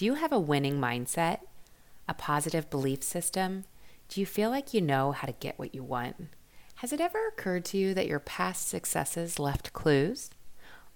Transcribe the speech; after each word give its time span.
Do 0.00 0.06
you 0.06 0.14
have 0.14 0.32
a 0.32 0.40
winning 0.40 0.80
mindset? 0.80 1.40
A 2.08 2.14
positive 2.14 2.70
belief 2.70 3.02
system? 3.02 3.64
Do 4.08 4.18
you 4.18 4.24
feel 4.24 4.48
like 4.48 4.72
you 4.72 4.80
know 4.80 5.12
how 5.12 5.26
to 5.26 5.34
get 5.34 5.58
what 5.58 5.74
you 5.74 5.82
want? 5.82 6.28
Has 6.76 6.94
it 6.94 7.02
ever 7.02 7.28
occurred 7.28 7.66
to 7.66 7.76
you 7.76 7.92
that 7.92 8.06
your 8.06 8.18
past 8.18 8.66
successes 8.66 9.38
left 9.38 9.74
clues? 9.74 10.30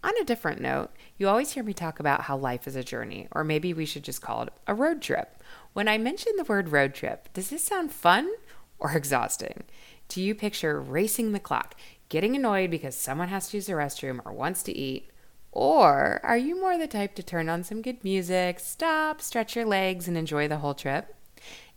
On 0.02 0.14
a 0.18 0.24
different 0.24 0.62
note, 0.62 0.88
you 1.18 1.28
always 1.28 1.50
hear 1.50 1.62
me 1.62 1.74
talk 1.74 2.00
about 2.00 2.22
how 2.22 2.38
life 2.38 2.66
is 2.66 2.76
a 2.76 2.82
journey, 2.82 3.28
or 3.32 3.44
maybe 3.44 3.74
we 3.74 3.84
should 3.84 4.04
just 4.04 4.22
call 4.22 4.40
it 4.44 4.54
a 4.66 4.72
road 4.72 5.02
trip. 5.02 5.38
When 5.74 5.86
I 5.86 5.98
mention 5.98 6.32
the 6.36 6.44
word 6.44 6.70
road 6.70 6.94
trip, 6.94 7.28
does 7.34 7.50
this 7.50 7.62
sound 7.62 7.92
fun 7.92 8.32
or 8.78 8.92
exhausting? 8.96 9.64
Do 10.08 10.22
you 10.22 10.34
picture 10.34 10.80
racing 10.80 11.32
the 11.32 11.40
clock, 11.40 11.74
getting 12.08 12.34
annoyed 12.34 12.70
because 12.70 12.96
someone 12.96 13.28
has 13.28 13.50
to 13.50 13.58
use 13.58 13.66
the 13.66 13.74
restroom 13.74 14.20
or 14.24 14.32
wants 14.32 14.62
to 14.62 14.72
eat? 14.72 15.10
Or 15.54 16.20
are 16.24 16.36
you 16.36 16.60
more 16.60 16.76
the 16.76 16.88
type 16.88 17.14
to 17.14 17.22
turn 17.22 17.48
on 17.48 17.62
some 17.62 17.80
good 17.80 18.02
music, 18.02 18.58
stop, 18.58 19.20
stretch 19.20 19.54
your 19.54 19.64
legs, 19.64 20.08
and 20.08 20.18
enjoy 20.18 20.48
the 20.48 20.58
whole 20.58 20.74
trip? 20.74 21.14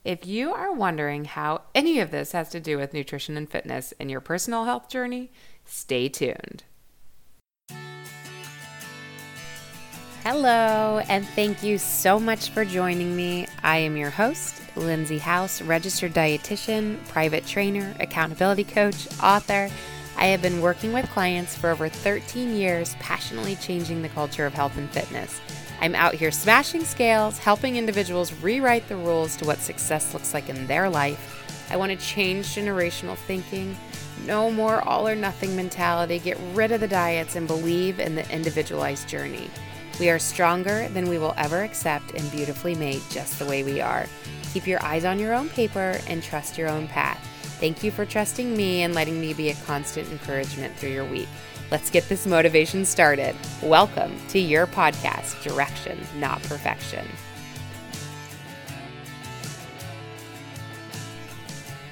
If 0.03 0.25
you 0.25 0.51
are 0.51 0.73
wondering 0.73 1.25
how 1.25 1.61
any 1.75 1.99
of 1.99 2.09
this 2.09 2.31
has 2.31 2.49
to 2.49 2.59
do 2.59 2.79
with 2.79 2.93
nutrition 2.93 3.37
and 3.37 3.47
fitness 3.47 3.91
in 3.99 4.09
your 4.09 4.19
personal 4.19 4.63
health 4.63 4.89
journey, 4.89 5.31
stay 5.63 6.09
tuned. 6.09 6.63
Hello, 10.23 11.03
and 11.07 11.27
thank 11.27 11.61
you 11.61 11.77
so 11.77 12.19
much 12.19 12.49
for 12.49 12.65
joining 12.65 13.15
me. 13.15 13.45
I 13.61 13.77
am 13.77 13.95
your 13.95 14.09
host, 14.09 14.59
Lindsay 14.75 15.19
House, 15.19 15.61
registered 15.61 16.15
dietitian, 16.15 16.97
private 17.09 17.45
trainer, 17.45 17.95
accountability 17.99 18.63
coach, 18.63 19.07
author. 19.21 19.69
I 20.17 20.25
have 20.27 20.41
been 20.41 20.61
working 20.61 20.93
with 20.93 21.09
clients 21.11 21.55
for 21.55 21.69
over 21.69 21.87
13 21.87 22.55
years, 22.55 22.95
passionately 22.99 23.55
changing 23.55 24.01
the 24.01 24.09
culture 24.09 24.47
of 24.47 24.53
health 24.53 24.75
and 24.75 24.89
fitness. 24.89 25.39
I'm 25.79 25.93
out 25.93 26.15
here 26.15 26.31
smashing 26.31 26.85
scales, 26.85 27.37
helping 27.37 27.75
individuals 27.75 28.33
rewrite 28.33 28.87
the 28.89 28.95
rules 28.95 29.35
to 29.35 29.45
what 29.45 29.59
success 29.59 30.15
looks 30.15 30.33
like 30.33 30.49
in 30.49 30.65
their 30.65 30.89
life. 30.89 31.67
I 31.69 31.77
want 31.77 31.91
to 31.91 31.97
change 31.97 32.47
generational 32.47 33.15
thinking. 33.15 33.77
No 34.25 34.49
more 34.49 34.81
all 34.81 35.07
or 35.07 35.15
nothing 35.15 35.55
mentality. 35.55 36.17
Get 36.17 36.39
rid 36.53 36.71
of 36.71 36.79
the 36.79 36.87
diets 36.87 37.35
and 37.35 37.45
believe 37.45 37.99
in 37.99 38.15
the 38.15 38.27
individualized 38.33 39.07
journey. 39.07 39.51
We 39.99 40.09
are 40.09 40.19
stronger 40.19 40.87
than 40.89 41.09
we 41.09 41.19
will 41.19 41.35
ever 41.37 41.61
accept 41.61 42.11
and 42.15 42.31
beautifully 42.31 42.73
made 42.73 43.01
just 43.11 43.37
the 43.37 43.45
way 43.45 43.63
we 43.63 43.81
are. 43.81 44.07
Keep 44.53 44.65
your 44.65 44.81
eyes 44.83 45.05
on 45.05 45.19
your 45.19 45.35
own 45.35 45.49
paper 45.49 45.99
and 46.07 46.23
trust 46.23 46.57
your 46.57 46.69
own 46.69 46.87
path. 46.87 47.26
Thank 47.59 47.83
you 47.83 47.89
for 47.89 48.05
trusting 48.05 48.55
me 48.55 48.83
and 48.83 48.93
letting 48.93 49.19
me 49.19 49.33
be 49.33 49.49
a 49.49 49.55
constant 49.65 50.11
encouragement 50.11 50.75
through 50.75 50.91
your 50.91 51.05
week. 51.05 51.27
Let's 51.71 51.89
get 51.89 52.07
this 52.07 52.27
motivation 52.27 52.85
started. 52.85 53.35
Welcome 53.63 54.15
to 54.29 54.37
your 54.37 54.67
podcast, 54.67 55.41
Direction, 55.41 55.99
Not 56.17 56.43
Perfection. 56.43 57.07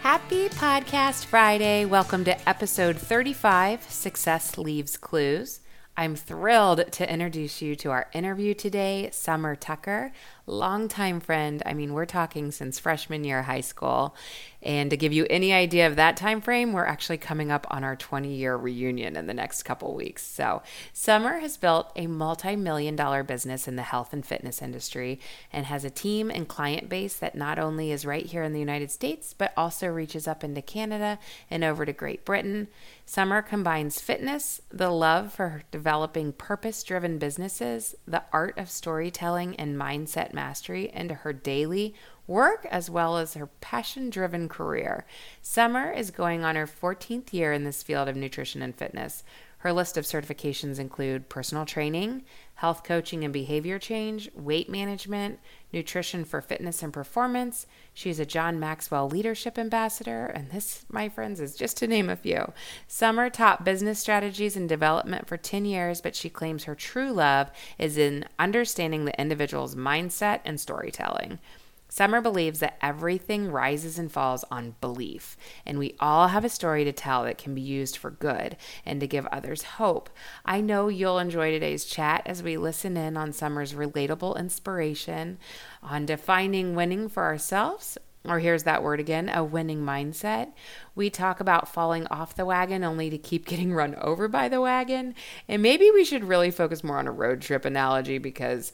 Happy 0.01 0.49
Podcast 0.49 1.25
Friday. 1.25 1.83
Welcome 1.83 2.23
to 2.25 2.47
episode 2.47 2.95
35 2.95 3.89
Success 3.89 4.59
Leaves 4.59 4.97
Clues. 4.97 5.61
I'm 5.97 6.15
thrilled 6.15 6.91
to 6.91 7.11
introduce 7.11 7.61
you 7.61 7.75
to 7.77 7.89
our 7.89 8.07
interview 8.13 8.53
today, 8.53 9.09
Summer 9.11 9.55
Tucker, 9.55 10.11
longtime 10.47 11.19
friend. 11.19 11.61
I 11.65 11.73
mean, 11.73 11.93
we're 11.93 12.05
talking 12.05 12.51
since 12.51 12.79
freshman 12.79 13.23
year 13.23 13.39
of 13.39 13.45
high 13.45 13.61
school. 13.61 14.15
And 14.61 14.89
to 14.89 14.97
give 14.97 15.13
you 15.13 15.27
any 15.29 15.53
idea 15.53 15.85
of 15.85 15.95
that 15.95 16.17
time 16.17 16.41
frame, 16.41 16.73
we're 16.73 16.85
actually 16.85 17.19
coming 17.19 17.51
up 17.51 17.67
on 17.69 17.83
our 17.83 17.95
20 17.95 18.33
year 18.33 18.55
reunion 18.57 19.15
in 19.15 19.27
the 19.27 19.33
next 19.33 19.63
couple 19.63 19.93
weeks. 19.93 20.25
So, 20.25 20.63
Summer 20.91 21.37
has 21.39 21.55
built 21.55 21.91
a 21.95 22.07
multi 22.07 22.55
million 22.55 22.95
dollar 22.95 23.21
business 23.21 23.67
in 23.67 23.75
the 23.75 23.83
health 23.83 24.11
and 24.11 24.25
fitness 24.25 24.63
industry 24.63 25.19
and 25.53 25.67
has 25.67 25.85
a 25.85 25.91
team 25.91 26.31
and 26.31 26.47
client 26.47 26.89
base 26.89 27.15
that 27.17 27.35
not 27.35 27.59
only 27.59 27.91
is 27.91 28.05
right 28.05 28.25
here 28.25 28.41
in 28.41 28.53
the 28.53 28.59
United 28.59 28.89
States, 28.89 29.35
but 29.37 29.53
also 29.55 29.87
reaches 29.87 30.27
up 30.27 30.43
into 30.43 30.63
Canada 30.63 31.19
and 31.51 31.63
over 31.63 31.85
to 31.85 31.93
Great 31.93 32.25
Britain. 32.25 32.67
Summer 33.05 33.43
combines 33.43 34.01
fitness, 34.01 34.61
the 34.71 34.89
love 34.89 35.31
for 35.31 35.61
developing 35.69 36.33
purpose 36.33 36.81
driven 36.81 37.19
businesses, 37.19 37.93
the 38.07 38.23
art 38.33 38.57
of 38.57 38.71
storytelling, 38.71 39.55
and 39.57 39.77
mindset 39.77 40.33
mastery 40.35 40.91
into 40.93 41.15
her 41.15 41.33
daily 41.33 41.95
work 42.27 42.67
as 42.69 42.89
well 42.89 43.17
as 43.17 43.33
her 43.33 43.47
passion 43.61 44.09
driven 44.09 44.47
career. 44.47 45.05
Summer 45.41 45.91
is 45.91 46.11
going 46.11 46.43
on 46.43 46.55
her 46.55 46.67
14th 46.67 47.33
year 47.33 47.53
in 47.53 47.63
this 47.63 47.81
field 47.81 48.07
of 48.07 48.15
nutrition 48.15 48.61
and 48.61 48.75
fitness. 48.75 49.23
Her 49.59 49.73
list 49.73 49.97
of 49.97 50.05
certifications 50.05 50.77
include 50.77 51.29
personal 51.29 51.65
training, 51.65 52.23
health 52.55 52.83
coaching 52.83 53.23
and 53.23 53.33
behavior 53.33 53.77
change, 53.77 54.29
weight 54.33 54.69
management, 54.69 55.39
nutrition 55.73 56.23
for 56.23 56.41
fitness 56.41 56.81
and 56.81 56.93
performance. 56.93 57.67
She's 57.93 58.19
a 58.19 58.25
John 58.25 58.59
Maxwell 58.59 59.09
Leadership 59.09 59.59
Ambassador, 59.59 60.25
and 60.25 60.49
this, 60.51 60.85
my 60.89 61.09
friends, 61.09 61.41
is 61.41 61.55
just 61.55 61.77
to 61.77 61.87
name 61.87 62.09
a 62.09 62.15
few. 62.15 62.53
Summer 62.87 63.29
taught 63.29 63.65
business 63.65 63.99
strategies 63.99 64.55
and 64.55 64.69
development 64.69 65.27
for 65.27 65.37
10 65.37 65.65
years, 65.65 65.99
but 65.99 66.15
she 66.15 66.29
claims 66.29 66.63
her 66.63 66.75
true 66.75 67.11
love 67.11 67.51
is 67.77 67.97
in 67.97 68.25
understanding 68.39 69.05
the 69.05 69.19
individual's 69.19 69.75
mindset 69.75 70.39
and 70.45 70.59
storytelling. 70.59 71.39
Summer 71.87 72.19
believes 72.19 72.59
that 72.59 72.77
everything 72.81 73.51
rises 73.51 73.97
and 73.97 74.11
falls 74.11 74.43
on 74.51 74.75
belief, 74.81 75.37
and 75.65 75.77
we 75.79 75.95
all 75.99 76.29
have 76.29 76.43
a 76.43 76.49
story 76.49 76.83
to 76.83 76.91
tell 76.91 77.23
that 77.23 77.37
can 77.37 77.55
be 77.55 77.61
used 77.61 77.97
for 77.97 78.11
good 78.11 78.57
and 78.85 78.99
to 78.99 79.07
give 79.07 79.25
others 79.27 79.63
hope. 79.63 80.09
I 80.45 80.61
know 80.61 80.87
you'll 80.87 81.19
enjoy 81.19 81.51
today's 81.51 81.85
chat 81.85 82.23
as 82.25 82.43
we 82.43 82.57
listen 82.57 82.97
in 82.97 83.15
on 83.15 83.33
Summer's 83.33 83.73
relatable 83.73 84.37
inspiration 84.37 85.37
on 85.81 86.05
defining 86.05 86.75
winning 86.75 87.07
for 87.07 87.23
ourselves. 87.23 87.97
Or 88.27 88.39
here's 88.39 88.63
that 88.63 88.81
word 88.81 88.99
again 88.99 89.29
a 89.29 89.43
winning 89.43 89.81
mindset. 89.81 90.51
We 90.95 91.09
talk 91.09 91.39
about 91.39 91.67
falling 91.67 92.07
off 92.07 92.35
the 92.35 92.45
wagon 92.45 92.83
only 92.83 93.09
to 93.09 93.17
keep 93.17 93.45
getting 93.47 93.73
run 93.73 93.95
over 93.95 94.27
by 94.27 94.49
the 94.49 94.61
wagon. 94.61 95.15
And 95.47 95.61
maybe 95.61 95.91
we 95.91 96.03
should 96.03 96.23
really 96.23 96.51
focus 96.51 96.83
more 96.83 96.97
on 96.97 97.07
a 97.07 97.11
road 97.11 97.41
trip 97.41 97.65
analogy 97.65 98.17
because 98.17 98.73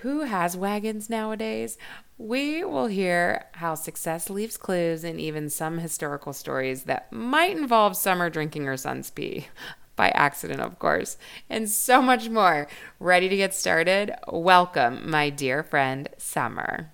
who 0.00 0.20
has 0.22 0.56
wagons 0.56 1.08
nowadays? 1.08 1.78
We 2.18 2.64
will 2.64 2.86
hear 2.86 3.46
how 3.52 3.74
success 3.74 4.30
leaves 4.30 4.56
clues 4.56 5.04
and 5.04 5.20
even 5.20 5.50
some 5.50 5.78
historical 5.78 6.32
stories 6.32 6.84
that 6.84 7.12
might 7.12 7.56
involve 7.56 7.96
Summer 7.96 8.30
drinking 8.30 8.68
or 8.68 8.76
son's 8.76 9.10
pee. 9.10 9.46
By 9.96 10.10
accident, 10.10 10.60
of 10.60 10.78
course, 10.78 11.16
and 11.48 11.70
so 11.70 12.02
much 12.02 12.28
more. 12.28 12.68
Ready 13.00 13.30
to 13.30 13.36
get 13.36 13.54
started? 13.54 14.12
Welcome, 14.28 15.08
my 15.10 15.30
dear 15.30 15.62
friend, 15.62 16.06
Summer. 16.18 16.90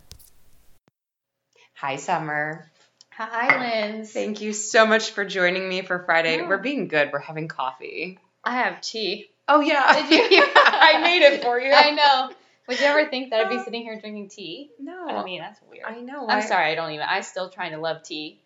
Hi, 1.75 1.97
Summer. 1.97 2.71
Hi, 3.11 3.59
Linz. 3.59 4.13
Thank 4.13 4.41
you 4.41 4.53
so 4.53 4.87
much 4.87 5.11
for 5.11 5.25
joining 5.25 5.69
me 5.69 5.83
for 5.83 6.05
Friday. 6.05 6.37
Yeah. 6.37 6.49
We're 6.49 6.59
being 6.59 6.87
good. 6.87 7.11
We're 7.13 7.19
having 7.19 7.49
coffee. 7.49 8.21
I 8.45 8.53
have 8.59 8.81
tea. 8.81 9.31
Oh, 9.49 9.61
yeah. 9.61 10.09
Did 10.09 10.31
you? 10.31 10.45
I 10.55 11.01
made 11.03 11.23
it 11.23 11.43
for 11.43 11.61
you. 11.61 11.73
I 11.75 11.91
know. 11.91 12.31
Would 12.69 12.79
you 12.81 12.87
ever 12.87 13.09
think 13.11 13.31
that 13.31 13.41
I'd 13.45 13.49
be 13.51 13.57
um, 13.57 13.65
sitting 13.65 13.83
here 13.83 13.99
drinking 14.01 14.29
tea? 14.29 14.71
No. 14.79 15.07
I 15.09 15.25
mean, 15.25 15.41
that's 15.41 15.61
weird. 15.71 15.85
I 15.87 16.01
know. 16.01 16.29
I'm 16.29 16.39
I- 16.39 16.47
sorry, 16.47 16.71
I 16.71 16.75
don't 16.75 16.93
even. 16.93 17.07
I'm 17.09 17.23
still 17.23 17.49
trying 17.51 17.73
to 17.73 17.79
love 17.79 18.03
tea. 18.03 18.41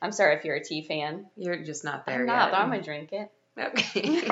I'm 0.00 0.10
sorry 0.12 0.34
if 0.36 0.44
you're 0.44 0.56
a 0.56 0.64
tea 0.64 0.82
fan. 0.82 1.26
You're 1.36 1.62
just 1.62 1.84
not 1.84 2.04
there 2.06 2.20
I'm 2.20 2.26
not, 2.26 2.46
yet. 2.46 2.50
but 2.52 2.58
I'm 2.58 2.70
gonna 2.70 2.82
drink 2.82 3.12
it. 3.12 3.30
Okay. 3.56 4.22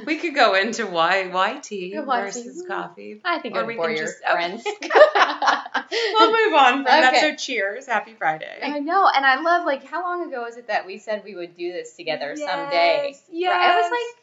we 0.06 0.16
could 0.16 0.34
go 0.34 0.54
into 0.54 0.86
why 0.86 1.28
why 1.28 1.58
tea 1.58 1.94
Why 1.96 2.22
versus 2.22 2.62
tea? 2.62 2.66
coffee. 2.66 3.20
I 3.24 3.38
think 3.38 3.54
Or 3.54 3.64
we 3.66 3.76
bore 3.76 3.88
can 3.88 3.96
your 3.98 4.06
just- 4.06 4.24
friends. 4.24 4.64
we'll 6.14 6.30
move 6.32 6.54
on 6.54 6.74
from 6.76 6.84
that. 6.84 7.16
So 7.20 7.34
cheers. 7.36 7.86
Happy 7.86 8.14
Friday. 8.14 8.58
I 8.62 8.78
know, 8.80 9.08
and 9.14 9.24
I 9.26 9.40
love 9.40 9.64
like 9.66 9.84
how 9.84 10.02
long 10.02 10.26
ago 10.26 10.46
is 10.46 10.56
it 10.56 10.68
that 10.68 10.86
we 10.86 10.98
said 10.98 11.22
we 11.24 11.34
would 11.34 11.54
do 11.54 11.70
this 11.72 11.94
together 11.94 12.34
someday? 12.34 13.14
Yes. 13.30 13.52
Right, 13.52 13.70
It 13.78 13.82
was 13.82 13.90
like 13.90 14.21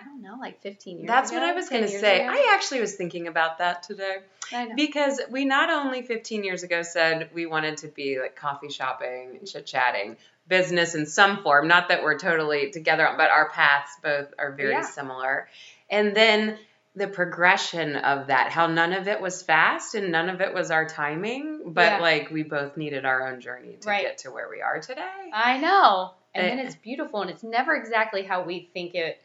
I, 0.00 0.04
don't 0.04 0.22
know, 0.22 0.36
like 0.40 0.60
15 0.60 0.98
years. 0.98 1.06
That's 1.06 1.30
ago, 1.30 1.40
what 1.40 1.48
I 1.48 1.52
was 1.54 1.68
going 1.68 1.82
to 1.82 1.88
say. 1.88 2.20
ago? 2.22 2.32
I 2.32 2.52
actually 2.54 2.80
was 2.80 2.94
thinking 2.94 3.26
about 3.28 3.58
that 3.58 3.82
today 3.84 4.18
I 4.52 4.64
know. 4.66 4.74
because 4.76 5.20
we 5.30 5.44
not 5.44 5.70
only 5.70 6.02
15 6.02 6.44
years 6.44 6.62
ago 6.62 6.82
said 6.82 7.30
we 7.34 7.46
wanted 7.46 7.78
to 7.78 7.88
be 7.88 8.18
like 8.20 8.36
coffee 8.36 8.70
shopping, 8.70 9.40
chit 9.46 9.66
chatting, 9.66 10.16
business 10.48 10.94
in 10.94 11.06
some 11.06 11.42
form. 11.42 11.68
Not 11.68 11.88
that 11.88 12.02
we're 12.02 12.18
totally 12.18 12.70
together, 12.70 13.08
but 13.16 13.30
our 13.30 13.48
paths 13.50 13.92
both 14.02 14.32
are 14.38 14.52
very 14.52 14.72
Yeah. 14.72 14.82
similar. 14.82 15.48
And 15.90 16.14
then 16.14 16.58
the 16.96 17.08
progression 17.08 17.96
of 17.96 18.28
that, 18.28 18.50
how 18.52 18.66
none 18.68 18.92
of 18.92 19.08
it 19.08 19.20
was 19.20 19.42
fast 19.42 19.94
and 19.96 20.12
none 20.12 20.28
of 20.30 20.40
it 20.40 20.54
was 20.54 20.70
our 20.70 20.86
timing, 20.88 21.62
but 21.72 21.92
Yeah. 21.94 21.98
like 21.98 22.30
we 22.30 22.42
both 22.44 22.76
needed 22.76 23.04
our 23.04 23.26
own 23.28 23.40
journey 23.40 23.76
to 23.80 23.88
Right. 23.88 24.02
get 24.02 24.18
to 24.18 24.30
where 24.30 24.48
we 24.48 24.60
are 24.62 24.78
today. 24.80 25.30
I 25.32 25.58
know. 25.58 26.12
And 26.36 26.46
Eh. 26.46 26.48
then 26.50 26.58
it's 26.66 26.76
beautiful 26.76 27.22
and 27.22 27.30
it's 27.30 27.42
never 27.42 27.74
exactly 27.74 28.22
how 28.22 28.42
we 28.42 28.68
think 28.74 28.94
it 28.94 29.20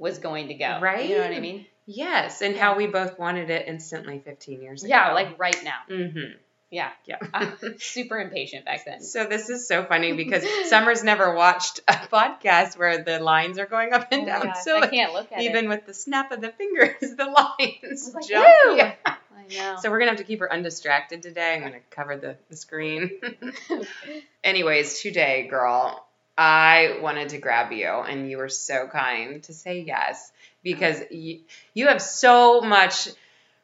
was 0.00 0.18
going 0.18 0.48
to 0.48 0.54
go. 0.54 0.80
Right? 0.80 1.08
You 1.08 1.18
know 1.18 1.22
what 1.22 1.32
I 1.32 1.40
mean? 1.40 1.66
Yes, 1.86 2.40
and 2.42 2.56
how 2.56 2.76
we 2.76 2.86
both 2.86 3.18
wanted 3.18 3.50
it 3.50 3.66
instantly 3.68 4.20
15 4.24 4.62
years 4.62 4.82
ago. 4.82 4.90
Yeah, 4.90 5.12
like 5.12 5.38
right 5.38 5.62
now. 5.62 5.78
Mm-hmm. 5.88 6.36
Yeah. 6.70 6.90
Yeah. 7.04 7.16
I'm 7.34 7.56
super 7.78 8.18
impatient 8.20 8.64
back 8.64 8.84
then. 8.84 9.00
So 9.00 9.24
this 9.26 9.50
is 9.50 9.66
so 9.66 9.84
funny 9.84 10.12
because 10.12 10.44
Summer's 10.68 11.02
never 11.02 11.34
watched 11.34 11.80
a 11.88 11.94
podcast 11.94 12.78
where 12.78 13.02
the 13.02 13.18
lines 13.18 13.58
are 13.58 13.66
going 13.66 13.92
up 13.92 14.06
and 14.12 14.22
Oh 14.22 14.26
down. 14.26 14.42
gosh, 14.44 14.62
so 14.62 14.80
I 14.80 14.86
can't 14.86 15.12
look 15.12 15.32
at 15.32 15.40
it. 15.40 15.46
even 15.46 15.64
it. 15.64 15.68
with 15.68 15.86
the 15.86 15.94
snap 15.94 16.30
of 16.30 16.40
the 16.40 16.50
fingers, 16.52 16.94
the 17.00 17.24
lines 17.24 18.12
like, 18.14 18.28
jump. 18.28 18.46
Yeah. 18.76 18.94
I 19.04 19.14
know. 19.52 19.76
So 19.82 19.90
we're 19.90 19.98
gonna 19.98 20.12
have 20.12 20.18
to 20.18 20.24
keep 20.24 20.38
her 20.38 20.52
undistracted 20.52 21.22
today. 21.22 21.54
I'm 21.56 21.62
gonna 21.62 21.80
cover 21.90 22.16
the, 22.16 22.36
the 22.48 22.56
screen. 22.56 23.20
Anyways, 24.44 25.00
today, 25.00 25.48
girl, 25.50 26.06
I 26.42 26.98
wanted 27.02 27.28
to 27.30 27.38
grab 27.38 27.70
you, 27.70 27.86
and 27.86 28.30
you 28.30 28.38
were 28.38 28.48
so 28.48 28.86
kind 28.86 29.42
to 29.42 29.52
say 29.52 29.80
yes 29.80 30.32
because 30.62 30.96
uh-huh. 30.96 31.08
you, 31.14 31.40
you 31.74 31.88
have 31.88 32.00
so 32.00 32.62
much 32.62 33.08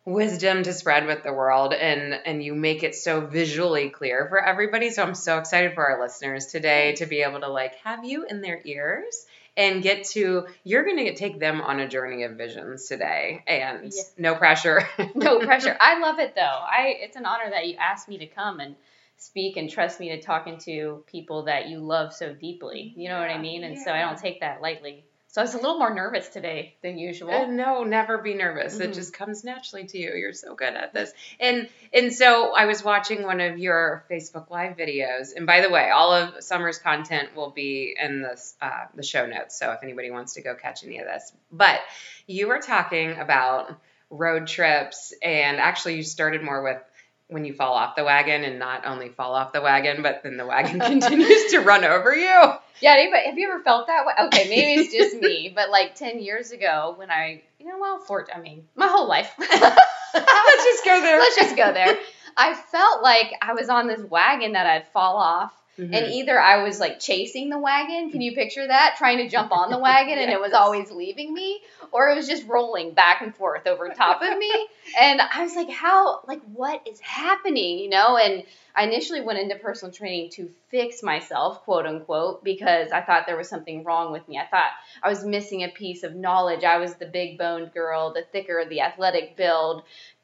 wisdom 0.05 0.63
to 0.63 0.75
spread 0.75 1.07
with 1.07 1.25
the 1.25 1.33
world 1.33 1.73
and 1.73 2.15
and 2.27 2.43
you 2.45 2.55
make 2.55 2.83
it 2.85 2.95
so 2.95 3.21
visually 3.21 3.91
clear 3.91 4.27
for 4.29 4.41
everybody 4.41 4.89
so 4.91 5.03
i'm 5.03 5.17
so 5.17 5.39
excited 5.39 5.75
for 5.75 5.85
our 5.85 6.01
listeners 6.01 6.47
today 6.47 6.93
to 6.95 7.07
be 7.07 7.23
able 7.23 7.41
to 7.41 7.49
like 7.49 7.75
have 7.83 8.05
you 8.05 8.25
in 8.25 8.41
their 8.41 8.61
ears 8.65 9.27
and 9.57 9.83
get 9.83 10.05
to 10.05 10.47
you're 10.63 10.85
going 10.85 11.05
to 11.07 11.15
take 11.17 11.41
them 11.41 11.61
on 11.61 11.81
a 11.81 11.89
journey 11.89 12.23
of 12.23 12.33
visions 12.37 12.87
today 12.87 13.43
and 13.49 13.93
Yeah. 13.93 14.03
no 14.17 14.35
pressure 14.37 14.89
no 15.17 15.41
pressure. 15.41 15.77
I 15.81 15.99
love 15.99 16.21
it 16.21 16.37
though. 16.37 16.43
I 16.43 16.95
it's 17.01 17.17
an 17.17 17.27
honor 17.27 17.51
that 17.51 17.67
you 17.67 17.75
asked 17.77 18.07
me 18.09 18.19
to 18.19 18.27
come 18.27 18.61
and 18.61 18.77
speak 19.17 19.57
and 19.57 19.71
trust 19.71 19.99
me 20.01 20.11
to 20.11 20.21
talking 20.21 20.59
to 20.59 21.03
people 21.07 21.45
that 21.45 21.69
you 21.69 21.79
love 21.79 22.13
so 22.13 22.33
deeply. 22.35 22.93
You 22.97 23.09
know 23.09 23.19
what 23.19 23.31
I 23.31 23.39
mean? 23.39 23.65
And 23.65 23.79
so 23.79 23.91
I 23.93 24.01
don't 24.01 24.19
take 24.19 24.41
that 24.41 24.61
lightly. 24.61 25.05
So 25.29 25.43
I 25.43 25.45
was 25.45 25.53
a 25.53 25.59
little 25.59 25.77
more 25.77 25.93
nervous 25.93 26.29
today 26.31 26.77
than 26.83 26.99
usual. 26.99 27.31
And 27.31 27.59
no, 27.59 27.85
never 27.85 28.17
be 28.17 28.33
nervous. 28.33 28.81
It 28.81 28.91
Mhm. 28.91 28.95
just 28.95 29.13
comes 29.13 29.45
naturally 29.45 29.85
to 29.85 29.99
you. 29.99 30.15
You're 30.15 30.33
so 30.33 30.55
good 30.55 30.73
at 30.75 30.95
this. 30.95 31.13
And 31.39 31.69
and 31.93 32.15
so 32.15 32.55
I 32.55 32.65
was 32.65 32.83
watching 32.83 33.23
one 33.23 33.41
of 33.41 33.59
your 33.59 34.07
Facebook 34.11 34.49
Live 34.49 34.79
videos. 34.79 35.37
And 35.37 35.47
by 35.47 35.61
the 35.61 35.69
way, 35.69 35.91
all 35.91 36.13
of 36.13 36.43
Summer's 36.43 36.79
content 36.79 37.37
will 37.37 37.51
be 37.51 37.95
in 38.01 38.23
this 38.23 38.57
uh, 38.63 38.87
the 38.95 39.03
show 39.03 39.27
notes. 39.27 39.59
So 39.59 39.73
if 39.73 39.83
anybody 39.83 40.11
wants 40.11 40.35
to 40.35 40.41
go 40.41 40.55
catch 40.55 40.85
any 40.85 41.01
of 41.01 41.07
this, 41.07 41.31
but 41.53 41.81
you 42.27 42.49
were 42.49 42.61
talking 42.61 43.19
about 43.19 43.79
road 44.09 44.47
trips, 44.47 45.13
and 45.23 45.59
actually 45.59 45.97
you 45.97 46.03
started 46.03 46.43
more 46.43 46.63
with 46.63 46.81
when 47.29 47.45
you 47.45 47.55
fall 47.55 47.75
off 47.75 47.97
the 47.97 48.05
wagon 48.05 48.45
and 48.45 48.59
not 48.59 48.87
only 48.87 49.09
fall 49.09 49.35
off 49.35 49.53
the 49.53 49.61
wagon, 49.61 50.03
but 50.03 50.23
then 50.23 50.37
the 50.37 50.47
wagon 50.47 50.79
continues 51.01 51.51
to 51.51 51.61
run 51.61 51.85
over 51.85 52.15
you. 52.15 52.43
Yeah, 52.81 52.93
anybody, 52.93 53.27
have 53.27 53.39
you 53.39 53.51
ever 53.51 53.63
felt 53.63 53.89
that 53.89 54.07
way? 54.07 54.13
Okay, 54.27 54.49
maybe 54.49 54.81
it's 54.81 54.95
just 54.95 55.17
me, 55.21 55.53
but 55.55 55.71
like 55.71 55.95
10 55.95 56.21
years 56.21 56.53
ago 56.53 56.95
when 56.97 57.11
I, 57.11 57.43
you 57.59 57.67
know, 57.67 57.79
well, 57.81 57.99
for, 57.99 58.27
I 58.35 58.41
mean, 58.41 58.65
my 58.77 58.87
whole 58.87 59.09
life. 59.09 59.33
Let's 59.39 60.65
just 60.65 60.85
go 60.85 61.01
there. 61.01 61.19
Let's 61.19 61.37
just 61.37 61.57
go 61.57 61.73
there. 61.73 61.99
I 62.37 62.55
felt 62.55 63.03
like 63.03 63.33
I 63.41 63.55
was 63.55 63.69
on 63.69 63.87
this 63.87 64.01
wagon 64.01 64.53
that 64.53 64.67
I'd 64.67 64.87
fall 64.89 65.17
off. 65.17 65.53
Mhm. 65.79 65.95
And 65.95 66.07
either 66.13 66.41
I 66.41 66.63
was 66.63 66.81
like 66.81 67.01
chasing 67.01 67.51
the 67.51 67.59
wagon, 67.59 68.11
can 68.11 68.21
you 68.21 68.35
picture 68.35 68.67
that? 68.67 68.97
Trying 68.99 69.19
to 69.19 69.29
jump 69.29 69.53
on 69.53 69.71
the 69.71 69.79
wagon 69.79 70.19
and 70.19 70.31
it 70.31 70.41
was 70.41 70.53
always 70.55 70.91
leaving 70.91 71.33
me, 71.35 71.61
or 71.93 72.09
it 72.11 72.17
was 72.17 72.27
just 72.29 72.47
rolling 72.47 72.93
back 72.93 73.21
and 73.21 73.35
forth 73.35 73.67
over 73.67 73.89
top 73.91 74.23
of 74.23 74.37
me. 74.39 74.69
And 74.99 75.21
I 75.21 75.43
was 75.43 75.57
like, 75.57 75.69
how, 75.69 76.21
like, 76.29 76.41
what 76.53 76.81
is 76.87 77.01
happening, 77.01 77.81
you 77.81 77.91
know? 77.91 78.17
And 78.17 78.45
I 78.75 78.85
initially 78.85 79.21
went 79.21 79.41
into 79.41 79.57
personal 79.57 79.93
training 79.93 80.31
to 80.35 80.49
fix 80.69 81.03
myself, 81.03 81.63
quote 81.65 81.87
unquote, 81.87 82.45
because 82.45 82.93
I 82.93 83.01
thought 83.01 83.27
there 83.27 83.37
was 83.37 83.49
something 83.49 83.83
wrong 83.83 84.13
with 84.13 84.27
me. 84.29 84.39
I 84.39 84.47
thought 84.47 84.71
I 85.03 85.09
was 85.09 85.25
missing 85.25 85.65
a 85.65 85.69
piece 85.69 86.05
of 86.05 86.15
knowledge. 86.15 86.63
I 86.63 86.79
was 86.79 86.95
the 86.95 87.07
big 87.07 87.37
boned 87.37 87.73
girl, 87.75 88.13
the 88.13 88.23
thicker, 88.23 88.65
the 88.65 88.83
athletic 88.83 89.37
build, 89.37 89.83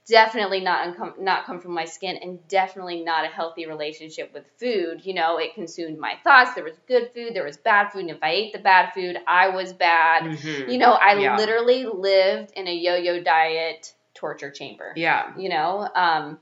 definitely 0.09 0.61
not 0.61 0.87
uncom- 0.87 1.19
not 1.21 1.45
come 1.45 1.61
from 1.61 1.73
my 1.75 1.85
skin 1.85 2.17
and 2.17 2.47
definitely 2.49 3.03
not 3.05 3.25
a 3.25 3.29
healthy 3.29 3.67
relationship 3.67 4.33
with 4.35 4.45
food 4.59 5.05
you 5.05 5.15
know 5.15 5.39
it 5.39 5.55
consumed 5.55 5.99
my 5.99 6.15
thoughts 6.25 6.55
there 6.55 6.65
was 6.65 6.75
good 6.89 7.11
food 7.15 7.35
there 7.35 7.45
was 7.45 7.57
bad 7.57 7.89
food 7.93 8.01
and 8.01 8.11
if 8.11 8.19
i 8.23 8.31
ate 8.31 8.53
the 8.53 8.59
bad 8.59 8.93
food 8.93 9.17
i 9.27 9.49
was 9.51 9.73
bad 9.73 10.25
Mhm. 10.25 10.73
you 10.73 10.79
know 10.79 10.93
i 10.93 11.15
Yeah. 11.15 11.37
literally 11.37 11.85
lived 11.87 12.51
in 12.57 12.67
a 12.67 12.75
yo-yo 12.75 13.23
diet 13.23 13.95
torture 14.15 14.51
chamber 14.51 14.93
Yeah. 14.97 15.33
you 15.37 15.49
know 15.49 15.89
um 15.95 16.39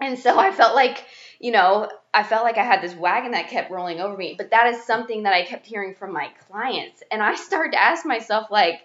and 0.00 0.18
so 0.18 0.38
i 0.38 0.50
felt 0.50 0.74
like 0.74 1.04
you 1.38 1.52
know 1.52 1.90
i 2.12 2.22
felt 2.22 2.44
like 2.44 2.58
i 2.58 2.64
had 2.64 2.82
this 2.82 2.94
wagon 2.94 3.32
that 3.32 3.48
kept 3.48 3.70
rolling 3.70 4.00
over 4.00 4.16
me 4.16 4.34
but 4.36 4.50
that 4.50 4.66
is 4.74 4.82
something 4.84 5.22
that 5.22 5.32
i 5.32 5.42
kept 5.44 5.66
hearing 5.66 5.94
from 5.94 6.12
my 6.12 6.28
clients 6.48 7.02
and 7.10 7.22
i 7.22 7.34
started 7.34 7.72
to 7.72 7.80
ask 7.82 8.04
myself 8.04 8.50
like 8.50 8.82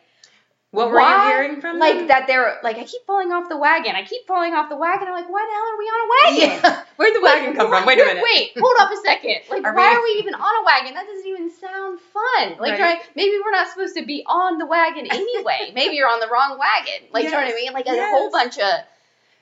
What 0.76 0.90
were 0.92 0.98
why- 0.98 1.26
you 1.26 1.32
hearing 1.32 1.62
from 1.62 1.80
like 1.80 1.98
them? 1.98 2.08
that 2.08 2.28
they're 2.28 2.60
like 2.64 2.78
i 2.78 2.84
keep 2.84 3.06
falling 3.08 3.32
off 3.32 3.50
the 3.50 3.58
wagon 3.58 3.96
i 3.96 4.04
keep 4.04 4.28
falling 4.28 4.54
off 4.54 4.70
the 4.70 4.76
wagon 4.78 5.08
i'm 5.08 5.14
like 5.14 5.30
why 5.30 5.44
the 5.48 5.54
hell 5.56 5.68
are 5.72 5.78
we 5.80 5.86
on 5.86 6.00
a 6.06 6.10
wagon 6.12 6.60
Yeah. 6.64 6.84
Where'd 6.98 7.14
the 7.16 7.22
wagon 7.22 7.56
come 7.56 7.68
from? 7.70 7.86
Wait 7.86 8.00
a 8.00 8.06
minute. 8.06 8.24
Wait, 8.24 8.52
hold 8.58 8.74
up 8.80 8.90
a 8.90 8.96
second. 8.96 9.42
Like, 9.50 9.66
Are 9.66 9.76
why 9.76 9.90
we- 9.92 9.96
are 9.98 10.02
we 10.04 10.10
even 10.20 10.34
on 10.34 10.42
a 10.42 10.66
wagon? 10.66 10.94
That 10.94 11.06
doesn't 11.06 11.28
even 11.28 11.52
sound 11.52 12.00
fun. 12.00 12.56
Like, 12.58 12.80
Right. 12.80 13.02
maybe 13.18 13.36
we're 13.44 13.52
not 13.52 13.68
supposed 13.68 13.98
to 13.98 14.06
be 14.06 14.24
on 14.26 14.60
the 14.60 14.66
wagon 14.66 15.06
anyway. 15.12 15.72
maybe 15.76 15.96
you're 15.98 16.08
on 16.08 16.22
the 16.22 16.30
wrong 16.32 16.58
wagon. 16.58 17.10
Like, 17.12 17.26
you 17.26 17.32
know 17.32 17.38
what 17.38 17.48
I 17.48 17.54
mean? 17.54 17.74
Like, 17.74 17.86
a 17.88 18.10
whole 18.12 18.32
bunch 18.32 18.58
of 18.60 18.72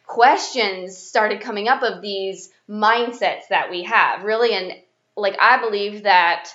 questions 0.07 0.97
started 0.97 1.41
coming 1.41 1.67
up 1.67 1.83
of 1.83 2.01
these 2.01 2.49
mindsets 2.69 3.47
that 3.49 3.69
we 3.69 3.83
have, 3.83 4.23
really. 4.23 4.53
And, 4.53 4.73
like, 5.15 5.37
I 5.39 5.57
believe 5.59 6.03
that 6.03 6.49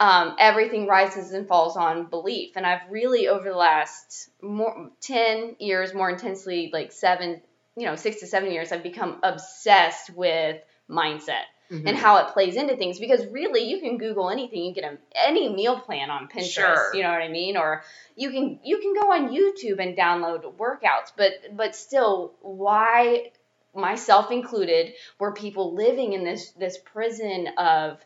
um, 0.00 0.34
everything 0.38 0.86
rises 0.86 1.32
and 1.32 1.46
falls 1.46 1.76
on 1.76 2.06
belief. 2.06 2.52
And 2.56 2.66
I've 2.66 2.90
really, 2.90 3.28
over 3.28 3.48
the 3.48 3.56
last 3.56 4.30
more, 4.42 4.90
10 5.00 5.56
years, 5.60 5.94
more 5.94 6.10
intensely, 6.10 6.70
like 6.72 6.92
seven, 6.92 7.40
you 7.76 7.86
know, 7.86 7.96
six 7.96 8.20
to 8.20 8.26
seven 8.26 8.50
years, 8.50 8.72
I've 8.72 8.82
become 8.82 9.18
obsessed 9.22 10.10
with 10.10 10.60
mindset 10.90 11.44
Mhm. 11.70 11.88
and 11.88 11.96
how 11.96 12.18
it 12.18 12.32
plays 12.34 12.56
into 12.56 12.76
things 12.76 12.98
because 12.98 13.24
really 13.28 13.62
you 13.62 13.80
can 13.80 13.96
google 13.96 14.28
anything 14.28 14.62
you 14.64 14.74
get 14.74 14.84
a, 14.84 14.98
any 15.14 15.48
meal 15.48 15.78
plan 15.80 16.10
on 16.10 16.28
pinterest 16.28 16.50
Sure. 16.50 16.90
you 16.94 17.02
know 17.02 17.08
what 17.10 17.22
i 17.22 17.28
mean 17.28 17.56
or 17.56 17.82
you 18.14 18.30
can 18.30 18.58
you 18.62 18.78
can 18.78 18.92
go 18.92 19.12
on 19.12 19.32
youtube 19.32 19.78
and 19.78 19.96
download 19.96 20.42
workouts 20.56 21.12
but 21.16 21.32
but 21.56 21.74
still 21.74 22.34
why 22.42 23.30
myself 23.74 24.30
included 24.30 24.92
were 25.18 25.32
people 25.32 25.74
living 25.74 26.12
in 26.12 26.24
this 26.24 26.50
this 26.50 26.76
prison 26.78 27.48
of 27.56 27.98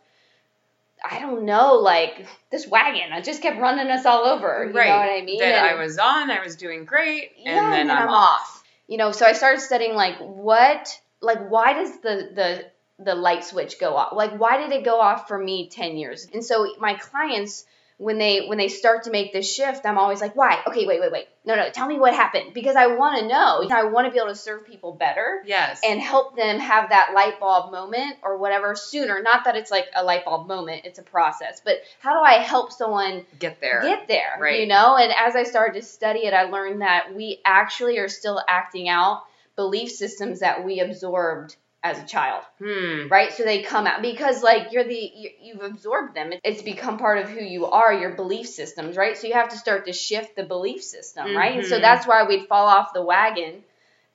I 1.09 1.21
don't 1.21 1.45
know, 1.45 1.75
like 1.75 2.27
this 2.51 2.67
wagon. 2.67 3.13
I 3.13 3.21
just 3.21 3.43
kept 3.43 3.59
running 3.59 3.89
us 3.89 4.07
all 4.07 4.25
over. 4.25 4.67
You 4.67 4.73
right. 4.73 4.89
know 4.89 4.97
what 4.97 5.11
I 5.11 5.23
mean? 5.25 5.39
That 5.41 5.65
And- 5.65 5.67
I 5.67 5.83
was 5.83 5.99
on, 5.99 6.31
I 6.31 6.43
was 6.43 6.57
doing 6.57 6.85
great, 6.85 7.33
yeah, 7.39 7.65
and 7.65 7.73
then 7.73 7.91
I'm, 7.91 8.09
off. 8.09 8.65
You 8.89 8.97
know, 8.99 9.13
so 9.13 9.27
I 9.27 9.33
started 9.33 9.61
studying 9.61 9.95
like 9.95 10.17
what, 10.19 10.99
like 11.21 11.49
why 11.49 11.75
does 11.75 11.99
the 12.01 12.31
the 12.35 12.71
the 12.99 13.15
light 13.15 13.45
switch 13.45 13.79
go 13.79 13.95
off? 13.97 14.13
Like 14.15 14.39
why 14.39 14.57
did 14.59 14.73
it 14.73 14.85
go 14.85 15.01
off 15.01 15.29
for 15.29 15.39
me 15.39 15.69
ten 15.69 15.97
years? 15.97 16.27
And 16.33 16.45
so 16.45 16.67
my 16.79 16.95
clients, 16.95 17.67
when 17.99 18.19
they 18.19 18.47
when 18.47 18.59
they 18.59 18.69
start 18.69 19.05
to 19.05 19.11
make 19.11 19.33
this 19.33 19.51
shift, 19.53 19.87
I'm 19.87 19.97
always 19.97 20.21
like, 20.21 20.37
why? 20.37 20.63
Okay, 20.67 20.85
wait, 20.87 21.01
wait, 21.01 21.11
wait. 21.11 21.29
No, 21.47 21.55
no, 21.55 21.71
tell 21.71 21.87
me 21.87 21.99
what 21.99 22.13
happened 22.13 22.53
because 22.53 22.77
I 22.77 22.89
want 22.89 23.21
to 23.21 23.27
know. 23.27 23.67
I 23.71 23.85
want 23.85 24.07
to 24.07 24.11
be 24.11 24.19
able 24.19 24.29
to 24.29 24.35
serve 24.35 24.67
people 24.67 24.93
better 24.93 25.43
Yes. 25.47 25.81
and 25.87 26.01
help 26.01 26.37
them 26.37 26.59
have 26.59 26.91
that 26.91 27.13
light 27.15 27.41
bulb 27.41 27.71
moment 27.73 28.17
or 28.23 28.37
whatever 28.37 28.75
sooner. 28.75 29.23
Not 29.23 29.45
that 29.45 29.57
it's 29.57 29.71
like 29.71 29.87
a 29.95 30.03
light 30.05 30.25
bulb 30.25 30.47
moment; 30.47 30.83
it's 30.85 30.99
a 30.99 31.03
process. 31.03 31.63
But 31.65 31.77
how 32.01 32.13
do 32.13 32.21
I 32.25 32.35
help 32.43 32.73
someone? 32.73 33.25
get 33.39 33.61
there. 33.61 33.81
get 33.83 34.09
there 34.09 34.37
Right. 34.41 34.61
you 34.61 34.67
know 34.67 34.97
and 34.97 35.13
as 35.13 35.37
i 35.37 35.43
started 35.45 35.81
to 35.81 35.87
study 35.87 36.21
it 36.27 36.35
i 36.35 36.45
learned 36.45 36.81
that 36.83 37.15
we 37.15 37.41
actually 37.45 37.99
are 37.99 38.09
still 38.09 38.43
acting 38.49 38.89
out 38.89 39.23
belief 39.57 39.91
systems 39.91 40.41
that 40.41 40.65
we 40.65 40.81
absorbed 40.81 41.57
as 41.91 41.99
a 42.03 42.07
child. 42.07 42.43
Hmm. 42.59 43.09
right? 43.09 43.33
So 43.33 43.45
they 43.45 43.63
come 43.63 43.87
out 43.87 44.03
because 44.03 44.43
like 44.43 44.73
you're 44.73 44.85
the 44.85 45.13
you, 45.15 45.31
you've 45.41 45.63
absorbed 45.63 46.15
them. 46.15 46.33
It's 46.45 46.63
become 46.63 46.99
part 46.99 47.19
of 47.19 47.29
who 47.29 47.41
you 47.41 47.67
are 47.67 47.93
your 47.93 48.11
belief 48.11 48.49
systems 48.49 48.97
right? 48.97 49.17
So 49.17 49.27
you 49.27 49.35
have 49.35 49.51
to 49.51 49.59
start 49.59 49.87
to 49.87 49.93
shift 49.93 50.37
the 50.37 50.45
belief 50.45 50.83
system 50.83 51.35
right? 51.37 51.57
And 51.57 51.67
so 51.67 51.79
Mhm. 51.79 51.83
that's 51.83 52.07
why 52.07 52.25
we'd 52.25 52.49
fall 52.49 52.67
off 52.67 52.93
the 52.93 53.03
wagon 53.03 53.63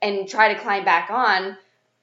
and 0.02 0.28
try 0.28 0.54
to 0.54 0.60
climb 0.60 0.84
back 0.84 1.10
on 1.12 1.58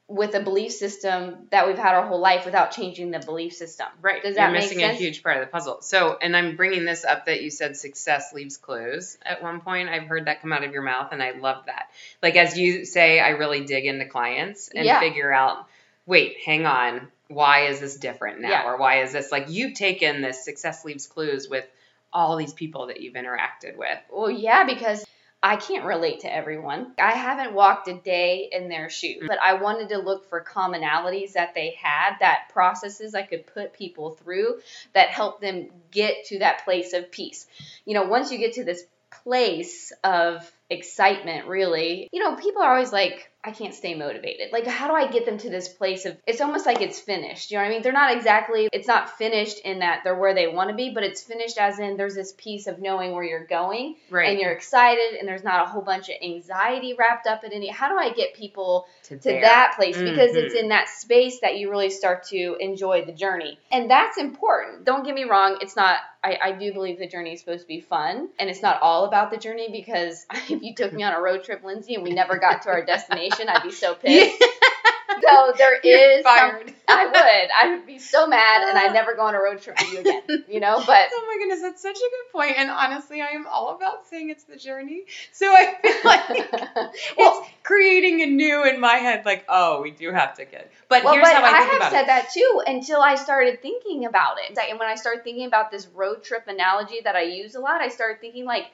with 0.09 0.35
a 0.35 0.41
belief 0.41 0.73
system 0.73 1.47
that 1.51 1.67
we've 1.67 1.77
had 1.77 1.95
our 1.95 2.07
whole 2.07 2.19
life 2.19 2.47
without 2.47 2.71
changing 2.71 3.11
the 3.11 3.19
belief 3.19 3.53
system 3.53 3.87
Right. 4.01 4.23
Does 4.23 4.37
You're 4.37 4.47
that 4.47 4.53
make 4.53 4.63
missing 4.63 4.79
sense? 4.79 4.99
a 4.99 5.03
huge 5.03 5.23
part 5.23 5.37
of 5.37 5.43
the 5.43 5.51
puzzle. 5.51 5.83
So, 5.83 6.17
and 6.21 6.35
I'm 6.35 6.57
bringing 6.57 6.87
this 6.87 7.05
up 7.05 7.27
that 7.27 7.43
you 7.43 7.51
said 7.51 7.77
success 7.77 8.33
leaves 8.33 8.57
clues 8.57 9.19
at 9.23 9.43
one 9.43 9.61
point. 9.61 9.91
I've 9.91 10.05
heard 10.05 10.25
that 10.25 10.41
come 10.41 10.53
out 10.53 10.65
of 10.65 10.73
your 10.73 10.81
mouth, 10.83 11.13
and 11.13 11.23
I 11.23 11.33
love 11.33 11.67
that. 11.67 11.91
Like 12.23 12.37
as 12.37 12.57
you 12.59 12.87
say, 12.87 13.21
I 13.21 13.31
really 13.31 13.65
dig 13.67 13.85
into 13.85 14.07
clients 14.07 14.69
and 14.75 14.87
Yeah. 14.87 14.99
figure 14.99 15.31
out. 15.31 15.67
Wait, 16.07 16.39
hang 16.43 16.65
on. 16.65 17.09
Why 17.29 17.67
is 17.67 17.81
this 17.81 17.97
different 17.97 18.41
now, 18.41 18.49
Yeah. 18.49 18.65
or 18.65 18.79
why 18.79 19.03
is 19.03 19.13
this 19.13 19.31
like 19.31 19.51
you've 19.51 19.75
taken 19.75 20.23
this 20.23 20.43
success 20.43 20.87
leaves 20.87 21.07
clues 21.07 21.51
with 21.51 21.67
all 22.15 22.37
these 22.37 22.55
people 22.55 22.87
that 22.87 23.01
you've 23.03 23.13
interacted 23.13 23.77
with? 23.77 23.99
Well, 24.11 24.31
yeah, 24.31 24.65
because 24.65 25.05
I 25.43 25.57
can't 25.57 25.85
relate 25.85 26.21
to 26.21 26.35
everyone. 26.35 26.93
I 26.99 27.13
haven't 27.13 27.55
walked 27.55 27.87
a 27.87 27.95
day 27.95 28.49
in 28.51 28.69
their 28.69 28.91
shoes, 28.91 29.25
but 29.27 29.39
I 29.41 29.55
wanted 29.55 29.91
to 29.91 29.99
look 29.99 30.29
for 30.29 30.43
commonalities 30.43 31.35
that 31.35 31.55
they 31.55 31.79
had, 31.81 32.17
that 32.21 32.49
processes 32.53 33.15
I 33.15 33.23
could 33.23 33.47
put 33.47 33.73
people 33.73 34.11
through 34.11 34.61
that 34.95 35.11
help 35.11 35.41
them 35.41 35.69
get 35.93 36.27
to 36.27 36.41
that 36.41 36.65
place 36.65 36.93
of 36.93 37.13
peace. 37.13 37.47
You 37.85 37.95
know, 37.95 38.05
once 38.05 38.33
you 38.33 38.39
get 38.39 38.55
to 38.55 38.65
this 38.65 38.83
place 39.11 39.93
of 40.05 40.51
excitement 40.71 41.47
really 41.47 42.11
you 42.13 42.23
know 42.23 42.37
people 42.37 42.61
are 42.61 42.75
always 42.75 42.93
like 42.93 43.31
i 43.49 43.51
can't 43.53 43.75
stay 43.75 43.95
motivated 43.95 44.53
like 44.53 44.67
how 44.67 44.87
do 44.89 44.95
i 44.95 45.07
get 45.11 45.25
them 45.27 45.39
to 45.39 45.49
this 45.51 45.69
place 45.69 46.05
of 46.05 46.17
it's 46.27 46.41
almost 46.41 46.67
like 46.67 46.81
it's 46.81 47.01
finished 47.01 47.51
you 47.51 47.57
know 47.57 47.63
what 47.65 47.69
i 47.71 47.73
mean 47.73 47.83
they're 47.83 47.93
not 47.93 48.15
exactly 48.17 48.69
it's 48.73 48.87
not 48.89 49.17
finished 49.19 49.59
in 49.61 49.79
that 49.81 50.01
they're 50.05 50.15
where 50.19 50.35
they 50.35 50.47
want 50.47 50.69
to 50.71 50.77
be 50.77 50.91
but 50.93 51.03
it's 51.03 51.23
finished 51.23 51.59
as 51.59 51.79
in 51.79 51.97
there's 51.97 52.15
this 52.15 52.33
piece 52.37 52.67
of 52.67 52.79
knowing 52.81 53.13
where 53.13 53.25
you're 53.25 53.47
going 53.47 53.97
Right. 54.11 54.31
and 54.31 54.39
you're 54.41 54.53
excited 54.53 55.15
and 55.19 55.27
there's 55.29 55.45
not 55.45 55.63
a 55.67 55.71
whole 55.71 55.83
bunch 55.83 56.09
of 56.09 56.17
anxiety 56.23 56.95
wrapped 56.99 57.27
up 57.27 57.45
in 57.45 57.53
any 57.53 57.69
how 57.69 57.89
do 57.89 57.97
i 57.97 58.13
get 58.13 58.35
people 58.35 58.87
to, 59.05 59.17
to 59.19 59.31
that 59.41 59.73
place 59.77 59.97
because 59.97 60.37
it's 60.37 60.55
Mhm. 60.55 60.63
in 60.65 60.69
that 60.69 60.89
space 60.89 61.41
that 61.41 61.57
you 61.59 61.71
really 61.71 61.91
start 61.91 62.25
to 62.29 62.57
enjoy 62.61 63.05
the 63.05 63.13
journey. 63.13 63.59
And 63.71 63.91
that's 63.91 64.19
important. 64.19 64.85
Don't 64.85 65.05
get 65.05 65.15
me 65.15 65.25
wrong, 65.25 65.59
it's 65.63 65.77
not 65.77 65.99
I, 66.23 66.39
I 66.43 66.53
do 66.53 66.73
believe 66.73 66.99
the 66.99 67.09
journey 67.09 67.35
is 67.35 67.41
supposed 67.41 67.63
to 67.63 67.69
be 67.69 67.81
fun 67.81 68.29
and 68.39 68.51
it's 68.51 68.63
not 68.63 68.83
all 68.83 69.05
about 69.05 69.31
the 69.31 69.37
journey 69.37 69.69
because 69.71 70.27
if 70.51 70.63
you 70.63 70.75
took 70.75 70.93
me 70.93 71.03
on 71.03 71.13
a 71.13 71.21
road 71.21 71.45
trip, 71.45 71.63
Lindsay, 71.65 71.95
and 71.95 72.03
we 72.03 72.13
never 72.13 72.39
got 72.39 72.63
to 72.63 72.71
our 72.71 72.85
destination, 72.85 73.49
I'd 73.49 73.63
be 73.63 73.71
so 73.71 73.95
pissed. 74.03 74.43
So 75.27 75.53
there 75.59 75.79
is 75.79 76.25
some- 76.25 76.75
I 76.91 77.05
would. 77.05 77.51
I 77.55 77.71
would 77.77 77.87
be 77.87 77.99
so 77.99 78.27
mad 78.27 78.67
and 78.67 78.79
I'd 78.79 78.93
never 78.95 79.15
go 79.15 79.23
on 79.27 79.35
a 79.35 79.39
road 79.39 79.61
trip 79.61 79.77
with 79.79 79.93
you 79.93 79.99
again. 80.01 80.45
You 80.49 80.59
know, 80.61 80.83
but 80.87 81.09
Oh 81.13 81.25
my 81.29 81.37
goodness, 81.39 81.61
that's 81.61 81.83
such 81.83 81.97
a 81.97 82.01
good 82.01 82.33
point. 82.33 82.55
And 82.57 82.71
honestly, 82.71 83.21
I 83.21 83.29
am 83.29 83.47
all 83.47 83.77
about 83.77 84.07
saying 84.07 84.31
it's 84.31 84.45
the 84.45 84.57
journey. 84.57 85.03
So 85.33 85.47
I 85.53 85.75
feel 85.83 85.95
like 86.05 86.29
Well- 87.19 87.41
it's 87.43 87.49
creating 87.63 88.23
a 88.23 88.27
new 88.27 88.65
in 88.65 88.81
my 88.81 88.95
head, 88.97 89.27
like, 89.27 89.45
oh, 89.49 89.83
we 89.83 89.91
do 89.91 90.11
have 90.13 90.35
to 90.37 90.45
get. 90.47 90.71
But 90.89 91.05
well, 91.05 91.13
here's 91.13 91.29
but 91.29 91.35
how 91.35 91.45
I 91.45 91.49
I, 91.49 91.61
have 91.61 91.93
said 91.93 92.03
it. 92.03 92.07
that 92.07 92.31
too 92.33 92.63
until 92.67 93.03
I 93.03 93.17
started 93.17 93.61
thinking 93.61 94.07
about 94.07 94.39
it. 94.39 94.57
And 94.59 94.79
when 94.79 94.89
I 94.89 94.95
started 94.95 95.25
thinking 95.25 95.47
about 95.47 95.71
this 95.71 95.87
road 95.89 96.25
trip 96.25 96.49
analogy 96.49 97.01
that 97.05 97.15
I 97.17 97.23
use 97.23 97.55
a 97.55 97.61
lot, 97.61 97.83
I 97.83 97.89
started 97.89 98.21
thinking 98.23 98.47
like, 98.47 98.65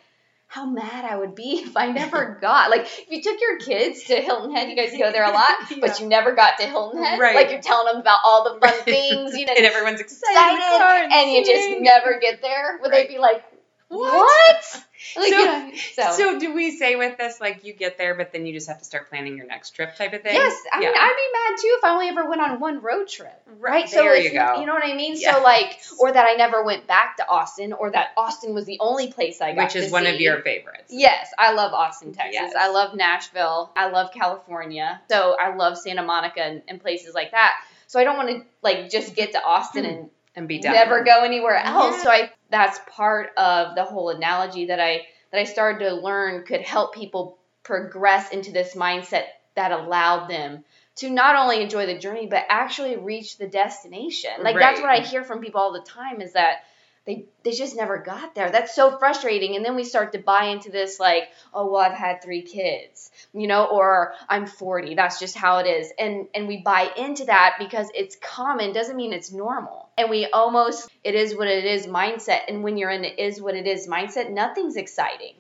how 0.55 0.67
mad 0.67 1.05
I 1.05 1.17
would 1.17 1.35
be 1.35 1.63
if 1.67 1.77
I 1.77 1.91
never 1.91 2.39
got 2.41 2.71
like 2.71 2.83
if 2.83 3.11
you 3.11 3.21
took 3.21 3.41
your 3.41 3.59
kids 3.59 4.05
to 4.05 4.15
Hilton 4.21 4.55
Head, 4.55 4.69
you 4.71 4.77
guys 4.77 4.93
go 4.97 5.11
there 5.11 5.25
a 5.25 5.33
lot, 5.33 5.57
but 5.81 5.99
you 5.99 6.07
never 6.07 6.33
got 6.37 6.59
to 6.59 6.67
Hilton 6.67 7.03
Head. 7.03 7.19
Right. 7.19 7.35
Like 7.35 7.51
you're 7.51 7.61
telling 7.61 7.93
them 7.93 8.01
about 8.01 8.21
all 8.25 8.45
the 8.55 8.61
fun 8.61 8.79
things, 8.85 9.37
you 9.37 9.47
know, 9.47 9.53
and 9.57 9.67
everyone's 9.67 10.01
excited, 10.01 10.53
in 10.53 10.55
the 10.55 10.61
car 10.79 11.05
excited, 11.05 11.13
and 11.13 11.33
you 11.33 11.45
just 11.45 11.81
never 11.81 12.21
get 12.21 12.41
there. 12.41 12.79
Would 12.83 12.93
Right. 12.93 13.09
they 13.09 13.15
be 13.15 13.19
like, 13.19 13.43
What? 13.89 14.13
what? 14.13 14.85
Like, 15.17 15.33
So- 15.33 15.45
know, 15.45 15.71
so, 15.95 16.13
So 16.13 16.39
do 16.39 16.55
we 16.55 16.77
say 16.77 16.97
with 16.97 17.19
this 17.19 17.41
like 17.41 17.65
you 17.65 17.73
get 17.73 17.99
there, 17.99 18.15
but 18.15 18.33
then 18.33 18.47
you 18.47 18.53
just 18.53 18.69
have 18.69 18.79
to 18.79 18.85
start 18.85 19.09
planning 19.09 19.37
your 19.37 19.47
next 19.47 19.71
trip 19.71 19.97
type 19.97 20.13
of 20.13 20.23
thing? 20.23 20.35
yes, 20.35 20.55
I 20.73 20.81
yeah. 20.81 20.89
mean 20.89 20.95
I'd 20.97 21.17
be 21.17 21.53
mad 21.53 21.61
too 21.61 21.75
if 21.79 21.85
I 21.85 21.91
only 21.91 22.09
ever 22.09 22.29
went 22.29 22.41
on 22.41 22.61
one 22.61 22.81
road 22.81 23.09
trip. 23.09 23.41
right. 23.59 23.89
So 23.89 23.97
There 23.97 24.15
it's, 24.15 24.25
you 24.25 24.33
go. 24.33 24.61
You 24.61 24.67
know 24.67 24.75
what 24.75 24.85
I 24.85 24.95
mean? 24.95 25.15
Yes. 25.17 25.37
So 25.37 25.43
like, 25.43 25.81
or 25.99 26.13
that 26.13 26.27
I 26.29 26.35
never 26.35 26.65
went 26.65 26.87
back 26.87 27.17
to 27.19 27.29
Austin, 27.29 27.73
or 27.73 27.91
that 27.91 28.09
Austin 28.17 28.55
was 28.55 28.65
the 28.65 28.79
only 28.81 29.13
place 29.13 29.41
I 29.41 29.53
got 29.55 29.65
Which 29.65 29.77
is 29.77 29.93
one 29.93 30.07
of 30.07 30.21
your 30.21 30.41
favorites. 30.43 30.91
Yes, 30.91 31.29
I 31.39 31.53
love 31.53 31.73
Austin, 31.73 32.13
Texas. 32.13 32.35
Yes. 32.35 32.55
I 32.59 32.71
love 32.71 32.95
Nashville. 32.95 33.73
I 33.77 33.91
love 33.91 34.13
California. 34.13 35.01
So 35.11 35.37
I 35.39 35.55
love 35.55 35.79
Santa 35.79 36.03
Monica 36.03 36.41
and, 36.43 36.63
and 36.69 36.81
places 36.81 37.15
like 37.15 37.31
that. 37.33 37.55
So 37.87 38.01
I 38.01 38.05
don't 38.05 38.17
want 38.17 38.29
to 38.31 38.43
like 38.63 38.91
just 38.91 39.15
get 39.15 39.33
to 39.33 39.43
Austin 39.45 39.85
hmm. 39.85 39.91
and 39.91 40.11
And 40.37 40.49
be 40.49 40.59
done. 40.59 40.73
never 40.73 41.05
go 41.05 41.23
anywhere 41.23 41.55
else. 41.57 41.97
Yeah. 41.99 42.03
So 42.03 42.11
I 42.11 42.31
that's 42.55 42.79
part 42.89 43.31
of 43.37 43.75
the 43.75 43.85
whole 43.85 44.11
analogy 44.11 44.67
that 44.67 44.79
I 44.79 45.03
that 45.33 45.41
I 45.41 45.45
started 45.45 45.81
to 45.81 45.95
learn 45.97 46.45
could 46.45 46.61
help 46.61 46.95
people 46.95 47.37
progress 47.65 48.31
into 48.31 48.53
this 48.53 48.77
mindset 48.77 49.25
that 49.57 49.73
allowed 49.73 50.29
them 50.29 50.65
to 50.97 51.11
not 51.11 51.35
only 51.35 51.61
enjoy 51.61 51.87
the 51.87 51.99
journey 51.99 52.29
but 52.29 52.45
actually 52.49 52.97
reach 52.97 53.39
the 53.39 53.49
destination. 53.49 54.31
Like 54.41 54.57
that's 54.57 54.81
what 54.81 54.89
I 54.89 55.01
hear 55.01 55.25
from 55.25 55.41
people 55.41 55.61
all 55.61 55.73
the 55.73 55.81
time 55.81 56.21
is 56.21 56.35
that 56.35 56.59
they 57.07 57.27
they 57.43 57.53
just 57.53 57.77
never 57.77 57.99
got 57.99 58.35
there. 58.35 58.51
That's 58.51 58.75
so 58.75 58.99
frustrating. 58.99 59.57
And 59.57 59.65
then 59.65 59.77
we 59.77 59.85
start 59.85 60.13
to 60.13 60.19
buy 60.19 60.47
into 60.47 60.71
this 60.71 60.99
like, 60.99 61.25
oh 61.53 61.71
well, 61.71 61.83
I've 61.83 61.93
had 61.93 62.23
three 62.23 62.43
kids, 62.43 63.11
you 63.35 63.47
know, 63.47 63.67
or 63.67 64.15
I'm 64.29 64.47
40. 64.47 64.95
That's 64.95 65.19
just 65.19 65.37
how 65.37 65.59
it 65.59 65.67
is. 65.67 65.93
And 65.99 66.29
and 66.35 66.49
we 66.49 66.59
buy 66.59 66.91
into 66.97 67.27
that 67.27 67.57
because 67.59 67.89
it's 67.95 68.17
common 68.17 68.73
doesn't 68.73 68.97
mean 68.97 69.13
it's 69.13 69.33
normal. 69.33 69.89
And 69.99 70.09
we 70.09 70.27
almost 70.27 70.91
it 71.03 71.15
is 71.15 71.37
what 71.37 71.47
it 71.47 71.65
is 71.65 71.87
mindset. 71.87 72.43
And 72.49 72.63
when 72.63 72.79
you're 72.79 72.91
in 72.91 73.03
the 73.03 73.23
is 73.23 73.41
what 73.41 73.55
it 73.55 73.67
is 73.67 73.87
mindset, 73.87 74.31
nothing's 74.31 74.77
exciting. 74.77 75.35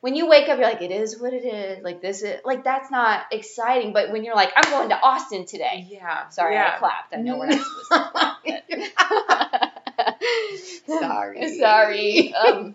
When 0.00 0.14
you 0.14 0.28
wake 0.28 0.50
up, 0.50 0.58
you're 0.58 0.68
like, 0.68 0.82
it 0.82 0.90
is 0.90 1.18
what 1.18 1.32
it 1.32 1.46
is. 1.46 1.82
Like 1.82 2.02
this 2.02 2.22
is 2.22 2.40
like 2.44 2.64
that's 2.64 2.90
not 2.90 3.26
exciting. 3.30 3.92
But 3.92 4.10
when 4.10 4.24
you're 4.24 4.34
like, 4.34 4.52
I'm 4.56 4.68
going 4.70 4.88
to 4.88 5.00
Austin 5.00 5.46
today. 5.46 5.86
Yeah. 5.88 6.28
Sorry, 6.28 6.56
yeah. 6.56 6.72
I 6.74 6.78
clapped. 6.78 7.14
I 7.14 7.18
know 7.18 7.38
we're 7.38 7.46
not 7.46 7.64
supposed 7.88 8.68
to 8.68 8.90
clap. 8.96 9.70
Sorry. 10.86 11.58
Sorry. 11.58 12.34
Um, 12.34 12.74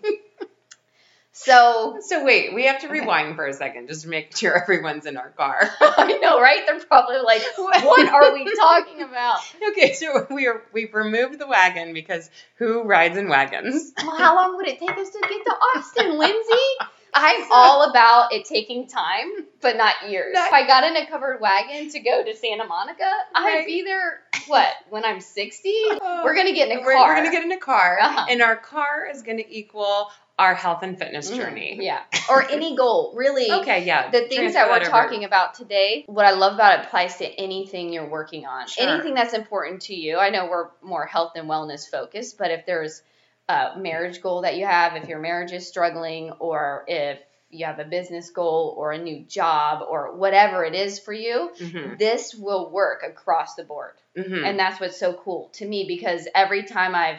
so 1.32 1.98
So 2.00 2.24
wait, 2.24 2.54
we 2.54 2.66
have 2.66 2.80
to 2.80 2.88
rewind 2.88 3.36
for 3.36 3.46
a 3.46 3.52
second 3.52 3.88
just 3.88 4.02
to 4.02 4.08
make 4.08 4.36
sure 4.36 4.60
everyone's 4.60 5.06
in 5.06 5.16
our 5.16 5.30
car. 5.30 5.70
I 5.80 6.18
know, 6.20 6.40
right? 6.40 6.62
They're 6.66 6.80
probably 6.80 7.18
like, 7.24 7.42
"What 7.56 8.08
are 8.08 8.34
we 8.34 8.44
talking 8.54 9.02
about?" 9.02 9.38
okay, 9.70 9.94
so 9.94 10.26
we 10.30 10.48
are 10.48 10.62
we've 10.72 10.92
removed 10.92 11.38
the 11.38 11.46
wagon 11.46 11.94
because 11.94 12.28
who 12.56 12.82
rides 12.82 13.16
in 13.16 13.28
wagons? 13.28 13.92
Well, 13.96 14.16
how 14.16 14.36
long 14.36 14.56
would 14.56 14.68
it 14.68 14.78
take 14.80 14.96
us 14.96 15.10
to 15.10 15.20
get 15.20 15.44
to 15.44 15.52
Austin, 15.52 16.18
Lindsay? 16.18 16.99
I'm 17.14 17.44
all 17.52 17.90
about 17.90 18.32
it 18.32 18.44
taking 18.44 18.86
time, 18.86 19.28
but 19.60 19.76
not 19.76 20.08
years. 20.08 20.34
Not- 20.34 20.46
if 20.48 20.52
I 20.52 20.66
got 20.66 20.84
in 20.84 20.96
a 20.96 21.06
covered 21.06 21.40
wagon 21.40 21.88
to 21.90 22.00
go 22.00 22.22
to 22.24 22.36
Santa 22.36 22.64
Monica, 22.64 23.02
Right. 23.34 23.60
I'd 23.60 23.66
be 23.66 23.82
there. 23.82 24.20
What 24.46 24.68
when 24.88 25.04
I'm 25.04 25.20
60? 25.20 25.72
We're 26.00 26.34
gonna 26.34 26.52
get 26.52 26.70
in 26.70 26.78
a 26.78 26.82
We're, 26.82 26.94
car. 26.94 27.08
we're 27.08 27.16
gonna 27.16 27.30
get 27.30 27.44
in 27.44 27.52
a 27.52 27.58
car, 27.58 27.98
Uh-huh. 28.00 28.26
and 28.28 28.42
our 28.42 28.56
car 28.56 29.08
is 29.12 29.22
gonna 29.22 29.42
equal 29.48 30.10
our 30.38 30.54
health 30.54 30.82
and 30.82 30.98
fitness 30.98 31.30
Mm, 31.30 31.36
journey. 31.36 31.78
yeah, 31.82 32.00
or 32.30 32.42
any 32.48 32.74
goal, 32.74 33.12
really. 33.14 33.50
Okay, 33.52 33.84
yeah. 33.84 34.08
the 34.10 34.22
things 34.22 34.54
that 34.54 34.70
we're 34.70 34.80
talking 34.80 35.24
about 35.24 35.52
today, 35.54 36.04
what 36.06 36.24
I 36.24 36.30
love 36.30 36.54
about 36.54 36.80
it 36.80 36.86
applies 36.86 37.18
to 37.18 37.26
anything 37.26 37.92
you're 37.92 38.08
working 38.08 38.46
on. 38.46 38.66
Sure. 38.66 38.88
Anything 38.88 39.12
that's 39.14 39.34
important 39.34 39.82
to 39.82 39.94
you. 39.94 40.16
I 40.16 40.30
know 40.30 40.46
we're 40.46 40.68
more 40.80 41.04
health 41.04 41.32
and 41.36 41.46
wellness 41.46 41.90
focused, 41.90 42.38
but 42.38 42.50
if 42.50 42.64
there's 42.64 43.02
a 43.50 43.78
marriage 43.78 44.20
goal 44.20 44.42
that 44.42 44.56
you 44.56 44.66
have, 44.66 44.96
if 44.96 45.08
your 45.08 45.18
marriage 45.18 45.52
is 45.52 45.66
struggling, 45.66 46.30
or 46.38 46.84
if 46.86 47.18
you 47.50 47.66
have 47.66 47.80
a 47.80 47.84
business 47.84 48.30
goal 48.30 48.74
or 48.78 48.92
a 48.92 48.98
new 48.98 49.24
job 49.24 49.84
or 49.88 50.14
whatever 50.14 50.64
it 50.64 50.74
is 50.74 50.98
for 50.98 51.12
you, 51.12 51.50
hmm 51.58 51.94
this 51.98 52.34
will 52.34 52.70
work 52.70 53.02
across 53.06 53.56
the 53.56 53.64
board. 53.64 53.94
hmm 54.16 54.44
And 54.44 54.58
that's 54.58 54.80
what's 54.80 54.98
so 54.98 55.12
cool 55.12 55.50
to 55.54 55.66
me 55.66 55.84
because 55.86 56.26
every 56.34 56.62
time 56.62 56.94
I've 56.94 57.18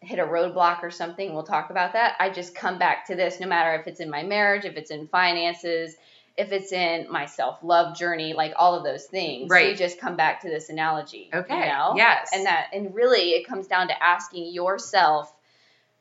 hit 0.00 0.18
a 0.18 0.24
roadblock 0.24 0.82
or 0.82 0.90
something, 0.90 1.34
we'll 1.34 1.42
talk 1.42 1.70
about 1.70 1.94
that. 1.94 2.16
I 2.20 2.30
just 2.30 2.54
come 2.54 2.78
back 2.78 3.06
to 3.08 3.16
this 3.16 3.40
no 3.40 3.46
matter 3.46 3.74
if 3.74 3.86
it's 3.86 4.00
in 4.00 4.10
my 4.10 4.22
marriage, 4.22 4.64
if 4.64 4.76
it's 4.76 4.90
in 4.90 5.08
finances, 5.08 5.96
if 6.36 6.52
it's 6.52 6.72
in 6.72 7.10
my 7.10 7.26
self 7.26 7.58
love 7.62 7.96
journey, 7.96 8.32
like 8.34 8.52
all 8.56 8.74
of 8.76 8.84
those 8.84 9.06
things. 9.06 9.50
Right. 9.50 9.70
You 9.70 9.76
just 9.76 9.98
come 9.98 10.16
back 10.16 10.42
to 10.42 10.48
this 10.48 10.68
analogy. 10.68 11.30
Okay. 11.32 11.54
You 11.54 11.66
know? 11.66 11.94
Yes. 11.96 12.30
And 12.32 12.46
that, 12.46 12.68
and 12.72 12.94
really 12.94 13.30
it 13.32 13.46
comes 13.46 13.66
down 13.66 13.88
to 13.88 14.02
asking 14.02 14.52
yourself, 14.52 15.32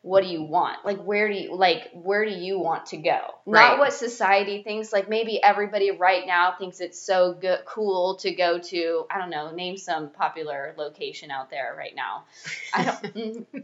what 0.04 0.22
do 0.22 0.30
you 0.30 0.44
want? 0.44 0.84
Like 0.84 1.02
where 1.02 1.30
do 1.30 1.34
you 1.34 1.56
like 1.56 1.90
where 1.94 2.26
do 2.26 2.32
you 2.32 2.60
want 2.60 2.88
to 2.88 2.98
go? 2.98 3.20
Right. 3.46 3.70
Not 3.70 3.80
what 3.80 3.94
society 3.94 4.62
thinks. 4.62 4.92
Like 4.92 5.08
maybe 5.10 5.42
everybody 5.42 5.92
right 5.92 6.28
now 6.28 6.56
thinks 6.60 6.82
it's 6.82 7.00
so 7.00 7.34
good 7.34 7.60
cool 7.66 8.16
to 8.18 8.32
go 8.32 8.60
to, 8.60 9.06
I 9.10 9.18
don't 9.18 9.30
know, 9.30 9.52
name 9.52 9.78
some 9.78 10.10
popular 10.10 10.76
location 10.78 11.32
out 11.32 11.50
there 11.50 11.74
right 11.78 11.96
now. 11.96 12.26
I 12.74 12.84
don't 12.84 13.02
mm, 13.16 13.64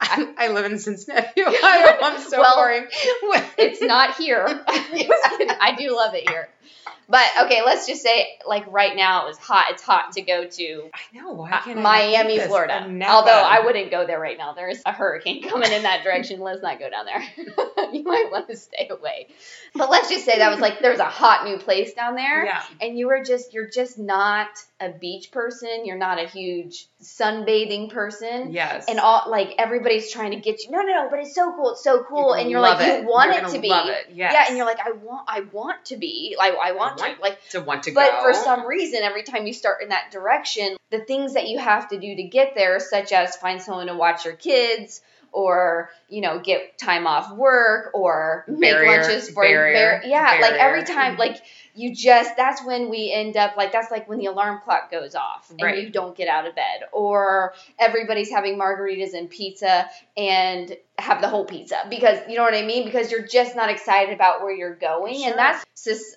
I, 0.00 0.34
I 0.38 0.48
live 0.48 0.72
in 0.72 0.78
Cincinnati, 0.78 1.42
I'm 1.46 2.18
so 2.18 2.40
Well, 2.40 2.56
boring. 2.56 2.86
it's 3.58 3.82
not 3.82 4.16
here. 4.16 4.46
I 4.48 5.74
do 5.78 5.94
love 5.94 6.14
it 6.14 6.30
here. 6.30 6.48
But 7.08 7.26
okay, 7.42 7.62
let's 7.64 7.86
just 7.86 8.02
say 8.02 8.26
like 8.46 8.64
right 8.72 8.96
now 8.96 9.24
it 9.24 9.28
was 9.28 9.38
hot. 9.38 9.66
It's 9.70 9.82
hot 9.82 10.12
to 10.12 10.22
go 10.22 10.46
to 10.46 10.90
I 10.94 11.18
know 11.18 11.32
why 11.32 11.50
uh, 11.50 11.60
can't 11.60 11.78
I 11.78 11.82
Miami? 11.82 12.38
Florida. 12.38 12.86
Although 13.08 13.30
I 13.30 13.60
wouldn't 13.64 13.90
go 13.90 14.06
there 14.06 14.18
right 14.18 14.38
now. 14.38 14.52
There's 14.54 14.80
a 14.86 14.92
hurricane 14.92 15.42
coming 15.48 15.70
in 15.72 15.82
that 15.82 16.04
direction. 16.04 16.40
Let's 16.40 16.62
not 16.62 16.78
go 16.78 16.88
down 16.88 17.06
there. 17.06 17.22
you 17.92 18.02
might 18.02 18.28
want 18.30 18.48
to 18.48 18.56
stay 18.56 18.88
away. 18.90 19.28
But 19.74 19.90
let's 19.90 20.08
just 20.08 20.24
say 20.24 20.38
that 20.38 20.50
was 20.50 20.60
like 20.60 20.80
there's 20.80 21.00
a 21.00 21.04
hot 21.04 21.44
new 21.44 21.58
place 21.58 21.92
down 21.92 22.14
there. 22.14 22.44
Yeah. 22.44 22.62
And 22.80 22.98
you 22.98 23.08
were 23.08 23.22
just 23.22 23.52
you're 23.52 23.68
just 23.68 23.98
not 23.98 24.48
a 24.80 24.90
beach 24.90 25.30
person. 25.30 25.84
You're 25.84 25.98
not 25.98 26.18
a 26.18 26.26
huge 26.26 26.86
sunbathing 27.02 27.90
person. 27.90 28.52
Yes. 28.52 28.86
And 28.88 28.98
all 29.00 29.24
like 29.28 29.54
everybody's 29.58 30.10
trying 30.10 30.32
to 30.32 30.40
get 30.40 30.64
you. 30.64 30.70
No, 30.70 30.82
no, 30.82 31.04
no. 31.04 31.08
But 31.10 31.20
it's 31.20 31.34
so 31.34 31.52
cool. 31.54 31.72
It's 31.72 31.84
so 31.84 32.04
cool. 32.04 32.34
You 32.36 32.42
and 32.42 32.50
you're 32.50 32.60
like 32.60 32.80
it. 32.80 33.02
you 33.02 33.08
want 33.08 33.30
You're 33.32 33.42
it 33.42 33.46
gonna 33.46 33.60
be. 33.60 33.68
love 33.68 33.88
it. 33.88 34.08
Yes. 34.14 34.32
Yeah. 34.34 34.44
And 34.48 34.56
you're 34.56 34.66
like 34.66 34.80
I 34.80 34.92
want 34.92 35.24
I 35.28 35.40
want 35.52 35.84
to 35.86 35.96
be 35.96 36.36
like 36.38 36.51
I 36.60 36.72
want, 36.72 37.00
want 37.00 37.16
to 37.16 37.22
like 37.22 37.48
to 37.50 37.60
want 37.60 37.82
to 37.84 37.92
but 37.92 38.10
go. 38.10 38.16
But 38.16 38.22
for 38.22 38.34
some 38.34 38.66
reason, 38.66 39.00
every 39.02 39.22
time 39.22 39.46
you 39.46 39.52
start 39.52 39.82
in 39.82 39.90
that 39.90 40.10
direction, 40.10 40.76
the 40.90 41.00
things 41.00 41.34
that 41.34 41.48
you 41.48 41.58
have 41.58 41.88
to 41.90 41.98
do 41.98 42.14
to 42.16 42.22
get 42.24 42.54
there, 42.54 42.80
such 42.80 43.12
as 43.12 43.36
find 43.36 43.60
someone 43.62 43.86
to 43.86 43.94
watch 43.94 44.24
your 44.24 44.34
kids, 44.34 45.00
or 45.32 45.90
you 46.08 46.20
know, 46.20 46.38
get 46.38 46.78
time 46.78 47.06
off 47.06 47.34
work, 47.34 47.90
or 47.94 48.44
Barrier, 48.48 48.86
make 48.86 49.06
lunches 49.06 49.30
for 49.30 49.42
barrier, 49.42 50.00
bar- 50.00 50.08
yeah, 50.08 50.38
like 50.40 50.54
every 50.54 50.84
time, 50.84 51.16
like 51.16 51.42
you 51.74 51.94
just 51.94 52.36
that's 52.36 52.64
when 52.64 52.90
we 52.90 53.10
end 53.12 53.36
up 53.36 53.56
like 53.56 53.72
that's 53.72 53.90
like 53.90 54.08
when 54.08 54.18
the 54.18 54.26
alarm 54.26 54.60
clock 54.62 54.90
goes 54.90 55.14
off 55.14 55.50
and 55.50 55.60
Right. 55.62 55.82
you 55.82 55.90
don't 55.90 56.14
get 56.16 56.28
out 56.28 56.46
of 56.46 56.54
bed 56.54 56.82
or 56.92 57.54
everybody's 57.78 58.30
having 58.30 58.58
margaritas 58.58 59.14
and 59.14 59.30
pizza 59.30 59.88
and 60.16 60.76
have 60.98 61.22
the 61.22 61.28
whole 61.28 61.46
pizza 61.46 61.76
because 61.88 62.18
you 62.28 62.36
know 62.36 62.42
what 62.42 62.54
I 62.54 62.62
mean 62.62 62.84
because 62.84 63.10
you're 63.10 63.26
just 63.26 63.56
not 63.56 63.70
excited 63.70 64.14
about 64.14 64.42
where 64.42 64.52
you're 64.54 64.74
going 64.74 65.20
Sure. 65.20 65.30
and 65.30 65.38
that's 65.38 65.64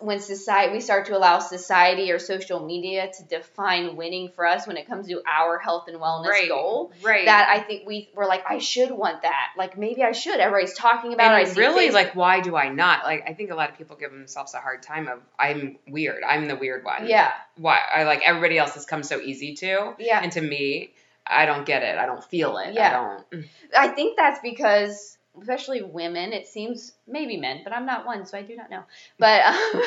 when 0.01 0.19
society 0.19 0.73
we 0.73 0.81
start 0.81 1.05
to 1.07 1.17
allow 1.17 1.39
society 1.39 2.11
or 2.11 2.19
social 2.19 2.63
media 2.63 3.09
to 3.17 3.23
define 3.23 3.95
winning 3.95 4.29
for 4.35 4.45
us 4.45 4.67
when 4.67 4.75
it 4.77 4.85
comes 4.85 5.07
to 5.07 5.21
our 5.25 5.57
health 5.57 5.85
and 5.87 5.97
wellness 5.97 6.27
right. 6.27 6.49
goal 6.49 6.91
Right. 7.01 7.25
that 7.25 7.47
I 7.49 7.59
think 7.61 7.87
we 7.87 8.09
were 8.15 8.25
like 8.27 8.43
I 8.47 8.57
should 8.59 8.91
want 8.91 9.21
that 9.21 9.47
like 9.57 9.77
maybe 9.77 10.03
I 10.03 10.11
should 10.11 10.39
everybody's 10.39 10.75
talking 10.75 11.13
about 11.13 11.41
it 11.41 11.47
I 11.47 11.53
really, 11.53 11.89
like, 11.91 12.13
why 12.15 12.41
do 12.41 12.55
I 12.55 12.69
not? 12.69 13.05
Like, 13.05 13.23
I 13.27 13.33
think 13.33 13.51
a 13.51 13.55
lot 13.55 13.69
of 13.69 13.77
people 13.77 13.95
give 13.95 14.11
themselves 14.11 14.53
a 14.53 14.57
hard 14.59 14.83
time 14.83 15.07
of, 15.07 15.19
I'm 15.39 15.77
weird. 15.87 16.21
I'm 16.27 16.47
the 16.47 16.55
weird 16.57 16.83
one. 16.83 17.07
yeah 17.07 17.31
Why? 17.57 17.79
I 17.95 18.03
like 18.03 18.21
everybody 18.25 18.57
else 18.57 18.73
has 18.75 18.85
come 18.85 19.03
so 19.03 19.19
easy 19.21 19.55
to. 19.55 19.93
yeah 19.99 20.19
And 20.21 20.31
to 20.33 20.41
me, 20.41 20.91
I 21.27 21.45
don't 21.45 21.65
get 21.65 21.83
it. 21.83 21.97
I 21.97 22.05
don't 22.05 22.23
feel 22.23 22.57
it. 22.57 22.73
Yeah. 22.73 22.89
I 22.89 22.91
don't. 23.33 23.45
I 23.77 23.87
think 23.89 24.15
that's 24.17 24.39
because, 24.41 25.17
especially 25.39 25.81
women, 25.81 26.33
it 26.33 26.47
seems 26.47 26.93
maybe 27.07 27.37
men, 27.37 27.61
but 27.63 27.73
I'm 27.73 27.85
not 27.85 28.05
one, 28.05 28.25
so 28.25 28.37
I 28.37 28.43
do 28.43 28.55
not 28.55 28.69
know. 28.69 28.83
But 29.17 29.41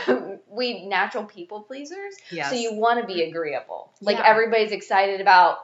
um, 0.09 0.39
we 0.51 0.87
natural 0.87 1.25
people 1.25 1.63
pleasers, 1.63 2.15
Yes. 2.31 2.51
so 2.51 2.57
you 2.57 2.73
want 2.75 3.01
to 3.01 3.07
be 3.07 3.23
agreeable. 3.23 3.93
Like 4.01 4.19
Yeah. 4.19 4.27
everybody's 4.27 4.73
excited 4.73 5.21
about 5.21 5.59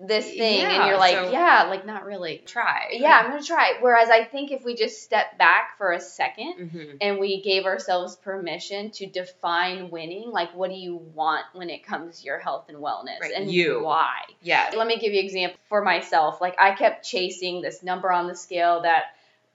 this 0.00 0.26
thing, 0.28 0.60
and 0.64 0.86
you're 0.88 0.98
like, 0.98 1.14
so- 1.14 1.30
yeah, 1.30 1.66
like 1.70 1.86
not 1.86 2.04
really. 2.04 2.42
try. 2.44 2.88
Yeah, 2.92 3.20
I'm 3.22 3.30
gonna 3.30 3.42
try. 3.42 3.74
Whereas 3.80 4.10
I 4.10 4.24
think 4.24 4.50
if 4.52 4.64
we 4.64 4.74
just 4.74 5.02
step 5.02 5.38
back 5.38 5.78
for 5.78 5.92
a 5.92 5.98
2nd 5.98 6.70
hmm 6.70 6.96
and 7.00 7.18
we 7.18 7.40
gave 7.42 7.64
ourselves 7.64 8.16
permission 8.16 8.90
to 8.92 9.06
define 9.06 9.90
winning, 9.90 10.30
like 10.30 10.54
what 10.54 10.70
do 10.70 10.76
you 10.76 10.96
want 10.96 11.44
when 11.54 11.70
it 11.70 11.84
comes 11.86 12.20
to 12.20 12.26
your 12.26 12.38
health 12.38 12.66
and 12.68 12.78
wellness, 12.78 13.20
Right, 13.20 13.32
and 13.34 13.50
you. 13.50 13.82
why? 13.82 14.20
Yeah. 14.42 14.70
Let 14.76 14.86
me 14.86 14.98
give 14.98 15.12
you 15.12 15.20
an 15.20 15.24
example 15.26 15.58
for 15.68 15.82
myself. 15.82 16.40
Like 16.40 16.56
I 16.60 16.74
kept 16.74 17.04
chasing 17.04 17.62
this 17.62 17.82
number 17.82 18.12
on 18.12 18.26
the 18.26 18.34
scale 18.34 18.82
that 18.82 19.04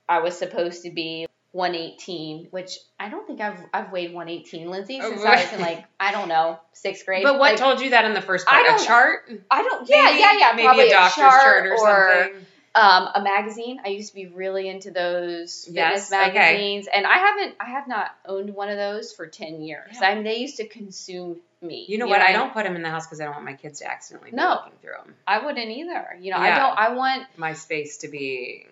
I 0.08 0.20
was 0.20 0.36
supposed 0.36 0.82
to 0.82 0.90
be 0.90 1.26
118, 1.52 2.48
which 2.50 2.78
I 2.98 3.08
don't 3.08 3.26
think 3.26 3.40
I've 3.40 3.58
I've 3.72 3.90
weighed 3.92 4.12
118, 4.12 4.70
Lindsay, 4.70 5.00
Oh, 5.02 5.10
since. 5.10 5.22
I 5.24 5.42
was 5.42 5.52
in 5.52 5.60
like 5.60 5.84
I 5.98 6.12
don't 6.12 6.28
know 6.28 6.58
sixth 6.72 7.04
grade. 7.06 7.22
But 7.24 7.34
what 7.38 7.52
Like, 7.52 7.56
told 7.58 7.80
you 7.80 7.90
that 7.90 8.04
in 8.04 8.14
the 8.14 8.20
first 8.22 8.46
I 8.48 8.62
place? 8.62 8.66
don't- 8.66 8.80
A 8.82 8.86
chart? 8.86 9.30
I 9.50 9.62
don't. 9.62 9.88
Yeah, 9.88 10.04
Maybe? 10.04 10.18
yeah, 10.20 10.32
yeah. 10.38 10.52
Maybe 10.54 10.88
a 10.88 10.92
doctor's 10.92 11.14
chart, 11.14 11.42
chart 11.42 11.66
or, 11.66 11.76
something. 12.24 12.46
um, 12.74 13.08
a 13.16 13.22
magazine. 13.22 13.80
I 13.84 13.88
used 13.88 14.10
to 14.10 14.14
be 14.14 14.26
really 14.26 14.68
into 14.68 14.90
those 14.92 15.68
Yes, 15.70 16.08
fitness 16.08 16.12
okay. 16.28 16.38
magazines, 16.40 16.88
and 16.92 17.06
I 17.06 17.18
haven't. 17.18 17.56
I 17.60 17.64
have 17.70 17.88
not 17.88 18.10
owned 18.26 18.54
one 18.54 18.68
of 18.68 18.76
those 18.76 19.12
for 19.12 19.26
10 19.26 19.62
years. 19.62 19.96
Yeah. 20.00 20.08
I 20.08 20.14
mean, 20.14 20.24
they 20.24 20.36
used 20.36 20.58
to 20.58 20.68
consume 20.68 21.40
me. 21.62 21.84
You 21.88 21.98
know 21.98 22.06
what? 22.06 22.20
I 22.22 22.32
don't 22.32 22.52
put 22.54 22.64
them 22.64 22.76
in 22.76 22.82
the 22.82 22.88
house 22.88 23.06
because 23.06 23.20
I 23.20 23.24
don't 23.24 23.34
want 23.34 23.44
my 23.44 23.52
kids 23.54 23.80
to 23.80 23.90
accidentally 23.90 24.30
be 24.30 24.36
No. 24.36 24.50
looking 24.50 24.78
through 24.80 24.92
them. 25.04 25.14
I 25.26 25.44
wouldn't 25.44 25.68
either. 25.68 26.16
You 26.20 26.30
know, 26.30 26.38
I 26.38 26.56
don't. 26.56 26.78
I 26.78 26.94
want 26.94 27.24
My 27.36 27.52
space 27.54 27.98
to 27.98 28.08
be 28.08 28.66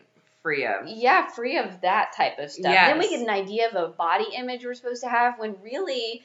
free 0.49 0.67
of. 0.67 0.87
yeah, 0.87 1.29
free 1.29 1.59
of 1.59 1.81
that 1.83 2.13
type 2.17 2.39
of 2.39 2.51
stuff. 2.51 2.73
Then 2.73 2.99
we 2.99 3.11
get 3.11 3.21
an 3.21 3.31
idea 3.31 3.69
of 3.69 3.75
a 3.75 3.89
body 3.89 4.27
image 4.37 4.65
we're 4.65 4.75
supposed 4.75 5.03
to 5.03 5.09
have 5.09 5.39
when 5.39 5.57
really 5.63 6.23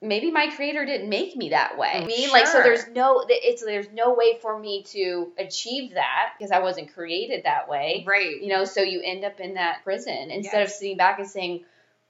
maybe 0.00 0.30
my 0.30 0.48
creator 0.48 0.84
didn't 0.84 1.08
make 1.08 1.36
me 1.36 1.50
that 1.50 1.78
way. 1.78 1.92
Mm, 1.94 2.02
I 2.02 2.06
mean, 2.06 2.30
like 2.30 2.46
so 2.46 2.62
there's 2.62 2.86
no 2.88 3.24
it's 3.28 3.64
there's 3.64 3.90
no 3.92 4.14
way 4.14 4.38
for 4.40 4.58
me 4.58 4.82
to 4.84 5.32
achieve 5.38 5.94
that 5.94 6.34
because 6.36 6.50
I 6.50 6.60
wasn't 6.60 6.94
created 6.94 7.44
that 7.44 7.68
way. 7.68 8.04
Right. 8.06 8.40
You 8.40 8.48
know, 8.48 8.64
so 8.64 8.82
you 8.82 9.00
end 9.02 9.24
up 9.24 9.40
in 9.40 9.54
that 9.54 9.84
prison 9.84 10.30
instead 10.30 10.62
of 10.62 10.70
sitting 10.70 10.96
back 10.96 11.18
and 11.18 11.28
saying 11.28 11.64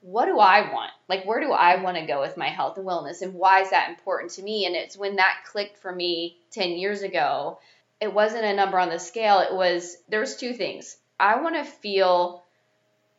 what 0.05 0.27
do 0.27 0.37
I 0.37 0.71
want? 0.71 0.91
Like, 1.09 1.25
where 1.25 1.39
do 1.39 1.51
I 1.51 1.81
want 1.81 1.97
to 1.97 2.05
go 2.05 2.21
with 2.21 2.37
my 2.37 2.49
health 2.49 2.77
and 2.77 2.85
wellness? 2.85 3.23
And 3.23 3.33
why 3.33 3.61
is 3.61 3.71
that 3.71 3.89
important 3.89 4.33
to 4.33 4.43
me? 4.43 4.67
And 4.67 4.75
it's 4.75 4.95
when 4.95 5.15
that 5.15 5.45
clicked 5.45 5.79
for 5.79 5.91
me 5.91 6.37
10 6.51 6.71
years 6.71 7.01
ago. 7.01 7.57
It 7.99 8.13
wasn't 8.13 8.45
a 8.45 8.53
number 8.53 8.77
on 8.77 8.89
the 8.89 8.99
scale. 8.99 9.39
It 9.39 9.51
was, 9.51 9.97
there 10.07 10.19
was 10.19 10.35
two 10.35 10.53
things. 10.53 10.95
I 11.19 11.41
want 11.41 11.55
to 11.55 11.63
feel 11.63 12.43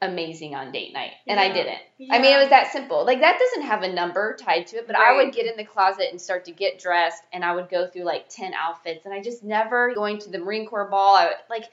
amazing 0.02 0.54
on 0.54 0.72
date 0.72 0.92
night. 0.92 1.12
And 1.26 1.40
I 1.40 1.52
didn't. 1.52 1.78
I 2.10 2.18
mean, 2.18 2.36
it 2.36 2.38
was 2.38 2.50
that 2.50 2.72
simple. 2.72 3.04
Like, 3.04 3.20
that 3.20 3.38
doesn't 3.38 3.62
have 3.62 3.82
a 3.82 3.92
number 3.92 4.36
tied 4.38 4.66
to 4.68 4.76
it, 4.76 4.86
but 4.86 4.96
I 4.96 5.16
would 5.16 5.34
get 5.34 5.46
in 5.46 5.56
the 5.56 5.64
closet 5.64 6.08
and 6.10 6.20
start 6.20 6.44
to 6.46 6.52
get 6.52 6.78
dressed, 6.78 7.22
and 7.32 7.44
I 7.44 7.54
would 7.54 7.70
go 7.70 7.86
through 7.86 8.04
like 8.04 8.28
10 8.28 8.52
outfits. 8.54 9.06
And 9.06 9.14
I 9.14 9.22
just 9.22 9.42
never 9.42 9.94
going 9.94 10.18
to 10.18 10.30
the 10.30 10.38
Marine 10.38 10.66
Corps 10.66 10.88
ball. 10.90 11.16
I 11.16 11.26
would, 11.26 11.36
like, 11.48 11.64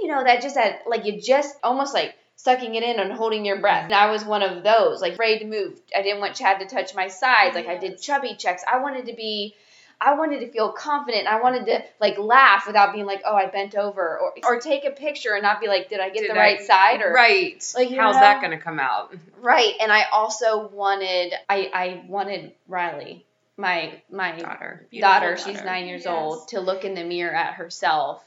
you 0.00 0.08
know, 0.08 0.22
that 0.22 0.42
just 0.42 0.56
had, 0.56 0.80
like, 0.86 1.06
you 1.06 1.20
just 1.20 1.56
almost 1.62 1.94
like, 1.94 2.14
sucking 2.36 2.74
it 2.74 2.82
in 2.82 2.98
and 2.98 3.12
holding 3.12 3.44
your 3.44 3.60
breath. 3.60 3.84
And 3.84 3.94
I 3.94 4.10
was 4.10 4.24
one 4.24 4.42
of 4.42 4.64
those, 4.64 5.00
like 5.00 5.12
afraid 5.12 5.38
to 5.40 5.44
move. 5.44 5.80
I 5.96 6.02
didn't 6.02 6.20
want 6.20 6.34
Chad 6.34 6.58
to 6.58 6.66
touch 6.66 6.92
my 6.92 7.06
sides. 7.06 7.54
Like 7.54 7.68
I 7.68 7.78
did 7.78 8.00
chubby 8.00 8.34
checks. 8.34 8.64
I 8.66 8.78
wanted 8.78 9.06
to 9.06 9.14
be 9.14 9.54
I 10.04 10.14
wanted 10.14 10.40
to 10.40 10.50
feel 10.50 10.72
confident. 10.72 11.26
I 11.26 11.40
wanted 11.40 11.66
to 11.66 11.82
like 12.00 12.18
laugh 12.18 12.66
without 12.66 12.92
being 12.92 13.06
like, 13.06 13.22
oh, 13.24 13.34
I 13.34 13.46
bent 13.46 13.74
over, 13.76 14.18
or 14.18 14.32
or 14.44 14.60
take 14.60 14.84
a 14.84 14.90
picture 14.90 15.34
and 15.34 15.42
not 15.42 15.60
be 15.60 15.68
like, 15.68 15.88
did 15.88 16.00
I 16.00 16.10
get 16.10 16.22
Did 16.22 16.30
the 16.30 16.34
I- 16.34 16.38
right 16.38 16.60
side 16.62 17.02
or 17.02 17.12
right. 17.12 17.72
Like, 17.76 17.90
How's 17.90 18.14
know? 18.16 18.20
that 18.20 18.40
going 18.40 18.50
to 18.56 18.62
come 18.62 18.80
out? 18.80 19.14
right? 19.40 19.74
And 19.80 19.92
I 19.92 20.04
also 20.12 20.66
wanted 20.68 21.32
I 21.48 21.70
I 21.72 22.04
wanted 22.08 22.52
Riley, 22.68 23.24
my 23.56 24.02
my 24.10 24.38
Daughter. 24.38 24.86
daughter, 24.98 25.26
Beautiful 25.34 25.52
she's 25.54 25.62
nine 25.62 25.86
years 25.86 26.04
Yes. 26.04 26.12
old, 26.12 26.48
to 26.48 26.60
look 26.60 26.84
in 26.84 26.94
the 26.94 27.04
mirror 27.04 27.34
at 27.34 27.54
herself 27.54 28.24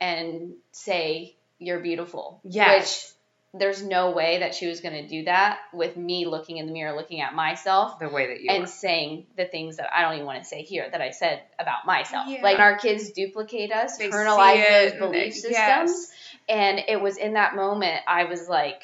and 0.00 0.54
say, 0.72 1.36
"You're 1.58 1.80
beautiful." 1.80 2.40
Yes. 2.44 3.14
Which 3.14 3.15
there's 3.58 3.82
no 3.82 4.10
way 4.10 4.40
that 4.40 4.54
she 4.54 4.66
was 4.66 4.80
going 4.80 4.94
to 4.94 5.08
do 5.08 5.24
that 5.24 5.58
with 5.72 5.96
me 5.96 6.26
looking 6.26 6.58
in 6.58 6.66
the 6.66 6.72
mirror, 6.72 6.94
looking 6.94 7.20
at 7.20 7.34
myself. 7.34 7.98
The 7.98 8.08
way 8.08 8.28
that 8.28 8.40
you 8.40 8.50
And 8.50 8.64
are. 8.64 8.66
saying 8.66 9.26
the 9.36 9.44
things 9.44 9.76
that 9.76 9.88
I 9.94 10.02
don't 10.02 10.14
even 10.14 10.26
want 10.26 10.42
to 10.42 10.48
say 10.48 10.62
here 10.62 10.88
that 10.90 11.00
I 11.00 11.10
said 11.10 11.42
about 11.58 11.86
myself. 11.86 12.28
Yeah. 12.28 12.42
Like 12.42 12.58
our 12.58 12.78
kids 12.78 13.10
duplicate 13.10 13.72
us, 13.72 13.98
They 13.98 14.08
internalize 14.08 14.68
those 14.68 14.98
belief 14.98 15.24
and- 15.24 15.34
systems. 15.34 15.52
yes. 15.52 16.12
And 16.48 16.80
it 16.88 17.00
was 17.00 17.16
in 17.16 17.34
that 17.34 17.56
moment 17.56 18.00
I 18.06 18.24
was 18.24 18.48
like, 18.48 18.82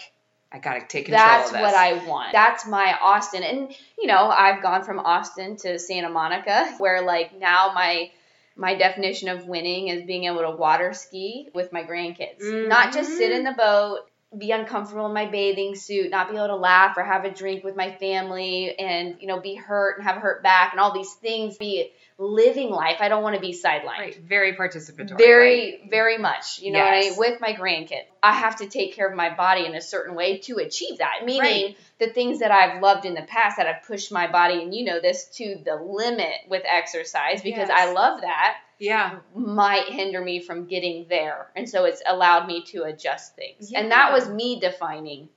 I 0.50 0.58
got 0.58 0.74
to 0.74 0.86
take 0.86 1.06
control 1.06 1.26
that's 1.26 1.48
of 1.48 1.54
this. 1.54 1.62
what 1.62 1.74
I 1.74 2.06
want. 2.06 2.32
That's 2.32 2.66
my 2.66 2.96
Austin. 3.00 3.42
And 3.42 3.74
you 3.98 4.06
know, 4.06 4.28
I've 4.28 4.62
gone 4.62 4.84
from 4.84 4.98
Austin 4.98 5.56
to 5.58 5.78
Santa 5.78 6.10
Monica 6.10 6.74
where 6.78 7.02
like 7.02 7.38
now 7.38 7.72
my 7.74 8.10
my 8.54 8.74
definition 8.74 9.28
of 9.28 9.46
winning 9.46 9.88
is 9.88 10.02
being 10.04 10.24
able 10.24 10.40
to 10.40 10.50
water 10.50 10.92
ski 10.92 11.48
with 11.54 11.72
my 11.72 11.82
grandkids. 11.82 12.68
Not 12.68 12.92
just 12.92 13.16
sit 13.16 13.32
in 13.32 13.44
mm-hmm. 13.44 13.46
the 13.46 13.52
boat, 13.52 14.00
be 14.36 14.50
uncomfortable 14.50 15.06
in 15.06 15.12
my 15.14 15.26
bathing 15.26 15.74
suit, 15.74 16.10
not 16.10 16.30
be 16.30 16.36
able 16.36 16.48
to 16.48 16.56
laugh 16.56 16.96
or 16.96 17.02
have 17.04 17.24
a 17.24 17.30
drink 17.30 17.64
with 17.64 17.76
my 17.76 17.92
family 17.96 18.78
and, 18.78 19.16
you 19.20 19.26
know, 19.26 19.40
be 19.40 19.54
hurt 19.54 19.98
and 19.98 20.06
have 20.06 20.16
a 20.16 20.20
hurt 20.20 20.42
back 20.42 20.72
and 20.72 20.80
all 20.80 20.92
these 20.92 21.12
things 21.14 21.58
be 21.58 21.90
living 22.18 22.70
life. 22.70 22.96
I 23.00 23.08
don't 23.08 23.22
want 23.22 23.34
to 23.34 23.40
be 23.40 23.52
sidelined 23.52 23.98
Right. 23.98 24.16
Very 24.22 24.54
participatory. 24.54 25.18
very 25.18 25.78
like- 25.82 25.90
very 25.90 26.18
much 26.18 26.58
you 26.60 26.70
know 26.72 26.78
what 26.78 26.94
I 26.94 27.00
mean? 27.00 27.16
with 27.16 27.40
my 27.40 27.52
grandkids, 27.52 28.04
i 28.22 28.32
have 28.32 28.56
to 28.56 28.66
take 28.66 28.94
care 28.94 29.08
of 29.08 29.16
my 29.16 29.34
body 29.34 29.66
in 29.66 29.74
a 29.74 29.80
certain 29.80 30.14
way 30.14 30.38
to 30.38 30.58
achieve 30.58 30.98
that 30.98 31.24
meaning 31.24 31.40
Right. 31.66 31.76
the 31.98 32.06
things 32.08 32.38
that 32.40 32.50
i've 32.52 32.80
loved 32.80 33.04
in 33.06 33.14
the 33.14 33.22
past 33.22 33.56
that 33.56 33.66
i've 33.66 33.82
pushed 33.86 34.12
my 34.12 34.26
body 34.30 34.62
and 34.62 34.74
you 34.74 34.84
know 34.84 35.00
this 35.00 35.24
to 35.38 35.60
the 35.64 35.74
limit 35.74 36.34
with 36.48 36.62
exercise 36.64 37.42
because 37.42 37.68
Yes. 37.68 37.70
i 37.72 37.92
love 37.92 38.20
that 38.20 38.56
yeah. 38.82 39.18
might 39.34 39.84
hinder 39.88 40.20
me 40.20 40.40
from 40.40 40.66
getting 40.66 41.06
there 41.08 41.48
and 41.56 41.68
so 41.68 41.84
it's 41.84 42.02
allowed 42.06 42.46
me 42.46 42.62
to 42.64 42.82
adjust 42.84 43.36
things 43.36 43.72
and 43.72 43.90
that 43.92 44.12
was 44.12 44.28
me 44.28 44.58
defining 44.60 45.28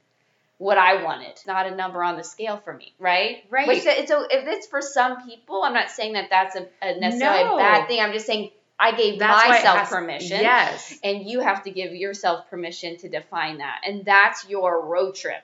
what 0.58 0.77
I 0.77 1.03
wanted, 1.03 1.34
not 1.45 1.67
a 1.67 1.75
number 1.75 2.01
on 2.01 2.15
the 2.15 2.23
scale 2.23 2.58
for 2.58 2.73
me, 2.73 2.93
right? 2.97 3.43
Right. 3.49 3.67
Which 3.67 3.84
it's 3.86 4.10
a, 4.10 4.25
if 4.31 4.47
it's 4.47 4.67
for 4.67 4.81
some 4.81 5.27
people, 5.27 5.63
I'm 5.63 5.73
not 5.73 5.89
saying 5.91 6.13
that 6.13 6.29
that's 6.29 6.55
a, 6.55 6.67
a 6.81 6.97
necessarily 6.97 7.43
No. 7.43 7.58
bad 7.58 7.88
thing. 7.88 7.99
I'm 7.99 8.13
just 8.13 8.25
saying 8.25 8.51
I 8.79 8.93
gave 8.93 9.19
That's 9.19 9.49
myself 9.49 9.79
has- 9.79 9.89
permission. 9.89 10.39
Yes. 10.39 10.97
And 11.03 11.29
you 11.29 11.41
have 11.41 11.63
to 11.63 11.71
give 11.71 11.93
yourself 11.93 12.49
permission 12.49 12.97
to 12.99 13.10
define 13.10 13.58
that. 13.58 13.81
And 13.86 14.05
that's 14.05 14.47
your 14.47 14.86
road 14.86 15.15
trip. 15.15 15.43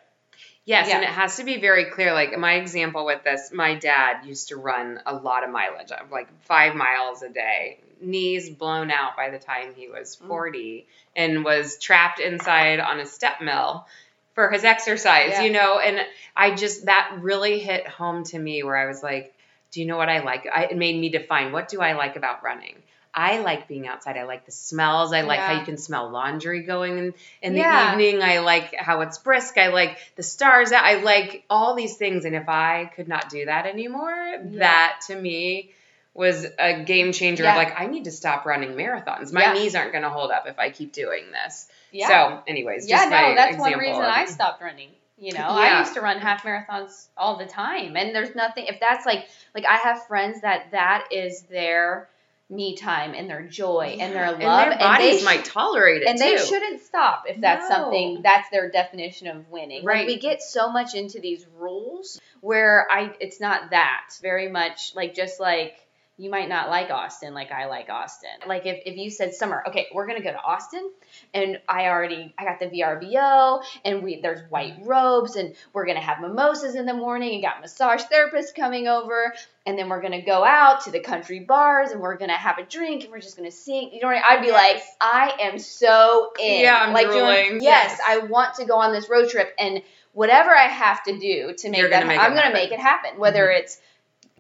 Yes, 0.64 0.90
and 0.90 1.04
it 1.04 1.10
has 1.10 1.38
to 1.38 1.44
be 1.44 1.60
very 1.60 1.86
clear. 1.86 2.14
Like 2.14 2.38
my 2.38 2.54
example 2.54 3.04
with 3.06 3.24
this, 3.24 3.52
my 3.52 3.76
dad 3.76 4.26
used 4.26 4.50
to 4.50 4.58
run 4.58 5.02
a 5.06 5.14
lot 5.14 5.44
of 5.44 5.50
mileage, 5.50 5.90
like 6.12 6.30
five 6.44 6.76
miles 6.76 7.24
a 7.24 7.30
day, 7.30 7.80
knees 8.02 8.50
blown 8.50 8.92
out 8.92 9.16
by 9.16 9.30
the 9.30 9.40
time 9.40 9.74
he 9.76 9.88
was 9.88 10.18
Mm. 10.18 10.28
40, 10.28 10.88
and 11.16 11.44
was 11.46 11.78
trapped 11.78 12.20
inside 12.20 12.80
on 12.80 13.00
a 13.00 13.06
step 13.06 13.42
mill 13.42 13.86
for 14.34 14.50
his 14.50 14.64
exercise, 14.64 15.32
Yeah. 15.32 15.42
you 15.42 15.52
know? 15.52 15.80
And 15.80 16.00
I 16.36 16.56
just, 16.56 16.86
that 16.86 17.18
really 17.20 17.60
hit 17.60 17.88
home 17.88 18.24
to 18.26 18.40
me 18.40 18.64
where 18.64 18.78
I 18.78 18.86
was 18.88 19.04
like, 19.04 19.34
do 19.72 19.80
you 19.82 19.86
know 19.86 19.98
what 19.98 20.10
I 20.10 20.20
like? 20.20 20.48
I, 20.52 20.66
it 20.66 20.78
made 20.78 21.00
me 21.00 21.10
define 21.10 21.52
what 21.52 21.68
do 21.70 21.82
I 21.82 21.94
like 21.94 22.16
about 22.16 22.44
running? 22.44 22.76
I 23.14 23.40
like 23.40 23.68
being 23.68 23.88
outside. 23.88 24.16
I 24.16 24.24
like 24.24 24.46
the 24.46 24.54
smells. 24.54 25.12
I 25.12 25.22
like 25.22 25.42
how 25.42 25.60
you 25.60 25.66
can 25.66 25.78
smell 25.78 26.10
laundry 26.10 26.62
going 26.64 26.98
in, 26.98 27.14
in 27.42 27.56
Yeah. 27.56 27.94
the 27.94 28.02
evening. 28.02 28.24
I 28.24 28.40
like 28.40 28.74
how 28.74 29.02
it's 29.02 29.18
brisk. 29.18 29.58
I 29.58 29.68
like 29.68 29.98
the 30.16 30.24
stars. 30.24 30.72
I 30.72 31.02
like 31.02 31.44
all 31.50 31.76
these 31.76 31.98
things. 31.98 32.24
And 32.24 32.36
if 32.38 32.48
I 32.48 32.90
could 32.96 33.10
not 33.10 33.30
do 33.30 33.46
that 33.48 33.66
anymore, 33.66 34.38
that 34.52 35.02
to 35.08 35.16
me 35.16 35.72
was 36.14 36.46
a 36.60 36.84
game 36.84 37.14
changer 37.14 37.44
Yeah. 37.44 37.52
of 37.52 37.58
like, 37.58 37.80
I 37.80 37.86
need 37.88 38.04
to 38.06 38.12
stop 38.12 38.46
running 38.46 38.74
marathons. 38.74 39.32
My 39.32 39.42
Yeah. 39.44 39.54
knees 39.54 39.76
aren't 39.76 39.92
going 39.94 40.04
to 40.04 40.10
hold 40.10 40.32
up 40.32 40.46
if 40.48 40.60
I 40.60 40.70
keep 40.70 40.92
doing 40.92 41.32
this. 41.32 41.70
Yeah. 41.92 42.08
So, 42.08 42.44
anyways, 42.48 42.90
yeah, 42.90 42.98
just 42.98 43.12
no, 43.12 43.36
that's 43.36 43.58
one 43.58 43.78
reason 43.78 44.02
of- 44.04 44.10
I 44.10 44.26
stopped 44.26 44.62
running. 44.62 44.90
You 45.18 45.34
know, 45.34 45.46
I 45.48 45.80
used 45.80 45.94
to 45.94 46.02
run 46.02 46.18
half 46.18 46.44
marathons 46.44 47.08
all 47.16 47.38
the 47.38 47.46
time, 47.46 47.96
and 47.96 48.16
there's 48.16 48.34
nothing. 48.34 48.66
If 48.66 48.80
that's 48.80 49.06
like, 49.06 49.28
like 49.54 49.66
I 49.68 49.76
have 49.78 50.08
friends 50.08 50.42
that 50.42 50.72
that 50.72 51.10
is 51.12 51.44
their 51.44 52.10
me 52.50 52.76
time 52.76 53.14
and 53.14 53.30
their 53.30 53.44
joy 53.44 53.98
and 54.00 54.14
their 54.16 54.32
love, 54.32 54.42
and 54.42 54.42
their 54.42 54.72
and 54.72 54.80
bodies 54.80 55.20
they 55.20 55.24
might 55.24 55.46
tolerate 55.46 56.02
it 56.02 56.08
and 56.08 56.18
too. 56.18 56.24
they 56.26 56.38
shouldn't 56.38 56.82
stop 56.82 57.26
if 57.30 57.40
that's 57.40 57.70
No. 57.70 57.76
something 57.76 58.22
that's 58.24 58.50
their 58.50 58.70
definition 58.72 59.28
of 59.28 59.48
winning. 59.50 59.84
Like, 59.84 59.86
Right. 59.96 60.08
we 60.08 60.18
get 60.18 60.42
so 60.42 60.70
much 60.72 60.96
into 60.96 61.20
these 61.20 61.46
rules 61.56 62.20
where 62.42 62.88
I 62.92 63.14
it's 63.20 63.40
not 63.40 63.70
that 63.70 64.10
very 64.24 64.48
much 64.50 64.94
like 64.96 65.14
just 65.14 65.40
like 65.40 65.78
you 66.22 66.30
might 66.30 66.48
not 66.48 66.70
like 66.70 66.92
Austin 66.92 67.34
like 67.34 67.52
I 67.52 67.66
like 67.66 67.90
Austin. 67.90 68.30
Like 68.46 68.68
if, 68.68 68.84
if 68.86 68.96
you 68.96 69.10
said 69.10 69.34
summer, 69.34 69.64
okay, 69.68 69.88
we're 69.92 70.06
gonna 70.06 70.22
go 70.22 70.32
to 70.32 70.40
Austin 70.40 70.92
and 71.34 71.60
I 71.68 71.88
already 71.88 72.32
I 72.38 72.46
got 72.46 72.60
the 72.60 72.68
VRBO 72.68 73.64
and 73.84 74.04
we 74.04 74.22
there's 74.22 74.48
white 74.52 74.76
robes 74.84 75.36
and 75.36 75.56
we're 75.74 75.88
gonna 75.88 76.00
have 76.00 76.22
mimosas 76.22 76.76
in 76.76 76.86
the 76.86 76.94
morning 76.94 77.34
and 77.34 77.42
got 77.42 77.60
massage 77.60 78.04
therapists 78.04 78.54
coming 78.56 78.88
over 78.88 79.34
and 79.66 79.80
then 79.80 79.90
we're 79.90 80.02
gonna 80.02 80.22
go 80.24 80.44
out 80.44 80.82
to 80.82 80.92
the 80.92 81.00
country 81.00 81.40
bars 81.40 81.90
and 81.90 82.00
we're 82.00 82.18
gonna 82.18 82.38
have 82.38 82.60
a 82.60 82.66
drink 82.66 83.02
and 83.02 83.12
we're 83.12 83.20
just 83.20 83.36
gonna 83.36 83.50
sing. 83.50 83.90
You 83.92 84.02
know 84.02 84.08
what 84.08 84.24
I 84.24 84.36
mean? 84.36 84.42
I'd 84.44 84.46
be 84.46 84.52
like, 84.52 84.84
I 85.02 85.34
am 85.42 85.58
so 85.58 86.34
in. 86.40 86.62
Yeah, 86.62 86.78
I'm 86.80 86.94
like 86.94 87.08
drooling. 87.08 87.62
yes, 87.64 87.98
Yes. 87.98 88.00
I 88.08 88.20
want 88.20 88.54
to 88.56 88.66
go 88.66 88.76
on 88.76 88.94
this 88.94 89.10
road 89.10 89.28
trip 89.30 89.56
and 89.58 89.82
whatever 90.14 90.52
I 90.52 90.68
have 90.68 91.04
to 91.06 91.18
do 91.18 91.54
to 91.58 91.70
make 91.70 91.80
You're 91.80 91.90
that 91.90 92.02
gonna 92.02 92.14
make 92.14 92.20
I'm 92.20 92.30
gonna 92.30 92.42
happen. 92.42 92.54
make 92.54 92.72
it 92.72 92.80
happen. 92.80 93.18
Whether 93.18 93.48
mm-hmm. 93.48 93.64
it's 93.64 93.80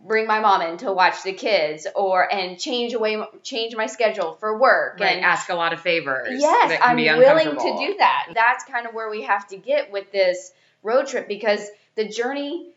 bring 0.05 0.27
my 0.27 0.39
mom 0.39 0.61
in 0.61 0.77
to 0.77 0.91
watch 0.91 1.23
the 1.23 1.33
kids 1.33 1.87
or 1.95 2.31
and 2.33 2.59
change 2.59 2.93
away 2.93 3.21
change 3.43 3.75
my 3.75 3.87
schedule 3.87 4.33
for 4.33 4.57
work 4.57 4.99
right, 4.99 5.17
and 5.17 5.25
ask 5.25 5.49
a 5.49 5.55
lot 5.55 5.73
of 5.73 5.81
favors. 5.81 6.41
Yes, 6.41 6.69
that 6.69 6.81
can 6.81 6.99
I'm 6.99 7.17
willing 7.17 7.55
to 7.55 7.85
do 7.85 7.95
that. 7.97 8.31
That's 8.33 8.63
kind 8.65 8.87
of 8.87 8.93
where 8.93 9.09
we 9.09 9.23
have 9.23 9.47
to 9.49 9.57
get 9.57 9.91
with 9.91 10.11
this 10.11 10.51
road 10.83 11.07
trip 11.07 11.27
because 11.27 11.67
the 11.95 12.07
journey 12.07 12.71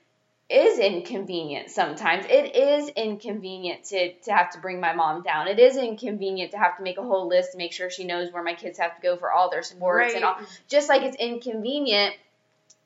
is 0.51 0.79
inconvenient 0.79 1.71
sometimes. 1.71 2.27
It 2.29 2.55
is 2.55 2.89
inconvenient 2.91 3.85
to, 3.85 4.13
to 4.13 4.33
have 4.33 4.51
to 4.51 4.61
bring 4.61 4.79
my 4.79 4.93
mom 4.93 5.23
down. 5.23 5.49
It 5.49 5.59
is 5.59 5.77
inconvenient 5.77 6.51
to 6.51 6.59
have 6.59 6.77
to 6.77 6.83
make 6.83 6.99
a 6.99 7.03
whole 7.03 7.29
list 7.29 7.53
to 7.53 7.59
make 7.59 7.73
sure 7.73 7.89
she 7.89 8.05
knows 8.05 8.31
where 8.31 8.43
my 8.43 8.55
kids 8.55 8.79
have 8.79 8.95
to 8.95 9.03
go 9.03 9.17
for 9.17 9.33
all 9.33 9.51
their 9.51 9.63
sports 9.63 10.15
and 10.15 10.25
all 10.25 10.37
Just 10.69 10.89
like 10.89 11.03
it's 11.03 11.17
inconvenient 11.17 12.15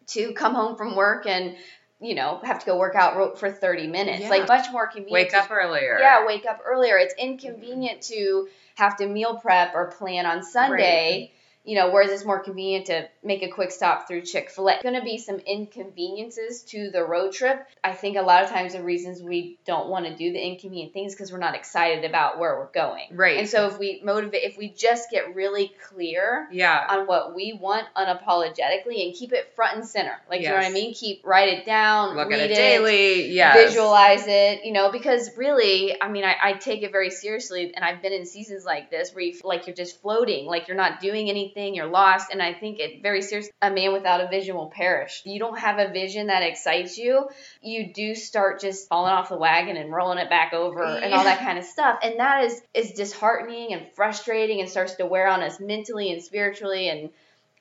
to 0.08 0.32
come 0.32 0.54
home 0.54 0.76
from 0.76 0.94
work 0.94 1.26
and 1.26 1.56
you 2.00 2.14
know 2.14 2.40
have 2.42 2.60
to 2.60 2.66
go 2.66 2.78
work 2.78 2.94
out 2.94 3.38
for 3.38 3.50
30 3.50 3.86
minutes. 3.86 4.22
Yeah. 4.22 4.28
Like 4.28 4.48
much 4.48 4.70
more 4.70 4.86
convenient. 4.86 5.12
Wake 5.12 5.30
to 5.30 5.38
up 5.38 5.50
earlier. 5.50 5.98
yeah, 6.00 6.26
wake 6.26 6.46
up 6.46 6.60
earlier. 6.64 6.96
It's 6.96 7.14
inconvenient 7.18 8.00
mm-hmm. 8.00 8.14
to 8.14 8.48
have 8.76 8.96
to 8.98 9.06
meal 9.06 9.36
prep 9.36 9.74
or 9.74 9.86
plan 9.86 10.26
on 10.26 10.42
Sunday. 10.42 11.32
You 11.68 11.74
know, 11.74 11.90
whereas 11.90 12.10
it's 12.10 12.24
more 12.24 12.40
convenient 12.40 12.86
to 12.86 13.06
make 13.22 13.42
a 13.42 13.48
quick 13.48 13.70
stop 13.72 14.08
through 14.08 14.22
Chick 14.22 14.48
fil 14.50 14.68
A. 14.68 14.72
It's 14.74 14.82
Going 14.82 14.94
to 14.94 15.02
be 15.02 15.18
some 15.18 15.38
inconveniences 15.40 16.62
to 16.68 16.90
the 16.90 17.04
road 17.04 17.32
trip. 17.32 17.66
I 17.84 17.92
think 17.92 18.16
a 18.16 18.22
lot 18.22 18.42
of 18.42 18.48
times 18.48 18.72
the 18.72 18.82
reasons 18.82 19.20
we 19.22 19.58
don't 19.66 19.88
want 19.88 20.06
to 20.06 20.16
do 20.16 20.32
the 20.32 20.40
inconvenient 20.44 20.94
things 20.94 21.14
because 21.14 21.30
we're 21.30 21.38
not 21.38 21.54
excited 21.54 22.04
about 22.04 22.38
where 22.38 22.56
we're 22.58 22.72
going. 22.72 23.08
Right. 23.12 23.36
And 23.38 23.48
so 23.48 23.66
if 23.66 23.78
we 23.78 24.00
motivate, 24.02 24.44
if 24.44 24.56
we 24.56 24.70
just 24.70 25.10
get 25.10 25.34
really 25.34 25.72
clear 25.90 26.48
Yeah. 26.50 26.86
on 26.88 27.06
what 27.06 27.34
we 27.34 27.52
want 27.52 27.86
unapologetically 27.96 29.04
and 29.06 29.14
keep 29.14 29.32
it 29.32 29.52
front 29.54 29.76
and 29.76 29.86
center, 29.86 30.12
like 30.30 30.40
you 30.40 30.48
know 30.48 30.54
what 30.54 30.64
I 30.64 30.70
mean, 30.70 30.94
keep 30.94 31.20
write 31.24 31.48
it 31.50 31.66
down, 31.66 32.16
Look 32.16 32.28
read 32.30 32.40
at 32.40 32.50
it 32.50 32.52
it 32.52 32.56
daily. 32.56 33.30
yeah. 33.32 33.54
visualize 33.54 34.26
it, 34.26 34.64
you 34.64 34.72
know, 34.72 34.90
because 34.90 35.36
really, 35.36 36.00
I 36.00 36.08
mean, 36.08 36.24
I, 36.24 36.36
I 36.42 36.52
take 36.54 36.82
it 36.82 36.92
very 36.92 37.10
seriously, 37.10 37.72
and 37.74 37.84
I've 37.84 38.02
been 38.02 38.12
in 38.12 38.26
seasons 38.26 38.64
like 38.64 38.90
this 38.90 39.14
where 39.14 39.24
you 39.24 39.34
like 39.44 39.66
you're 39.66 39.76
just 39.76 40.00
floating, 40.00 40.46
like 40.46 40.68
you're 40.68 40.76
not 40.76 41.00
doing 41.00 41.28
anything, 41.28 41.57
you're 41.74 41.86
lost, 41.86 42.30
and 42.30 42.40
I 42.42 42.54
think 42.54 42.78
it 42.78 43.02
very 43.02 43.22
seriously. 43.22 43.52
A 43.60 43.70
man 43.70 43.92
without 43.92 44.20
a 44.20 44.28
vision 44.28 44.54
will 44.56 44.70
perish. 44.70 45.22
You 45.24 45.38
don't 45.38 45.58
have 45.58 45.78
a 45.78 45.90
vision 45.92 46.28
that 46.28 46.42
excites 46.42 46.96
you, 46.98 47.28
you 47.60 47.92
do 47.92 48.14
start 48.14 48.60
just 48.60 48.88
falling 48.88 49.12
off 49.12 49.28
the 49.28 49.36
wagon 49.36 49.76
and 49.76 49.92
rolling 49.92 50.18
it 50.18 50.30
back 50.30 50.52
over 50.52 50.82
and 50.84 51.12
all 51.14 51.24
that 51.24 51.40
kind 51.40 51.58
of 51.58 51.64
stuff, 51.64 51.98
and 52.02 52.20
that 52.20 52.44
is 52.44 52.60
is 52.74 52.92
disheartening 52.92 53.72
and 53.72 53.86
frustrating 53.94 54.60
and 54.60 54.68
starts 54.68 54.94
to 54.94 55.06
wear 55.06 55.26
on 55.28 55.42
us 55.42 55.58
mentally 55.60 56.12
and 56.12 56.22
spiritually 56.22 56.88
and 56.88 57.10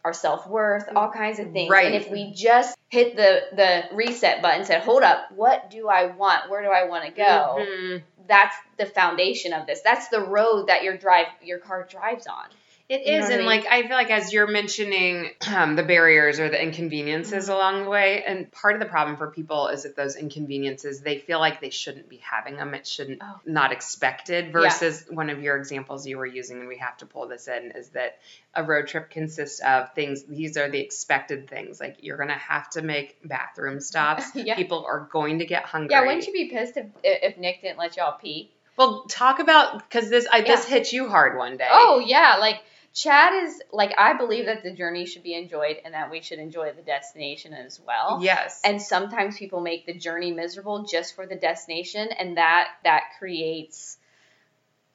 our 0.05 0.13
self-worth 0.13 0.87
all 0.95 1.11
kinds 1.11 1.39
of 1.39 1.51
things 1.51 1.69
Right. 1.69 1.87
and 1.87 1.95
if 1.95 2.09
we 2.09 2.31
just 2.33 2.77
hit 2.89 3.15
the 3.17 3.41
the 3.53 3.83
reset 3.95 4.41
button 4.41 4.63
said 4.63 4.81
hold 4.81 5.03
up 5.03 5.31
what 5.35 5.69
do 5.69 5.89
i 5.89 6.05
want 6.05 6.49
where 6.49 6.61
do 6.61 6.69
i 6.69 6.85
want 6.85 7.03
to 7.05 7.11
go 7.11 7.57
Mhm. 7.59 8.03
that's 8.25 8.55
the 8.77 8.85
foundation 8.85 9.51
of 9.51 9.65
this 9.67 9.81
that's 9.81 10.07
the 10.07 10.21
road 10.21 10.67
that 10.67 10.83
your 10.83 10.95
drive 10.95 11.25
your 11.43 11.57
car 11.59 11.85
drives 11.89 12.25
on 12.27 12.45
It 12.89 13.05
You 13.05 13.15
is, 13.17 13.23
what 13.23 13.31
I 13.31 13.33
and 13.35 13.37
mean? 13.39 13.45
like 13.47 13.65
I 13.69 13.81
feel 13.81 13.97
like 13.97 14.09
as 14.11 14.31
you're 14.31 14.47
mentioning 14.47 15.29
um, 15.53 15.75
the 15.75 15.83
barriers 15.83 16.39
or 16.39 16.47
the 16.49 16.61
inconveniences 16.61 17.43
Mm-hmm. 17.45 17.51
along 17.51 17.83
the 17.83 17.89
way, 17.89 18.23
and 18.25 18.49
part 18.49 18.75
of 18.75 18.79
the 18.79 18.85
problem 18.85 19.17
for 19.17 19.27
people 19.29 19.67
is 19.67 19.83
that 19.83 19.97
those 19.97 20.15
inconveniences 20.15 21.01
they 21.01 21.17
feel 21.17 21.39
like 21.39 21.59
they 21.59 21.69
shouldn't 21.69 22.07
be 22.07 22.17
having 22.17 22.55
them. 22.55 22.73
It 22.73 22.87
shouldn't 22.87 23.19
Oh. 23.21 23.41
not 23.45 23.73
expected. 23.73 24.53
Versus 24.53 25.05
one 25.09 25.29
of 25.29 25.41
your 25.43 25.57
examples 25.57 26.07
you 26.07 26.17
were 26.17 26.25
using, 26.25 26.59
and 26.59 26.67
we 26.69 26.77
have 26.77 26.95
to 26.97 27.05
pull 27.05 27.27
this 27.27 27.49
in, 27.49 27.71
is 27.75 27.89
that 27.89 28.19
a 28.55 28.63
road 28.63 28.87
trip 28.87 29.09
consists 29.09 29.59
of 29.59 29.93
things. 29.93 30.23
These 30.23 30.55
are 30.55 30.69
the 30.69 30.79
expected 30.79 31.49
things. 31.49 31.81
Like 31.81 31.97
you're 32.01 32.17
gonna 32.17 32.37
have 32.37 32.69
to 32.71 32.81
make 32.81 33.17
bathroom 33.23 33.81
stops. 33.81 34.25
Yeah. 34.35 34.55
People 34.55 34.85
are 34.87 35.09
going 35.11 35.39
to 35.39 35.45
get 35.45 35.65
hungry. 35.65 35.89
yeah 35.91 36.01
wouldn't 36.05 36.25
you 36.25 36.31
be 36.31 36.45
pissed 36.49 36.77
if 36.77 36.85
if 37.03 37.37
nick 37.37 37.61
didn't 37.61 37.77
let 37.79 37.97
y'all 37.97 38.17
pee 38.17 38.49
Well, 38.77 39.03
talk 39.09 39.39
about 39.39 39.79
because 39.79 40.09
this 40.09 40.25
I, 40.31 40.39
this 40.41 40.63
hit 40.65 40.93
you 40.93 41.09
hard 41.09 41.37
one 41.37 41.57
day. 41.57 41.67
oh 41.69 41.99
yeah 41.99 42.37
like 42.39 42.61
chad 42.97 43.43
is 43.43 43.61
like 43.71 43.93
i 43.97 44.13
believe 44.13 44.47
that 44.47 44.63
the 44.63 44.73
journey 44.73 45.05
should 45.05 45.21
be 45.21 45.35
enjoyed 45.35 45.77
and 45.85 45.93
that 45.93 46.09
we 46.09 46.21
should 46.21 46.39
enjoy 46.39 46.73
the 46.73 46.81
destination 46.81 47.53
as 47.53 47.79
well. 47.85 48.19
Yes. 48.21 48.59
and 48.65 48.81
sometimes 48.81 49.37
people 49.37 49.61
make 49.61 49.85
the 49.85 49.93
journey 49.93 50.31
miserable 50.31 50.83
just 50.83 51.15
for 51.15 51.27
the 51.27 51.35
destination 51.35 52.09
and 52.17 52.37
that 52.37 52.69
that 52.83 53.03
creates 53.19 53.97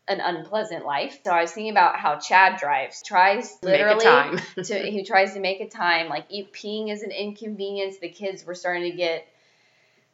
an 0.09 0.21
unpleasant 0.21 0.85
life. 0.85 1.21
So 1.25 1.31
i 1.31 1.43
was 1.43 1.53
thinking 1.53 1.71
about 1.71 1.97
how 1.97 2.19
chad 2.19 2.59
drives. 2.59 3.03
Tries 3.03 3.59
Make 3.63 3.75
a 3.75 3.95
literally 3.95 4.05
time. 4.05 4.41
to 4.65 4.79
he 4.79 5.05
tries 5.05 5.35
to 5.35 5.41
make 5.41 5.61
a 5.61 5.69
time. 5.69 6.09
Like 6.09 6.27
eat, 6.29 6.53
peeing 6.53 6.91
is 6.91 7.03
an 7.03 7.13
inconvenience. 7.13 7.99
The 7.99 8.09
kids 8.09 8.45
were 8.45 8.55
starting 8.55 8.91
to 8.91 8.97
get 8.97 9.27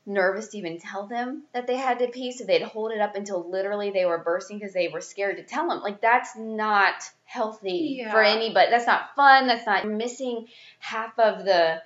nervous 0.08 0.48
to 0.48 0.58
even 0.58 0.78
tell 0.78 1.06
them 1.06 1.42
that 1.52 1.66
they 1.66 1.76
had 1.76 1.98
to 1.98 2.08
pee 2.08 2.32
so 2.32 2.44
they'd 2.44 2.62
hold 2.62 2.92
it 2.92 3.00
up 3.00 3.14
until 3.14 3.48
literally 3.48 3.90
they 3.90 4.06
were 4.06 4.18
bursting 4.18 4.58
because 4.58 4.72
they 4.72 4.88
were 4.88 5.00
scared 5.00 5.36
to 5.36 5.42
tell 5.42 5.68
them 5.68 5.80
like 5.82 6.00
that's 6.00 6.34
not 6.36 6.94
healthy 7.24 8.04
for 8.10 8.22
anybody. 8.22 8.70
That's 8.70 8.86
not 8.86 9.14
fun. 9.14 9.46
That's 9.46 9.66
not 9.66 9.86
missing 9.86 10.46
half 10.78 11.18
of 11.18 11.44
the 11.44 11.82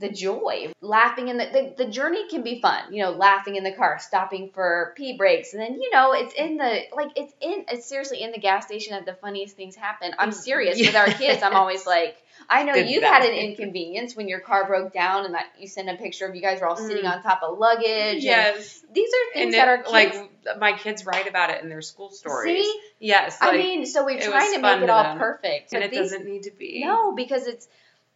the 0.00 0.08
joy. 0.08 0.72
Laughing 0.80 1.28
in 1.28 1.36
the, 1.36 1.44
the 1.44 1.84
the 1.84 1.90
journey 1.90 2.26
can 2.28 2.42
be 2.42 2.60
fun 2.60 2.92
you 2.92 3.02
know 3.02 3.10
laughing 3.12 3.56
in 3.56 3.64
the 3.64 3.72
car 3.72 3.98
stopping 4.00 4.50
for 4.52 4.94
pee 4.96 5.16
breaks 5.16 5.52
and 5.52 5.62
then 5.62 5.74
you 5.74 5.90
know 5.92 6.12
it's 6.12 6.34
in 6.34 6.56
the 6.56 6.80
like 6.96 7.10
it's 7.16 7.32
in 7.40 7.66
it's 7.68 7.86
seriously 7.86 8.22
in 8.22 8.32
the 8.32 8.38
gas 8.38 8.66
station 8.66 8.92
that 8.94 9.04
the 9.04 9.14
funniest 9.14 9.56
things 9.56 9.76
happen. 9.76 10.12
I'm 10.18 10.30
mm, 10.30 10.34
serious. 10.34 10.80
with 10.80 10.96
our 10.96 11.06
kids 11.06 11.42
i'm 11.42 11.54
always 11.54 11.86
like 11.96 12.16
i 12.50 12.62
know 12.64 12.74
you've 12.74 13.00
that. 13.02 13.22
had 13.22 13.30
an 13.30 13.34
inconvenience 13.36 14.14
when 14.16 14.28
your 14.28 14.40
car 14.40 14.66
broke 14.66 14.92
down 14.92 15.24
and 15.24 15.34
that 15.34 15.46
you 15.58 15.66
send 15.68 15.88
a 15.88 15.94
picture 15.96 16.26
of 16.26 16.34
you 16.34 16.42
guys 16.42 16.60
were 16.60 16.66
all 16.66 16.76
sitting 16.76 17.04
Mm. 17.04 17.16
on 17.16 17.22
top 17.22 17.42
of 17.42 17.56
luggage 17.58 17.86
and 17.86 18.22
yes. 18.22 18.82
these 18.92 19.08
are 19.08 19.32
things 19.34 19.44
and 19.44 19.54
that 19.54 19.68
it- 19.68 19.70
are 19.70 19.78
kids 19.78 19.92
like 19.92 20.58
my 20.58 20.72
kids 20.76 21.06
write 21.06 21.28
about 21.28 21.50
it 21.50 21.62
in 21.62 21.68
their 21.68 21.80
school 21.82 22.10
stories. 22.10 22.64
see 22.64 22.80
Yes, 22.98 23.38
i 23.40 23.56
mean 23.56 23.86
so 23.86 24.04
we're 24.04 24.20
trying 24.20 24.52
to 24.54 24.60
make 24.60 24.82
it 24.82 24.90
all 24.90 25.02
them. 25.04 25.18
perfect 25.18 25.72
and 25.72 25.82
it 25.84 25.90
these- 25.90 26.00
doesn't 26.00 26.26
need 26.26 26.42
to 26.42 26.50
be. 26.50 26.82
no, 26.84 27.12
because 27.12 27.46
it's 27.46 27.66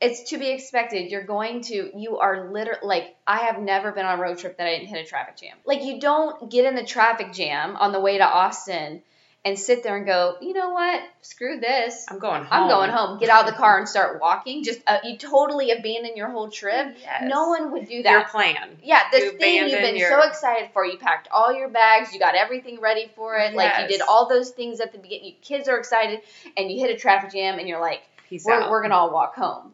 it's 0.01 0.31
to 0.31 0.39
be 0.39 0.51
expected. 0.51 1.11
You're 1.11 1.23
going 1.23 1.63
to 1.63 1.91
you 1.97 2.19
are 2.19 2.51
literally 2.51 2.81
like 2.83 3.17
I 3.27 3.39
have 3.47 3.61
never 3.61 3.93
been 3.93 4.05
on 4.05 4.19
a 4.19 4.23
road 4.23 4.39
trip 4.39 4.59
that 4.59 4.67
I 4.67 4.71
didn't 4.77 4.89
hit 4.89 5.07
a 5.07 5.09
traffic 5.09 5.37
jam. 5.37 5.57
Like 5.65 5.85
you 5.85 6.01
don't 6.01 6.51
get 6.51 6.65
in 6.67 6.75
the 6.75 6.83
traffic 6.85 7.33
jam 7.33 7.77
on 7.77 7.93
the 7.93 8.01
way 8.01 8.19
to 8.19 8.25
Austin 8.25 9.03
and 9.45 9.59
sit 9.59 9.83
there 9.83 9.97
and 9.97 10.07
go, 10.07 10.37
you 10.41 10.55
know 10.55 10.71
what? 10.71 11.03
Screw 11.21 11.61
this. 11.61 12.07
I'm 12.09 12.19
going 12.19 12.45
home. 12.45 12.49
I'm 12.51 12.69
going 12.69 12.91
home. 12.91 13.19
Get 13.19 13.29
out 13.29 13.47
of 13.47 13.51
the 13.51 13.57
car 13.57 13.79
and 13.79 13.89
start 13.89 14.21
walking. 14.21 14.65
Just 14.65 14.81
uh, 14.87 14.99
you 15.05 15.19
totally 15.19 15.71
abandon 15.71 16.17
your 16.17 16.31
whole 16.31 16.49
trip. 16.49 16.97
Yes. 17.01 17.25
No 17.27 17.49
one 17.49 17.73
would 17.73 17.87
do 17.87 18.03
that. 18.05 18.11
Your 18.11 18.25
plan. 18.25 18.79
Yeah, 18.83 19.01
this 19.13 19.25
You 19.25 19.39
thing 19.39 19.69
you've 19.69 19.81
been 19.81 19.97
your- 19.97 20.09
so 20.11 20.23
excited 20.27 20.71
for. 20.73 20.87
You 20.87 20.97
packed 20.97 21.29
all 21.31 21.53
your 21.53 21.69
bags. 21.69 22.13
You 22.15 22.19
got 22.19 22.35
everything 22.35 22.81
ready 22.81 23.11
for 23.15 23.37
it. 23.37 23.55
Like 23.55 23.79
you 23.81 23.89
did 23.89 24.01
all 24.01 24.29
those 24.29 24.51
things 24.51 24.81
at 24.81 24.93
the 24.93 24.99
beginning. 24.99 25.27
You 25.27 25.33
kids 25.43 25.69
are 25.69 25.79
excited, 25.79 26.21
and 26.57 26.71
you 26.71 26.81
hit 26.81 26.91
a 26.95 26.99
traffic 26.99 27.33
jam, 27.33 27.59
and 27.59 27.69
you're 27.69 27.81
like, 27.81 28.01
Peace 28.29 28.45
we're, 28.47 28.55
out. 28.55 28.71
we're 28.71 28.83
gonna 28.83 28.97
all 28.97 29.13
walk 29.13 29.35
home. 29.35 29.73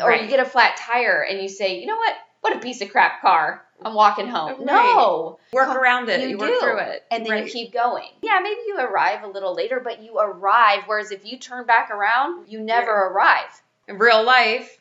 Or 0.00 0.12
you 0.12 0.28
get 0.28 0.38
a 0.38 0.44
flat 0.44 0.76
tire 0.76 1.26
and 1.28 1.40
you 1.42 1.48
say, 1.48 1.80
you 1.80 1.86
know 1.86 1.96
what? 1.96 2.14
What 2.48 2.56
a 2.56 2.60
piece 2.60 2.80
of 2.80 2.90
crap 2.90 3.20
car. 3.20 3.64
I'm 3.82 3.94
walking 3.94 4.26
home. 4.26 4.58
Right. 4.58 4.66
No. 4.66 5.38
work 5.52 5.68
around 5.68 6.08
it. 6.08 6.20
you 6.22 6.28
You, 6.30 6.38
work 6.38 6.48
do. 6.48 6.60
through 6.60 6.78
it. 6.78 7.04
And 7.10 7.24
then 7.24 7.32
Right. 7.32 7.44
you 7.44 7.50
keep 7.50 7.72
going. 7.72 8.08
Yeah, 8.22 8.40
maybe 8.42 8.60
you 8.66 8.76
arrive 8.78 9.22
a 9.22 9.28
little 9.28 9.54
later, 9.54 9.80
but 9.80 10.02
you 10.02 10.18
arrive. 10.18 10.80
Whereas 10.86 11.12
if 11.12 11.24
you 11.24 11.38
turn 11.38 11.64
back 11.64 11.90
around, 11.90 12.48
you 12.48 12.60
never 12.60 12.90
arrive. 12.90 13.62
in 13.86 13.98
real 13.98 14.22
life, 14.24 14.78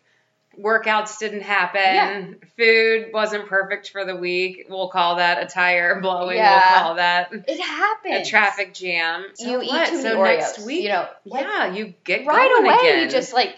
workouts 0.59 1.19
didn't 1.19 1.41
happen. 1.43 1.81
Yeah. 1.81 2.25
Food 2.57 3.13
wasn't 3.13 3.47
perfect 3.47 3.89
for 3.91 4.03
the 4.03 4.15
week. 4.15 4.65
We'll 4.69 4.89
call 4.89 5.17
that 5.17 5.41
a 5.41 5.45
tire 5.45 6.01
blowing. 6.01 6.37
Yeah. 6.37 6.53
We'll 6.55 6.81
call 6.83 6.95
that 6.95 7.29
It 7.31 7.59
happens. 7.61 8.27
a 8.27 8.29
traffic 8.29 8.73
jam. 8.73 9.27
So 9.35 9.47
you 9.47 9.57
what? 9.59 9.63
eat 9.65 9.91
too 9.91 10.03
many 10.03 10.09
so 10.09 10.17
Oreos. 10.17 10.37
next 10.39 10.65
week, 10.65 10.83
you 10.83 10.89
know, 10.89 11.07
like, 11.25 11.43
yeah, 11.43 11.73
you 11.73 11.93
get 12.03 12.25
right 12.25 12.59
away. 12.59 12.75
again. 12.75 13.03
You 13.03 13.09
just 13.09 13.31
like, 13.33 13.55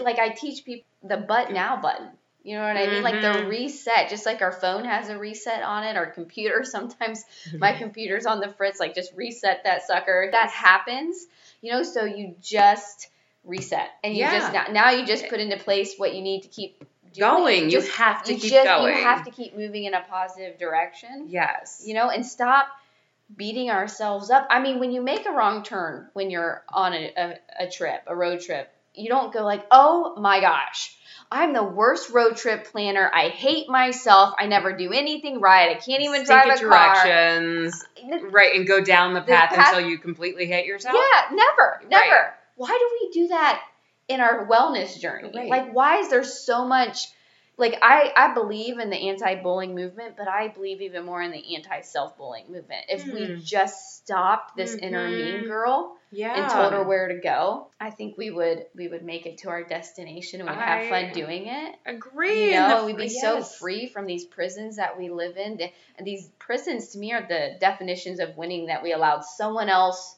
like 0.00 0.18
I 0.18 0.30
teach 0.30 0.64
people 0.64 0.84
the 1.02 1.16
but 1.18 1.48
mm. 1.48 1.52
now 1.54 1.76
button. 1.80 2.08
You 2.44 2.56
know 2.56 2.62
what 2.62 2.76
I 2.76 2.86
mean? 2.86 3.02
Like 3.02 3.20
the 3.20 3.40
Mhm. 3.40 3.48
reset, 3.48 4.08
just 4.08 4.24
like 4.24 4.40
our 4.42 4.52
phone 4.52 4.84
has 4.84 5.08
a 5.08 5.18
reset 5.18 5.62
on 5.62 5.84
it, 5.84 5.96
our 5.96 6.06
computer 6.06 6.64
sometimes 6.64 7.24
my 7.56 7.72
computer's 7.78 8.26
on 8.26 8.40
the 8.40 8.48
fritz, 8.48 8.80
like 8.80 8.94
just 8.94 9.12
reset 9.14 9.64
that 9.64 9.82
sucker. 9.86 10.28
That 10.32 10.50
happens, 10.50 11.26
you 11.60 11.72
know, 11.72 11.82
so 11.82 12.04
you 12.04 12.36
just 12.40 13.08
reset. 13.44 13.90
And 14.04 14.14
you 14.14 14.20
Yeah. 14.20 14.38
just 14.38 14.52
now, 14.52 14.66
now 14.70 14.90
you 14.90 15.04
just 15.06 15.28
put 15.28 15.40
into 15.40 15.56
place 15.58 15.96
what 15.96 16.14
you 16.14 16.22
need 16.22 16.42
to 16.42 16.48
keep 16.48 16.78
doing. 17.12 17.28
Going. 17.30 17.64
You 17.64 17.80
Just- 17.80 17.90
have 17.92 18.22
to 18.24 18.34
you 18.34 18.40
keep 18.40 18.52
just, 18.52 18.64
going. 18.66 18.96
You 18.96 19.02
have 19.02 19.24
to 19.24 19.30
keep 19.30 19.56
moving 19.56 19.84
in 19.84 19.94
a 19.94 20.02
positive 20.02 20.58
direction. 20.58 21.26
Yes. 21.28 21.82
You 21.84 21.94
know, 21.94 22.10
and 22.10 22.24
stop 22.24 22.68
beating 23.34 23.70
ourselves 23.70 24.30
up. 24.30 24.46
I 24.50 24.60
mean, 24.60 24.78
when 24.78 24.92
you 24.92 25.02
make 25.02 25.26
a 25.26 25.32
wrong 25.32 25.62
turn 25.62 26.08
when 26.14 26.30
you're 26.30 26.62
on 26.68 26.94
a, 26.94 27.12
a, 27.16 27.64
a 27.64 27.70
trip, 27.70 28.02
a 28.06 28.14
road 28.14 28.40
trip, 28.40 28.70
you 28.94 29.08
don't 29.08 29.32
go 29.32 29.42
like, 29.44 29.66
oh 29.70 30.14
my 30.18 30.40
gosh, 30.40 30.96
I'm 31.30 31.52
the 31.52 31.62
worst 31.62 32.10
road 32.10 32.36
trip 32.36 32.66
planner. 32.72 33.10
I 33.12 33.28
hate 33.28 33.68
myself. 33.68 34.34
I 34.38 34.46
never 34.46 34.72
do 34.76 34.92
anything 34.92 35.40
right. 35.40 35.70
I 35.70 35.74
can't 35.74 36.02
even 36.02 36.24
drive 36.24 36.46
a 36.48 36.56
Stinky 36.56 36.70
car. 36.74 37.04
directions. 37.04 37.84
Right, 38.30 38.54
and 38.54 38.66
go 38.66 38.82
down 38.82 39.14
the 39.14 39.20
The 39.20 39.26
path, 39.26 39.50
path- 39.50 39.74
until 39.74 39.88
you 39.90 39.98
completely 39.98 40.46
hate 40.46 40.66
yourself. 40.66 40.96
Yeah, 40.96 41.36
never, 41.36 41.82
never. 41.88 42.10
Right. 42.10 42.30
Why 42.56 42.68
do 42.68 42.98
we 43.00 43.22
do 43.22 43.28
that 43.28 43.62
in 44.08 44.20
our 44.20 44.46
wellness 44.46 44.98
journey? 44.98 45.30
Right. 45.34 45.50
Like, 45.50 45.72
why 45.72 45.98
is 45.98 46.08
there 46.08 46.24
so 46.24 46.64
much? 46.66 47.08
Like, 47.58 47.76
I 47.82 48.12
I 48.16 48.34
believe 48.34 48.78
in 48.78 48.88
the 48.88 49.08
anti-bullying 49.08 49.74
movement, 49.74 50.16
but 50.16 50.28
I 50.28 50.46
believe 50.48 50.80
even 50.80 51.04
more 51.04 51.20
in 51.20 51.32
the 51.32 51.56
anti-self-bullying 51.56 52.46
movement. 52.52 52.86
If 52.88 53.04
we 53.12 53.26
Hmm. 53.26 53.38
just 53.42 53.96
stopped 53.96 54.56
this 54.56 54.76
inner 54.76 55.08
mean 55.10 55.44
girl 55.44 55.96
Yeah. 56.12 56.34
and 56.34 56.50
told 56.50 56.72
her 56.72 56.84
where 56.84 57.08
to 57.08 57.16
go, 57.18 57.66
I 57.80 57.90
think 57.90 58.16
we 58.16 58.30
would 58.30 58.66
we 58.76 58.86
would 58.86 59.02
make 59.02 59.26
it 59.26 59.38
to 59.38 59.48
our 59.50 59.64
destination 59.64 60.40
and 60.40 60.48
we'd 60.48 60.56
have 60.56 60.88
fun 60.88 61.12
doing 61.12 61.48
it. 61.48 61.74
Agree. 61.84 62.54
You 62.54 62.60
know, 62.60 62.86
we'd 62.86 62.96
be 62.96 63.08
so 63.08 63.42
free 63.42 63.88
from 63.88 64.06
these 64.06 64.24
prisons 64.24 64.76
that 64.76 64.96
we 64.96 65.10
live 65.10 65.36
in. 65.36 65.60
And 65.96 66.06
these 66.06 66.30
prisons, 66.38 66.90
to 66.90 66.98
me, 66.98 67.12
are 67.12 67.26
the 67.26 67.56
definitions 67.58 68.20
of 68.20 68.36
winning 68.36 68.66
that 68.66 68.84
we 68.84 68.92
allowed 68.92 69.24
someone 69.24 69.68
else 69.68 70.16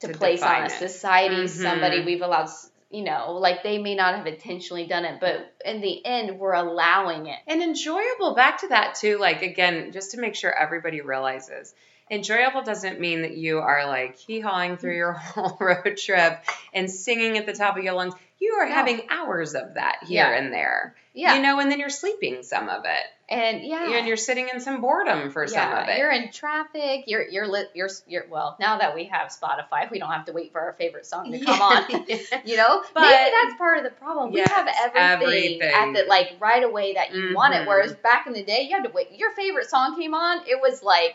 to, 0.00 0.08
To 0.08 0.18
place 0.18 0.42
on 0.42 0.64
us. 0.64 0.78
Society, 0.78 1.46
somebody 1.48 2.02
Mhm. 2.02 2.04
we've 2.06 2.20
allowed, 2.22 2.50
you 2.90 3.02
know, 3.02 3.32
like 3.32 3.62
they 3.62 3.78
may 3.78 3.94
not 3.94 4.14
have 4.14 4.26
intentionally 4.26 4.86
done 4.86 5.04
it, 5.04 5.20
but 5.20 5.54
in 5.64 5.80
the 5.80 6.04
end, 6.04 6.38
we're 6.38 6.52
allowing 6.52 7.26
it. 7.26 7.38
And 7.46 7.62
enjoyable, 7.62 8.34
back 8.34 8.58
to 8.58 8.68
that 8.68 8.94
too, 8.94 9.18
like 9.18 9.42
again, 9.42 9.92
just 9.92 10.12
to 10.12 10.20
make 10.20 10.34
sure 10.34 10.52
everybody 10.52 11.00
realizes. 11.00 11.74
Enjoyable 12.10 12.62
doesn't 12.62 13.00
mean 13.00 13.22
that 13.22 13.36
you 13.36 13.58
are 13.60 13.86
like 13.86 14.16
hee 14.18 14.40
hawing 14.40 14.76
through 14.76 14.92
mm. 14.92 14.96
your 14.98 15.12
whole 15.14 15.56
road 15.60 15.96
trip 15.96 16.42
and 16.72 16.90
singing 16.90 17.38
at 17.38 17.46
the 17.46 17.52
top 17.54 17.76
of 17.76 17.84
your 17.84 17.94
lungs. 17.94 18.14
You 18.40 18.54
are 18.60 18.68
No. 18.68 18.74
having 18.74 19.02
hours 19.10 19.54
of 19.54 19.74
that 19.74 20.00
here 20.06 20.24
Yeah. 20.24 20.36
and 20.38 20.52
there. 20.52 20.94
Yeah. 21.14 21.36
You 21.36 21.42
know, 21.42 21.60
and 21.60 21.70
then 21.70 21.78
you're 21.78 21.88
sleeping 21.90 22.42
some 22.42 22.68
of 22.68 22.84
it. 22.84 23.04
and 23.28 23.62
yeah. 23.62 23.88
And 23.96 24.06
you're 24.06 24.16
sitting 24.18 24.48
in 24.52 24.60
some 24.60 24.80
boredom 24.82 25.30
for 25.30 25.46
some 25.46 25.72
of 25.72 25.88
it. 25.88 25.96
You're 25.96 26.10
in 26.10 26.30
traffic. 26.32 27.04
You're 27.06 27.22
you're 27.26 27.46
lit. 27.46 27.70
You're 27.72 27.88
you're 28.08 28.26
well. 28.28 28.56
Now 28.60 28.78
that 28.78 28.94
we 28.96 29.04
have 29.04 29.28
Spotify, 29.28 29.88
we 29.90 29.98
don't 30.00 30.10
have 30.10 30.26
to 30.26 30.32
wait 30.32 30.50
for 30.52 30.60
our 30.60 30.72
favorite 30.74 31.06
song 31.06 31.30
to 31.32 31.38
come 31.38 31.62
on. 31.62 31.84
You 32.44 32.56
know, 32.56 32.82
But- 32.92 33.02
maybe 33.02 33.30
that's 33.42 33.56
part 33.56 33.78
of 33.78 33.84
the 33.84 33.90
problem. 33.90 34.32
We 34.32 34.40
have 34.40 34.68
everything, 34.84 35.62
everything. 35.62 35.62
at 35.62 35.92
the 35.94 36.04
like 36.08 36.36
right 36.40 36.64
away 36.64 36.94
that 36.94 37.14
you 37.14 37.32
want 37.34 37.54
it. 37.54 37.58
Mm-hmm. 37.58 37.68
Whereas 37.68 37.94
back 37.94 38.26
in 38.26 38.32
the 38.34 38.42
day, 38.42 38.62
you 38.68 38.74
had 38.76 38.84
to 38.84 38.90
wait. 38.90 39.08
Your 39.12 39.30
favorite 39.32 39.70
song 39.70 39.96
came 39.96 40.12
on, 40.14 40.40
it 40.48 40.60
was 40.60 40.82
like, 40.82 41.14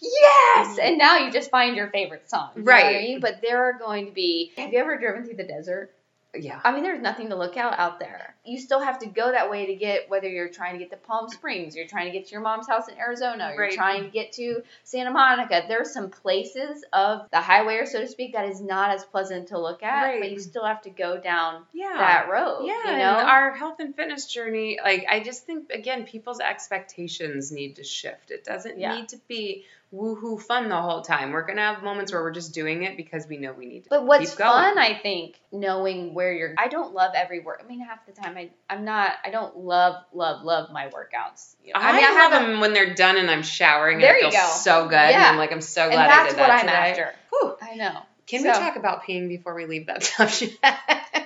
yes, 0.00 0.68
mm-hmm. 0.68 0.80
and 0.80 0.98
now 0.98 1.18
you 1.18 1.30
just 1.30 1.50
find 1.50 1.76
your 1.76 1.88
favorite 1.88 2.28
song. 2.28 2.50
Know 2.56 2.62
I 2.72 2.76
Right. 2.76 3.02
mean? 3.02 3.20
But 3.20 3.40
there 3.42 3.64
are 3.68 3.74
going 3.78 4.06
to 4.06 4.12
be. 4.12 4.52
Have 4.56 4.72
you 4.72 4.78
ever 4.78 4.98
driven 4.98 5.24
through 5.24 5.36
the 5.36 5.44
desert? 5.44 5.90
yeah. 6.36 6.60
I 6.64 6.72
mean, 6.72 6.82
there's 6.82 7.00
nothing 7.00 7.28
to 7.28 7.36
look 7.36 7.56
out 7.56 7.78
out 7.78 8.00
there. 8.00 8.34
You 8.44 8.58
still 8.58 8.80
have 8.80 8.98
to 8.98 9.06
go 9.06 9.30
that 9.30 9.52
way 9.52 9.66
to 9.66 9.76
get 9.76 10.10
whether 10.10 10.28
you're 10.28 10.48
trying 10.48 10.72
to 10.72 10.78
get 10.80 10.90
to 10.90 10.96
Palm 10.96 11.28
Springs, 11.28 11.76
you're 11.76 11.86
trying 11.86 12.06
to 12.06 12.10
get 12.10 12.26
to 12.26 12.32
your 12.32 12.40
mom's 12.40 12.66
house 12.66 12.88
in 12.88 12.98
Arizona, 12.98 13.52
you're 13.54 13.62
Right. 13.66 13.72
trying 13.72 14.02
to 14.02 14.08
get 14.10 14.32
to 14.32 14.64
Santa 14.82 15.12
Monica. 15.12 15.62
There's 15.68 15.92
some 15.92 16.10
places 16.10 16.84
of 16.92 17.28
the 17.30 17.40
highway, 17.40 17.76
or 17.76 17.86
so 17.86 18.00
to 18.00 18.08
speak, 18.08 18.32
that 18.32 18.48
is 18.48 18.60
not 18.60 18.90
as 18.90 19.04
pleasant 19.04 19.46
to 19.50 19.60
look 19.60 19.84
at, 19.84 20.02
Right. 20.02 20.20
but 20.20 20.32
you 20.32 20.40
still 20.40 20.64
have 20.64 20.82
to 20.82 20.90
go 20.90 21.18
down 21.18 21.66
Yeah. 21.72 21.94
that 21.98 22.28
road. 22.28 22.64
Yeah, 22.66 22.78
you 22.90 22.98
know. 22.98 23.16
and 23.20 23.28
our 23.28 23.52
health 23.54 23.78
and 23.78 23.94
fitness 23.94 24.26
journey, 24.26 24.80
like 24.82 25.06
I 25.08 25.20
just 25.20 25.46
think 25.46 25.70
again, 25.70 26.04
people's 26.04 26.40
expectations 26.40 27.52
need 27.52 27.76
to 27.76 27.84
shift. 27.84 28.32
It 28.32 28.42
doesn't 28.44 28.76
Yeah. 28.78 28.96
need 28.96 29.08
to 29.10 29.18
be 29.28 29.66
woohoo 29.94 30.40
fun 30.40 30.68
the 30.68 30.80
whole 30.80 31.02
time. 31.02 31.30
We're 31.32 31.46
gonna 31.46 31.62
have 31.62 31.82
moments 31.82 32.12
where 32.12 32.22
we're 32.22 32.32
just 32.32 32.52
doing 32.52 32.82
it 32.82 32.96
because 32.96 33.26
we 33.28 33.36
know 33.36 33.52
we 33.52 33.66
need 33.66 33.84
to. 33.84 33.90
But 33.90 34.04
what's 34.06 34.34
fun, 34.34 34.78
I 34.78 34.98
think, 35.00 35.38
knowing 35.52 36.14
where 36.14 36.32
you're. 36.32 36.54
I 36.58 36.68
don't 36.68 36.92
love 36.94 37.12
every 37.14 37.40
work. 37.40 37.62
I 37.64 37.68
mean, 37.68 37.80
half 37.80 38.04
the 38.06 38.12
time, 38.12 38.36
I 38.36 38.50
I'm 38.68 38.84
not. 38.84 39.12
I 39.24 39.30
don't 39.30 39.56
love 39.58 40.02
love 40.12 40.44
love 40.44 40.70
my 40.72 40.86
workouts. 40.88 41.54
You 41.64 41.72
know, 41.72 41.80
I, 41.80 41.92
mean, 41.92 42.04
I 42.04 42.08
love 42.10 42.32
have 42.32 42.42
a- 42.42 42.46
them 42.46 42.60
when 42.60 42.72
they're 42.72 42.94
done 42.94 43.16
and 43.16 43.30
I'm 43.30 43.42
showering 43.42 43.98
There 43.98 44.12
and 44.14 44.22
you 44.22 44.28
it 44.28 44.32
feels 44.32 44.44
go. 44.44 44.50
so 44.56 44.88
good. 44.88 44.98
And 44.98 45.10
Yeah. 45.12 45.30
I'm 45.30 45.36
like, 45.36 45.52
I'm 45.52 45.60
so 45.60 45.88
glad 45.88 46.06
I 46.06 46.08
that's 46.08 46.34
did 46.34 46.40
what 46.40 46.46
that 46.48 46.54
I'm 46.60 46.66
today. 46.66 47.02
after. 47.02 47.14
Whew. 47.30 47.56
I 47.62 47.74
know. 47.76 48.00
Can 48.26 48.42
So- 48.42 48.48
we 48.48 48.54
talk 48.54 48.76
about 48.76 49.04
peeing 49.04 49.28
before 49.28 49.54
we 49.54 49.66
leave 49.66 49.86
that 49.86 50.02
subject? 50.02 50.56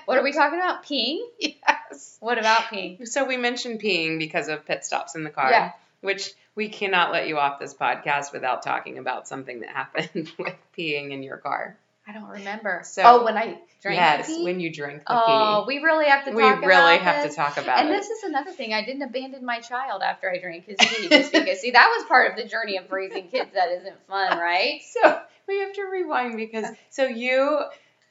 What 0.05 0.19
are 0.19 0.23
we 0.25 0.33
talking 0.33 0.59
about? 0.59 0.85
Peeing? 0.85 1.21
yes. 1.39 2.17
What 2.21 2.39
about 2.39 2.63
peeing? 2.63 3.07
So 3.07 3.25
we 3.25 3.37
mentioned 3.37 3.81
peeing 3.81 4.19
because 4.19 4.49
of 4.49 4.67
pit 4.67 4.85
stops 4.85 5.15
in 5.15 5.23
the 5.23 5.31
car. 5.31 5.51
Yeah. 5.51 5.73
Which 6.01 6.33
we 6.59 6.69
cannot 6.69 7.13
let 7.13 7.29
you 7.29 7.39
off 7.39 7.61
this 7.61 7.73
podcast 7.73 8.33
without 8.33 8.65
talking 8.65 8.99
about 8.99 9.29
something 9.29 9.61
that 9.61 9.69
happened 9.69 10.29
with 10.41 10.57
peeing 10.77 11.13
in 11.13 11.23
your 11.23 11.37
car. 11.37 11.77
I 12.05 12.13
don't 12.13 12.29
remember. 12.29 12.81
So- 12.85 13.03
oh, 13.05 13.25
when 13.25 13.39
I 13.39 13.61
drank 13.81 13.97
yes, 13.97 14.27
the 14.27 14.35
pee? 14.35 14.45
when 14.45 14.59
you 14.59 14.73
drink 14.73 15.05
the 15.07 15.13
oh, 15.13 15.25
pee. 15.25 15.33
Oh, 15.33 15.65
we 15.69 15.79
really 15.79 16.07
have 16.07 16.25
to 16.25 16.33
Talk 16.33 16.37
We 16.37 16.43
talk 16.43 16.61
really 16.63 16.97
about 16.97 17.01
have 17.01 17.23
this. 17.23 17.35
to 17.35 17.41
talk 17.41 17.59
about 17.59 17.79
it. 17.79 17.83
And 17.83 17.91
it. 17.91 17.93
this 17.93 18.11
is 18.11 18.25
another 18.25 18.51
thing. 18.51 18.75
I 18.75 18.85
didn't 18.85 19.03
abandon 19.03 19.45
my 19.45 19.61
child 19.61 20.03
after 20.03 20.29
I 20.29 20.41
drank 20.41 20.65
his 20.65 20.79
pee, 20.81 21.09
just 21.09 21.31
because. 21.33 21.61
See, 21.61 21.71
that 21.71 21.95
was 21.97 22.09
part 22.09 22.33
of 22.33 22.37
the 22.37 22.49
journey 22.49 22.77
of 22.77 22.91
raising 22.91 23.29
kids 23.29 23.51
that 23.55 23.71
isn't 23.71 23.97
fun, 24.09 24.37
right? 24.37 24.81
so 24.91 25.21
we 25.47 25.61
have 25.61 25.75
to 25.75 25.83
rewind 25.83 26.37
because 26.37 26.67
so 26.91 27.05
you 27.05 27.61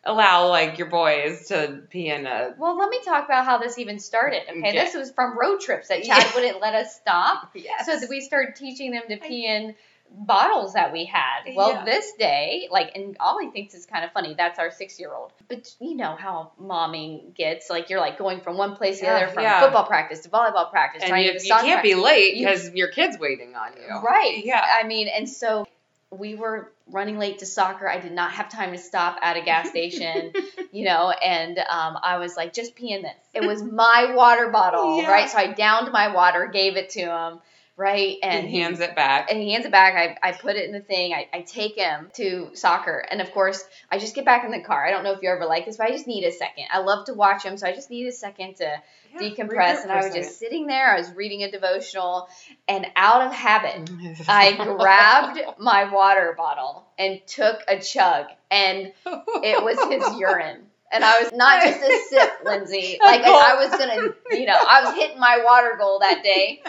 allow 0.07 0.47
like 0.47 0.77
your 0.77 0.87
boys 0.89 1.47
to 1.47 1.81
pee 1.89 2.09
in 2.09 2.25
a 2.25 2.53
Well, 2.57 2.77
let 2.77 2.89
me 2.89 2.99
talk 3.03 3.25
about 3.25 3.45
how 3.45 3.57
this 3.59 3.77
even 3.77 3.99
started. 3.99 4.41
Okay, 4.49 4.59
Okay. 4.59 4.71
this 4.71 4.95
was 4.95 5.11
from 5.11 5.37
road 5.37 5.59
trips 5.59 5.89
that 5.89 6.03
Chad 6.03 6.23
Yeah. 6.23 6.31
wouldn't 6.35 6.61
let 6.61 6.73
us 6.73 6.95
stop, 6.95 7.51
yes. 7.55 7.85
so 7.85 7.99
that 7.99 8.09
we 8.09 8.21
started 8.21 8.55
teaching 8.55 8.91
them 8.91 9.03
to 9.09 9.17
pee 9.17 9.45
in 9.45 9.75
bottles 10.09 10.73
that 10.73 10.93
we 10.93 11.03
had. 11.03 11.53
Well, 11.53 11.71
Yeah. 11.73 11.83
this 11.83 12.13
day, 12.13 12.69
like, 12.71 12.95
and 12.95 13.17
Ollie 13.19 13.51
thinks 13.51 13.73
it's 13.73 13.85
kind 13.85 14.05
of 14.05 14.11
funny. 14.13 14.35
That's 14.35 14.57
our 14.57 14.71
six-year-old. 14.71 15.33
But 15.49 15.69
you 15.81 15.95
know 15.95 16.15
how 16.15 16.53
momming 16.61 17.35
gets. 17.35 17.69
Like, 17.69 17.89
you're 17.89 17.99
like 17.99 18.17
going 18.17 18.39
from 18.39 18.57
one 18.57 18.77
place 18.77 18.99
to 18.99 19.05
the 19.05 19.11
other, 19.11 19.27
from 19.27 19.43
yeah. 19.43 19.59
football 19.59 19.85
practice 19.85 20.21
to 20.21 20.29
volleyball 20.29 20.71
practice, 20.71 21.03
and 21.03 21.09
trying 21.09 21.25
you, 21.25 21.33
to 21.33 21.39
get 21.39 21.59
to 21.59 21.65
you 21.67 21.71
can't 21.73 21.83
be 21.83 21.95
late 21.95 22.35
because 22.37 22.73
your 22.73 22.87
kid's 22.87 23.19
waiting 23.19 23.55
on 23.55 23.71
you. 23.73 23.99
Right. 23.99 24.45
Yeah. 24.45 24.63
I 24.65 24.87
mean, 24.87 25.09
and 25.09 25.27
so 25.27 25.67
we 26.09 26.35
were 26.35 26.71
running 26.89 27.17
late 27.17 27.39
to 27.39 27.45
soccer. 27.45 27.89
I 27.89 27.99
did 27.99 28.11
not 28.11 28.31
have 28.31 28.49
time 28.49 28.71
to 28.71 28.77
stop 28.77 29.17
at 29.21 29.37
a 29.37 29.41
gas 29.41 29.69
station, 29.69 30.33
you 30.71 30.85
know, 30.85 31.09
and 31.11 31.57
um, 31.59 31.97
I 32.01 32.17
was 32.17 32.35
like, 32.37 32.53
just 32.53 32.75
pee 32.75 32.91
in 32.93 33.01
this. 33.01 33.13
It 33.33 33.43
was 33.43 33.63
my 33.63 34.13
water 34.15 34.49
bottle, 34.49 34.97
Yeah. 35.01 35.11
right? 35.11 35.29
So 35.29 35.37
I 35.37 35.47
downed 35.53 35.91
my 35.91 36.13
water, 36.13 36.47
gave 36.47 36.77
it 36.77 36.89
to 36.91 37.01
him, 37.01 37.39
right? 37.77 38.17
And 38.23 38.47
he 38.47 38.59
hands 38.59 38.79
it 38.79 38.95
back. 38.95 39.31
and 39.31 39.39
he 39.39 39.53
hands 39.53 39.65
it 39.65 39.71
back. 39.71 40.17
I, 40.23 40.29
I 40.29 40.31
put 40.33 40.55
it 40.55 40.65
in 40.65 40.71
the 40.71 40.79
thing. 40.81 41.13
I, 41.13 41.27
I 41.31 41.41
take 41.41 41.75
him 41.75 42.09
to 42.15 42.49
soccer. 42.53 43.05
And 43.09 43.21
of 43.21 43.31
course, 43.31 43.63
I 43.91 43.99
just 43.99 44.15
get 44.15 44.25
back 44.25 44.43
in 44.43 44.51
the 44.51 44.61
car. 44.61 44.85
I 44.85 44.89
don't 44.91 45.03
know 45.03 45.13
if 45.13 45.21
you're 45.21 45.35
ever 45.35 45.45
like 45.45 45.65
this, 45.65 45.77
but 45.77 45.85
I 45.87 45.91
just 45.91 46.07
need 46.07 46.23
a 46.25 46.31
second. 46.31 46.65
I 46.73 46.79
love 46.79 47.05
to 47.05 47.13
watch 47.13 47.43
him, 47.43 47.55
so 47.57 47.67
I 47.67 47.73
just 47.73 47.89
need 47.91 48.07
a 48.07 48.11
second 48.11 48.55
to 48.57 48.81
Yeah, 49.13 49.19
decompress. 49.29 49.83
And 49.83 49.91
I 49.91 49.97
was 50.03 50.13
just 50.13 50.39
sitting 50.39 50.65
there. 50.67 50.91
I 50.91 50.97
was 50.97 51.11
reading 51.13 51.43
a 51.43 51.51
devotional, 51.51 52.27
and 52.67 52.87
out 52.95 53.27
of 53.27 53.31
habit. 53.33 53.89
I 54.27 54.55
grabbed 54.55 55.39
my 55.59 55.91
water 55.93 56.33
bottle 56.35 56.85
and 56.97 57.21
took 57.27 57.61
a 57.67 57.79
chug, 57.79 58.25
and 58.49 58.91
it 59.05 59.63
was 59.63 59.77
his 59.91 60.19
urine. 60.19 60.63
And 60.89 61.03
I 61.03 61.21
was 61.21 61.33
not 61.33 61.61
just 61.63 61.81
a 61.81 61.99
sip, 62.09 62.31
Lindsay. 62.45 62.97
Like. 63.03 63.21
I 63.21 63.55
was 63.55 63.69
gonna, 63.71 64.13
you 64.31 64.45
know, 64.45 64.57
I 64.57 64.85
was 64.85 64.95
hitting 64.95 65.19
my 65.19 65.41
water 65.43 65.75
goal 65.77 65.99
that 65.99 66.23
day, 66.23 66.61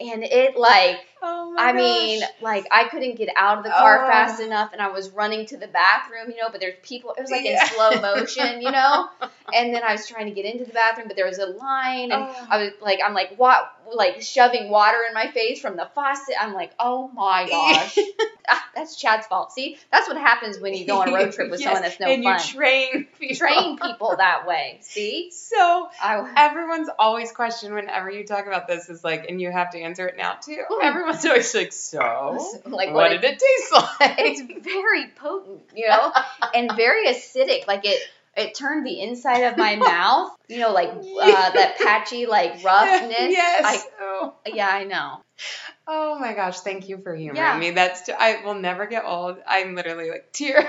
and 0.00 0.22
it 0.24 0.56
like 0.56 0.98
Oh 1.20 1.56
I 1.58 1.72
mean, 1.72 2.22
like 2.40 2.66
I 2.70 2.84
couldn't 2.84 3.16
get 3.16 3.28
out 3.36 3.58
of 3.58 3.64
the 3.64 3.70
car 3.70 4.04
Oh. 4.04 4.06
fast 4.06 4.40
enough, 4.40 4.72
and 4.72 4.80
I 4.80 4.90
was 4.90 5.10
running 5.10 5.46
to 5.46 5.56
the 5.56 5.66
bathroom, 5.66 6.30
you 6.30 6.36
know. 6.36 6.48
But 6.50 6.60
there's 6.60 6.76
people; 6.84 7.12
it 7.18 7.20
was 7.22 7.30
like 7.32 7.44
Yeah. 7.44 7.60
in 7.64 7.68
slow 7.74 8.00
motion, 8.00 8.62
you 8.62 8.70
know. 8.70 9.08
And 9.52 9.74
then 9.74 9.82
I 9.82 9.92
was 9.92 10.06
trying 10.06 10.26
to 10.26 10.32
get 10.32 10.44
into 10.44 10.66
the 10.66 10.72
bathroom, 10.74 11.08
but 11.08 11.16
there 11.16 11.26
was 11.26 11.38
a 11.38 11.46
line, 11.46 12.12
and 12.12 12.22
Oh. 12.22 12.46
I 12.50 12.58
was 12.62 12.72
like, 12.82 13.00
I'm 13.04 13.14
like, 13.14 13.34
what? 13.38 13.72
Like 13.92 14.20
shoving 14.20 14.68
water 14.70 14.98
in 15.08 15.14
my 15.14 15.28
face 15.32 15.58
from 15.60 15.74
the 15.76 15.88
faucet. 15.94 16.34
I'm 16.38 16.52
like, 16.52 16.70
oh 16.78 17.08
my 17.08 17.48
gosh, 17.50 17.98
ah, 18.48 18.64
that's 18.76 18.94
Chad's 18.96 19.26
fault. 19.26 19.50
See, 19.52 19.78
that's 19.90 20.06
what 20.06 20.18
happens 20.18 20.60
when 20.60 20.74
you 20.74 20.84
go 20.86 21.00
on 21.00 21.08
a 21.08 21.12
road 21.14 21.32
trip 21.32 21.50
with 21.50 21.60
Yes, 21.62 21.64
someone 21.68 21.82
that's 21.82 21.98
no 21.98 22.06
and 22.08 22.22
fun. 22.22 22.38
you 22.38 22.44
train 22.44 23.06
people. 23.18 23.36
Train 23.36 23.78
people 23.78 24.14
that 24.18 24.46
way. 24.46 24.78
See, 24.82 25.30
So 25.32 25.88
I 26.00 26.30
everyone's 26.36 26.90
always 26.98 27.32
question 27.32 27.72
whenever 27.74 28.10
you 28.10 28.24
talk 28.26 28.46
about 28.46 28.68
this 28.68 28.90
is 28.90 29.02
like, 29.02 29.30
and 29.30 29.40
you 29.40 29.50
have 29.50 29.70
to 29.70 29.78
answer 29.80 29.87
it 29.96 30.16
now 30.16 30.34
too. 30.34 30.62
Hmm. 30.68 30.84
Everyone's 30.84 31.24
always 31.24 31.54
like, 31.54 31.72
so 31.72 32.38
like 32.66 32.92
what 32.92 33.12
it- 33.12 33.20
did 33.20 33.32
it 33.34 33.40
taste 33.40 33.72
like? 33.72 34.16
it's 34.18 34.64
very 34.64 35.06
potent, 35.16 35.60
you 35.74 35.88
know, 35.88 36.12
and 36.54 36.70
very 36.76 37.06
acidic. 37.06 37.66
Like 37.66 37.84
it, 37.84 38.00
it 38.36 38.54
turned 38.54 38.86
the 38.86 39.00
inside 39.00 39.40
of 39.42 39.56
my 39.56 39.76
mouth, 39.92 40.36
you 40.48 40.60
know, 40.60 40.72
like 40.72 40.90
uh, 40.90 41.50
that 41.50 41.76
patchy, 41.78 42.26
like 42.26 42.62
roughness. 42.62 43.16
yes. 43.18 43.64
I, 43.64 43.78
oh. 44.00 44.34
yeah, 44.46 44.68
I 44.70 44.84
know. 44.84 45.20
Oh 45.90 46.18
my 46.18 46.34
gosh, 46.34 46.60
thank 46.60 46.90
you 46.90 46.98
for 46.98 47.14
humoring 47.16 47.36
Yeah. 47.36 47.58
me. 47.58 47.70
That's 47.70 48.02
t- 48.02 48.12
I 48.12 48.44
will 48.44 48.54
never 48.54 48.84
get 48.84 49.04
old. 49.06 49.38
I'm 49.46 49.74
literally 49.74 50.10
like 50.10 50.28
tears. 50.32 50.66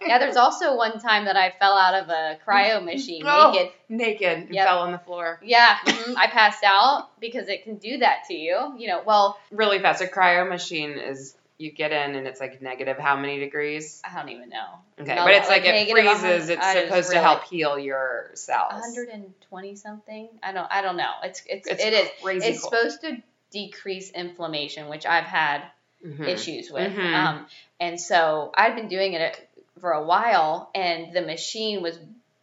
Yeah, 0.00 0.18
there's 0.18 0.36
also 0.36 0.76
one 0.76 0.98
time 0.98 1.26
that 1.26 1.36
I 1.36 1.50
fell 1.58 1.74
out 1.76 1.92
of 2.02 2.08
a 2.08 2.38
cryo 2.46 2.82
machine 2.92 3.22
Oh. 3.26 3.52
naked. 3.52 3.72
naked 3.90 4.38
and 4.46 4.54
Yep. 4.54 4.66
fell 4.66 4.78
on 4.78 4.92
the 4.92 4.98
floor 4.98 5.38
Yeah, 5.42 5.76
mhm, 5.84 6.14
I 6.16 6.28
passed 6.28 6.64
out 6.64 7.10
because 7.20 7.48
it 7.48 7.64
can 7.64 7.76
do 7.76 7.98
that 7.98 8.24
to 8.28 8.34
you. 8.34 8.74
You 8.78 8.88
know, 8.88 9.02
well, 9.04 9.38
really 9.50 9.78
fast. 9.78 10.00
A 10.00 10.06
cryo 10.06 10.48
machine 10.48 10.92
is 10.92 11.36
you 11.58 11.70
get 11.70 11.92
in 11.92 12.14
and 12.14 12.26
it's 12.26 12.40
like 12.40 12.62
negative 12.62 12.96
how 12.98 13.16
many 13.16 13.38
degrees? 13.38 14.00
I 14.04 14.18
don't 14.18 14.30
even 14.30 14.48
know. 14.48 14.66
Okay, 15.00 15.14
No, 15.14 15.24
but 15.24 15.34
it's 15.34 15.48
like, 15.48 15.62
it 15.66 15.90
freezes. 15.90 16.48
It's 16.48 16.64
I 16.64 16.84
supposed 16.84 17.10
to 17.10 17.20
help 17.20 17.44
heal 17.44 17.78
your 17.78 18.30
cells. 18.34 18.72
120 18.72 19.76
something. 19.76 20.28
I 20.42 20.52
don't. 20.52 20.66
I 20.70 20.80
don't 20.80 20.96
know. 20.96 21.12
It's 21.24 21.42
it's, 21.46 21.68
It's 21.68 21.84
it 21.84 21.92
is. 21.92 22.08
It's 22.44 22.60
cool. 22.62 22.70
supposed 22.70 23.00
to 23.02 23.18
decrease 23.50 24.10
inflammation, 24.10 24.88
which 24.88 25.06
I've 25.06 25.24
had 25.24 25.62
Mhm. 26.04 26.28
issues 26.28 26.70
with. 26.70 26.92
Mhm. 26.92 27.14
Um, 27.14 27.46
and 27.80 28.00
so 28.00 28.52
I'd 28.54 28.74
been 28.76 28.88
doing 28.88 29.14
it 29.14 29.48
for 29.80 29.92
a 29.92 30.02
while, 30.04 30.70
and 30.74 31.12
the 31.12 31.22
machine 31.22 31.82
was 31.82 31.98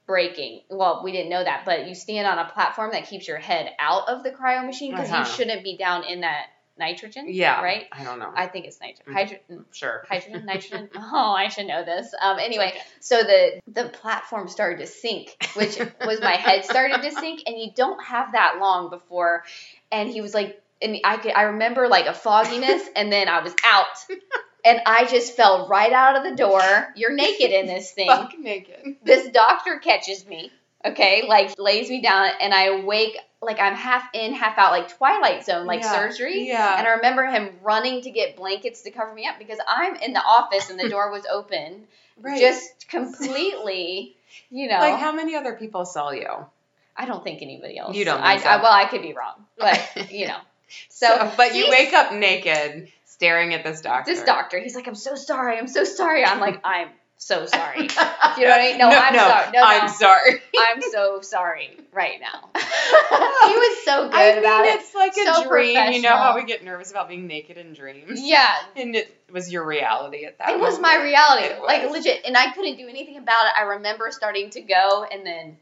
breaking. 0.06 0.62
Well, 0.70 1.02
we 1.04 1.12
didn't 1.12 1.30
know 1.30 1.44
that, 1.44 1.64
but 1.66 1.88
you 1.88 1.96
stand 1.96 2.28
on 2.28 2.38
a 2.38 2.46
platform 2.50 2.92
that 2.92 3.06
keeps 3.08 3.28
your 3.28 3.38
head 3.38 3.74
out 3.80 4.10
of 4.10 4.24
the 4.24 4.32
cryo 4.32 4.66
machine 4.66 4.92
because 4.92 5.10
Uh-huh. 5.10 5.20
you 5.20 5.26
shouldn't 5.26 5.64
be 5.64 5.78
down 5.78 6.04
in 6.04 6.22
that 6.22 6.48
nitrogen. 6.78 7.28
Yeah. 7.30 7.62
Right. 7.62 7.88
I 7.92 8.04
don't 8.04 8.18
know. 8.20 8.32
I 8.36 8.48
think 8.48 8.66
it's 8.66 8.82
nitrogen. 8.82 9.06
Mhm. 9.08 9.14
Hydrogen. 9.14 9.66
sure. 9.72 10.06
Hydrogen, 10.10 10.46
nitrogen. 10.46 10.90
Oh, 10.96 11.32
I 11.32 11.48
should 11.50 11.68
know 11.68 11.84
this. 11.86 12.14
Um, 12.20 12.40
anyway, 12.40 12.70
okay. 12.70 12.82
so 13.00 13.22
the 13.24 13.62
the 13.68 13.90
platform 13.90 14.48
started 14.48 14.80
to 14.80 14.88
sink, 14.88 15.36
which 15.56 15.78
was 16.06 16.20
my 16.20 16.36
head 16.36 16.66
started 16.66 17.02
to 17.04 17.12
sink, 17.12 17.44
and 17.46 17.58
you 17.58 17.72
don't 17.76 18.04
have 18.04 18.32
that 18.34 18.58
long 18.60 18.90
before. 18.90 19.44
And 19.92 20.10
he 20.10 20.22
was 20.22 20.34
like, 20.34 20.60
and 20.84 20.98
I 21.04 21.18
could 21.18 21.32
I 21.34 21.44
remember 21.44 21.88
like 21.88 22.06
a 22.08 22.14
fogginess, 22.14 22.84
and 22.96 23.12
then 23.12 23.28
I 23.30 23.42
was 23.42 23.56
out, 23.66 23.88
and 24.66 24.82
I 24.86 25.06
just 25.06 25.36
fell 25.36 25.68
right 25.68 25.92
out 25.94 26.16
of 26.18 26.24
the 26.24 26.36
door. 26.36 26.62
You're 26.96 27.14
naked 27.16 27.52
in 27.52 27.66
this 27.68 27.92
thing. 27.98 28.08
Fuck 28.08 28.38
naked. 28.40 28.98
This 29.04 29.30
doctor 29.30 29.80
catches 29.80 30.26
me, 30.28 30.52
okay, 30.86 31.26
like 31.28 31.58
lays 31.58 31.90
me 31.90 32.02
down, 32.02 32.30
and 32.42 32.54
I 32.54 32.82
wake 32.84 33.18
like 33.42 33.60
I'm 33.60 33.76
half 33.76 34.08
in, 34.14 34.34
half 34.34 34.58
out, 34.58 34.72
like 34.72 34.96
Twilight 34.98 35.44
Zone, 35.46 35.66
like 35.66 35.82
Yeah. 35.82 35.92
surgery. 35.92 36.48
Yeah. 36.48 36.78
And 36.78 36.88
I 36.88 36.92
remember 36.92 37.26
him 37.26 37.50
running 37.62 38.02
to 38.04 38.10
get 38.12 38.38
blankets 38.38 38.84
to 38.84 38.92
cover 38.92 39.14
me 39.14 39.26
up 39.28 39.38
because 39.38 39.60
I'm 39.68 39.96
in 39.98 40.14
the 40.14 40.24
office 40.24 40.70
and 40.70 40.80
the 40.80 40.88
door 40.90 41.12
was 41.12 41.26
open, 41.26 41.84
right. 42.22 42.40
just 42.40 42.88
completely, 42.88 44.16
you 44.50 44.70
know. 44.70 44.78
like 44.80 45.00
how 45.00 45.12
many 45.12 45.36
other 45.36 45.54
people 45.54 45.86
saw 45.86 46.12
you? 46.12 46.28
I 46.96 47.06
don't 47.06 47.24
think 47.24 47.42
anybody 47.42 47.78
else. 47.78 47.96
You 47.96 48.06
don't 48.06 48.22
I, 48.22 48.38
so? 48.38 48.48
I, 48.48 48.62
well, 48.62 48.72
I 48.72 48.86
could 48.86 49.02
be 49.02 49.14
wrong, 49.14 49.46
but 49.58 50.12
you 50.12 50.28
know. 50.28 50.38
So, 50.90 51.32
but 51.38 51.56
you 51.56 51.70
wake 51.70 51.94
up 51.94 52.14
naked, 52.14 52.90
staring 53.06 53.54
at 53.54 53.64
this 53.64 53.82
doctor. 53.82 54.14
This 54.14 54.24
doctor, 54.24 54.60
he's 54.60 54.76
like, 54.76 54.88
I'm 54.88 54.96
so 54.96 55.16
sorry. 55.16 55.58
I'm 55.58 55.68
so 55.68 55.84
sorry. 55.84 56.26
I'm 56.26 56.40
like, 56.40 56.60
I'm 56.64 56.90
so 57.18 57.46
sorry. 57.46 57.88
You 58.36 58.46
know 58.46 58.50
what 58.50 58.62
I 58.62 58.70
mean? 58.70 58.78
No, 58.80 58.90
I'm 58.90 59.14
sorry. 59.14 59.52
No, 59.52 59.60
no. 59.60 59.68
I'm 59.68 59.90
sorry. 59.90 60.42
I'm 60.58 60.82
so 60.82 61.22
sorry 61.22 61.78
right 61.92 62.20
now. 62.20 62.50
he 62.56 63.56
was 63.56 63.86
so 63.86 64.10
good 64.10 64.16
I 64.16 64.30
mean, 64.32 64.40
about 64.40 64.66
it. 64.66 64.80
it's 64.80 64.96
like 64.96 65.14
a 65.16 65.48
dream. 65.48 65.94
You 65.94 66.02
know 66.02 66.18
how 66.18 66.36
we 66.36 66.46
get 66.46 66.64
nervous 66.64 66.90
about 66.90 67.10
being 67.10 67.28
naked 67.28 67.58
in 67.58 67.74
dreams? 67.74 68.20
Yeah, 68.20 68.52
And 68.76 68.96
it 68.96 69.16
was 69.32 69.52
your 69.52 69.68
reality 69.68 70.26
at 70.26 70.40
that 70.40 70.50
it 70.50 70.60
was 70.60 70.80
my 70.80 70.96
reality, 71.04 71.46
It 71.46 71.62
like 71.62 71.92
legit, 71.92 72.26
and 72.26 72.36
I 72.36 72.52
couldn't 72.54 72.78
do 72.78 72.88
anything 72.88 73.18
about 73.18 73.46
it. 73.46 73.54
I 73.56 73.64
remember 73.64 74.10
starting 74.10 74.50
to 74.52 74.62
go, 74.62 75.06
and 75.12 75.24
then 75.24 75.58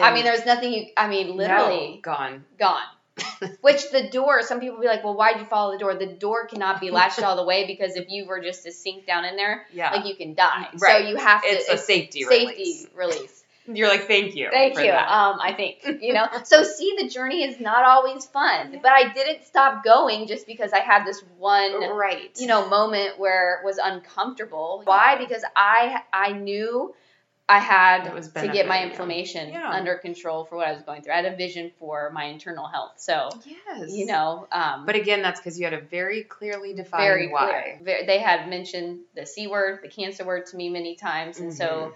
I 0.00 0.12
mean, 0.12 0.24
there 0.24 0.32
was 0.32 0.44
nothing. 0.44 0.72
You, 0.72 0.86
I 0.96 1.08
mean, 1.08 1.28
no, 1.28 1.34
literally 1.34 2.00
gone. 2.02 2.44
gone. 2.58 2.82
Which 3.60 3.90
the 3.90 4.08
door, 4.08 4.42
some 4.42 4.60
people 4.60 4.80
be 4.80 4.86
like, 4.86 5.04
well, 5.04 5.14
why'd 5.14 5.38
you 5.38 5.46
follow 5.46 5.72
the 5.72 5.78
door? 5.78 5.94
The 5.94 6.06
door 6.06 6.46
cannot 6.46 6.80
be 6.80 6.90
latched 6.90 7.22
all 7.22 7.36
the 7.36 7.44
way 7.44 7.66
because 7.66 7.96
if 7.96 8.08
you 8.08 8.26
were 8.26 8.40
just 8.40 8.64
to 8.64 8.72
sink 8.72 9.06
down 9.06 9.24
in 9.24 9.36
there, 9.36 9.66
Yeah. 9.72 9.90
like 9.92 10.06
you 10.06 10.16
can 10.16 10.34
die. 10.34 10.68
Right. 10.78 11.02
So 11.02 11.08
you 11.08 11.16
have 11.16 11.42
to. 11.42 11.48
it's 11.48 11.68
a 11.68 11.76
safety, 11.78 12.22
safety 12.22 12.46
release. 12.46 12.86
release. 12.94 13.36
You're 13.72 13.88
like, 13.88 14.06
thank 14.06 14.34
you. 14.34 14.48
Thank 14.50 14.74
for 14.74 14.80
you. 14.80 14.90
that. 14.90 15.08
Um, 15.08 15.38
I 15.40 15.52
think 15.52 16.02
you 16.02 16.12
know. 16.12 16.26
So 16.44 16.64
see, 16.64 16.96
the 16.98 17.08
journey 17.08 17.44
is 17.44 17.60
not 17.60 17.84
always 17.84 18.24
fun, 18.26 18.80
but 18.82 18.90
I 18.90 19.12
didn't 19.12 19.44
stop 19.44 19.84
going 19.84 20.26
just 20.26 20.46
because 20.46 20.72
I 20.72 20.80
had 20.80 21.04
this 21.04 21.22
one 21.38 21.94
right. 21.94 22.30
you 22.40 22.46
know 22.46 22.68
moment 22.68 23.18
where 23.18 23.60
it 23.60 23.64
was 23.64 23.78
uncomfortable 23.78 24.82
why 24.84 25.16
because 25.18 25.42
i 25.56 26.00
i 26.12 26.32
knew 26.32 26.94
i 27.56 27.58
had 27.58 28.00
to 28.34 28.48
get 28.56 28.64
my 28.74 28.78
inflammation 28.88 29.44
Yeah. 29.50 29.68
under 29.78 29.94
control 30.06 30.44
for 30.44 30.54
what 30.58 30.66
i 30.68 30.72
was 30.72 30.82
going 30.82 31.02
through 31.02 31.12
i 31.12 31.16
had 31.22 31.30
a 31.34 31.36
vision 31.36 31.72
for 31.78 32.10
my 32.18 32.24
internal 32.34 32.66
health 32.74 32.94
so 32.96 33.16
yes. 33.44 33.90
you 33.98 34.06
know 34.06 34.46
um 34.52 34.86
But 34.86 34.96
again, 35.02 35.20
that's 35.22 35.40
because 35.40 35.58
you 35.58 35.64
had 35.64 35.74
a 35.74 35.80
very 35.98 36.22
clearly 36.22 36.72
defined 36.74 37.02
very 37.02 37.28
why. 37.28 37.78
clear 37.82 38.06
they 38.06 38.18
had 38.30 38.48
mentioned 38.48 39.00
the 39.14 39.26
c 39.26 39.46
word 39.54 39.80
the 39.82 39.88
cancer 39.88 40.24
word 40.24 40.46
to 40.50 40.56
me 40.56 40.68
many 40.68 40.94
times 40.96 41.38
and 41.38 41.50
Mm-hmm. 41.50 41.56
so 41.56 41.94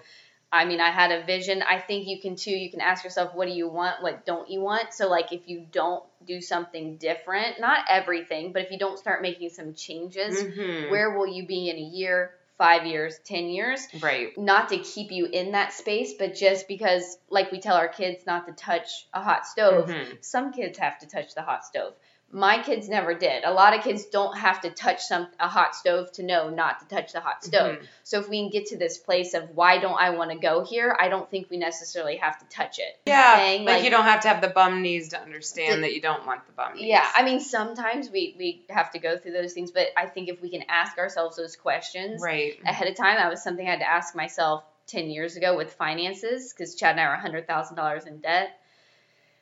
I 0.53 0.67
mean, 0.67 0.81
I 0.81 0.91
had 0.93 1.11
a 1.11 1.25
vision. 1.25 1.65
I 1.69 1.81
think 1.81 2.07
you 2.07 2.21
can 2.21 2.37
too. 2.37 2.53
You 2.53 2.71
can 2.71 2.81
ask 2.81 3.03
yourself, 3.03 3.35
what 3.35 3.49
do 3.49 3.55
you 3.61 3.67
want? 3.69 3.97
What 4.05 4.25
don't 4.25 4.49
you 4.49 4.61
want? 4.61 4.95
So, 4.95 5.09
like, 5.09 5.33
if 5.33 5.49
you 5.49 5.67
don't 5.73 6.05
do 6.25 6.41
something 6.41 6.97
different, 6.97 7.59
not 7.59 7.81
everything, 7.89 8.53
but 8.53 8.63
if 8.63 8.71
you 8.71 8.79
don't 8.79 8.97
start 8.97 9.21
making 9.21 9.51
some 9.51 9.75
changes, 9.75 10.41
Mhm. 10.45 10.91
where 10.93 11.11
will 11.19 11.27
you 11.27 11.45
be 11.45 11.61
in 11.71 11.77
a 11.77 11.81
year, 11.81 12.31
five 12.59 12.87
years, 12.87 13.19
ten 13.25 13.47
years? 13.47 13.87
Right. 14.01 14.37
Not 14.39 14.69
to 14.71 14.79
keep 14.79 15.11
you 15.11 15.27
in 15.27 15.53
that 15.53 15.73
space, 15.73 16.15
but 16.19 16.35
just 16.35 16.69
because, 16.69 17.19
like 17.29 17.51
we 17.51 17.61
tell 17.61 17.77
our 17.77 17.89
kids 17.89 18.25
not 18.27 18.47
to 18.47 18.53
touch 18.53 19.07
a 19.13 19.21
hot 19.23 19.47
stove, 19.47 19.89
Mhm. 19.89 20.25
some 20.25 20.53
kids 20.53 20.79
have 20.79 20.99
to 20.99 21.07
touch 21.07 21.35
the 21.35 21.43
hot 21.43 21.65
stove. 21.65 21.95
My 22.31 22.61
kids 22.61 22.89
never 22.89 23.15
did. 23.15 23.45
A 23.45 23.53
lot 23.53 23.77
of 23.77 23.85
kids 23.85 24.07
don't 24.07 24.37
have 24.37 24.63
to 24.63 24.71
touch 24.71 25.05
some 25.05 25.29
a 25.39 25.47
hot 25.47 25.77
stove 25.77 26.11
to 26.13 26.25
know 26.25 26.51
not 26.51 26.81
to 26.81 26.89
touch 26.93 27.13
the 27.13 27.21
hot 27.21 27.45
stove. 27.45 27.77
Mhm. 27.77 27.87
So 28.03 28.19
if 28.19 28.29
we 28.29 28.41
can 28.41 28.51
get 28.51 28.67
to 28.67 28.77
this 28.77 28.99
place 28.99 29.35
of 29.35 29.51
why 29.55 29.79
don't 29.79 29.95
I 29.97 30.11
want 30.11 30.33
to 30.33 30.37
go 30.37 30.65
here, 30.65 30.97
I 30.99 31.09
don't 31.09 31.31
think 31.31 31.49
we 31.49 31.59
necessarily 31.59 32.17
have 32.17 32.37
to 32.41 32.45
touch 32.47 32.81
it. 32.81 32.99
Yeah. 33.07 33.37
Saying, 33.37 33.65
like, 33.65 33.77
like- 33.77 33.85
you 33.85 33.91
don't 33.91 34.05
have 34.05 34.23
to 34.23 34.29
have 34.29 34.41
the 34.41 34.49
bum 34.49 34.83
knees 34.83 35.11
to 35.11 35.21
understand 35.21 35.75
The- 35.77 35.83
that 35.83 35.95
you 35.95 36.01
don't 36.01 36.27
want 36.27 36.45
the 36.47 36.53
bum 36.53 36.75
knees. 36.75 36.87
Yeah, 36.87 37.09
I 37.15 37.23
mean 37.23 37.39
sometimes 37.39 38.11
we 38.11 38.35
we 38.37 38.65
have 38.69 38.91
to 38.93 38.99
go 38.99 39.17
through 39.17 39.33
those 39.33 39.53
things, 39.53 39.71
but 39.71 39.89
I 39.97 40.07
think 40.07 40.29
if 40.29 40.43
we 40.43 40.51
can 40.51 40.65
ask 40.69 40.99
ourselves 40.99 41.37
those 41.37 41.55
questions 41.55 42.21
right. 42.21 42.59
ahead 42.67 42.89
of 42.89 42.97
time, 42.97 43.17
that 43.17 43.31
was 43.31 43.45
something 43.45 43.65
I 43.67 43.71
had 43.71 43.81
to 43.81 43.89
ask 43.89 44.15
myself 44.17 44.65
10 44.89 45.09
years 45.09 45.37
ago 45.37 45.57
with 45.57 45.73
finances 45.75 46.53
because 46.53 46.75
Chad 46.75 46.93
and 46.93 47.01
I 47.01 47.09
were 47.09 47.17
$100,000 47.17 48.07
in 48.07 48.19
debt 48.21 48.59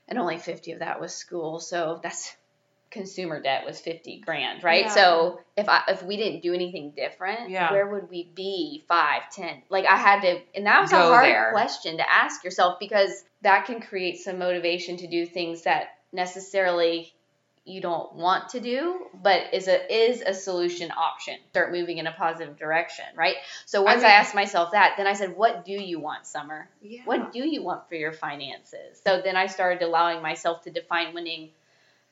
and 0.08 0.18
only 0.18 0.38
50 0.38 0.72
of 0.72 0.80
that 0.80 1.00
was 1.00 1.14
school. 1.14 1.58
So 1.58 1.98
that's 2.02 2.36
consumer 2.92 3.40
debt 3.42 3.64
was 3.64 3.80
50 3.80 4.20
grand, 4.20 4.62
right? 4.62 4.84
Yeah. 4.84 4.94
So 4.94 5.40
if 5.56 5.68
I 5.68 5.82
if 5.88 6.02
we 6.02 6.16
didn't 6.16 6.42
do 6.42 6.54
anything 6.54 6.92
different, 6.92 7.50
Yeah. 7.50 7.72
where 7.72 7.88
would 7.88 8.08
we 8.10 8.24
be 8.34 8.84
five, 8.86 9.22
ten? 9.32 9.62
Like 9.70 9.86
I 9.86 9.96
had 9.96 10.20
to 10.22 10.40
and 10.54 10.66
that 10.66 10.80
was 10.82 10.92
a 10.92 10.96
hard 10.96 11.24
there. 11.24 11.50
question 11.52 11.96
to 11.96 12.12
ask 12.12 12.44
yourself 12.44 12.78
because 12.78 13.24
that 13.42 13.66
can 13.66 13.80
create 13.80 14.18
some 14.18 14.38
motivation 14.38 14.98
to 14.98 15.06
do 15.08 15.26
things 15.26 15.62
that 15.62 15.94
necessarily 16.12 17.12
you 17.64 17.80
don't 17.80 18.14
want 18.14 18.48
to 18.48 18.58
do, 18.60 19.06
but 19.22 19.54
is 19.54 19.68
a 19.68 19.78
is 20.10 20.20
a 20.20 20.34
solution 20.34 20.90
option. 20.90 21.36
Start 21.50 21.70
moving 21.70 21.98
in 21.98 22.08
a 22.08 22.12
positive 22.12 22.58
direction, 22.58 23.04
right? 23.14 23.36
So 23.66 23.82
once 23.82 24.00
I, 24.02 24.08
mean- 24.08 24.16
asked 24.16 24.34
myself 24.34 24.72
that, 24.72 24.94
then 24.96 25.06
I 25.06 25.12
said, 25.12 25.36
"What 25.36 25.64
do 25.64 25.72
you 25.72 26.00
want, 26.00 26.26
Summer? 26.26 26.68
Yeah. 26.80 27.02
What 27.04 27.32
do 27.32 27.46
you 27.48 27.62
want 27.62 27.88
for 27.88 27.94
your 27.94 28.12
finances?" 28.12 29.00
So 29.04 29.20
then 29.22 29.36
I 29.36 29.46
started 29.46 29.80
allowing 29.82 30.22
myself 30.22 30.62
to 30.62 30.70
define 30.70 31.14
winning 31.14 31.50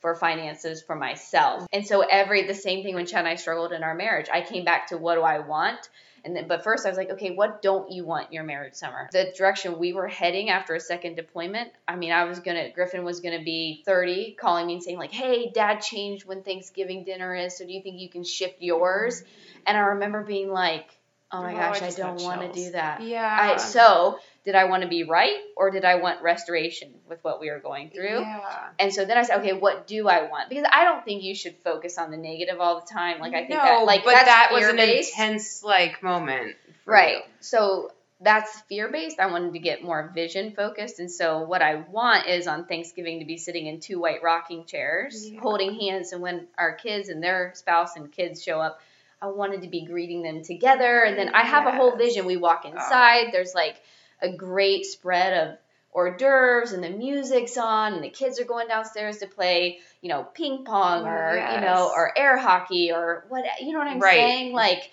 for 0.00 0.14
finances 0.14 0.82
for 0.82 0.96
myself. 0.96 1.66
And 1.72 1.86
so 1.86 2.00
every 2.00 2.46
the 2.46 2.54
same 2.54 2.82
thing 2.82 2.94
when 2.94 3.06
Chad 3.06 3.20
and 3.20 3.28
I 3.28 3.34
struggled 3.36 3.72
in 3.72 3.82
our 3.82 3.94
marriage, 3.94 4.28
I 4.32 4.40
came 4.40 4.64
back 4.64 4.88
to 4.88 4.98
what 4.98 5.14
do 5.14 5.22
I 5.22 5.40
want? 5.40 5.88
And 6.24 6.36
then 6.36 6.48
but 6.48 6.64
first 6.64 6.84
I 6.84 6.88
was 6.88 6.98
like, 6.98 7.10
okay, 7.10 7.30
what 7.30 7.62
don't 7.62 7.90
you 7.90 8.04
want 8.04 8.32
your 8.32 8.44
marriage 8.44 8.74
summer? 8.74 9.08
The 9.12 9.32
direction 9.36 9.78
we 9.78 9.92
were 9.92 10.08
heading 10.08 10.50
after 10.50 10.74
a 10.74 10.80
second 10.80 11.14
deployment, 11.14 11.70
I 11.88 11.96
mean, 11.96 12.12
I 12.12 12.24
was 12.24 12.40
gonna 12.40 12.70
Griffin 12.70 13.04
was 13.04 13.20
gonna 13.20 13.42
be 13.42 13.82
30, 13.86 14.36
calling 14.38 14.66
me 14.66 14.74
and 14.74 14.82
saying, 14.82 14.98
like, 14.98 15.12
hey, 15.12 15.50
dad 15.50 15.80
changed 15.80 16.26
when 16.26 16.42
Thanksgiving 16.42 17.04
dinner 17.04 17.34
is, 17.34 17.56
so 17.56 17.64
do 17.66 17.72
you 17.72 17.82
think 17.82 18.00
you 18.00 18.10
can 18.10 18.24
shift 18.24 18.56
yours? 18.60 19.22
And 19.66 19.76
I 19.76 19.80
remember 19.80 20.22
being 20.22 20.50
like, 20.50 20.90
Oh 21.32 21.42
my 21.42 21.54
Oh, 21.54 21.56
gosh, 21.56 21.82
I 21.82 21.86
I, 21.86 21.90
don't 21.90 22.22
want 22.22 22.40
to 22.40 22.52
do 22.52 22.72
that. 22.72 23.02
Yeah. 23.02 23.38
I, 23.40 23.56
so 23.56 24.18
did 24.44 24.54
I 24.54 24.64
want 24.64 24.82
to 24.82 24.88
be 24.88 25.04
right 25.04 25.36
or 25.56 25.70
did 25.70 25.84
I 25.84 25.96
want 25.96 26.22
restoration 26.22 26.90
with 27.08 27.22
what 27.22 27.40
we 27.40 27.50
were 27.50 27.58
going 27.58 27.90
through? 27.90 28.20
Yeah. 28.20 28.68
And 28.78 28.92
so 28.92 29.04
then 29.04 29.18
I 29.18 29.22
said, 29.22 29.40
okay, 29.40 29.52
what 29.52 29.86
do 29.86 30.08
I 30.08 30.28
want? 30.28 30.48
Because 30.48 30.64
I 30.72 30.84
don't 30.84 31.04
think 31.04 31.22
you 31.22 31.34
should 31.34 31.56
focus 31.62 31.98
on 31.98 32.10
the 32.10 32.16
negative 32.16 32.58
all 32.58 32.80
the 32.80 32.86
time. 32.86 33.20
Like 33.20 33.34
I 33.34 33.40
think 33.40 33.50
no, 33.50 33.56
that, 33.56 33.84
like 33.84 34.04
but 34.04 34.14
that 34.14 34.48
was 34.52 34.64
an 34.64 34.78
intense 34.78 35.62
like 35.62 36.02
moment. 36.02 36.56
right? 36.86 37.16
you. 37.16 37.22
So 37.40 37.92
that's 38.22 38.60
fear 38.62 38.90
based. 38.90 39.18
I 39.18 39.26
wanted 39.26 39.52
to 39.52 39.58
get 39.58 39.82
more 39.82 40.10
vision 40.14 40.52
focused, 40.52 41.00
and 41.00 41.10
so 41.10 41.42
what 41.42 41.62
I 41.62 41.76
want 41.76 42.26
is 42.26 42.46
on 42.46 42.66
Thanksgiving 42.66 43.20
to 43.20 43.24
be 43.24 43.38
sitting 43.38 43.66
in 43.66 43.80
two 43.80 43.98
white 44.00 44.22
rocking 44.22 44.66
chairs, 44.66 45.30
Yeah. 45.30 45.40
holding 45.40 45.78
hands, 45.80 46.12
and 46.12 46.20
when 46.20 46.46
our 46.58 46.74
kids 46.74 47.08
and 47.08 47.22
their 47.22 47.52
spouse 47.54 47.96
and 47.96 48.10
kids 48.10 48.42
show 48.42 48.60
up. 48.60 48.80
I 49.22 49.26
wanted 49.26 49.60
to 49.62 49.68
be 49.68 49.84
greeting 49.84 50.22
them 50.22 50.42
together, 50.42 51.02
and 51.02 51.18
then 51.18 51.34
I 51.34 51.42
have 51.42 51.66
a 51.66 51.72
whole 51.72 51.94
vision. 51.94 52.24
We 52.24 52.38
walk 52.38 52.64
inside. 52.64 53.32
There's 53.32 53.54
like 53.54 53.76
a 54.22 54.30
great 54.32 54.84
spread 54.86 55.48
of 55.48 55.58
hors 55.92 56.16
d'oeuvres 56.16 56.72
and 56.72 56.84
the 56.84 56.90
music's 56.90 57.56
on 57.56 57.94
and 57.94 58.04
the 58.04 58.10
kids 58.10 58.38
are 58.40 58.44
going 58.44 58.68
downstairs 58.68 59.18
to 59.18 59.26
play, 59.26 59.78
you 60.02 60.08
know, 60.08 60.22
ping 60.22 60.64
pong 60.64 61.04
or 61.06 61.34
you 61.54 61.60
know, 61.60 61.90
or 61.94 62.16
air 62.16 62.36
hockey 62.38 62.92
or 62.92 63.24
what 63.28 63.44
you 63.60 63.72
know 63.72 63.78
what 63.80 63.88
I'm 63.88 63.98
Right. 63.98 64.14
saying? 64.14 64.52
Like 64.52 64.88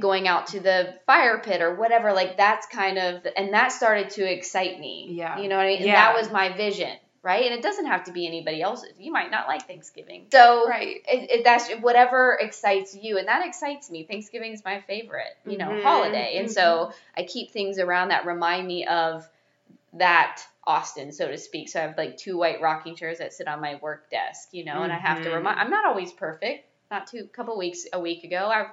going 0.00 0.26
out 0.28 0.46
to 0.48 0.60
the 0.60 0.94
fire 1.04 1.38
pit 1.44 1.60
or 1.60 1.74
whatever, 1.74 2.12
like 2.12 2.36
that's 2.36 2.66
kind 2.66 2.96
of 2.96 3.26
and 3.36 3.52
that 3.52 3.72
started 3.72 4.10
to 4.10 4.24
excite 4.24 4.78
me. 4.78 5.08
Yeah. 5.10 5.38
You 5.38 5.48
know 5.48 5.56
what 5.56 5.64
I 5.64 5.68
mean? 5.68 5.76
And 5.78 5.86
Yeah. 5.86 5.94
that 6.12 6.14
was 6.16 6.30
my 6.30 6.50
vision. 6.56 6.96
Right, 7.24 7.46
and 7.46 7.54
it 7.54 7.62
doesn't 7.62 7.86
have 7.86 8.04
to 8.04 8.12
be 8.12 8.26
anybody 8.26 8.60
else's. 8.60 8.92
You 8.98 9.10
might 9.10 9.30
not 9.30 9.48
like 9.48 9.66
Thanksgiving, 9.66 10.26
so 10.30 10.68
Right. 10.68 11.02
it, 11.08 11.30
it, 11.30 11.44
that's 11.44 11.70
whatever 11.80 12.36
excites 12.38 12.94
you, 12.94 13.16
and 13.16 13.28
that 13.28 13.46
excites 13.46 13.90
me. 13.90 14.04
Thanksgiving 14.04 14.52
is 14.52 14.62
my 14.62 14.82
favorite, 14.82 15.34
you 15.46 15.56
know, 15.56 15.70
Mhm, 15.70 15.82
holiday, 15.82 16.36
and 16.36 16.50
so 16.52 16.92
I 17.16 17.22
keep 17.22 17.50
things 17.50 17.78
around 17.78 18.08
that 18.08 18.26
remind 18.26 18.66
me 18.66 18.86
of 18.86 19.26
that 19.94 20.42
Austin, 20.66 21.12
so 21.12 21.28
to 21.28 21.38
speak. 21.38 21.70
So 21.70 21.80
I 21.80 21.84
have 21.84 21.96
like 21.96 22.18
two 22.18 22.36
white 22.36 22.60
rocking 22.60 22.94
chairs 22.94 23.18
that 23.18 23.32
sit 23.32 23.48
on 23.48 23.60
my 23.60 23.76
work 23.76 24.10
desk, 24.10 24.50
you 24.52 24.64
know, 24.64 24.82
and 24.82 24.92
I 24.92 24.98
have 24.98 25.22
to 25.22 25.30
Mhm. 25.30 25.34
remind. 25.36 25.60
I'm 25.60 25.70
not 25.70 25.86
always 25.86 26.12
perfect. 26.12 26.68
Not 26.90 27.06
two 27.06 27.26
couple 27.28 27.56
weeks, 27.56 27.86
a 27.92 27.98
week 27.98 28.24
ago, 28.24 28.50
I 28.50 28.68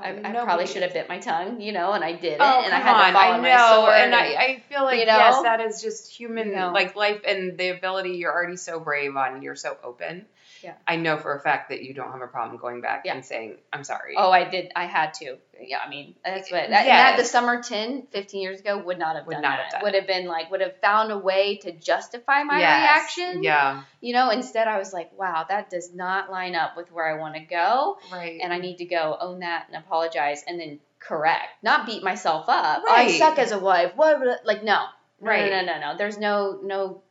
Oh, 0.00 0.04
I, 0.04 0.20
I 0.24 0.44
probably 0.44 0.66
should 0.66 0.82
have 0.82 0.92
bit 0.94 1.08
my 1.08 1.18
tongue, 1.18 1.60
you 1.60 1.72
know, 1.72 1.92
and 1.92 2.02
I 2.02 2.12
didn't, 2.12 2.40
Oh, 2.40 2.62
and 2.64 2.72
I 2.72 2.78
had 2.78 3.08
to 3.08 3.12
follow 3.12 3.32
I 3.34 3.40
know, 3.40 3.80
sword. 3.82 3.94
and 3.94 4.14
I, 4.14 4.24
I 4.34 4.62
feel 4.68 4.84
like 4.84 5.00
you 5.00 5.06
know? 5.06 5.16
yes, 5.16 5.42
that 5.42 5.60
is 5.60 5.82
just 5.82 6.10
human 6.10 6.48
You 6.48 6.56
know? 6.56 6.72
like 6.72 6.96
life 6.96 7.22
and 7.26 7.58
the 7.58 7.68
ability. 7.68 8.10
You're 8.12 8.32
already 8.32 8.56
so 8.56 8.80
brave 8.80 9.16
on. 9.16 9.42
You're 9.42 9.56
so 9.56 9.76
open. 9.82 10.26
Yeah. 10.62 10.74
I 10.86 10.96
know 10.96 11.16
for 11.18 11.34
a 11.34 11.40
fact 11.40 11.70
that 11.70 11.82
you 11.82 11.92
don't 11.94 12.12
have 12.12 12.20
a 12.22 12.26
problem 12.26 12.56
going 12.58 12.80
back 12.80 13.02
Yeah. 13.04 13.14
and 13.14 13.24
saying, 13.24 13.58
"I'm 13.72 13.84
sorry." 13.84 14.14
Oh, 14.16 14.30
I 14.30 14.44
did. 14.44 14.70
I 14.76 14.86
had 14.86 15.14
to. 15.14 15.38
Yeah, 15.60 15.78
I 15.84 15.88
mean, 15.88 16.14
that's 16.24 16.50
what. 16.50 16.70
That, 16.70 16.80
and 16.86 16.88
that 16.88 17.16
the 17.16 17.24
summer 17.24 17.62
10, 17.62 18.06
15 18.10 18.42
years 18.42 18.60
ago 18.60 18.78
would 18.78 18.98
not 18.98 19.16
have 19.16 19.26
Would 19.26 19.34
done 19.34 19.42
not 19.42 19.56
that. 19.58 19.62
have 19.64 19.72
done 19.74 19.82
would 19.82 19.94
have 19.94 20.06
been 20.06 20.26
like, 20.26 20.50
would 20.50 20.60
have 20.60 20.76
found 20.78 21.12
a 21.12 21.18
way 21.18 21.56
to 21.58 21.72
justify 21.72 22.42
my 22.42 22.58
Yes. 22.58 22.80
reaction. 23.18 23.42
Yeah. 23.42 23.82
You 24.00 24.12
know, 24.12 24.30
instead 24.30 24.68
I 24.68 24.78
was 24.78 24.92
like, 24.92 25.10
wow, 25.18 25.44
that 25.48 25.70
does 25.70 25.94
not 25.94 26.30
line 26.30 26.54
up 26.54 26.76
with 26.76 26.90
where 26.92 27.06
I 27.06 27.18
want 27.18 27.34
to 27.34 27.40
go. 27.40 27.98
Right. 28.12 28.40
And 28.42 28.52
I 28.52 28.58
need 28.58 28.78
to 28.78 28.84
go 28.84 29.16
own 29.20 29.40
that 29.40 29.66
and 29.68 29.76
apologize 29.76 30.42
and 30.46 30.58
then 30.60 30.80
correct. 30.98 31.48
Not 31.62 31.86
beat 31.86 32.02
myself 32.02 32.48
up. 32.48 32.82
Oh, 32.86 32.92
right. 32.92 33.08
I 33.08 33.18
suck 33.18 33.38
as 33.38 33.52
a 33.52 33.58
wife. 33.58 33.92
What? 33.96 34.44
Like, 34.44 34.62
no. 34.62 34.84
No, 35.20 35.28
Right. 35.30 35.50
No, 35.50 35.60
no, 35.62 35.78
no, 35.78 35.92
no. 35.92 35.98
There's 35.98 36.18
no, 36.18 36.58
no 36.64 37.02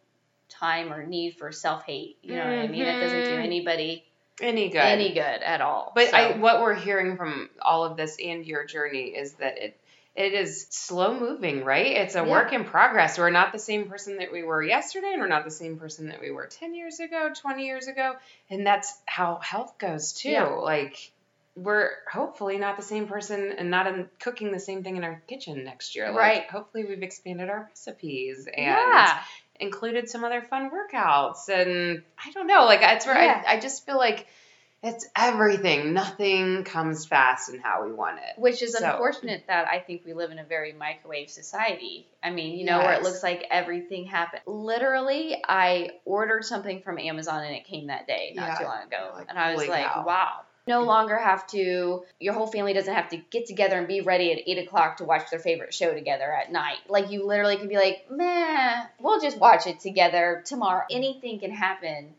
time 0.51 0.91
or 0.93 1.05
need 1.05 1.37
for 1.37 1.51
self 1.51 1.83
hate. 1.85 2.17
You 2.21 2.35
know 2.35 2.43
what 2.45 2.59
I 2.59 2.67
mean? 2.67 2.81
It 2.83 2.99
doesn't 2.99 3.23
do 3.23 3.37
Mhm. 3.37 3.43
anybody 3.43 4.05
any 4.41 4.69
good. 4.69 4.77
any 4.79 5.13
good 5.13 5.21
at 5.43 5.61
all. 5.61 5.91
But 5.95 6.09
So- 6.09 6.17
I, 6.17 6.37
what 6.37 6.61
we're 6.61 6.73
hearing 6.75 7.15
from 7.17 7.49
all 7.61 7.83
of 7.85 7.97
this 7.97 8.17
and 8.23 8.45
your 8.45 8.65
journey 8.65 9.09
is 9.15 9.33
that 9.35 9.57
it 9.57 9.77
it 10.13 10.33
is 10.33 10.67
slow 10.71 11.17
moving, 11.17 11.63
right? 11.63 11.85
It's 11.87 12.15
a 12.15 12.17
Yeah. 12.17 12.29
work 12.29 12.51
in 12.51 12.65
progress. 12.65 13.17
We're 13.17 13.29
not 13.29 13.53
the 13.53 13.59
same 13.59 13.87
person 13.87 14.17
that 14.17 14.29
we 14.29 14.43
were 14.43 14.61
yesterday, 14.61 15.11
and 15.13 15.21
we're 15.21 15.29
not 15.29 15.45
the 15.45 15.51
same 15.51 15.79
person 15.79 16.09
that 16.09 16.19
we 16.19 16.31
were 16.31 16.47
ten 16.47 16.75
years 16.75 16.99
ago, 16.99 17.31
twenty 17.33 17.65
years 17.65 17.87
ago, 17.87 18.15
and 18.49 18.67
that's 18.67 18.93
how 19.05 19.35
health 19.37 19.77
goes 19.77 20.11
too. 20.11 20.31
Yeah. 20.31 20.43
Like 20.47 21.11
we're 21.55 21.91
hopefully 22.11 22.57
not 22.57 22.75
the 22.77 22.81
same 22.83 23.07
person 23.07 23.51
and 23.57 23.69
not 23.69 23.85
in, 23.87 24.09
cooking 24.19 24.51
the 24.51 24.59
same 24.59 24.83
thing 24.83 24.95
in 24.97 25.03
our 25.03 25.21
kitchen 25.27 25.63
next 25.65 25.95
year. 25.95 26.07
Like, 26.07 26.17
Right. 26.17 26.43
Hopefully 26.49 26.85
we've 26.85 27.03
expanded 27.03 27.49
our 27.49 27.67
recipes 27.69 28.47
and 28.47 28.65
yeah. 28.65 29.21
Included 29.61 30.09
some 30.09 30.23
other 30.23 30.41
fun 30.41 30.69
workouts 30.71 31.49
and 31.49 32.03
I 32.23 32.31
don't 32.31 32.47
know, 32.47 32.65
like 32.65 32.81
it's 32.81 33.05
where 33.05 33.21
Yeah. 33.21 33.43
I, 33.47 33.55
I 33.55 33.59
just 33.59 33.85
feel 33.85 33.97
like 33.97 34.27
it's 34.83 35.05
everything. 35.15 35.93
Nothing 35.93 36.63
comes 36.63 37.05
fast 37.05 37.49
and 37.49 37.61
how 37.61 37.85
we 37.85 37.91
want 37.93 38.17
it. 38.17 38.39
Which 38.41 38.63
is 38.63 38.75
So- 38.75 38.83
unfortunate 38.89 39.43
that 39.47 39.67
I 39.67 39.77
think 39.79 40.01
we 40.05 40.13
live 40.13 40.31
in 40.31 40.39
a 40.39 40.43
very 40.43 40.73
microwave 40.73 41.29
society. 41.29 42.07
I 42.23 42.31
mean, 42.31 42.57
you 42.57 42.65
know, 42.65 42.79
where 42.79 42.93
it 42.93 43.03
looks 43.03 43.21
like 43.21 43.45
everything 43.51 44.05
happened. 44.07 44.41
Literally, 44.47 45.37
I 45.47 45.91
ordered 46.03 46.45
something 46.45 46.81
from 46.81 46.97
Amazon 46.97 47.43
and 47.43 47.55
it 47.55 47.65
came 47.65 47.87
that 47.87 48.07
day, 48.07 48.33
not 48.35 48.47
Yeah. 48.47 48.55
too 48.57 48.63
long 48.63 48.83
ago. 48.87 49.11
Like, 49.13 49.27
and 49.29 49.37
I 49.37 49.53
was 49.53 49.67
like, 49.67 50.05
wow. 50.05 50.41
No 50.67 50.83
longer 50.83 51.17
have 51.17 51.47
to, 51.47 52.03
your 52.19 52.33
whole 52.33 52.47
family 52.47 52.73
doesn't 52.73 52.93
have 52.93 53.09
to 53.09 53.17
get 53.17 53.47
together 53.47 53.77
and 53.77 53.87
be 53.87 54.01
ready 54.01 54.31
at 54.31 54.39
8 54.45 54.67
o'clock 54.67 54.97
to 54.97 55.05
watch 55.05 55.29
their 55.31 55.39
favorite 55.39 55.73
show 55.73 55.93
together 55.93 56.31
at 56.31 56.51
night. 56.51 56.77
Like, 56.87 57.09
you 57.09 57.25
literally 57.25 57.57
can 57.57 57.67
be 57.67 57.77
like, 57.77 58.05
meh, 58.11 58.85
we'll 58.99 59.19
just 59.19 59.37
watch 59.39 59.65
it 59.67 59.79
together 59.79 60.43
tomorrow. 60.45 60.83
Anything 60.89 61.39
can 61.39 61.51
happen 61.51 62.13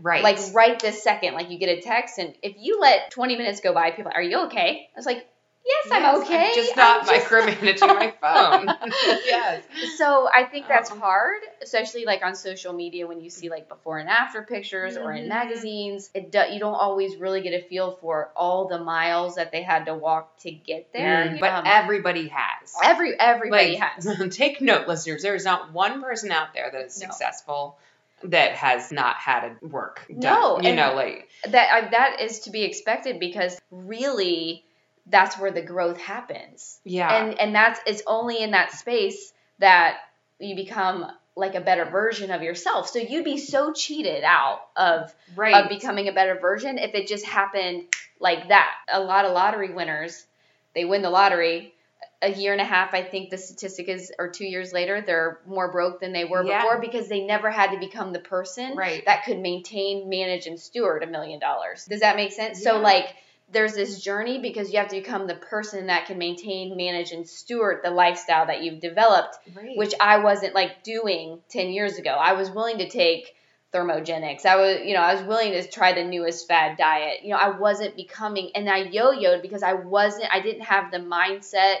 Right. 0.00 0.22
like 0.22 0.38
right 0.52 0.78
this 0.78 1.02
second 1.02 1.34
like 1.34 1.50
you 1.50 1.58
get 1.58 1.76
a 1.76 1.80
text 1.80 2.18
and 2.18 2.32
if 2.40 2.54
you 2.56 2.78
let 2.80 3.10
20 3.10 3.36
minutes 3.36 3.60
go 3.60 3.74
by 3.74 3.90
people 3.90 4.12
are 4.14 4.22
you 4.22 4.44
okay 4.44 4.88
i 4.94 4.96
was 4.96 5.06
like 5.06 5.26
yes, 5.64 5.88
i'm 5.92 6.22
okay 6.22 6.52
just 6.54 6.76
not 6.76 7.00
I'm 7.02 7.06
just- 7.06 7.26
micromanaging 7.26 7.88
my 7.88 8.10
phone. 8.20 8.66
yes. 9.26 9.64
so 9.96 10.28
i 10.32 10.44
think 10.44 10.66
that's 10.68 10.90
Oh. 10.90 10.98
hard 10.98 11.42
especially 11.62 12.04
like 12.04 12.22
on 12.24 12.34
social 12.34 12.72
media 12.72 13.06
when 13.06 13.20
you 13.20 13.28
see 13.30 13.50
like 13.50 13.68
before 13.68 13.98
and 13.98 14.08
after 14.08 14.42
pictures 14.42 14.96
or 14.96 15.12
in 15.12 15.24
Mhm. 15.24 15.28
magazines 15.28 16.10
it 16.14 16.30
do, 16.32 16.40
you 16.50 16.58
don't 16.60 16.74
always 16.74 17.16
really 17.16 17.40
get 17.42 17.52
a 17.52 17.62
feel 17.68 17.92
for 18.00 18.30
all 18.36 18.68
the 18.68 18.78
miles 18.78 19.34
that 19.36 19.52
they 19.52 19.62
had 19.62 19.86
to 19.86 19.94
walk 19.94 20.38
to 20.38 20.50
get 20.50 20.92
there 20.92 21.26
Mm, 21.26 21.40
but 21.40 21.52
Um, 21.52 21.64
everybody 21.66 22.28
has. 22.28 22.74
every 22.82 23.18
everybody 23.18 23.72
like, 23.78 23.78
has 23.80 24.06
take 24.36 24.60
note, 24.60 24.86
listeners. 24.88 25.22
There 25.22 25.34
is 25.34 25.44
not 25.44 25.72
one 25.72 26.00
person 26.02 26.30
out 26.32 26.54
there 26.54 26.70
that 26.70 26.86
is 26.86 27.00
No. 27.00 27.06
successful 27.06 27.78
that 28.24 28.52
has 28.52 28.90
not 28.90 29.16
had 29.16 29.44
a 29.62 29.66
work 29.66 30.04
done. 30.08 30.18
No, 30.20 30.60
you 30.60 30.74
know, 30.74 30.94
like 30.94 31.28
that 31.48 31.72
I, 31.72 31.88
that 31.90 32.20
is 32.20 32.40
to 32.40 32.50
be 32.50 32.62
expected 32.64 33.20
because 33.20 33.58
really 33.70 34.64
that's 35.10 35.38
where 35.38 35.50
the 35.50 35.62
growth 35.62 35.98
happens 35.98 36.80
yeah, 36.84 37.22
and 37.24 37.38
and 37.38 37.54
that's 37.54 37.80
it's 37.86 38.02
only 38.06 38.42
in 38.42 38.52
that 38.52 38.72
space 38.72 39.32
that 39.58 39.96
you 40.38 40.54
become 40.54 41.06
like 41.36 41.54
a 41.54 41.60
better 41.60 41.84
version 41.84 42.30
of 42.30 42.42
yourself 42.42 42.88
so 42.88 42.98
you'd 42.98 43.24
be 43.24 43.38
so 43.38 43.72
cheated 43.72 44.24
out 44.24 44.60
of 44.76 45.14
right. 45.36 45.64
of 45.64 45.68
becoming 45.68 46.08
a 46.08 46.12
better 46.12 46.38
version 46.38 46.78
if 46.78 46.94
it 46.94 47.06
just 47.06 47.24
happened 47.24 47.84
like 48.20 48.48
that 48.48 48.70
a 48.92 49.00
lot 49.00 49.24
of 49.24 49.32
lottery 49.32 49.72
winners 49.72 50.26
they 50.74 50.84
win 50.84 51.02
the 51.02 51.10
lottery 51.10 51.72
a 52.20 52.32
year 52.32 52.52
and 52.52 52.60
a 52.60 52.64
half 52.64 52.92
i 52.94 53.02
think 53.02 53.30
the 53.30 53.38
statistic 53.38 53.88
is 53.88 54.10
or 54.18 54.28
two 54.28 54.44
years 54.44 54.72
later 54.72 55.00
they're 55.00 55.38
more 55.46 55.70
broke 55.70 56.00
than 56.00 56.12
they 56.12 56.24
were 56.24 56.44
Yeah. 56.44 56.60
before 56.62 56.80
because 56.80 57.08
they 57.08 57.20
never 57.24 57.50
had 57.50 57.70
to 57.70 57.78
become 57.78 58.12
the 58.12 58.18
person 58.18 58.76
right. 58.76 59.04
that 59.06 59.24
could 59.24 59.38
maintain, 59.38 60.08
manage, 60.08 60.46
and 60.48 60.58
steward 60.58 61.04
a 61.04 61.06
million 61.06 61.38
dollars. 61.38 61.84
Does 61.84 62.00
that 62.00 62.16
make 62.16 62.32
sense? 62.32 62.62
So 62.62 62.78
like 62.80 63.14
there's 63.50 63.74
this 63.74 64.02
journey 64.02 64.40
because 64.40 64.72
you 64.72 64.78
have 64.78 64.88
to 64.88 64.96
become 64.96 65.26
the 65.26 65.34
person 65.34 65.86
that 65.86 66.06
can 66.06 66.18
maintain, 66.18 66.76
manage, 66.76 67.12
and 67.12 67.26
steward 67.26 67.80
the 67.82 67.90
lifestyle 67.90 68.46
that 68.46 68.62
you've 68.62 68.80
developed, 68.80 69.38
right. 69.56 69.76
which 69.76 69.94
I 70.00 70.18
wasn't 70.18 70.54
like 70.54 70.82
doing 70.82 71.40
ten 71.48 71.70
years 71.70 71.98
ago. 71.98 72.10
I 72.10 72.34
was 72.34 72.50
willing 72.50 72.78
to 72.78 72.88
take 72.88 73.34
thermogenics. 73.72 74.46
I 74.46 74.56
was, 74.56 74.80
you 74.84 74.94
know, 74.94 75.00
I 75.00 75.14
was 75.14 75.22
willing 75.24 75.52
to 75.52 75.66
try 75.68 75.92
the 75.92 76.04
newest 76.04 76.46
fad 76.48 76.76
diet. 76.76 77.22
You 77.22 77.30
know, 77.30 77.36
I 77.36 77.58
wasn't 77.58 77.96
becoming, 77.96 78.50
and 78.54 78.68
I 78.68 78.78
yo-yoed 78.78 79.42
because 79.42 79.62
I 79.62 79.74
wasn't, 79.74 80.32
I 80.32 80.40
didn't 80.40 80.62
have 80.62 80.90
the 80.90 80.98
mindset 80.98 81.76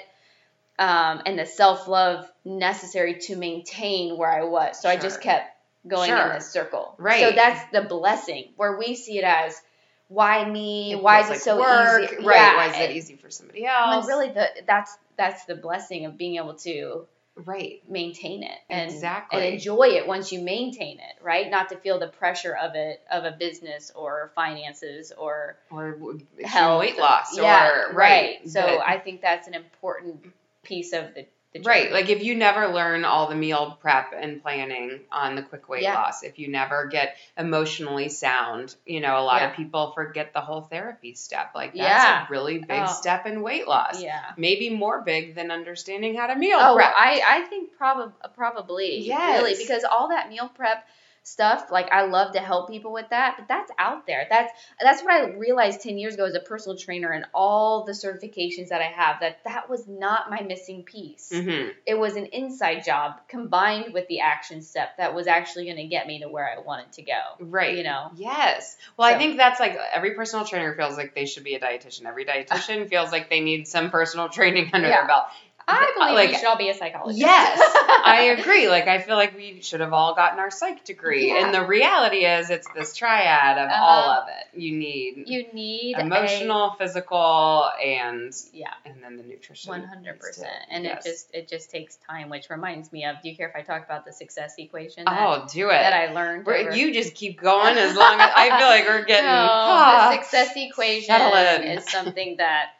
um, 0.78 1.22
and 1.26 1.38
the 1.38 1.46
self-love 1.46 2.30
necessary 2.44 3.18
to 3.20 3.36
maintain 3.36 4.16
where 4.16 4.30
I 4.30 4.44
was. 4.44 4.80
So 4.80 4.88
I 4.88 4.96
just 4.96 5.20
kept 5.20 5.50
going 5.86 6.10
Sure. 6.10 6.26
in 6.28 6.34
this 6.34 6.50
circle. 6.50 6.94
Right. 6.98 7.22
So 7.22 7.32
that's 7.32 7.72
the 7.72 7.82
blessing 7.82 8.52
where 8.56 8.78
we 8.78 8.94
see 8.94 9.18
it 9.18 9.24
as 9.24 9.60
why 10.08 10.44
me? 10.48 10.92
It 10.92 11.02
why 11.02 11.20
is 11.20 11.26
feels 11.26 11.38
it 11.38 11.42
so 11.44 11.56
like 11.58 12.02
easy? 12.12 12.16
Right. 12.26 12.36
Yeah. 12.36 12.56
Why 12.56 12.66
is 12.70 12.76
it 12.90 12.96
easy 12.96 13.16
for 13.16 13.30
somebody 13.30 13.62
When 13.62 13.70
else? 13.70 14.06
really 14.08 14.30
the 14.30 14.48
that's 14.66 14.96
that's 15.16 15.44
the 15.44 15.54
blessing 15.54 16.06
of 16.06 16.16
being 16.18 16.36
able 16.36 16.54
to 16.54 17.06
Right. 17.44 17.82
maintain 17.88 18.42
it 18.42 18.58
and 18.68 18.90
Exactly. 18.90 19.40
and 19.44 19.54
enjoy 19.54 19.90
it 19.90 20.08
once 20.08 20.32
you 20.32 20.40
maintain 20.40 20.98
it, 20.98 21.22
right? 21.22 21.48
Not 21.48 21.68
to 21.68 21.76
feel 21.76 22.00
the 22.00 22.08
pressure 22.08 22.52
of 22.56 22.74
it 22.74 23.00
of 23.10 23.24
a 23.24 23.30
business 23.30 23.92
or 23.94 24.32
finances 24.34 25.12
or 25.16 25.56
Or 25.70 25.96
health. 26.44 26.80
weight 26.80 26.98
loss. 26.98 27.36
yeah, 27.38 27.68
or 27.68 27.92
right. 27.92 28.40
So 28.48 28.60
that- 28.60 28.88
I 28.88 28.98
think 28.98 29.20
that's 29.20 29.46
an 29.46 29.54
important 29.54 30.26
piece 30.64 30.92
of 30.92 31.14
the, 31.14 31.22
the 31.22 31.28
Right, 31.64 31.90
like 31.90 32.10
if 32.10 32.22
you 32.22 32.34
never 32.34 32.68
learn 32.68 33.04
all 33.06 33.26
the 33.28 33.34
meal 33.34 33.78
prep 33.80 34.12
and 34.14 34.42
planning 34.42 35.00
on 35.10 35.34
the 35.34 35.42
quick 35.42 35.66
weight 35.68 35.82
Yeah. 35.82 35.94
loss, 35.94 36.22
if 36.22 36.38
you 36.38 36.48
never 36.48 36.86
get 36.86 37.16
emotionally 37.38 38.10
sound, 38.10 38.74
you 38.84 39.00
know, 39.00 39.18
a 39.18 39.24
lot 39.24 39.40
Yeah. 39.40 39.50
of 39.50 39.56
people 39.56 39.92
forget 39.92 40.34
the 40.34 40.42
whole 40.42 40.60
therapy 40.60 41.14
step. 41.14 41.52
Like 41.54 41.72
that's 41.72 41.78
Yeah. 42.04 42.26
a 42.26 42.30
really 42.30 42.58
big 42.58 42.82
Oh. 42.82 42.86
step 42.86 43.26
in 43.26 43.42
weight 43.42 43.66
loss. 43.66 44.00
yeah. 44.02 44.32
Maybe 44.36 44.68
more 44.68 45.00
big 45.00 45.34
than 45.34 45.50
understanding 45.50 46.14
how 46.16 46.26
to 46.26 46.36
meal 46.36 46.58
Oh, 46.60 46.74
prep. 46.76 46.92
I, 46.94 47.22
I 47.26 47.40
think 47.46 47.70
probably 47.78 48.12
probably 48.36 48.98
Yes. 49.00 49.40
really 49.40 49.54
because 49.56 49.84
all 49.84 50.08
that 50.08 50.28
meal 50.28 50.50
prep 50.54 50.86
stuff 51.28 51.66
like 51.70 51.90
I 51.92 52.06
love 52.06 52.32
to 52.32 52.40
help 52.40 52.68
people 52.68 52.92
with 52.92 53.08
that 53.10 53.36
but 53.38 53.48
that's 53.48 53.70
out 53.78 54.06
there 54.06 54.26
that's 54.28 54.52
that's 54.80 55.02
what 55.02 55.12
I 55.12 55.30
realized 55.36 55.80
10 55.82 55.98
years 55.98 56.14
ago 56.14 56.24
as 56.24 56.34
a 56.34 56.40
personal 56.40 56.76
trainer 56.76 57.10
and 57.10 57.24
all 57.34 57.84
the 57.84 57.92
certifications 57.92 58.68
that 58.68 58.80
I 58.80 58.86
have 58.86 59.20
that 59.20 59.38
that 59.44 59.68
was 59.70 59.86
not 59.86 60.30
my 60.30 60.40
missing 60.40 60.82
piece 60.84 61.30
hmm 61.32 61.68
it 61.86 61.98
was 61.98 62.16
an 62.16 62.26
inside 62.26 62.84
job 62.84 63.20
combined 63.28 63.92
with 63.94 64.06
the 64.08 64.20
action 64.20 64.62
step 64.62 64.96
that 64.98 65.14
was 65.14 65.26
actually 65.26 65.64
going 65.64 65.76
to 65.76 65.86
get 65.86 66.06
me 66.06 66.20
to 66.20 66.28
where 66.28 66.48
I 66.48 66.60
wanted 66.60 66.92
to 66.92 67.02
go 67.02 67.20
Right. 67.40 67.76
you 67.76 67.82
know 67.84 68.10
Yes. 68.16 68.76
Well, 68.96 69.12
I 69.12 69.18
think 69.18 69.36
that's 69.36 69.60
like 69.60 69.76
every 69.92 70.14
personal 70.14 70.44
trainer 70.44 70.74
feels 70.74 70.96
like 70.96 71.14
they 71.14 71.26
should 71.26 71.44
be 71.44 71.54
a 71.54 71.60
dietitian. 71.60 72.06
Every 72.06 72.24
dietitian 72.24 72.88
feels 72.90 73.12
like 73.12 73.30
they 73.30 73.40
need 73.40 73.66
some 73.68 73.90
personal 73.90 74.28
training 74.28 74.70
under 74.72 74.88
Yeah. 74.88 74.98
their 75.00 75.06
belt. 75.06 75.24
I 75.70 75.92
believe 75.96 76.14
like 76.14 76.28
we 76.30 76.34
should 76.36 76.46
all 76.46 76.56
be 76.56 76.70
a 76.70 76.74
psychologist. 76.74 77.20
Yes, 77.20 77.60
I 78.04 78.34
agree. 78.38 78.68
Like 78.68 78.88
I 78.88 79.00
feel 79.00 79.16
like 79.16 79.36
we 79.36 79.60
should 79.60 79.80
have 79.80 79.92
all 79.92 80.14
gotten 80.14 80.38
our 80.38 80.50
psych 80.50 80.84
degree, 80.84 81.28
Yeah. 81.28 81.44
and 81.44 81.54
the 81.54 81.64
reality 81.64 82.24
is, 82.24 82.50
it's 82.50 82.66
this 82.74 82.96
triad 82.96 83.58
of 83.58 83.68
Uh-huh. 83.70 83.84
all 83.84 84.10
of 84.10 84.28
it. 84.28 84.58
You 84.60 84.72
need 84.76 85.24
You 85.26 85.44
need 85.52 85.96
a- 85.96 86.00
emotional, 86.00 86.74
physical, 86.78 87.68
and 87.84 88.32
yeah. 88.52 88.72
and 88.84 89.02
then 89.02 89.16
the 89.16 89.22
nutrition. 89.22 89.68
One 89.70 89.84
hundred 89.84 90.18
percent. 90.18 90.48
and 90.70 90.84
Yes. 90.84 91.04
it 91.04 91.10
just 91.10 91.34
it 91.34 91.48
just 91.48 91.70
takes 91.70 91.96
time, 92.08 92.30
which 92.30 92.48
reminds 92.50 92.90
me 92.92 93.04
of. 93.04 93.16
Do 93.22 93.28
you 93.28 93.36
care 93.36 93.48
if 93.48 93.56
I 93.56 93.62
talk 93.62 93.84
about 93.84 94.04
the 94.06 94.12
success 94.12 94.54
equation? 94.58 95.04
That, 95.04 95.18
oh, 95.20 95.46
do 95.52 95.68
it. 95.68 95.72
that 95.72 95.92
I 95.92 96.12
learned. 96.12 96.48
Over- 96.48 96.74
you 96.74 96.92
just 96.94 97.14
keep 97.14 97.40
going 97.40 97.76
as 97.76 97.94
long 97.96 98.20
as 98.20 98.30
I 98.34 98.58
feel 98.58 98.68
like 98.68 98.86
we're 98.86 99.04
getting. 99.12 99.26
No, 99.26 99.46
ah, 99.50 100.08
the 100.10 100.16
success 100.22 100.52
equation 100.56 101.14
is 101.62 101.88
something 101.90 102.36
that 102.38 102.70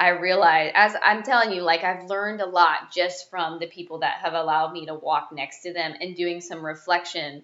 I 0.00 0.08
realize 0.08 0.72
as 0.74 0.96
I'm 1.04 1.22
telling 1.22 1.52
you, 1.52 1.60
like 1.60 1.84
I've 1.84 2.06
learned 2.06 2.40
a 2.40 2.46
lot 2.46 2.90
just 2.90 3.28
from 3.28 3.58
the 3.58 3.66
people 3.66 3.98
that 3.98 4.20
have 4.22 4.32
allowed 4.32 4.72
me 4.72 4.86
to 4.86 4.94
walk 4.94 5.28
next 5.30 5.60
to 5.64 5.74
them 5.74 5.94
and 6.00 6.16
doing 6.16 6.40
some 6.40 6.64
reflection 6.64 7.42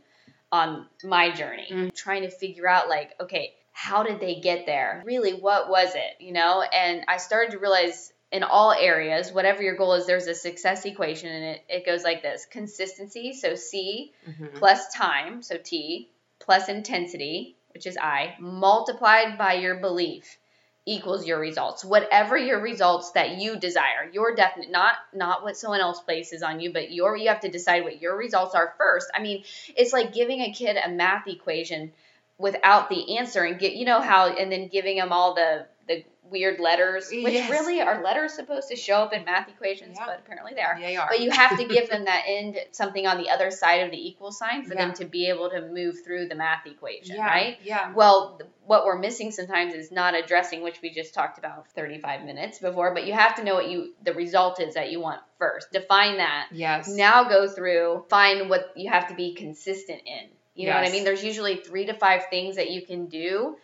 on 0.51 0.87
my 1.05 1.31
journey, 1.31 1.69
Mm. 1.71 1.95
trying 1.95 2.23
to 2.23 2.31
figure 2.31 2.67
out 2.67 2.89
like, 2.89 3.15
okay, 3.21 3.55
how 3.73 4.03
did 4.05 4.21
they 4.21 4.37
get 4.37 4.65
there? 4.65 5.03
Really, 5.05 5.35
what 5.35 5.69
was 5.69 5.95
it? 5.95 6.17
You 6.19 6.33
know, 6.33 6.63
and 6.63 7.05
I 7.09 7.19
started 7.19 7.51
to 7.51 7.59
realize 7.59 8.11
in 8.33 8.43
all 8.43 8.73
areas, 8.73 9.33
whatever 9.33 9.63
your 9.63 9.77
goal 9.77 9.93
is, 9.93 10.07
there's 10.07 10.27
a 10.27 10.35
success 10.35 10.85
equation 10.87 11.29
and 11.31 11.45
it, 11.45 11.65
it 11.69 11.87
goes 11.87 12.05
like 12.05 12.23
this 12.23 12.47
consistency, 12.51 13.35
so 13.35 13.55
C, 13.55 14.13
mhm. 14.27 14.55
plus 14.55 14.93
time, 14.95 15.43
so 15.43 15.59
T, 15.63 16.09
plus 16.39 16.71
intensity, 16.71 17.57
which 17.75 17.87
is 17.87 17.99
I, 17.99 18.35
multiplied 18.41 19.37
by 19.37 19.55
your 19.55 19.75
belief 19.77 20.39
equals 20.87 21.27
your 21.27 21.41
results. 21.41 21.85
Whatever 21.85 22.39
your 22.39 22.61
results 22.61 23.11
that 23.13 23.39
you 23.39 23.59
desire, 23.59 24.09
your 24.13 24.35
definite 24.35 24.71
not 24.71 24.95
not 25.13 25.43
what 25.43 25.57
someone 25.57 25.81
else 25.81 26.01
places 26.01 26.43
on 26.43 26.61
you, 26.61 26.73
but 26.73 26.93
your 26.93 27.17
you 27.17 27.29
have 27.29 27.41
to 27.41 27.51
decide 27.51 27.83
what 27.83 28.01
your 28.01 28.17
results 28.17 28.55
are 28.55 28.75
first. 28.79 29.09
I 29.15 29.21
mean, 29.21 29.43
it's 29.77 29.93
like 29.93 30.15
giving 30.15 30.41
a 30.41 30.53
kid 30.53 30.77
a 30.77 30.89
math 30.89 31.27
equation 31.27 31.93
without 32.39 32.89
the 32.89 33.19
answer 33.19 33.43
and 33.43 33.59
get 33.59 33.75
you 33.75 33.85
know 33.85 34.01
how 34.01 34.29
and 34.29 34.51
then 34.51 34.69
giving 34.69 34.97
them 34.97 35.13
all 35.13 35.35
the 35.35 35.67
the 35.89 36.05
weird 36.29 36.59
letters, 36.59 37.09
which 37.11 37.35
Yes. 37.35 37.49
really 37.49 37.81
are 37.81 38.03
letters 38.03 38.33
supposed 38.33 38.69
to 38.69 38.75
show 38.75 38.97
up 38.97 39.13
in 39.13 39.25
math 39.25 39.49
equations, 39.49 39.97
Yeah. 39.97 40.07
but 40.07 40.19
apparently 40.19 40.55
they 40.55 40.63
are. 40.63 40.77
Yeah, 40.77 40.89
you 40.89 40.99
are. 41.01 41.07
But 41.09 41.21
you 41.21 41.31
have 41.31 41.57
to 41.59 41.65
give 41.65 41.89
them 41.89 42.07
that 42.07 42.25
end 42.27 42.59
something 42.73 43.07
on 43.07 43.19
the 43.19 43.31
other 43.31 43.53
side 43.53 43.83
of 43.85 43.93
the 43.93 44.09
equal 44.09 44.33
sign 44.33 44.65
for 44.65 44.75
them 44.75 44.93
to 44.95 45.05
be 45.05 45.29
able 45.29 45.51
to 45.51 45.61
move 45.61 46.03
through 46.05 46.27
the 46.27 46.35
math 46.35 46.67
equation, 46.67 47.15
yeah, 47.15 47.27
right? 47.27 47.59
Yeah. 47.63 47.93
Well, 47.95 48.41
what 48.65 48.85
we're 48.85 48.99
missing 48.99 49.31
sometimes 49.31 49.73
is 49.75 49.93
not 49.93 50.17
addressing, 50.17 50.63
which 50.63 50.83
we 50.83 50.91
just 50.91 51.15
talked 51.15 51.39
about 51.39 51.69
35 51.69 52.25
minutes 52.25 52.59
before, 52.59 52.93
but 52.93 53.07
you 53.07 53.13
have 53.13 53.37
to 53.37 53.45
know 53.45 53.55
what 53.55 53.69
you 53.69 53.95
the 54.03 54.13
result 54.13 54.61
is 54.61 54.75
that 54.75 54.91
you 54.91 54.99
want 54.99 55.21
first. 55.39 55.71
Define 55.71 56.17
that. 56.17 56.49
Yes. 56.51 56.89
Now 56.89 57.29
go 57.29 57.47
through, 57.47 58.05
find 58.11 58.51
what 58.51 58.73
you 58.75 58.91
have 58.91 59.09
to 59.09 59.15
be 59.15 59.35
consistent 59.35 60.03
in. 60.05 60.29
You 60.57 60.69
know 60.69 60.75
what 60.75 60.89
I 60.89 60.91
mean? 60.91 61.05
There's 61.05 61.23
usually 61.23 61.57
3 61.57 61.87
to 61.87 61.95
5 61.95 62.27
things 62.31 62.57
that 62.57 62.71
you 62.71 62.85
can 62.85 63.07
do 63.07 63.59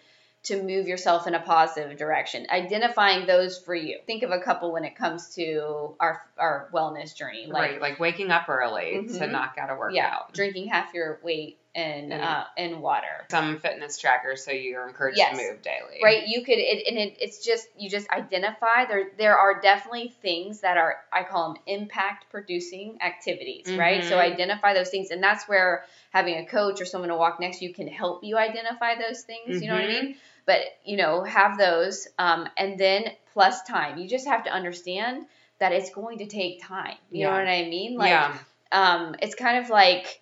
to 0.44 0.60
move 0.62 0.88
yourself 0.88 1.26
in 1.28 1.34
a 1.34 1.40
positive 1.40 1.96
direction. 1.96 2.46
Identifying 2.50 3.26
those 3.26 3.58
for 3.58 3.74
you. 3.74 3.98
Think 4.06 4.24
of 4.24 4.30
a 4.32 4.40
couple 4.40 4.72
when 4.72 4.84
it 4.84 4.96
comes 4.96 5.34
to 5.36 5.94
our 6.00 6.20
our 6.36 6.68
wellness 6.72 7.14
journey. 7.14 7.46
Like 7.48 7.72
right, 7.72 7.80
like 7.80 8.00
waking 8.00 8.30
up 8.30 8.48
early 8.48 8.92
to 9.06 9.26
Mhm. 9.26 9.30
knock 9.30 9.54
out 9.58 9.70
a 9.70 9.74
workout. 9.74 9.94
yeah, 9.94 10.18
drinking 10.32 10.68
half 10.68 10.92
your 10.94 11.20
weight 11.22 11.58
in 11.74 12.10
Mhm. 12.10 12.20
uh, 12.20 12.44
in 12.56 12.80
water. 12.80 13.26
Some 13.30 13.58
fitness 13.58 13.96
trackers, 13.98 14.44
so 14.44 14.50
you're 14.50 14.86
encouraged 14.86 15.16
Yes. 15.16 15.38
to 15.38 15.52
move 15.52 15.62
daily. 15.62 16.00
Right, 16.02 16.26
you 16.26 16.44
could, 16.44 16.58
it, 16.58 16.86
and 16.86 16.98
it, 16.98 17.16
it's 17.20 17.42
just 17.44 17.66
you 17.78 17.88
just 17.88 18.10
identify 18.10 18.84
there. 18.84 19.10
There 19.16 19.38
are 19.38 19.60
definitely 19.60 20.08
things 20.20 20.60
that 20.60 20.76
are 20.76 20.96
I 21.12 21.22
call 21.22 21.54
them 21.54 21.62
impact 21.66 22.30
producing 22.30 22.98
activities, 23.00 23.72
right? 23.72 24.04
So 24.04 24.16
Mhm. 24.16 24.20
identify 24.32 24.74
those 24.74 24.90
things, 24.90 25.10
and 25.10 25.22
that's 25.22 25.48
where 25.48 25.84
having 26.10 26.36
a 26.36 26.44
coach 26.46 26.80
or 26.80 26.84
someone 26.84 27.08
to 27.08 27.16
walk 27.16 27.40
next 27.40 27.60
to 27.60 27.64
you 27.64 27.72
can 27.72 27.86
help 27.88 28.22
you 28.24 28.36
identify 28.36 28.96
those 28.96 29.22
things. 29.22 29.62
You 29.62 29.68
know 29.68 29.74
what 29.76 29.84
I 29.84 29.86
mean? 29.86 30.16
But 30.46 30.60
you 30.84 30.96
know, 30.96 31.22
have 31.24 31.58
those, 31.58 32.08
um, 32.18 32.48
and 32.56 32.78
then 32.78 33.04
plus 33.32 33.62
time. 33.62 33.98
You 33.98 34.08
just 34.08 34.26
have 34.26 34.44
to 34.44 34.50
understand 34.50 35.26
that 35.58 35.72
it's 35.72 35.90
going 35.90 36.18
to 36.18 36.26
take 36.26 36.62
time. 36.62 36.96
You 37.10 37.26
know 37.26 37.32
what 37.32 37.46
I 37.46 37.62
mean? 37.68 37.96
Like, 37.96 38.10
yeah. 38.10 38.36
um, 38.72 39.14
it's 39.22 39.36
kind 39.36 39.64
of 39.64 39.70
like, 39.70 40.20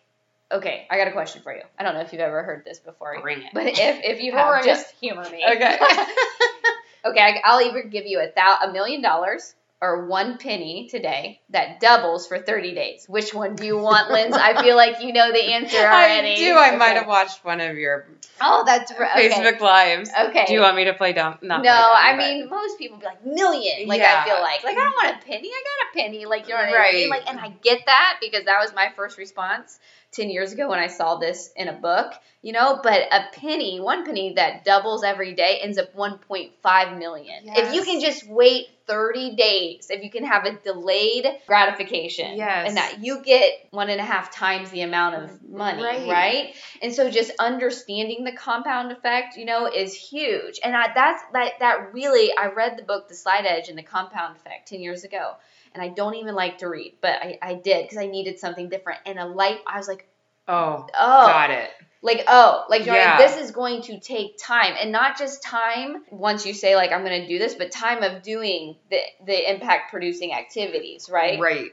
okay, 0.52 0.86
I 0.90 0.98
got 0.98 1.08
a 1.08 1.12
question 1.12 1.42
for 1.42 1.54
you. 1.54 1.62
I 1.78 1.82
don't 1.82 1.94
know 1.94 2.00
if 2.00 2.12
you've 2.12 2.20
ever 2.20 2.42
heard 2.42 2.64
this 2.64 2.78
before, 2.78 3.18
Bring 3.22 3.42
it. 3.42 3.50
but 3.54 3.66
if 3.66 3.78
if 3.78 4.20
you 4.20 4.32
have, 4.36 4.64
just 4.64 4.90
humor 5.00 5.22
me. 5.30 5.44
Okay. 5.44 5.78
okay, 7.04 7.20
I- 7.20 7.40
I'll 7.44 7.62
even 7.62 7.88
give 7.90 8.06
you 8.06 8.20
a 8.20 8.28
thou 8.34 8.58
a 8.62 8.72
million 8.72 9.00
dollars 9.00 9.54
or 9.82 10.06
one 10.06 10.36
penny 10.36 10.88
today 10.90 11.40
that 11.50 11.80
doubles 11.80 12.26
for 12.26 12.38
30 12.38 12.74
days. 12.74 13.06
Which 13.08 13.32
one 13.32 13.54
do 13.56 13.64
you 13.64 13.78
want, 13.78 14.10
Linz? 14.10 14.34
I 14.36 14.62
feel 14.62 14.76
like 14.76 15.00
you 15.02 15.12
know 15.12 15.32
the 15.32 15.42
answer 15.42 15.76
already. 15.78 16.32
I 16.32 16.36
do. 16.36 16.54
I 16.56 16.76
might 16.76 16.96
have 16.96 17.06
watched 17.06 17.44
one 17.44 17.60
of 17.62 17.76
your 17.78 18.06
Oh, 18.42 18.62
that's 18.66 18.92
right. 18.98 19.26
Okay. 19.26 19.30
Facebook 19.30 19.60
lives. 19.60 20.10
Okay. 20.28 20.44
Do 20.46 20.52
you 20.52 20.60
want 20.60 20.76
me 20.76 20.84
to 20.84 20.94
play 20.94 21.12
dumb? 21.14 21.38
Not 21.42 21.62
no, 21.62 21.70
dumb, 21.70 21.90
I 21.94 22.12
but- 22.12 22.18
mean 22.18 22.48
most 22.50 22.78
people 22.78 22.98
be 22.98 23.06
like 23.06 23.24
million. 23.24 23.88
Like 23.88 24.00
Yeah. 24.00 24.22
I 24.22 24.28
feel 24.28 24.40
like 24.40 24.64
like 24.64 24.76
I 24.76 24.80
don't 24.80 24.92
want 25.04 25.22
a 25.22 25.26
penny. 25.26 25.48
I 25.48 25.62
got 25.62 25.90
a 26.02 26.04
penny. 26.04 26.26
Like 26.26 26.46
you 26.48 26.54
know 26.54 26.60
what 26.60 26.68
I 26.68 26.76
Right. 26.76 26.94
mean? 26.94 27.08
Like 27.08 27.28
and 27.30 27.40
I 27.40 27.48
get 27.48 27.80
that 27.86 28.18
because 28.20 28.44
that 28.44 28.58
was 28.60 28.74
my 28.74 28.92
first 28.96 29.16
response 29.18 29.78
ten 30.12 30.28
years 30.28 30.52
ago 30.52 30.68
when 30.68 30.78
I 30.78 30.88
saw 30.88 31.16
this 31.16 31.50
in 31.56 31.68
a 31.68 31.72
book. 31.72 32.12
You 32.42 32.52
know, 32.52 32.80
but 32.82 33.02
a 33.12 33.24
penny, 33.34 33.80
one 33.80 34.04
penny 34.06 34.32
that 34.36 34.64
doubles 34.64 35.04
every 35.04 35.34
day 35.34 35.58
ends 35.62 35.76
up 35.76 35.94
one 35.94 36.16
point 36.18 36.52
five 36.62 36.96
million. 36.98 37.44
If 37.46 37.74
you 37.74 37.82
can 37.82 38.00
just 38.00 38.26
wait 38.26 38.68
thirty 38.90 39.36
days, 39.36 39.86
if 39.90 40.02
you 40.02 40.10
can 40.10 40.24
have 40.24 40.44
a 40.44 40.52
delayed 40.52 41.26
gratification, 41.46 42.36
Yes. 42.36 42.68
and 42.68 42.76
that 42.76 43.04
you 43.04 43.22
get 43.22 43.68
one 43.70 43.88
and 43.88 44.00
a 44.00 44.04
half 44.04 44.34
times 44.34 44.70
the 44.70 44.80
amount 44.82 45.14
of 45.14 45.48
money, 45.48 45.82
Right. 45.82 46.08
right? 46.08 46.54
And 46.82 46.92
so 46.92 47.08
just 47.10 47.30
understanding 47.38 48.24
the 48.24 48.32
compound 48.32 48.90
effect, 48.90 49.36
you 49.36 49.44
know, 49.44 49.66
is 49.66 49.94
huge. 49.94 50.58
And 50.64 50.76
I, 50.76 50.92
that's 50.92 51.22
that 51.32 51.52
that 51.60 51.92
really 51.92 52.36
I 52.36 52.46
read 52.46 52.76
the 52.76 52.82
book 52.82 53.08
The 53.08 53.14
Slight 53.14 53.46
Edge 53.46 53.68
and 53.68 53.78
the 53.78 53.82
Compound 53.82 54.36
Effect 54.36 54.68
10 54.68 54.80
years 54.80 55.04
ago. 55.04 55.34
And 55.72 55.80
I 55.82 55.88
don't 55.88 56.16
even 56.16 56.34
like 56.34 56.58
to 56.58 56.66
read, 56.68 56.94
but 57.00 57.22
I, 57.22 57.38
I 57.40 57.54
did 57.54 57.84
because 57.84 57.98
I 57.98 58.06
needed 58.06 58.40
something 58.40 58.68
different. 58.68 59.00
And 59.06 59.20
a 59.20 59.26
light 59.26 59.60
I 59.66 59.78
was 59.78 59.86
like, 59.86 60.08
Oh, 60.48 60.86
oh 60.98 61.26
got 61.26 61.50
it. 61.50 61.70
Like 62.02 62.24
oh 62.28 62.64
like 62.68 62.86
Yeah. 62.86 63.18
this 63.18 63.36
is 63.36 63.50
going 63.50 63.82
to 63.82 64.00
take 64.00 64.38
time 64.38 64.74
and 64.80 64.90
not 64.90 65.18
just 65.18 65.42
time 65.42 66.02
once 66.10 66.46
you 66.46 66.54
say 66.54 66.74
like 66.76 66.92
i'm 66.92 67.04
going 67.04 67.22
to 67.22 67.28
do 67.28 67.38
this 67.38 67.54
but 67.54 67.70
time 67.70 68.02
of 68.02 68.22
doing 68.22 68.76
the 68.90 68.98
the 69.24 69.50
impact 69.50 69.90
producing 69.90 70.32
activities 70.32 71.08
right? 71.10 71.38
Right. 71.38 71.70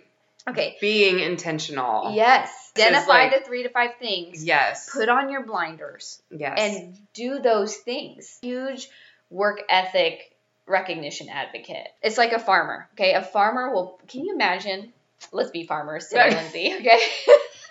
okay. 0.47 0.77
Being 0.81 1.19
intentional. 1.19 2.11
yes. 2.13 2.71
Identify 2.77 3.23
like- 3.23 3.39
the 3.39 3.45
three 3.45 3.63
to 3.63 3.69
five 3.69 3.91
things. 3.99 4.43
Yes. 4.43 4.89
put 4.91 5.09
on 5.09 5.29
your 5.31 5.43
blinders. 5.45 6.21
Yes. 6.29 6.57
and 6.59 6.97
do 7.13 7.39
those 7.39 7.75
things. 7.75 8.37
Huge 8.41 8.87
work 9.29 9.61
ethic 9.69 10.19
recognition 10.67 11.29
advocate. 11.29 11.87
It's 12.01 12.17
like 12.17 12.33
a 12.33 12.39
farmer 12.39 12.87
okay? 12.93 13.13
A 13.13 13.21
farmer 13.23 13.73
will 13.73 13.99
can 14.07 14.25
you 14.25 14.33
imagine? 14.35 14.93
Let's 15.31 15.49
be 15.51 15.63
farmers 15.65 16.07
today 16.07 16.35
lindsay 16.35 16.73
okay 16.79 16.99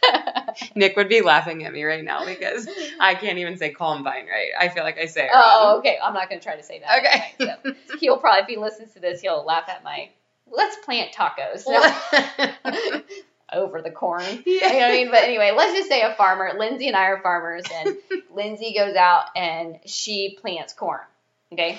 Nick 0.75 0.97
would 0.97 1.09
be 1.09 1.21
laughing 1.23 1.65
at 1.65 1.73
me 1.73 1.85
right 1.85 2.05
now 2.05 2.25
because 2.25 2.69
I 3.01 3.15
can't 3.15 3.39
even 3.39 3.57
say 3.57 3.71
Columbine 3.71 4.27
right. 4.27 4.51
I 4.59 4.69
feel 4.69 4.85
like 4.85 4.99
I 4.99 5.07
say 5.07 5.25
it 5.25 5.31
Oh, 5.33 5.69
wrong. 5.71 5.79
okay. 5.79 5.99
I'm 6.03 6.15
not 6.15 6.29
going 6.29 6.41
to 6.41 6.45
try 6.45 6.57
to 6.57 6.63
say 6.63 6.81
that. 6.81 6.99
Okay. 7.39 7.55
so 7.65 7.97
he'll 8.01 8.19
probably, 8.19 8.43
if 8.43 8.49
he 8.49 8.57
listens 8.57 8.93
to 8.95 9.01
this, 9.01 9.21
he'll 9.21 9.45
laugh 9.45 9.69
at 9.69 9.83
my, 9.85 10.11
let's 10.51 10.77
plant 10.85 11.13
tacos 11.13 11.65
over 13.53 13.81
the 13.83 13.91
corn. 13.91 14.25
You 14.45 14.61
know 14.61 14.69
what 14.69 14.83
I 14.85 14.93
mean? 14.93 15.11
But 15.11 15.23
anyway, 15.23 15.53
let's 15.57 15.75
just 15.77 15.89
say 15.89 16.03
a 16.03 16.15
farmer. 16.15 16.53
Lindsay 16.59 16.89
and 16.89 16.97
I 16.97 17.05
are 17.07 17.21
farmers, 17.23 17.63
and 17.73 17.97
Lindsay 18.35 18.75
goes 18.77 18.97
out 18.97 19.25
and 19.37 19.79
she 19.87 20.37
plants 20.41 20.73
corn. 20.73 21.01
Okay. 21.53 21.79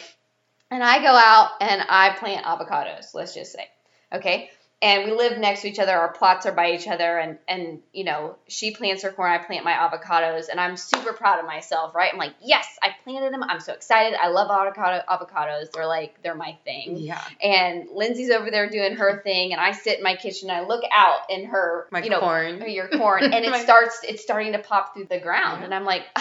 And 0.71 0.83
I 0.83 0.99
go 0.99 1.07
out 1.13 1.51
and 1.61 1.81
I 1.89 2.09
plant 2.17 2.45
avocados, 2.45 3.13
let's 3.13 3.33
just 3.33 3.51
say. 3.53 3.67
Okay. 4.13 4.49
And 4.79 5.05
we 5.05 5.11
live 5.17 5.39
next 5.39 5.61
to 5.63 5.69
each 5.69 5.79
other. 5.79 5.91
Our 5.93 6.13
plots 6.13 6.45
are 6.45 6.51
by 6.51 6.71
each 6.73 6.87
other. 6.87 7.17
And, 7.17 7.39
and, 7.47 7.79
you 7.93 8.03
know, 8.03 8.35
she 8.47 8.75
plants 8.75 9.01
her 9.01 9.11
corn. 9.11 9.31
I 9.31 9.39
plant 9.39 9.65
my 9.65 9.73
avocados. 9.73 10.49
And 10.49 10.59
I'm 10.59 10.77
super 10.77 11.13
proud 11.13 11.39
of 11.39 11.47
myself, 11.47 11.95
right? 11.95 12.11
I'm 12.13 12.19
like, 12.19 12.35
yes, 12.43 12.67
I 12.83 12.89
planted 13.03 13.33
them. 13.33 13.41
I'm 13.41 13.59
so 13.59 13.73
excited. 13.73 14.15
I 14.21 14.27
love 14.27 14.51
avocado, 14.51 15.01
avocados. 15.09 15.71
They're 15.71 15.87
like, 15.87 16.21
they're 16.21 16.35
my 16.35 16.55
thing. 16.63 16.97
yeah. 16.97 17.23
And 17.41 17.87
Lindsay's 17.91 18.29
over 18.29 18.51
there 18.51 18.69
doing 18.69 18.97
her 18.97 19.19
thing. 19.23 19.51
And 19.51 19.59
I 19.59 19.71
sit 19.71 19.97
in 19.97 20.03
my 20.03 20.15
kitchen 20.15 20.51
and 20.51 20.59
I 20.59 20.67
look 20.67 20.83
out 20.93 21.21
in 21.31 21.45
her, 21.45 21.87
My 21.91 22.03
you 22.03 22.11
know, 22.11 22.19
corn. 22.19 22.63
your 22.69 22.87
corn 22.87 23.23
and 23.23 23.33
it 23.45 23.55
starts 23.63 24.01
it's 24.03 24.21
starting 24.21 24.51
to 24.53 24.59
pop 24.59 24.93
through 24.93 25.05
the 25.05 25.19
ground 25.19 25.59
Yeah. 25.61 25.65
and 25.65 25.73
i'm 25.73 25.85
like 25.85 26.03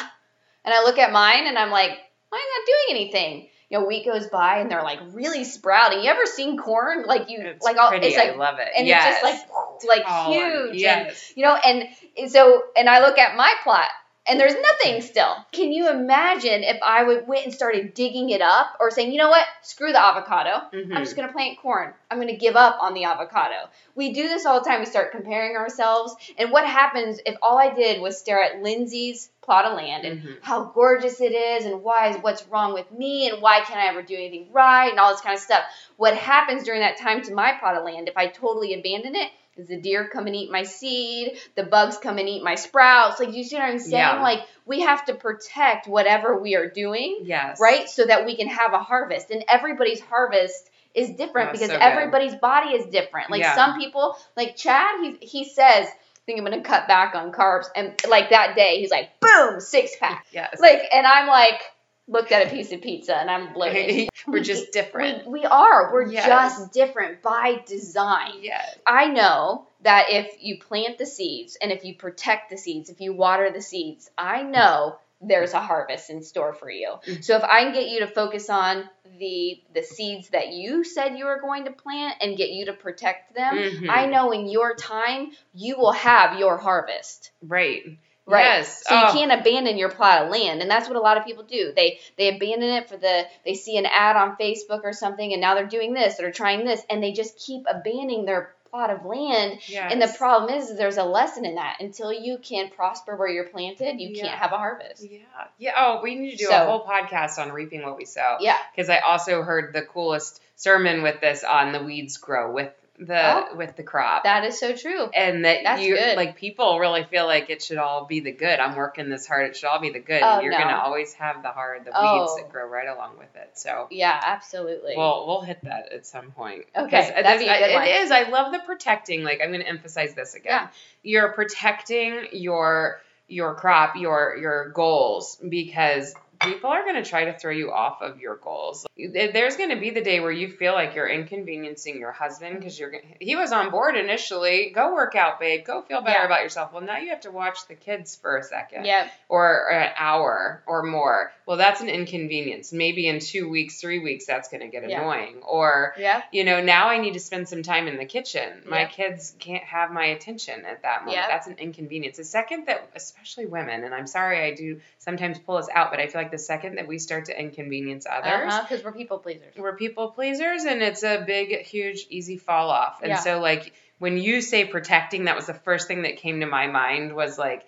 and 0.64 0.74
i 0.74 0.82
look 0.82 0.98
at 0.98 1.12
mine 1.12 1.46
and 1.46 1.58
i'm 1.58 1.70
like 1.70 1.90
i'm 1.90 1.98
not 2.32 2.66
doing 2.66 3.00
anything 3.00 3.48
you 3.70 3.78
know 3.78 3.84
a 3.84 3.88
week 3.88 4.04
goes 4.04 4.26
by 4.28 4.58
and 4.58 4.70
they're 4.70 4.82
like 4.82 5.00
really 5.12 5.44
sprouting 5.44 6.00
you 6.02 6.10
ever 6.10 6.26
seen 6.26 6.56
corn 6.56 7.04
like 7.06 7.28
you 7.30 7.38
It's 7.40 7.64
like 7.64 7.76
all 7.76 7.88
pretty. 7.88 8.06
it's 8.08 8.16
like 8.16 8.30
I 8.34 8.36
love 8.36 8.58
it. 8.58 8.68
and 8.76 8.86
yes. 8.86 9.20
it's 9.22 9.28
just 9.28 9.86
like 9.88 9.98
like 9.98 10.06
Pollen. 10.06 10.32
huge 10.38 10.70
and 10.70 10.78
Yes. 10.80 11.32
you 11.36 11.44
know 11.44 11.54
and, 11.56 11.84
and 12.16 12.30
so 12.30 12.62
and 12.76 12.88
i 12.88 13.00
look 13.00 13.18
at 13.18 13.36
my 13.36 13.52
plot 13.62 13.88
and 14.28 14.40
there's 14.40 14.54
nothing 14.54 15.00
still. 15.02 15.34
Can 15.52 15.72
you 15.72 15.88
imagine 15.90 16.64
if 16.64 16.78
I 16.82 17.04
would 17.04 17.26
went 17.28 17.44
and 17.44 17.54
started 17.54 17.94
digging 17.94 18.30
it 18.30 18.40
up 18.40 18.76
or 18.80 18.90
saying, 18.90 19.12
you 19.12 19.18
know 19.18 19.30
what, 19.30 19.46
screw 19.62 19.92
the 19.92 20.00
avocado. 20.00 20.62
Mhm. 20.72 20.96
I'm 20.96 21.04
just 21.04 21.16
gonna 21.16 21.32
plant 21.32 21.58
corn. 21.60 21.94
I'm 22.10 22.18
gonna 22.18 22.36
give 22.36 22.56
up 22.56 22.78
on 22.80 22.94
the 22.94 23.04
avocado. 23.04 23.68
We 23.94 24.12
do 24.12 24.28
this 24.28 24.46
all 24.46 24.60
the 24.60 24.68
time. 24.68 24.80
We 24.80 24.86
start 24.86 25.12
comparing 25.12 25.56
ourselves. 25.56 26.14
And 26.38 26.50
what 26.50 26.66
happens 26.66 27.20
if 27.24 27.36
all 27.42 27.58
I 27.58 27.72
did 27.72 28.00
was 28.00 28.18
stare 28.18 28.42
at 28.42 28.62
Lindsay's 28.62 29.30
plot 29.42 29.64
of 29.64 29.76
land 29.76 30.04
and 30.04 30.22
Mhm. 30.22 30.36
how 30.42 30.64
gorgeous 30.64 31.20
it 31.20 31.32
is 31.32 31.64
and 31.64 31.82
why 31.82 32.08
is 32.08 32.16
what's 32.16 32.46
wrong 32.48 32.74
with 32.74 32.90
me 32.90 33.28
and 33.28 33.40
why 33.40 33.60
can't 33.60 33.78
I 33.78 33.86
ever 33.86 34.02
do 34.02 34.14
anything 34.14 34.48
right 34.52 34.90
and 34.90 34.98
all 34.98 35.12
this 35.12 35.20
kind 35.20 35.34
of 35.34 35.40
stuff. 35.40 35.64
What 35.96 36.14
happens 36.16 36.64
during 36.64 36.80
that 36.80 36.96
time 36.98 37.22
to 37.22 37.32
my 37.32 37.52
plot 37.52 37.76
of 37.76 37.84
land 37.84 38.08
if 38.08 38.16
I 38.16 38.26
totally 38.26 38.74
abandon 38.74 39.14
it 39.14 39.30
is 39.56 39.68
the 39.68 39.80
deer 39.80 40.08
come 40.08 40.26
and 40.26 40.36
eat 40.36 40.50
my 40.50 40.62
seed, 40.64 41.38
the 41.54 41.62
bugs 41.62 41.96
come 41.96 42.18
and 42.18 42.28
eat 42.28 42.42
my 42.42 42.54
sprouts. 42.54 43.18
Like 43.20 43.34
you 43.34 43.44
see 43.44 43.56
what 43.56 43.64
I'm 43.64 43.78
saying? 43.78 43.92
Yeah. 43.92 44.22
Like 44.22 44.40
we 44.64 44.80
have 44.82 45.04
to 45.06 45.14
protect 45.14 45.86
whatever 45.86 46.38
we 46.38 46.56
are 46.56 46.68
doing 46.68 47.20
Yes. 47.22 47.58
right? 47.60 47.88
So 47.88 48.04
that 48.04 48.26
we 48.26 48.36
can 48.36 48.48
have 48.48 48.72
a 48.74 48.78
harvest. 48.78 49.30
And 49.30 49.44
everybody's 49.48 50.00
harvest 50.00 50.70
is 50.94 51.10
different 51.10 51.52
That's 51.52 51.60
because 51.60 51.70
so 51.70 51.78
everybody's 51.78 52.34
body 52.34 52.70
is 52.70 52.86
different. 52.86 53.30
Like 53.30 53.40
Yeah. 53.40 53.54
some 53.54 53.78
people, 53.78 54.16
like 54.36 54.56
Chad, 54.56 55.00
he 55.02 55.26
he 55.26 55.44
says, 55.44 55.86
I 55.86 56.20
think 56.26 56.38
I'm 56.38 56.44
gonna 56.44 56.62
cut 56.62 56.88
back 56.88 57.14
on 57.14 57.32
carbs. 57.32 57.66
And 57.74 57.94
like 58.08 58.30
that 58.30 58.56
day, 58.56 58.80
he's 58.80 58.90
like, 58.90 59.20
boom, 59.20 59.60
six 59.60 59.92
pack. 60.00 60.26
Yes. 60.32 60.58
Like, 60.60 60.82
and 60.92 61.06
I'm 61.06 61.28
like, 61.28 61.60
looked 62.08 62.30
at 62.32 62.46
a 62.46 62.50
piece 62.50 62.72
of 62.72 62.80
pizza 62.82 63.16
and 63.16 63.30
I'm 63.30 63.52
bloated. 63.52 64.08
We're 64.26 64.42
just 64.42 64.72
different. 64.72 65.26
We, 65.26 65.40
we 65.40 65.44
are. 65.46 65.92
We're 65.92 66.06
Yes. 66.10 66.26
just 66.26 66.72
different 66.72 67.22
by 67.22 67.62
design. 67.66 68.32
Yes. 68.40 68.78
I 68.86 69.06
know 69.08 69.66
that 69.82 70.06
if 70.10 70.36
you 70.40 70.58
plant 70.58 70.98
the 70.98 71.06
seeds 71.06 71.56
and 71.60 71.72
if 71.72 71.84
you 71.84 71.94
protect 71.96 72.50
the 72.50 72.56
seeds, 72.58 72.90
if 72.90 73.00
you 73.00 73.12
water 73.12 73.50
the 73.50 73.62
seeds, 73.62 74.08
I 74.16 74.42
know 74.42 74.96
there's 75.20 75.54
a 75.54 75.60
harvest 75.60 76.10
in 76.10 76.22
store 76.22 76.52
for 76.52 76.70
you. 76.70 76.94
Mm. 77.06 77.24
So 77.24 77.36
if 77.36 77.42
I 77.42 77.64
can 77.64 77.72
get 77.72 77.88
you 77.88 78.00
to 78.00 78.06
focus 78.06 78.50
on 78.50 78.84
the 79.18 79.62
the 79.74 79.82
seeds 79.82 80.28
that 80.30 80.52
you 80.52 80.84
said 80.84 81.16
you 81.16 81.24
were 81.24 81.40
going 81.40 81.64
to 81.64 81.70
plant 81.70 82.16
and 82.20 82.36
get 82.36 82.50
you 82.50 82.66
to 82.66 82.74
protect 82.74 83.34
them, 83.34 83.54
Mhm. 83.56 83.88
I 83.88 84.06
know 84.06 84.30
in 84.32 84.46
your 84.48 84.74
time 84.74 85.30
you 85.54 85.78
will 85.78 85.92
have 85.92 86.38
your 86.38 86.58
harvest. 86.58 87.30
Right. 87.42 87.82
Right. 88.26 88.44
Yes. 88.44 88.82
So 88.86 88.94
you 88.94 89.04
Oh. 89.06 89.12
can't 89.12 89.32
abandon 89.32 89.78
your 89.78 89.88
plot 89.90 90.22
of 90.24 90.30
land, 90.30 90.60
and 90.60 90.70
that's 90.70 90.88
what 90.88 90.96
a 90.96 91.00
lot 91.00 91.16
of 91.16 91.24
people 91.24 91.44
do. 91.44 91.72
They 91.74 92.00
they 92.16 92.34
abandon 92.34 92.70
it 92.70 92.88
for 92.88 92.96
the 92.96 93.24
they 93.44 93.54
see 93.54 93.76
an 93.78 93.86
ad 93.86 94.16
on 94.16 94.36
Facebook 94.36 94.82
or 94.84 94.92
something, 94.92 95.32
and 95.32 95.40
now 95.40 95.54
they're 95.54 95.66
doing 95.66 95.94
this, 95.94 96.16
they're 96.16 96.32
trying 96.32 96.64
this, 96.64 96.82
and 96.90 97.02
they 97.02 97.12
just 97.12 97.38
keep 97.38 97.64
abandoning 97.70 98.24
their 98.24 98.52
plot 98.70 98.90
of 98.90 99.04
land. 99.04 99.60
Yes. 99.68 99.92
And 99.92 100.02
the 100.02 100.12
problem 100.18 100.52
is, 100.52 100.70
is 100.70 100.76
there's 100.76 100.96
a 100.96 101.04
lesson 101.04 101.44
in 101.44 101.54
that. 101.54 101.76
Until 101.78 102.12
you 102.12 102.36
can 102.38 102.68
prosper 102.68 103.14
where 103.14 103.28
you're 103.28 103.44
planted, 103.48 104.00
you 104.00 104.08
Yeah. 104.08 104.22
can't 104.24 104.38
have 104.40 104.50
a 104.52 104.56
harvest. 104.58 105.04
Yeah. 105.08 105.20
Yeah. 105.58 105.72
Oh, 105.76 106.00
we 106.02 106.16
need 106.16 106.32
to 106.32 106.36
do 106.46 106.50
a 106.50 106.64
whole 106.64 106.84
podcast 106.84 107.38
on 107.38 107.52
reaping 107.52 107.84
what 107.84 107.96
we 107.96 108.04
sow. 108.06 108.38
Yeah. 108.40 108.58
Because 108.74 108.90
I 108.90 108.98
also 108.98 109.42
heard 109.42 109.72
the 109.72 109.82
coolest 109.82 110.42
sermon 110.56 111.02
with 111.04 111.20
this 111.20 111.44
on 111.44 111.70
the 111.70 111.82
weeds 111.84 112.16
grow 112.16 112.50
with 112.52 112.72
the 112.98 113.50
Oh. 113.50 113.54
with 113.56 113.76
the 113.76 113.82
crop. 113.82 114.24
That 114.24 114.44
is 114.44 114.58
so 114.58 114.74
true. 114.74 115.08
and 115.14 115.44
that 115.44 115.60
That's 115.64 115.82
you 115.82 115.96
good. 115.96 116.16
like 116.16 116.36
people 116.36 116.78
really 116.78 117.04
feel 117.04 117.26
like 117.26 117.50
it 117.50 117.62
should 117.62 117.78
all 117.78 118.06
be 118.06 118.20
the 118.20 118.32
good. 118.32 118.58
I'm 118.58 118.74
working 118.76 119.10
this 119.10 119.26
hard. 119.26 119.50
It 119.50 119.56
should 119.56 119.68
all 119.68 119.80
be 119.80 119.90
the 119.90 120.00
good. 120.00 120.22
Oh, 120.22 120.40
You're 120.40 120.52
no. 120.52 120.58
gonna 120.58 120.78
always 120.78 121.12
have 121.14 121.42
the 121.42 121.50
hard, 121.50 121.84
the 121.84 121.90
Oh. 121.94 122.20
weeds 122.20 122.36
that 122.36 122.44
oh. 122.48 122.50
grow 122.52 122.66
right 122.66 122.88
along 122.88 123.18
with 123.18 123.34
it. 123.36 123.50
So 123.58 123.86
Yeah, 123.90 124.18
absolutely. 124.22 124.94
We'll 124.96 125.26
we'll 125.26 125.42
hit 125.42 125.58
that 125.64 125.92
at 125.92 126.06
some 126.06 126.30
point. 126.30 126.64
Okay, 126.76 127.10
that'd 127.22 127.38
be 127.40 127.46
a 127.48 127.58
good 127.58 127.70
it 127.70 127.74
one. 127.74 127.86
is. 127.86 128.10
I 128.10 128.28
love 128.28 128.52
the 128.52 128.60
protecting. 128.60 129.24
Like 129.24 129.40
I'm 129.42 129.52
to 129.52 129.60
emphasize 129.66 130.14
this 130.14 130.34
again. 130.34 130.52
Yeah. 130.52 130.68
You're 131.02 131.32
protecting 131.32 132.28
your 132.32 133.00
your 133.28 133.54
crop, 133.54 133.96
your 133.96 134.36
your 134.36 134.68
goals 134.70 135.36
because 135.48 136.14
people 136.46 136.70
are 136.70 136.82
going 136.84 137.02
to 137.02 137.08
try 137.08 137.24
to 137.26 137.38
throw 137.38 137.52
you 137.52 137.72
off 137.72 138.02
of 138.02 138.20
your 138.20 138.36
goals. 138.36 138.86
There's 138.96 139.56
going 139.56 139.70
to 139.70 139.76
be 139.80 139.90
the 139.90 140.00
day 140.02 140.20
where 140.20 140.32
you 140.32 140.48
feel 140.50 140.72
like 140.72 140.94
you're 140.94 141.08
inconveniencing 141.08 141.98
your 141.98 142.12
husband 142.12 142.58
because 142.58 142.78
you're 142.78 142.92
he 143.20 143.36
was 143.36 143.52
on 143.52 143.70
board 143.70 143.96
initially. 143.96 144.70
Go 144.74 144.94
work 144.94 145.14
out, 145.14 145.38
babe. 145.40 145.64
Go 145.64 145.82
feel 145.82 146.00
better 146.00 146.20
Yeah. 146.20 146.26
about 146.26 146.42
yourself. 146.42 146.72
Well, 146.72 146.82
now 146.82 146.98
you 146.98 147.10
have 147.10 147.20
to 147.22 147.30
watch 147.30 147.66
the 147.68 147.74
kids 147.74 148.16
for 148.16 148.36
a 148.38 148.42
second 148.42 148.84
Yep. 148.86 149.10
or 149.28 149.70
an 149.70 149.92
hour 149.98 150.62
or 150.66 150.82
more. 150.82 151.32
Well, 151.46 151.56
that's 151.56 151.80
an 151.80 151.88
inconvenience. 151.88 152.72
Maybe 152.72 153.06
in 153.08 153.20
two 153.20 153.48
weeks, 153.48 153.80
three 153.80 153.98
weeks, 153.98 154.26
that's 154.26 154.48
going 154.48 154.62
to 154.62 154.68
get 154.68 154.88
Yeah. 154.88 155.00
annoying. 155.00 155.42
Or, 155.46 155.94
Yep. 155.98 156.24
you 156.32 156.44
know, 156.44 156.60
now 156.62 156.88
I 156.88 156.98
need 156.98 157.14
to 157.14 157.20
spend 157.20 157.48
some 157.48 157.62
time 157.62 157.86
in 157.88 157.96
the 157.98 158.04
kitchen. 158.06 158.62
My 158.66 158.80
Yeah. 158.82 158.86
kids 158.88 159.34
can't 159.38 159.64
have 159.64 159.90
my 159.92 160.06
attention 160.06 160.64
at 160.64 160.82
that 160.82 161.00
moment. 161.04 161.16
Yeah. 161.18 161.26
That's 161.28 161.46
an 161.46 161.56
inconvenience. 161.58 162.16
The 162.16 162.24
second 162.24 162.66
that, 162.66 162.88
especially 162.94 163.46
women, 163.46 163.84
and 163.84 163.94
I'm 163.94 164.06
sorry 164.06 164.40
I 164.44 164.54
do 164.54 164.80
sometimes 164.98 165.38
pull 165.38 165.56
us 165.56 165.68
out, 165.72 165.90
but 165.90 166.00
I 166.00 166.06
feel 166.06 166.20
like 166.20 166.30
the 166.36 166.42
second 166.42 166.76
that 166.76 166.86
we 166.86 166.98
start 166.98 167.24
to 167.26 167.38
inconvenience 167.38 168.06
others, 168.10 168.52
uh-huh, 168.52 168.62
Because 168.68 168.84
we're 168.84 168.92
people 168.92 169.18
pleasers. 169.18 169.54
we're 169.56 169.76
people 169.76 170.10
pleasers 170.10 170.64
and 170.64 170.82
it's 170.82 171.02
a 171.02 171.24
big 171.26 171.62
huge 171.62 172.06
easy 172.10 172.36
fall 172.36 172.70
off 172.70 173.00
and 173.02 173.10
Yeah. 173.10 173.16
so 173.26 173.40
like 173.40 173.72
when 173.98 174.18
you 174.18 174.42
say 174.42 174.64
protecting 174.66 175.24
that 175.24 175.36
was 175.36 175.46
the 175.46 175.54
first 175.54 175.88
thing 175.88 176.02
that 176.02 176.16
came 176.18 176.40
to 176.40 176.46
my 176.46 176.66
mind 176.66 177.14
was 177.14 177.38
like 177.38 177.66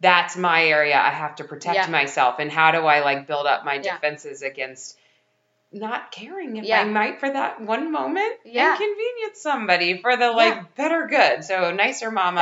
that's 0.00 0.36
my 0.36 0.64
area 0.64 0.98
i 0.98 1.10
have 1.10 1.36
to 1.36 1.44
protect 1.44 1.76
Yeah. 1.76 1.86
myself 1.88 2.36
and 2.40 2.50
how 2.50 2.72
do 2.72 2.78
i 2.86 3.00
like 3.00 3.26
build 3.26 3.46
up 3.46 3.64
my 3.64 3.74
Yeah. 3.76 3.94
defenses 3.94 4.42
against 4.42 4.98
not 5.74 6.10
caring 6.12 6.56
if 6.58 6.64
Yeah. 6.64 6.80
i 6.82 6.84
might 6.84 7.18
for 7.20 7.30
that 7.30 7.60
one 7.60 7.90
moment 7.92 8.34
Yeah. 8.44 8.72
inconvenience 8.72 9.40
somebody 9.40 10.02
for 10.02 10.16
the 10.16 10.30
like 10.32 10.54
Yeah. 10.54 10.64
better 10.76 11.06
good 11.06 11.44
so 11.44 11.70
nicer 11.72 12.10
mama 12.10 12.40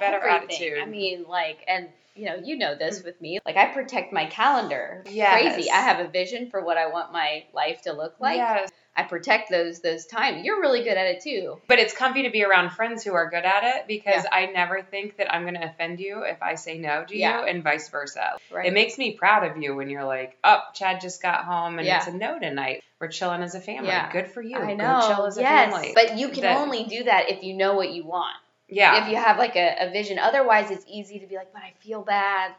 better 0.00 0.20
everything. 0.26 0.48
attitude 0.48 0.78
I 0.82 0.86
mean, 0.86 1.24
like, 1.28 1.62
and 1.68 1.88
you 2.14 2.26
know, 2.26 2.36
you 2.36 2.56
know 2.56 2.74
this 2.74 3.00
mm. 3.00 3.04
with 3.04 3.20
me. 3.20 3.38
Like, 3.44 3.56
I 3.56 3.66
protect 3.66 4.12
my 4.12 4.26
calendar. 4.26 5.04
Yes. 5.08 5.54
Crazy. 5.54 5.70
I 5.70 5.80
have 5.80 6.00
a 6.00 6.08
vision 6.08 6.50
for 6.50 6.64
what 6.64 6.76
I 6.76 6.88
want 6.88 7.12
my 7.12 7.44
life 7.52 7.82
to 7.82 7.92
look 7.92 8.16
like. 8.20 8.36
yes 8.36 8.70
I 8.94 9.04
protect 9.04 9.50
those 9.50 9.80
those 9.80 10.04
times. 10.04 10.44
You're 10.44 10.60
really 10.60 10.82
good 10.82 10.96
at 10.96 11.06
it 11.06 11.22
too. 11.22 11.58
But 11.66 11.78
it's 11.78 11.94
comfy 11.94 12.24
to 12.24 12.30
be 12.30 12.44
around 12.44 12.70
friends 12.70 13.02
who 13.02 13.14
are 13.14 13.30
good 13.30 13.44
at 13.44 13.64
it 13.64 13.86
because 13.86 14.26
I 14.30 14.46
never 14.46 14.82
think 14.82 15.16
that 15.16 15.32
I'm 15.32 15.42
going 15.42 15.54
to 15.54 15.64
offend 15.64 15.98
you 15.98 16.22
if 16.24 16.42
I 16.42 16.56
say 16.56 16.78
no 16.78 17.04
to 17.04 17.16
Yeah. 17.16 17.40
you 17.40 17.46
and 17.46 17.64
vice 17.64 17.88
versa. 17.88 18.36
Right. 18.50 18.66
It 18.66 18.74
makes 18.74 18.98
me 18.98 19.12
proud 19.14 19.50
of 19.50 19.56
you 19.62 19.74
when 19.74 19.88
you're 19.88 20.04
like, 20.04 20.36
oh, 20.44 20.60
Chad 20.74 21.00
just 21.00 21.22
got 21.22 21.44
home 21.44 21.78
and 21.78 21.86
Yeah. 21.86 21.98
it's 21.98 22.06
a 22.06 22.12
no 22.12 22.38
tonight. 22.38 22.82
We're 23.00 23.08
chilling 23.08 23.42
as 23.42 23.54
a 23.54 23.60
family. 23.60 23.88
Yeah. 23.88 24.12
Good 24.12 24.28
for 24.28 24.42
you. 24.42 24.58
I 24.58 24.74
Go 24.74 24.74
know. 24.76 25.08
chill 25.08 25.26
as 25.26 25.38
a 25.38 25.40
yes. 25.40 25.72
family. 25.72 25.92
But 25.94 26.18
you 26.18 26.28
can 26.28 26.42
That- 26.42 26.58
only 26.58 26.84
do 26.84 27.04
that 27.04 27.30
if 27.30 27.42
you 27.42 27.54
know 27.54 27.74
what 27.74 27.92
you 27.92 28.04
want. 28.04 28.36
Yeah. 28.72 29.02
If 29.04 29.10
you 29.10 29.16
have 29.16 29.38
like 29.38 29.56
a, 29.56 29.76
a 29.80 29.90
vision. 29.90 30.18
Otherwise, 30.18 30.70
it's 30.70 30.84
easy 30.88 31.18
to 31.20 31.26
be 31.26 31.36
like, 31.36 31.52
but 31.52 31.62
I 31.62 31.72
feel 31.80 32.02
bad. 32.02 32.52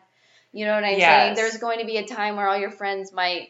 You 0.51 0.65
know 0.65 0.75
what 0.75 0.83
I'm 0.83 0.99
saying? 0.99 1.35
There's 1.35 1.57
going 1.57 1.79
to 1.79 1.85
be 1.85 1.97
a 1.97 2.05
time 2.05 2.35
where 2.35 2.47
all 2.47 2.57
your 2.57 2.71
friends 2.71 3.11
might 3.11 3.49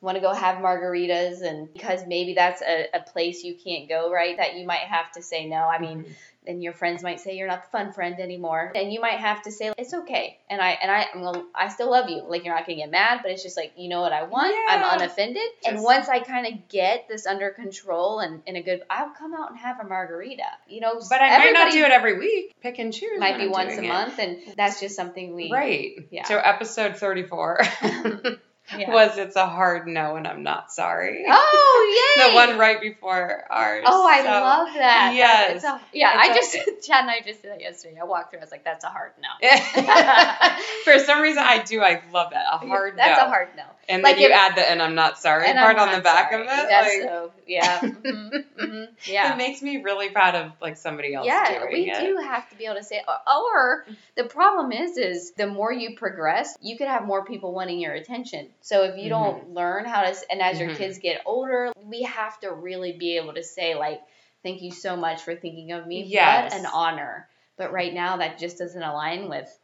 want 0.00 0.16
to 0.16 0.20
go 0.20 0.32
have 0.32 0.58
margaritas, 0.58 1.42
and 1.42 1.72
because 1.72 2.06
maybe 2.06 2.34
that's 2.34 2.62
a, 2.62 2.86
a 2.94 3.00
place 3.00 3.42
you 3.42 3.56
can't 3.56 3.88
go, 3.88 4.12
right? 4.12 4.36
That 4.36 4.56
you 4.56 4.66
might 4.66 4.80
have 4.80 5.10
to 5.12 5.22
say 5.22 5.46
no. 5.46 5.56
I 5.56 5.80
mean, 5.80 6.04
mm-hmm. 6.04 6.12
Then 6.46 6.62
your 6.62 6.72
friends 6.72 7.02
might 7.02 7.20
say 7.20 7.36
you're 7.36 7.48
not 7.48 7.64
the 7.64 7.70
fun 7.70 7.92
friend 7.92 8.20
anymore, 8.20 8.72
and 8.74 8.92
you 8.92 9.00
might 9.00 9.18
have 9.18 9.42
to 9.42 9.50
say 9.52 9.72
it's 9.76 9.92
okay, 9.92 10.38
and 10.48 10.60
I 10.60 10.70
and 10.80 10.90
I 10.90 11.06
I'm 11.14 11.22
gonna, 11.22 11.44
I 11.54 11.68
still 11.68 11.90
love 11.90 12.08
you. 12.08 12.22
Like 12.28 12.44
you're 12.44 12.54
not 12.54 12.66
gonna 12.66 12.76
get 12.78 12.90
mad, 12.90 13.20
but 13.22 13.32
it's 13.32 13.42
just 13.42 13.56
like 13.56 13.72
you 13.76 13.88
know 13.88 14.00
what 14.00 14.12
I 14.12 14.22
want. 14.22 14.54
I'm 14.68 14.80
Yeah. 14.80 14.94
unoffended, 14.96 15.42
and 15.66 15.82
once 15.82 16.08
I 16.08 16.20
kind 16.20 16.46
of 16.46 16.68
get 16.68 17.08
this 17.08 17.26
under 17.26 17.50
control 17.50 18.20
and 18.20 18.42
in 18.46 18.56
a 18.56 18.62
good, 18.62 18.82
I'll 18.88 19.10
come 19.10 19.34
out 19.34 19.50
and 19.50 19.58
have 19.58 19.80
a 19.80 19.84
margarita. 19.84 20.44
You 20.68 20.80
know, 20.80 21.00
but 21.08 21.20
I 21.20 21.36
might 21.38 21.52
not 21.52 21.72
do 21.72 21.82
it 21.82 21.90
every 21.90 22.18
week. 22.18 22.54
Pick 22.60 22.78
and 22.78 22.92
choose. 22.92 23.18
Might 23.18 23.38
be 23.38 23.44
I'm 23.44 23.50
once 23.50 23.76
a 23.76 23.82
it. 23.82 23.88
month, 23.88 24.18
and 24.18 24.38
that's 24.56 24.80
just 24.80 24.94
something 24.96 25.34
we 25.34 25.50
Right. 25.52 26.06
Yeah. 26.10 26.24
So 26.24 26.38
episode 26.38 26.96
34 26.96 27.60
Yeah. 28.76 28.90
was 28.90 29.16
It's 29.16 29.36
a 29.36 29.46
Hard 29.46 29.86
No 29.86 30.16
and 30.16 30.26
I'm 30.26 30.42
Not 30.42 30.72
Sorry. 30.72 31.24
Oh 31.28 32.14
yay! 32.18 32.30
the 32.30 32.34
one 32.34 32.58
right 32.58 32.80
before 32.80 33.44
ours. 33.50 33.84
Oh, 33.86 34.06
I 34.06 34.18
So- 34.22 34.28
love 34.30 34.68
that. 34.74 35.12
yes. 35.14 35.56
It's 35.56 35.64
a, 35.64 35.80
yeah. 35.92 36.24
It's 36.24 36.28
I 36.30 36.34
just 36.64 36.86
Chad 36.88 37.02
and 37.02 37.10
I 37.10 37.20
just 37.24 37.42
did 37.42 37.52
that 37.52 37.60
yesterday. 37.60 37.98
I 38.00 38.04
walked 38.04 38.30
through. 38.30 38.40
I 38.40 38.42
was 38.42 38.50
like, 38.50 38.64
"That's 38.64 38.84
a 38.84 38.88
hard 38.88 39.12
no." 39.22 39.48
For 40.84 40.98
some 40.98 41.20
reason, 41.20 41.42
I 41.44 41.62
do. 41.62 41.80
I 41.80 42.02
love 42.12 42.30
that. 42.32 42.44
A 42.52 42.58
hard 42.58 42.96
That's 42.96 43.08
no. 43.08 43.14
That's 43.14 43.22
a 43.22 43.28
hard 43.28 43.48
no. 43.56 43.62
And 43.88 44.02
like 44.02 44.16
then 44.16 44.22
you 44.22 44.28
if- 44.30 44.34
add 44.34 44.56
the 44.56 44.68
"and 44.68 44.82
I'm 44.82 44.94
not 44.94 45.18
sorry" 45.18 45.46
part 45.52 45.78
on 45.78 45.92
the 45.92 46.00
back 46.00 46.30
sorry. 46.32 46.42
of 46.42 46.48
it. 46.48 46.68
That's 46.68 46.88
like, 46.88 47.02
so 47.02 47.32
yeah. 47.46 47.80
mhm, 47.80 48.44
mhm, 48.60 48.88
yeah. 49.06 49.32
It 49.32 49.36
makes 49.36 49.62
me 49.62 49.82
really 49.82 50.08
proud 50.10 50.34
of 50.34 50.52
like 50.60 50.76
somebody 50.76 51.14
else 51.14 51.26
Yeah, 51.26 51.64
we 51.72 51.90
it. 51.90 52.00
do 52.00 52.16
have 52.16 52.48
to 52.50 52.56
be 52.56 52.64
able 52.64 52.76
to 52.76 52.82
say. 52.84 53.02
Or, 53.06 53.14
or 53.28 53.86
the 54.16 54.24
problem 54.24 54.72
is, 54.72 54.96
is 54.96 55.32
the 55.32 55.46
more 55.46 55.72
you 55.72 55.96
progress, 55.96 56.56
you 56.60 56.76
could 56.76 56.88
have 56.88 57.04
more 57.06 57.24
people 57.24 57.52
wanting 57.52 57.78
your 57.78 57.92
attention. 57.92 58.48
So 58.66 58.82
if 58.82 58.98
you 58.98 59.08
don't 59.08 59.50
learn 59.54 59.84
how 59.84 60.02
to, 60.02 60.16
and 60.28 60.42
as 60.42 60.58
your 60.58 60.70
Mhm. 60.70 60.76
kids 60.76 60.98
get 60.98 61.22
older, 61.24 61.72
we 61.76 62.02
have 62.02 62.36
to 62.40 62.50
really 62.50 62.90
be 62.90 63.16
able 63.16 63.32
to 63.34 63.44
say 63.44 63.76
like, 63.76 64.02
"Thank 64.42 64.60
you 64.60 64.72
so 64.72 64.96
much 64.96 65.22
for 65.22 65.36
thinking 65.36 65.70
of 65.70 65.86
me." 65.86 66.02
Yes. 66.02 66.52
What 66.52 66.60
an 66.60 66.66
honor. 66.66 67.28
But 67.56 67.70
right 67.70 67.94
now, 67.94 68.16
that 68.16 68.38
just 68.38 68.58
doesn't 68.58 68.82
align 68.82 69.28
with 69.28 69.56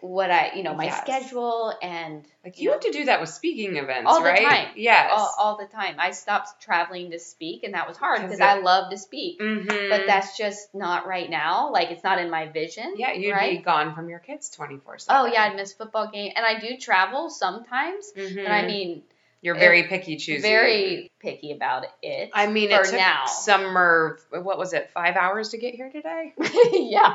what 0.00 0.30
I, 0.30 0.52
you 0.54 0.62
know, 0.62 0.74
my 0.74 0.84
Yes. 0.84 1.00
schedule 1.00 1.74
and 1.82 2.24
Like 2.44 2.56
you 2.58 2.62
you 2.64 2.68
know, 2.68 2.72
have 2.74 2.80
to 2.82 2.92
do 2.92 3.04
that 3.06 3.20
with 3.20 3.30
speaking 3.30 3.76
events, 3.76 4.04
All 4.08 4.22
the 4.22 4.30
time. 4.30 4.68
Yes. 4.76 5.10
all, 5.12 5.34
all 5.38 5.56
the 5.56 5.66
time. 5.66 5.96
I 5.98 6.12
stopped 6.12 6.62
traveling 6.62 7.10
to 7.10 7.18
speak, 7.18 7.64
and 7.64 7.74
that 7.74 7.88
was 7.88 7.96
hard 7.96 8.18
'Cause 8.20 8.26
because 8.30 8.40
it- 8.40 8.44
I 8.44 8.58
love 8.60 8.90
to 8.92 8.96
speak. 8.98 9.40
mm-hmm. 9.40 9.88
But 9.90 10.06
that's 10.06 10.36
just 10.38 10.72
not 10.74 11.06
right 11.08 11.28
now. 11.28 11.70
Like 11.72 11.90
it's 11.90 12.04
not 12.04 12.20
in 12.20 12.30
my 12.30 12.46
vision. 12.46 12.94
yeah, 12.96 13.12
you'd 13.12 13.32
right? 13.32 13.58
be 13.58 13.62
gone 13.64 13.94
from 13.94 14.08
your 14.08 14.20
kids 14.20 14.50
twenty 14.50 14.78
four 14.78 14.94
Oh 14.94 14.98
seven. 14.98 15.32
yeah, 15.32 15.42
I'd 15.44 15.56
miss 15.56 15.72
football 15.72 16.08
game, 16.10 16.32
and 16.36 16.46
I 16.46 16.60
do 16.60 16.76
travel 16.76 17.28
sometimes. 17.28 18.12
mm-hmm. 18.16 18.36
But 18.44 18.52
I 18.52 18.66
mean, 18.66 19.02
you're 19.40 19.54
very 19.56 19.84
picky 19.84 20.16
choosy. 20.16 20.42
very 20.42 21.10
picky 21.20 21.52
about 21.52 21.86
it. 22.02 22.30
I 22.32 22.46
mean, 22.46 22.70
for 22.70 22.82
it 22.82 22.84
took 22.86 22.94
now. 22.94 23.26
summer. 23.26 24.18
What 24.30 24.58
was 24.58 24.72
it? 24.74 24.90
Five 24.94 25.16
hours 25.16 25.50
to 25.50 25.58
get 25.58 25.74
here 25.74 25.90
today. 25.90 26.34
yeah, 26.72 27.14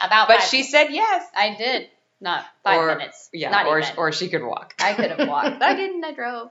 about. 0.00 0.28
But 0.28 0.40
five 0.40 0.48
she 0.48 0.62
said 0.62 0.88
yes. 0.90 1.26
I 1.34 1.54
did 1.54 1.88
not 2.22 2.44
five 2.64 2.80
Or- 2.80 2.86
minutes. 2.96 3.28
Yeah, 3.32 3.50
not 3.50 3.66
or 3.66 3.80
even. 3.80 3.92
or 3.98 4.12
she 4.12 4.28
could 4.28 4.42
walk. 4.44 4.74
I 4.80 4.94
could 4.94 5.10
have 5.10 5.28
walked, 5.28 5.58
but 5.58 5.62
I 5.68 5.74
didn't. 5.74 6.02
I 6.04 6.12
drove. 6.12 6.48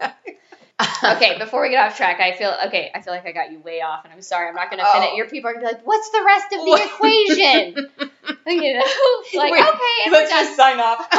okay, 1.16 1.38
before 1.40 1.62
we 1.62 1.70
get 1.70 1.86
off 1.86 1.96
track, 1.98 2.20
I 2.20 2.34
feel 2.34 2.54
okay. 2.68 2.92
I 2.94 3.02
feel 3.02 3.14
like 3.14 3.26
I 3.26 3.32
got 3.32 3.52
you 3.52 3.60
way 3.60 3.82
off, 3.82 4.04
and 4.04 4.12
I'm 4.14 4.22
sorry. 4.22 4.50
I'm 4.50 4.56
not 4.56 4.70
going 4.70 4.80
to 4.84 4.86
Oh. 4.88 4.94
finish. 4.94 5.16
Your 5.16 5.28
people 5.28 5.50
are 5.50 5.54
going 5.54 5.66
to 5.66 5.70
be 5.72 5.76
like, 5.78 5.86
"What's 5.88 6.10
the 6.12 6.24
rest 6.26 6.46
of 6.54 6.60
the 6.66 6.74
equation?" 6.86 8.12
you 8.62 8.74
know, 8.74 8.86
like 9.42 9.52
Wait, 9.52 9.62
okay, 9.62 10.12
Let's 10.12 10.30
done. 10.32 10.44
just 10.46 10.56
sign 10.58 10.80
off. 10.80 11.08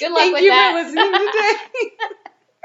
Good 0.00 0.10
luck 0.10 0.18
Thank 0.18 0.34
with 0.34 0.42
you 0.42 0.50
that. 0.50 0.72
for 0.72 0.82
listening 0.82 1.12
today. 1.12 1.92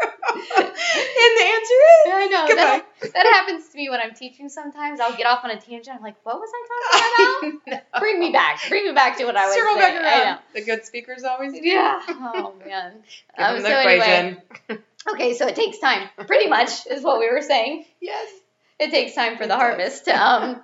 and 0.02 1.34
the 1.38 1.46
answer 1.46 1.78
is 1.78 2.02
Yeah, 2.08 2.16
I 2.16 2.28
know 2.32 2.56
that, 2.56 2.86
that 3.14 3.26
happens 3.34 3.70
to 3.70 3.78
me 3.78 3.90
when 3.90 4.00
I'm 4.00 4.16
teaching. 4.16 4.50
Sometimes 4.50 5.00
I'll 5.00 5.16
get 5.16 5.28
off 5.28 5.44
on 5.44 5.52
a 5.52 5.60
tangent. 5.62 5.96
I'm 5.96 6.02
like, 6.02 6.16
"What 6.24 6.40
was 6.40 6.50
I 6.52 7.40
talking 7.40 7.60
about?" 7.68 7.84
Bring 8.12 8.20
me 8.20 8.32
back. 8.32 8.60
Bring 8.70 8.86
me 8.86 8.92
back 8.94 9.18
to 9.18 9.26
what 9.26 9.36
I 9.38 9.46
was 9.46 9.56
Circle 9.56 9.80
saying. 9.80 9.96
back 9.96 10.04
I 10.04 10.22
around. 10.24 10.40
The 10.54 10.62
good 10.66 10.86
speakers 10.86 11.24
always 11.24 11.54
do. 11.54 11.60
Yeah. 11.68 12.02
Oh 12.10 12.54
man. 12.66 12.94
Give 13.38 13.46
Um, 13.46 13.54
them 13.56 13.62
so 13.64 13.70
the 13.70 13.78
anyway, 13.78 14.38
okay, 15.14 15.34
so 15.34 15.48
it 15.48 15.56
takes 15.56 15.80
time. 15.80 16.10
Pretty 16.28 16.48
much 16.48 16.86
is 16.92 17.04
what 17.04 17.20
we 17.20 17.30
were 17.32 17.42
saying. 17.42 17.86
Yes. 18.00 18.30
It 18.80 18.92
takes 18.92 19.14
time 19.16 19.38
for 19.38 19.44
It 19.44 19.48
the 19.48 19.54
does. 19.56 19.62
harvest. 19.62 20.08
Um, 20.08 20.62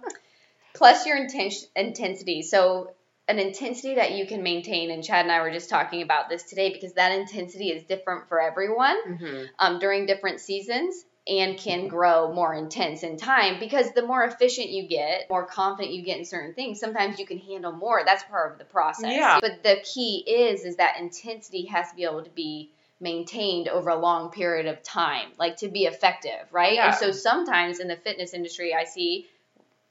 plus 0.73 1.05
your 1.05 1.17
inten- 1.17 1.65
intensity. 1.75 2.41
So 2.41 2.91
an 3.27 3.39
intensity 3.39 3.95
that 3.95 4.11
you 4.13 4.25
can 4.25 4.41
maintain, 4.43 4.89
and 4.91 5.03
Chad 5.03 5.25
and 5.25 5.31
I 5.31 5.41
were 5.41 5.51
just 5.51 5.69
talking 5.69 6.01
about 6.01 6.29
this 6.29 6.43
today 6.43 6.71
because 6.71 6.93
that 6.93 7.11
intensity 7.11 7.69
is 7.69 7.83
different 7.83 8.27
for 8.29 8.41
everyone 8.41 8.97
Mm-hmm. 9.07 9.43
um, 9.59 9.79
during 9.79 10.05
different 10.05 10.39
seasons 10.39 11.03
and 11.27 11.57
can 11.57 11.87
grow 11.87 12.33
more 12.33 12.53
intense 12.53 13.03
in 13.03 13.17
time 13.17 13.59
because 13.59 13.91
the 13.91 14.01
more 14.01 14.23
efficient 14.23 14.69
you 14.69 14.87
get, 14.87 15.29
more 15.29 15.45
confident 15.45 15.93
you 15.93 16.01
get 16.01 16.17
in 16.17 16.25
certain 16.25 16.53
things, 16.53 16.79
sometimes 16.79 17.19
you 17.19 17.25
can 17.25 17.37
handle 17.37 17.71
more. 17.71 18.01
That's 18.05 18.23
part 18.23 18.53
of 18.53 18.57
the 18.57 18.65
process. 18.65 19.11
Yeah. 19.11 19.39
But 19.41 19.63
the 19.63 19.77
key 19.83 20.23
is 20.27 20.63
is 20.63 20.77
that 20.77 20.99
intensity 20.99 21.65
has 21.65 21.89
to 21.89 21.95
be 21.95 22.03
able 22.03 22.23
to 22.23 22.29
be 22.29 22.71
maintained 22.99 23.67
over 23.67 23.89
a 23.89 23.99
long 23.99 24.31
period 24.31 24.65
of 24.65 24.81
time, 24.81 25.29
like 25.37 25.57
to 25.57 25.67
be 25.67 25.85
effective, 25.85 26.47
right? 26.51 26.73
Yeah. 26.73 26.87
And 26.87 26.95
so 26.95 27.11
sometimes 27.11 27.79
in 27.79 27.87
the 27.87 27.95
fitness 27.95 28.33
industry 28.33 28.73
I 28.73 28.85
see 28.85 29.27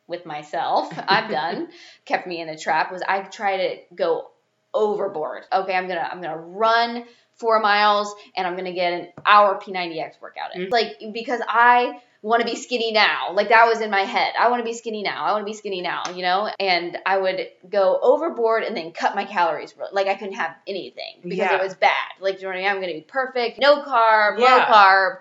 with 0.06 0.26
myself, 0.26 0.92
I've 0.96 1.30
done, 1.30 1.68
kept 2.04 2.26
me 2.26 2.40
in 2.40 2.48
a 2.48 2.58
trap 2.58 2.90
was 2.90 3.02
I 3.06 3.20
try 3.20 3.56
to 3.56 3.94
go 3.94 4.30
overboard. 4.72 5.44
Okay, 5.52 5.74
I'm 5.74 5.88
gonna 5.88 6.08
I'm 6.10 6.20
gonna 6.20 6.36
run 6.36 7.04
four 7.36 7.60
miles 7.60 8.14
and 8.36 8.46
I'm 8.46 8.56
gonna 8.56 8.72
get 8.72 8.92
an 8.92 9.08
hour 9.24 9.60
P90X 9.60 10.20
workout 10.20 10.54
in. 10.54 10.66
Mhm. 10.66 10.70
Like 10.72 10.96
because 11.12 11.40
I 11.46 12.00
want 12.22 12.40
to 12.40 12.46
be 12.46 12.56
skinny 12.56 12.90
now. 12.92 13.32
Like 13.34 13.50
that 13.50 13.66
was 13.68 13.80
in 13.80 13.90
my 13.90 14.00
head. 14.00 14.32
I 14.40 14.48
want 14.50 14.60
to 14.60 14.64
be 14.64 14.72
skinny 14.74 15.02
now. 15.04 15.24
I 15.26 15.32
want 15.32 15.42
to 15.42 15.44
be 15.44 15.52
skinny 15.56 15.80
now, 15.80 16.02
you 16.12 16.22
know? 16.22 16.50
And 16.58 16.98
I 17.06 17.18
would 17.18 17.46
go 17.70 18.00
overboard 18.02 18.64
and 18.64 18.76
then 18.76 18.90
cut 18.90 19.14
my 19.14 19.24
calories. 19.24 19.74
Like 19.92 20.08
I 20.08 20.14
couldn't 20.14 20.34
have 20.34 20.56
anything 20.66 21.20
because 21.22 21.38
Yeah. 21.38 21.56
it 21.56 21.62
was 21.62 21.74
bad. 21.74 21.92
Like, 22.18 22.36
you 22.36 22.42
know 22.42 22.48
what 22.48 22.56
I 22.56 22.60
mean? 22.62 22.68
I'm 22.68 22.76
going 22.76 22.88
to 22.88 22.94
be 22.94 23.00
perfect. 23.06 23.60
No 23.60 23.82
carb, 23.82 24.38
low 24.38 24.60
carb, 24.62 25.18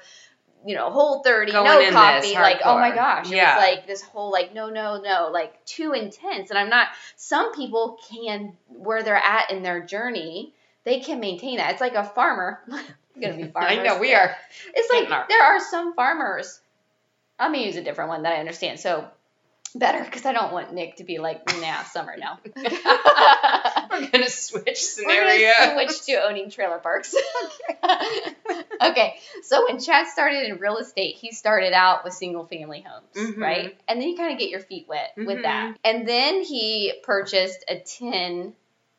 you 0.65 0.73
know, 0.73 0.89
whole 0.89 1.21
30, 1.21 1.51
Going 1.51 1.65
no 1.65 1.91
coffee. 1.91 2.33
Like, 2.33 2.61
oh 2.65 2.79
my 2.79 2.89
gosh. 2.95 3.29
It 3.29 3.35
Yeah. 3.35 3.55
was 3.55 3.63
like 3.63 3.85
this 3.85 4.01
whole 4.01 4.31
like, 4.31 4.55
no, 4.55 4.69
no, 4.69 4.99
no, 4.99 5.29
like 5.31 5.63
too 5.65 5.91
intense. 5.93 6.49
And 6.49 6.57
I'm 6.57 6.69
not, 6.69 6.87
some 7.17 7.53
people 7.53 7.99
can, 8.09 8.53
where 8.69 9.03
they're 9.03 9.15
at 9.15 9.51
in 9.51 9.61
their 9.61 9.81
journey, 9.85 10.55
they 10.85 10.99
can 11.01 11.19
maintain 11.19 11.57
that. 11.57 11.71
It's 11.71 11.81
like 11.81 11.95
a 11.95 12.03
farmer. 12.03 12.61
To 13.21 13.31
be 13.31 13.45
farmers. 13.53 13.71
I 13.71 13.81
know 13.81 13.97
we 13.99 14.13
are. 14.13 14.35
It's 14.73 14.91
like 14.91 15.09
our- 15.09 15.25
there 15.29 15.41
are 15.41 15.61
some 15.61 15.93
farmers. 15.95 16.59
I'm 17.39 17.53
gonna 17.53 17.63
use 17.63 17.77
a 17.77 17.81
different 17.81 18.09
one 18.09 18.23
that 18.23 18.33
I 18.33 18.41
understand. 18.41 18.77
So 18.77 19.07
better 19.73 20.03
because 20.03 20.25
I 20.25 20.33
don't 20.33 20.51
want 20.51 20.73
Nick 20.73 20.97
to 20.97 21.05
be 21.05 21.17
like, 21.19 21.45
nah, 21.61 21.83
summer 21.83 22.15
no. 22.17 22.33
We're 23.89 24.09
gonna 24.09 24.29
switch 24.29 24.81
scenario. 24.83 25.47
We're 25.61 25.75
gonna 25.75 25.87
switch 25.93 26.05
to 26.07 26.25
owning 26.27 26.49
trailer 26.49 26.79
parks. 26.79 27.15
okay, 28.83 29.15
so 29.43 29.65
when 29.67 29.79
Chad 29.79 30.07
started 30.07 30.47
in 30.49 30.57
real 30.57 30.77
estate, 30.77 31.15
he 31.15 31.31
started 31.31 31.73
out 31.73 32.03
with 32.03 32.13
single 32.13 32.45
family 32.45 32.83
homes, 32.85 33.15
Mhm. 33.35 33.41
right? 33.41 33.77
And 33.87 34.01
then 34.01 34.09
you 34.09 34.17
kind 34.17 34.33
of 34.33 34.39
get 34.39 34.49
your 34.49 34.59
feet 34.59 34.87
wet 34.87 35.13
with 35.15 35.37
Mhm. 35.39 35.43
that. 35.43 35.77
And 35.83 36.07
then 36.07 36.41
he 36.43 36.93
purchased 37.03 37.63
a 37.67 37.79
10, 37.79 38.53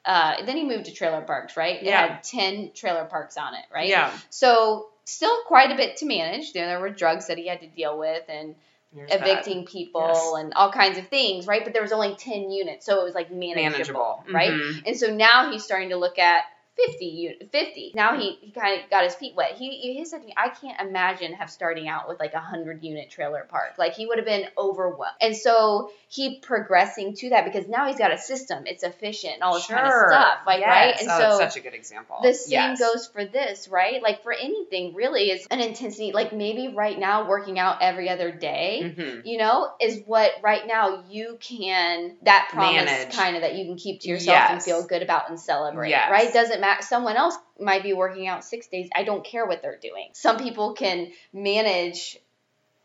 uh, 0.06 0.44
then 0.44 0.56
he 0.56 0.64
moved 0.64 0.86
to 0.86 0.92
trailer 0.92 1.20
parks, 1.20 1.56
right? 1.56 1.76
It 1.76 1.84
Yeah. 1.84 2.14
had 2.14 2.22
10 2.24 2.70
trailer 2.74 3.04
parks 3.04 3.36
on 3.36 3.54
it, 3.54 3.64
right? 3.72 3.88
Yeah. 3.88 4.10
So 4.30 4.88
still 5.04 5.36
quite 5.46 5.70
a 5.72 5.76
bit 5.76 5.98
to 5.98 6.06
manage. 6.06 6.52
There, 6.52 6.66
there 6.66 6.80
were 6.80 6.90
drugs 6.90 7.26
that 7.26 7.38
he 7.38 7.46
had 7.48 7.60
to 7.60 7.66
deal 7.66 7.98
with 7.98 8.22
and 8.28 8.54
There's 8.92 9.10
that. 9.10 9.20
evicting 9.20 9.66
people 9.66 10.00
Yes. 10.06 10.32
and 10.44 10.54
all 10.54 10.72
kinds 10.72 10.96
of 10.98 11.08
things, 11.08 11.46
right? 11.46 11.62
But 11.64 11.72
there 11.72 11.82
was 11.82 11.92
only 11.92 12.14
10 12.14 12.50
units, 12.50 12.86
so 12.86 13.00
it 13.00 13.04
was 13.04 13.14
like 13.14 13.30
manageable, 13.30 14.22
manageable, 14.24 14.24
right? 14.32 14.50
Mhm. 14.52 14.82
And 14.86 14.96
so 14.96 15.08
now 15.14 15.50
he's 15.50 15.64
starting 15.64 15.90
to 15.90 15.96
look 15.96 16.18
at 16.18 16.44
50 16.76 17.48
50. 17.50 17.92
Now 17.94 18.18
he, 18.18 18.38
he 18.40 18.50
kind 18.50 18.82
of 18.82 18.90
got 18.90 19.04
his 19.04 19.14
feet 19.14 19.34
wet. 19.34 19.52
He, 19.56 19.94
he 19.94 20.04
said 20.04 20.20
to 20.20 20.26
me, 20.26 20.34
I 20.36 20.48
can't 20.50 20.80
imagine 20.80 21.32
have 21.34 21.50
starting 21.50 21.88
out 21.88 22.08
with 22.08 22.18
like 22.20 22.32
a 22.32 22.36
100 22.38 22.82
unit 22.84 23.10
trailer 23.10 23.46
park. 23.48 23.74
Like 23.78 23.94
he 23.94 24.06
would 24.06 24.18
have 24.18 24.26
been 24.26 24.46
overwhelmed. 24.58 25.16
And 25.20 25.36
so 25.36 25.90
he 26.08 26.38
progressing 26.40 27.14
to 27.16 27.30
that 27.30 27.44
because 27.44 27.66
now 27.68 27.86
he's 27.86 27.98
got 27.98 28.12
a 28.12 28.18
system. 28.18 28.64
It's 28.66 28.82
efficient 28.82 29.34
and 29.34 29.42
all 29.42 29.54
this 29.54 29.66
kind 29.66 29.86
of 29.86 29.92
stuff, 29.92 30.38
like 30.46 30.60
Yes. 30.60 30.68
right? 30.68 31.00
And 31.00 31.08
oh, 31.10 31.18
so 31.18 31.38
such 31.38 31.56
a 31.56 31.60
good 31.60 31.74
example. 31.74 32.18
the 32.22 32.34
same 32.34 32.52
Yes. 32.52 32.78
goes 32.80 33.06
for 33.06 33.24
this, 33.24 33.68
right? 33.68 34.02
Like 34.02 34.22
for 34.22 34.32
anything, 34.32 34.94
really, 34.94 35.30
is 35.30 35.46
an 35.50 35.60
intensity. 35.60 36.12
Like 36.12 36.32
maybe 36.32 36.68
right 36.74 36.98
now, 36.98 37.26
working 37.28 37.58
out 37.58 37.78
every 37.82 38.08
other 38.08 38.30
day, 38.32 38.94
Mhm. 38.96 39.22
you 39.24 39.38
know, 39.38 39.70
is 39.80 40.02
what 40.06 40.30
right 40.42 40.66
now 40.66 41.04
you 41.08 41.38
can 41.40 42.16
that 42.22 42.48
promise 42.52 43.06
kind 43.16 43.36
of 43.36 43.42
that 43.42 43.54
you 43.54 43.64
can 43.64 43.76
keep 43.76 44.00
to 44.02 44.08
yourself 44.08 44.36
and 44.50 44.62
feel 44.62 44.86
good 44.86 45.02
about 45.02 45.28
and 45.30 45.40
celebrate, 45.40 45.90
Yes. 45.90 46.10
right? 46.10 46.32
Doesn't 46.32 46.60
matter. 46.66 46.82
Someone 46.82 47.16
else 47.16 47.36
might 47.60 47.82
be 47.82 47.92
working 47.92 48.26
out 48.26 48.44
six 48.44 48.66
days. 48.66 48.88
I 48.94 49.04
don't 49.04 49.24
care 49.24 49.46
what 49.46 49.62
they're 49.62 49.78
doing. 49.80 50.08
Some 50.12 50.38
people 50.38 50.74
can 50.74 51.12
manage, 51.32 52.18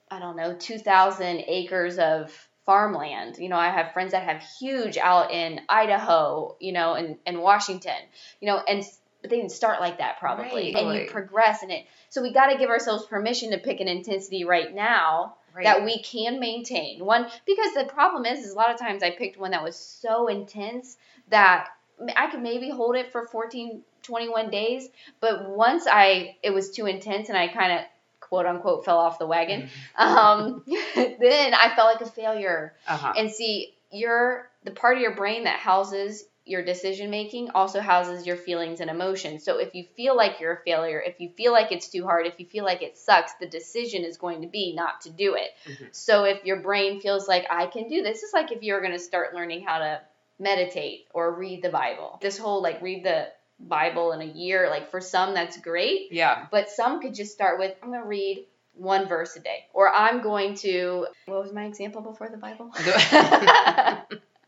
I 0.09 0.19
don't 0.19 0.35
know, 0.35 0.55
two 0.55 0.77
thousand 0.77 1.43
acres 1.47 1.97
of 1.97 2.31
farmland. 2.65 3.37
You 3.37 3.49
know, 3.49 3.57
I 3.57 3.69
have 3.69 3.93
friends 3.93 4.11
that 4.11 4.23
have 4.23 4.41
huge 4.59 4.97
out 4.97 5.31
in 5.31 5.61
Idaho, 5.67 6.55
you 6.59 6.71
know, 6.71 6.93
and, 6.93 7.17
and 7.25 7.39
Washington, 7.39 7.97
you 8.39 8.47
know, 8.47 8.61
and 8.67 8.83
but 9.21 9.29
they 9.29 9.37
didn't 9.37 9.51
start 9.51 9.79
like 9.79 9.99
that 9.99 10.19
probably. 10.19 10.73
Right. 10.73 10.83
And 10.83 10.99
you 10.99 11.11
progress 11.11 11.63
in 11.63 11.69
it. 11.69 11.85
So 12.09 12.21
we 12.21 12.33
got 12.33 12.47
to 12.47 12.57
give 12.57 12.69
ourselves 12.69 13.05
permission 13.05 13.51
to 13.51 13.59
pick 13.59 13.79
an 13.79 13.87
intensity 13.87 14.45
right 14.45 14.73
now 14.73 15.35
Right. 15.53 15.65
that 15.65 15.83
we 15.83 16.01
can 16.01 16.39
maintain. 16.39 17.03
One 17.03 17.27
because 17.45 17.73
the 17.73 17.83
problem 17.83 18.25
is, 18.25 18.45
is 18.45 18.53
a 18.53 18.55
lot 18.55 18.71
of 18.71 18.79
times 18.79 19.03
I 19.03 19.11
picked 19.11 19.37
one 19.37 19.51
that 19.51 19.61
was 19.61 19.75
so 19.75 20.27
intense 20.27 20.95
that 21.29 21.67
I 22.15 22.29
could 22.29 22.41
maybe 22.41 22.69
hold 22.69 22.95
it 22.95 23.11
for 23.11 23.27
14, 23.27 23.81
21 24.03 24.49
days, 24.49 24.89
but 25.19 25.49
once 25.49 25.85
I 25.89 26.35
it 26.43 26.51
was 26.51 26.71
too 26.71 26.85
intense 26.85 27.29
and 27.29 27.37
I 27.37 27.47
kind 27.47 27.73
of 27.73 27.85
quote 28.19 28.45
unquote 28.45 28.85
fell 28.85 28.97
off 28.97 29.19
the 29.19 29.27
wagon, 29.27 29.69
um, 29.97 30.63
then 30.95 31.53
I 31.53 31.73
felt 31.75 31.93
like 31.93 32.01
a 32.01 32.11
failure. 32.11 32.73
Uh-huh. 32.87 33.13
And 33.17 33.29
see, 33.31 33.73
your 33.91 34.49
the 34.63 34.71
part 34.71 34.97
of 34.97 35.01
your 35.01 35.15
brain 35.15 35.43
that 35.43 35.59
houses 35.59 36.23
your 36.43 36.63
decision 36.63 37.11
making 37.11 37.51
also 37.51 37.79
houses 37.79 38.25
your 38.25 38.35
feelings 38.35 38.79
and 38.79 38.89
emotions. 38.89 39.43
So 39.43 39.59
if 39.59 39.75
you 39.75 39.85
feel 39.95 40.17
like 40.17 40.39
you're 40.39 40.53
a 40.53 40.63
failure, 40.63 40.99
if 40.99 41.19
you 41.19 41.29
feel 41.29 41.51
like 41.51 41.71
it's 41.71 41.87
too 41.87 42.03
hard, 42.03 42.25
if 42.25 42.39
you 42.39 42.47
feel 42.47 42.65
like 42.65 42.81
it 42.81 42.97
sucks, 42.97 43.31
the 43.39 43.45
decision 43.45 44.03
is 44.03 44.17
going 44.17 44.41
to 44.41 44.47
be 44.47 44.73
not 44.75 45.01
to 45.01 45.11
do 45.11 45.35
it. 45.35 45.49
Mhm. 45.65 45.95
So 45.95 46.23
if 46.23 46.43
your 46.43 46.61
brain 46.61 46.99
feels 46.99 47.27
like 47.27 47.45
I 47.49 47.67
can 47.67 47.87
do 47.89 48.01
this, 48.01 48.23
it's 48.23 48.33
like 48.33 48.51
if 48.51 48.63
you're 48.63 48.81
going 48.81 48.93
to 48.93 48.99
start 48.99 49.35
learning 49.35 49.63
how 49.63 49.79
to 49.79 50.01
meditate 50.41 51.07
or 51.13 51.33
read 51.33 51.61
the 51.61 51.69
Bible. 51.69 52.19
This 52.21 52.37
whole 52.37 52.61
like 52.61 52.81
read 52.81 53.05
the 53.05 53.27
Bible 53.59 54.11
in 54.11 54.21
a 54.21 54.25
year, 54.25 54.69
like 54.69 54.89
for 54.89 54.99
some 54.99 55.33
that's 55.33 55.57
great, 55.59 56.11
yeah. 56.11 56.47
but 56.51 56.69
some 56.69 57.01
could 57.01 57.13
just 57.13 57.31
start 57.31 57.59
with 57.59 57.75
I'm 57.81 57.89
going 57.89 58.01
to 58.01 58.07
read 58.07 58.47
one 58.73 59.07
verse 59.07 59.35
a 59.35 59.39
day 59.39 59.65
or 59.73 59.93
I'm 59.93 60.21
going 60.21 60.55
to 60.55 61.07
what 61.25 61.43
was 61.43 61.53
my 61.53 61.65
example 61.65 62.01
before 62.01 62.29
the 62.29 62.37
Bible? 62.37 62.71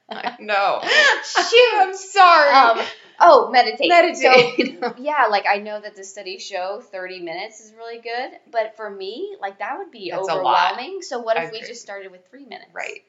I 0.09 0.35
know. 0.39 0.81
Shoot. 0.83 1.73
I'm 1.75 1.95
sorry. 1.95 2.51
Um, 2.51 2.85
oh, 3.19 3.49
meditate. 3.51 3.89
Meditate. 3.89 4.79
So, 4.81 4.95
yeah, 4.99 5.27
like 5.29 5.45
I 5.47 5.57
know 5.57 5.79
that 5.79 5.95
the 5.95 6.03
studies 6.03 6.45
show 6.45 6.81
30 6.91 7.21
minutes 7.21 7.61
is 7.61 7.73
really 7.73 7.99
good, 7.99 8.31
but 8.51 8.75
for 8.75 8.89
me, 8.89 9.35
like 9.39 9.59
that 9.59 9.77
would 9.77 9.91
be 9.91 10.11
That's 10.11 10.27
a 10.27 10.35
lot. 10.35 10.71
overwhelming. 10.73 11.01
So 11.01 11.19
what 11.19 11.37
I 11.37 11.45
if 11.45 11.51
we 11.51 11.59
agree. 11.59 11.69
just 11.69 11.81
started 11.81 12.11
with 12.11 12.27
three 12.29 12.45
minutes? 12.45 12.71
right. 12.73 13.03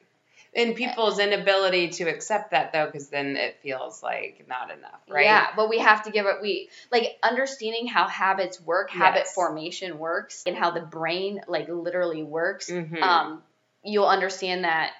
And 0.55 0.75
people's 0.75 1.19
inability 1.19 1.89
to 1.89 2.05
accept 2.05 2.51
that 2.51 2.71
though 2.71 2.85
because 2.85 3.09
then 3.09 3.35
it 3.35 3.57
feels 3.61 4.01
like 4.01 4.45
not 4.47 4.71
enough 4.71 5.01
right 5.09 5.25
Yeah, 5.25 5.47
but 5.55 5.69
we 5.69 5.79
have 5.79 6.03
to 6.03 6.11
give 6.11 6.25
it 6.25 6.35
we 6.41 6.69
like 6.91 7.17
understanding 7.21 7.87
how 7.87 8.07
habits 8.07 8.59
work, 8.61 8.89
habit 8.89 9.27
formation 9.27 9.99
works, 9.99 10.43
and 10.45 10.55
how 10.55 10.71
the 10.71 10.81
brain 10.81 11.41
like 11.47 11.67
literally 11.69 12.23
works. 12.23 12.69
Mhm. 12.71 13.01
Um, 13.01 13.43
you'll 13.83 14.07
understand 14.07 14.63
that 14.63 14.91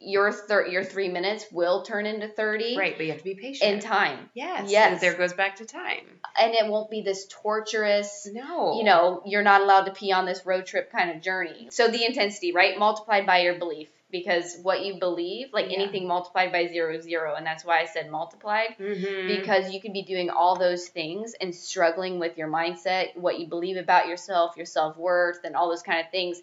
your 0.00 0.30
thir- 0.30 0.66
your 0.68 0.84
three 0.84 1.08
minutes 1.08 1.46
will 1.50 1.82
turn 1.82 2.06
into 2.06 2.28
thirty 2.28 2.76
right 2.76 2.96
but 2.96 3.04
you 3.04 3.10
have 3.10 3.18
to 3.18 3.24
be 3.24 3.34
patient 3.34 3.72
in 3.72 3.80
time, 3.80 4.30
yes 4.32 4.70
Yes. 4.70 4.92
and 4.92 5.00
there 5.00 5.14
goes 5.14 5.32
back 5.32 5.56
to 5.56 5.64
time 5.64 6.20
and 6.40 6.54
it 6.54 6.66
won't 6.68 6.88
be 6.88 7.00
this 7.00 7.26
torturous. 7.28 8.28
no 8.32 8.76
You 8.78 8.84
know, 8.84 9.22
you're 9.26 9.42
not 9.42 9.60
allowed 9.60 9.86
to 9.86 9.92
pee 9.92 10.12
on 10.12 10.24
this 10.24 10.46
road 10.46 10.66
trip 10.66 10.92
kind 10.92 11.10
of 11.10 11.20
journey. 11.22 11.66
So 11.72 11.88
the 11.88 12.04
intensity, 12.04 12.52
right, 12.52 12.78
multiplied 12.78 13.26
by 13.26 13.40
your 13.40 13.54
belief, 13.54 13.88
because 14.10 14.56
what 14.62 14.84
you 14.84 14.98
believe, 14.98 15.52
like 15.52 15.66
Yeah. 15.70 15.78
anything 15.80 16.06
multiplied 16.06 16.50
by 16.52 16.66
zero 16.68 16.94
is 16.94 17.04
zero, 17.04 17.34
and 17.34 17.44
that's 17.46 17.64
why 17.64 17.80
I 17.80 17.84
said 17.84 18.10
multiplied. 18.10 18.74
Mhm. 18.78 19.26
because 19.26 19.70
you 19.72 19.80
could 19.80 19.92
be 19.92 20.02
doing 20.02 20.30
all 20.30 20.56
those 20.56 20.88
things 20.88 21.34
and 21.34 21.54
struggling 21.54 22.18
with 22.18 22.38
your 22.38 22.48
mindset, 22.48 23.14
what 23.16 23.38
you 23.38 23.46
believe 23.46 23.76
about 23.76 24.08
yourself, 24.08 24.56
your 24.56 24.66
self 24.66 24.96
worth, 24.96 25.44
and 25.44 25.54
all 25.54 25.68
those 25.68 25.82
kind 25.82 26.00
of 26.00 26.10
things, 26.10 26.40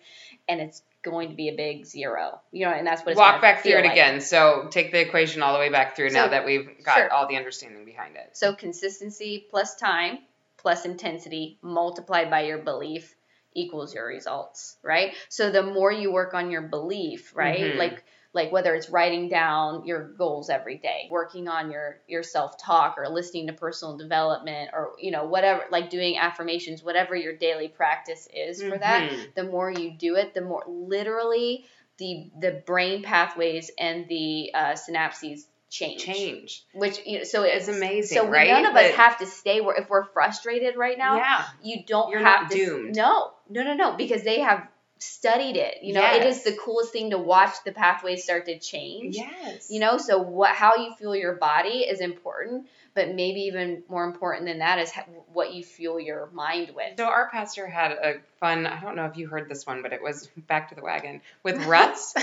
and 0.47 0.61
it's 0.61 0.84
going 1.01 1.30
to 1.30 1.36
be 1.36 1.49
a 1.49 1.55
big 1.55 1.86
zero. 1.86 2.39
You 2.51 2.66
know, 2.66 2.72
and 2.72 2.86
that's 2.86 3.01
what 3.03 3.11
it's 3.11 3.18
walk 3.20 3.41
back 3.41 3.61
through 3.63 3.74
it 3.74 3.84
like. 3.84 3.91
again 3.91 4.22
so 4.22 4.68
take 4.72 4.91
the 4.91 4.99
equation 4.99 5.41
all 5.43 5.53
the 5.53 5.59
way 5.59 5.70
back 5.70 5.95
through 5.95 6.09
now 6.09 6.28
that 6.28 6.45
we've 6.45 6.70
got 6.84 6.97
sure. 6.97 7.13
all 7.13 7.28
the 7.28 7.38
understanding 7.38 7.86
behind 7.86 8.16
it 8.16 8.30
So 8.34 8.53
consistency 8.55 9.45
plus 9.49 9.76
time 9.76 10.20
plus 10.57 10.84
intensity 10.86 11.57
multiplied 11.61 12.30
by 12.32 12.41
your 12.41 12.57
belief 12.57 13.16
equals 13.56 13.95
your 13.95 14.06
results, 14.08 14.78
right? 14.84 15.14
So 15.30 15.49
the 15.49 15.64
more 15.64 15.91
you 15.91 16.12
work 16.12 16.34
on 16.34 16.51
your 16.51 16.64
belief, 16.64 17.36
right? 17.36 17.72
Mhm. 17.74 17.78
Like 17.78 18.03
like 18.34 18.51
whether 18.51 18.76
it's 18.76 18.89
writing 18.89 19.30
down 19.30 19.86
your 19.86 20.10
goals 20.10 20.49
every 20.49 20.78
day, 20.78 21.08
working 21.10 21.47
on 21.47 21.72
your 21.72 22.01
your 22.08 22.22
self-talk 22.22 22.95
or 22.97 23.08
listening 23.10 23.47
to 23.47 23.53
personal 23.53 23.97
development 23.97 24.72
or 24.74 24.93
you 24.99 25.12
know 25.12 25.26
whatever 25.26 25.64
like 25.72 25.89
doing 25.89 26.18
affirmations, 26.18 26.84
whatever 26.84 27.16
your 27.16 27.36
daily 27.38 27.70
practice 27.70 28.28
is 28.34 28.62
for 28.62 28.78
that, 28.78 29.10
Mhm. 29.10 29.34
the 29.36 29.43
more 29.43 29.72
you 29.72 29.91
do 29.97 30.16
it, 30.16 30.34
the 30.34 30.41
more 30.41 30.64
literally 30.68 31.66
the 31.97 32.30
the 32.39 32.62
brain 32.66 33.03
pathways 33.03 33.72
and 33.80 34.08
the 34.10 34.51
uh, 34.53 34.74
synapses 34.74 35.47
change 35.76 36.01
change 36.03 36.63
which 36.73 36.99
you 37.05 37.17
know, 37.19 37.23
so 37.23 37.43
It's 37.43 37.67
it's 37.67 37.78
amazing, 37.78 38.17
So 38.17 38.26
we- 38.26 38.32
right? 38.38 38.49
none 38.49 38.65
of 38.65 38.76
us 38.76 38.91
have 38.95 39.17
to 39.19 39.26
stay 39.26 39.61
where 39.61 39.76
if 39.76 39.89
we're 39.89 40.05
frustrated 40.05 40.76
right 40.76 40.97
now. 40.97 41.17
yeah 41.17 41.43
You 41.63 41.84
don't 41.86 42.09
You're 42.11 42.19
have 42.19 42.43
not 42.43 42.51
to. 42.51 42.57
doomed. 42.65 42.95
No, 42.95 43.32
no, 43.49 43.63
no, 43.63 43.73
no, 43.73 43.91
because 43.97 44.23
they 44.23 44.39
have 44.39 44.67
studied 44.99 45.57
it. 45.57 45.80
You 45.84 45.93
know, 45.93 46.05
it 46.13 46.26
is 46.26 46.43
the 46.43 46.53
coolest 46.53 46.91
thing 46.93 47.09
to 47.11 47.17
watch 47.17 47.53
the 47.65 47.71
pathways 47.73 48.23
start 48.23 48.45
to 48.45 48.57
change. 48.59 49.15
yes 49.17 49.69
You 49.69 49.80
know, 49.80 49.97
so 49.97 50.19
what 50.21 50.51
how 50.55 50.78
you 50.78 50.93
feel 50.95 51.15
your 51.15 51.34
body 51.36 51.80
is 51.80 51.99
important, 51.99 52.67
but 52.93 53.09
maybe 53.13 53.41
even 53.41 53.84
more 53.89 54.05
important 54.05 54.45
than 54.47 54.59
that 54.59 54.80
is 54.80 54.91
what 55.34 55.53
you 55.53 55.63
fuel 55.63 55.99
your 55.99 56.30
mind 56.34 56.71
with. 56.76 56.97
So 56.97 57.05
our 57.05 57.30
pastor 57.30 57.67
had 57.67 57.91
a 57.91 58.13
fun. 58.46 58.68
I 58.68 58.80
don't 58.80 58.96
know 58.96 59.06
if 59.06 59.18
you 59.18 59.28
heard 59.28 59.50
this 59.50 59.66
one, 59.66 59.82
but 59.82 59.91
it 59.93 60.02
was 60.04 60.28
back 60.48 60.70
to 60.70 60.76
the 60.76 60.82
wagon 60.84 61.22
with 61.43 61.66
ruts 61.66 62.14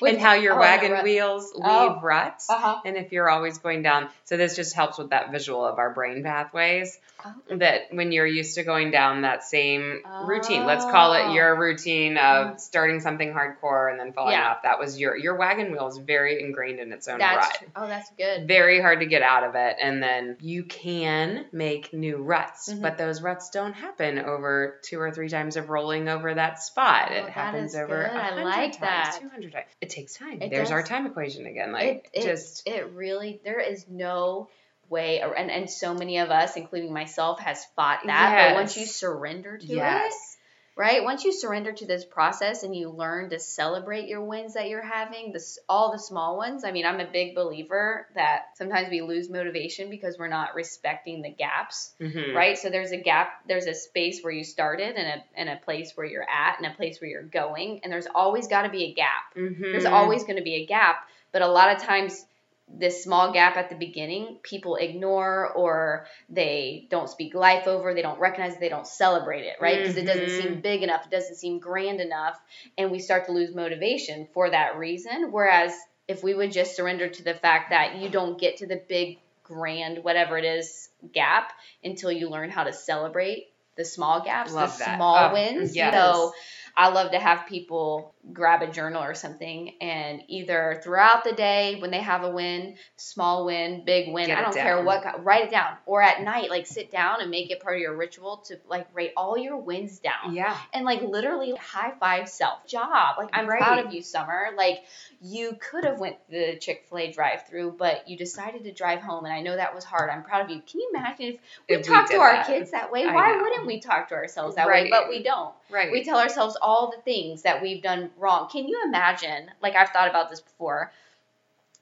With- 0.00 0.12
and 0.14 0.20
how 0.20 0.34
your 0.34 0.54
oh, 0.54 0.60
wagon 0.60 1.02
wheels 1.04 1.52
leave 1.54 1.64
Oh. 1.64 2.00
ruts. 2.02 2.48
Uh-huh. 2.48 2.80
And 2.84 2.96
if 2.96 3.12
you're 3.12 3.28
always 3.28 3.58
going 3.58 3.82
down, 3.82 4.08
so 4.24 4.36
this 4.36 4.56
just 4.56 4.74
helps 4.74 4.96
with 4.98 5.10
that 5.10 5.30
visual 5.30 5.64
of 5.64 5.78
our 5.78 5.90
brain 5.92 6.22
pathways. 6.22 6.98
Oh. 7.24 7.56
That 7.56 7.88
when 7.90 8.12
you're 8.12 8.26
used 8.28 8.54
to 8.54 8.62
going 8.62 8.92
down 8.92 9.22
that 9.22 9.42
same 9.42 10.02
routine, 10.24 10.64
let's 10.66 10.84
call 10.84 11.10
Oh. 11.12 11.30
it 11.30 11.34
your 11.34 11.58
routine 11.58 12.16
of 12.16 12.60
starting 12.60 13.00
something 13.00 13.32
hardcore 13.34 13.90
and 13.90 13.98
then 13.98 14.12
falling 14.12 14.34
Yeah. 14.34 14.50
off. 14.52 14.62
That 14.62 14.78
was 14.78 14.98
your 15.00 15.16
your 15.16 15.34
wagon 15.36 15.72
wheel 15.72 15.88
is 15.88 15.98
very 15.98 16.40
ingrained 16.40 16.78
in 16.78 16.92
its 16.92 17.08
own 17.08 17.18
That's 17.18 17.46
rut. 17.46 17.56
true. 17.58 17.68
oh, 17.74 17.86
that's 17.88 18.10
good. 18.16 18.46
Very 18.46 18.80
hard 18.80 19.00
to 19.00 19.06
get 19.06 19.22
out 19.22 19.42
of 19.42 19.56
it, 19.56 19.76
and 19.80 20.00
then 20.00 20.36
you 20.40 20.62
can 20.62 21.46
make 21.50 21.92
new 21.92 22.18
ruts, 22.18 22.72
Mhm. 22.72 22.82
but 22.82 22.98
those 22.98 23.20
ruts 23.20 23.50
don't 23.50 23.72
happen 23.72 24.20
over 24.20 24.78
two 24.82 25.00
or 25.00 25.10
three 25.10 25.28
times 25.28 25.56
of 25.58 25.68
rolling 25.68 26.08
over 26.08 26.34
that 26.34 26.62
spot. 26.62 27.08
Oh, 27.10 27.14
it 27.14 27.28
happens 27.28 27.74
over 27.74 28.02
good. 28.04 28.06
a 28.06 28.14
I 28.14 28.28
hundred 28.28 28.44
like 28.44 28.72
times, 28.72 28.80
that. 28.80 29.18
two 29.20 29.28
hundred 29.28 29.52
times. 29.52 29.66
It 29.80 29.90
takes 29.90 30.14
time. 30.14 30.40
It 30.40 30.50
There's 30.50 30.70
our 30.70 30.82
time 30.82 31.06
equation 31.06 31.46
again. 31.46 31.72
Like 31.72 32.10
it, 32.12 32.20
it, 32.20 32.22
just 32.24 32.66
it 32.66 32.92
really 32.94 33.40
there 33.44 33.60
is 33.60 33.86
no 33.88 34.48
way 34.90 35.20
and, 35.20 35.50
and 35.50 35.68
so 35.68 35.92
many 35.92 36.18
of 36.18 36.30
us 36.30 36.56
including 36.56 36.92
myself 36.92 37.40
has 37.40 37.62
fought 37.76 38.00
that 38.06 38.48
but 38.48 38.54
once 38.54 38.74
you 38.76 38.86
surrender 38.86 39.58
to 39.58 39.64
it 39.64 39.70
yes, 39.70 40.37
right 40.78 41.02
once 41.02 41.24
you 41.24 41.32
surrender 41.32 41.72
to 41.72 41.84
this 41.84 42.04
process 42.04 42.62
and 42.62 42.74
you 42.74 42.88
learn 42.88 43.28
to 43.28 43.38
celebrate 43.38 44.08
your 44.08 44.22
wins 44.22 44.54
that 44.54 44.68
you're 44.68 44.80
having 44.80 45.32
this 45.32 45.58
all 45.68 45.90
the 45.92 45.98
small 45.98 46.36
ones 46.38 46.64
i 46.64 46.70
mean 46.70 46.86
i'm 46.86 47.00
a 47.00 47.10
big 47.12 47.34
believer 47.34 48.06
that 48.14 48.44
sometimes 48.54 48.88
we 48.88 49.02
lose 49.02 49.28
motivation 49.28 49.90
because 49.90 50.16
we're 50.18 50.28
not 50.28 50.54
respecting 50.54 51.20
the 51.20 51.30
gaps 51.30 51.92
Mhm. 52.00 52.32
right 52.32 52.56
so 52.56 52.70
there's 52.70 52.92
a 52.92 52.96
gap 52.96 53.42
there's 53.48 53.66
a 53.66 53.74
space 53.74 54.22
where 54.22 54.32
you 54.32 54.44
started 54.44 54.94
and 54.96 55.20
a, 55.20 55.24
and 55.38 55.48
a 55.48 55.56
place 55.56 55.92
where 55.96 56.06
you're 56.06 56.22
at 56.30 56.58
and 56.58 56.66
a 56.72 56.74
place 56.76 57.00
where 57.00 57.10
you're 57.10 57.22
going 57.22 57.80
and 57.82 57.92
there's 57.92 58.06
always 58.14 58.46
got 58.46 58.62
to 58.62 58.70
be 58.70 58.84
a 58.84 58.94
gap 58.94 59.34
Mhm. 59.36 59.72
there's 59.72 59.84
always 59.84 60.22
going 60.22 60.36
to 60.36 60.42
be 60.44 60.54
a 60.62 60.66
gap 60.66 61.08
but 61.32 61.42
a 61.42 61.48
lot 61.48 61.74
of 61.76 61.82
times 61.82 62.24
this 62.70 63.02
small 63.02 63.32
gap 63.32 63.56
at 63.56 63.70
the 63.70 63.74
beginning 63.74 64.38
people 64.42 64.76
ignore 64.76 65.52
or 65.54 66.06
they 66.28 66.86
don't 66.90 67.08
speak 67.08 67.34
life 67.34 67.66
over 67.66 67.94
they 67.94 68.02
don't 68.02 68.20
recognize 68.20 68.54
it, 68.54 68.60
they 68.60 68.68
don't 68.68 68.86
celebrate 68.86 69.44
it 69.44 69.56
right 69.60 69.78
because 69.78 69.96
it 69.96 70.04
doesn't 70.04 70.28
seem 70.28 70.52
mm-hmm. 70.52 70.60
big 70.60 70.82
enough 70.82 71.06
it 71.06 71.10
doesn't 71.10 71.36
seem 71.36 71.58
grand 71.58 72.00
enough 72.00 72.38
and 72.76 72.90
we 72.90 72.98
start 72.98 73.26
to 73.26 73.32
lose 73.32 73.54
motivation 73.54 74.28
for 74.34 74.50
that 74.50 74.76
reason 74.76 75.28
whereas 75.30 75.72
if 76.06 76.22
we 76.22 76.34
would 76.34 76.52
just 76.52 76.76
surrender 76.76 77.08
to 77.08 77.22
the 77.22 77.34
fact 77.34 77.70
that 77.70 77.96
you 77.96 78.08
don't 78.08 78.38
get 78.38 78.58
to 78.58 78.66
the 78.66 78.80
big 78.88 79.18
grand 79.42 80.04
whatever 80.04 80.36
it 80.36 80.44
is 80.44 80.88
gap 81.14 81.52
until 81.82 82.12
you 82.12 82.28
learn 82.28 82.50
how 82.50 82.64
to 82.64 82.72
celebrate 82.72 83.46
the 83.76 83.84
small 83.84 84.22
gaps 84.22 84.52
Love 84.52 84.72
the 84.76 84.84
that. 84.84 84.96
small 84.96 85.30
Oh, 85.30 85.32
wins 85.32 85.74
yes. 85.74 85.94
so 85.94 86.32
I 86.76 86.90
love 86.90 87.12
to 87.12 87.18
have 87.18 87.46
people 87.48 88.14
grab 88.32 88.62
a 88.62 88.66
journal 88.66 89.02
or 89.02 89.14
something 89.14 89.72
and 89.80 90.22
either 90.28 90.80
throughout 90.84 91.24
the 91.24 91.32
day 91.32 91.76
when 91.80 91.90
they 91.90 92.00
have 92.00 92.24
a 92.24 92.30
win, 92.30 92.76
small 92.96 93.46
win, 93.46 93.84
big 93.84 94.12
win, 94.12 94.26
Get 94.26 94.38
I 94.38 94.42
don't 94.42 94.52
care 94.54 94.82
what, 94.84 95.24
write 95.24 95.44
it 95.44 95.50
down. 95.50 95.76
Or 95.86 96.02
at 96.02 96.22
night, 96.22 96.50
like 96.50 96.66
sit 96.66 96.90
down 96.90 97.20
and 97.20 97.30
make 97.30 97.50
it 97.50 97.60
part 97.60 97.76
of 97.76 97.80
your 97.80 97.96
ritual 97.96 98.38
to 98.48 98.58
like 98.68 98.86
write 98.92 99.12
all 99.16 99.38
your 99.38 99.56
wins 99.56 99.98
down. 99.98 100.34
yeah. 100.34 100.56
And 100.72 100.84
like 100.84 101.02
literally 101.02 101.54
high 101.56 101.92
five 101.98 102.28
self 102.28 102.66
job. 102.66 103.16
Like 103.18 103.30
I'm 103.32 103.46
Right. 103.46 103.60
proud 103.60 103.84
of 103.86 103.92
you, 103.92 104.02
Summer. 104.02 104.48
Like 104.56 104.80
you 105.20 105.56
could 105.60 105.84
have 105.84 105.98
went 105.98 106.16
the 106.28 106.56
Chick 106.60 106.86
Fil 106.88 106.98
A 106.98 107.12
drive 107.12 107.46
through, 107.46 107.76
but 107.78 108.08
you 108.08 108.16
decided 108.16 108.64
to 108.64 108.72
drive 108.72 109.00
home, 109.00 109.24
and 109.24 109.32
I 109.34 109.40
know 109.40 109.56
that 109.56 109.74
was 109.74 109.84
hard. 109.84 110.10
I'm 110.10 110.22
proud 110.22 110.42
of 110.44 110.50
you. 110.50 110.60
Can 110.60 110.80
you 110.80 110.90
imagine 110.94 111.38
if 111.66 111.68
we 111.68 111.74
If 111.76 111.88
we 111.88 112.14
to 112.14 112.20
our 112.20 112.32
that. 112.34 112.46
kids 112.46 112.70
that 112.72 112.92
way? 112.92 113.04
I 113.04 113.14
Why 113.14 113.32
know. 113.32 113.42
wouldn't 113.42 113.66
we 113.66 113.80
talk 113.80 114.08
to 114.10 114.14
ourselves 114.14 114.56
that 114.56 114.68
Right. 114.68 114.84
way? 114.84 114.90
But 114.90 115.08
we 115.08 115.22
don't. 115.22 115.54
Right. 115.70 115.90
We 115.90 116.04
tell 116.04 116.18
ourselves 116.18 116.56
all 116.60 116.90
the 116.94 117.02
things 117.02 117.42
that 117.42 117.62
we've 117.62 117.82
done 117.82 118.10
wrong. 118.18 118.48
Can 118.50 118.66
you 118.68 118.82
imagine? 118.86 119.50
Like 119.62 119.74
I've 119.76 119.90
thought 119.90 120.08
about 120.08 120.30
this 120.30 120.40
before. 120.40 120.92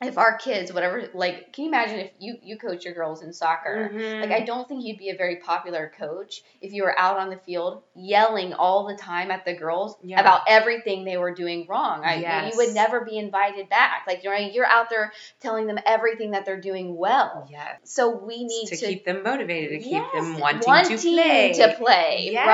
If 0.03 0.19
our 0.19 0.37
kids, 0.37 0.75
whatever, 0.75 1.09
like, 1.15 1.55
can 1.55 1.65
you 1.65 1.71
imagine 1.71 2.01
if 2.01 2.11
you 2.19 2.37
you 2.43 2.59
coach 2.59 2.85
your 2.85 2.93
girls 2.93 3.23
in 3.23 3.33
soccer? 3.33 3.91
Mhm. 3.95 4.21
Like 4.21 4.31
I 4.31 4.41
don't 4.41 4.69
think 4.69 4.85
you'd 4.85 4.99
be 4.99 5.09
a 5.09 5.17
very 5.17 5.37
popular 5.37 5.91
coach 5.99 6.43
if 6.61 6.75
you 6.75 6.83
were 6.83 6.97
out 6.99 7.17
on 7.17 7.31
the 7.31 7.39
field 7.39 7.83
yelling 7.95 8.53
all 8.53 8.87
the 8.87 8.95
time 8.95 9.31
at 9.31 9.47
the 9.47 9.55
girls 9.55 9.97
Yeah. 10.03 10.21
about 10.21 10.43
everything 10.49 11.05
they 11.05 11.17
were 11.17 11.33
doing 11.33 11.67
wrong. 11.67 12.05
I, 12.05 12.17
Yes. 12.17 12.53
You 12.53 12.59
would 12.59 12.75
never 12.75 13.01
be 13.07 13.17
invited 13.17 13.71
back. 13.71 14.03
Like 14.07 14.23
you 14.23 14.29
know, 14.29 14.37
you're 14.37 14.67
out 14.67 14.91
there 14.91 15.15
telling 15.41 15.67
them 15.67 15.79
everything 15.87 16.33
that 16.33 16.45
they're 16.45 16.61
doing 16.61 16.95
well. 16.95 17.49
yes. 17.51 17.79
So 17.85 18.11
we 18.11 18.45
need 18.45 18.67
to, 18.67 18.77
to, 18.77 18.87
keep 18.87 19.07
them 19.07 19.23
motivated, 19.23 19.71
to 19.71 19.79
keep 19.79 19.93
Yes, 19.93 20.13
them 20.13 20.39
wanting, 20.39 20.61
wanting 20.67 20.99
to 20.99 21.03
play. 21.11 21.53
to 21.55 21.75
play, 21.79 22.29
yes. 22.33 22.47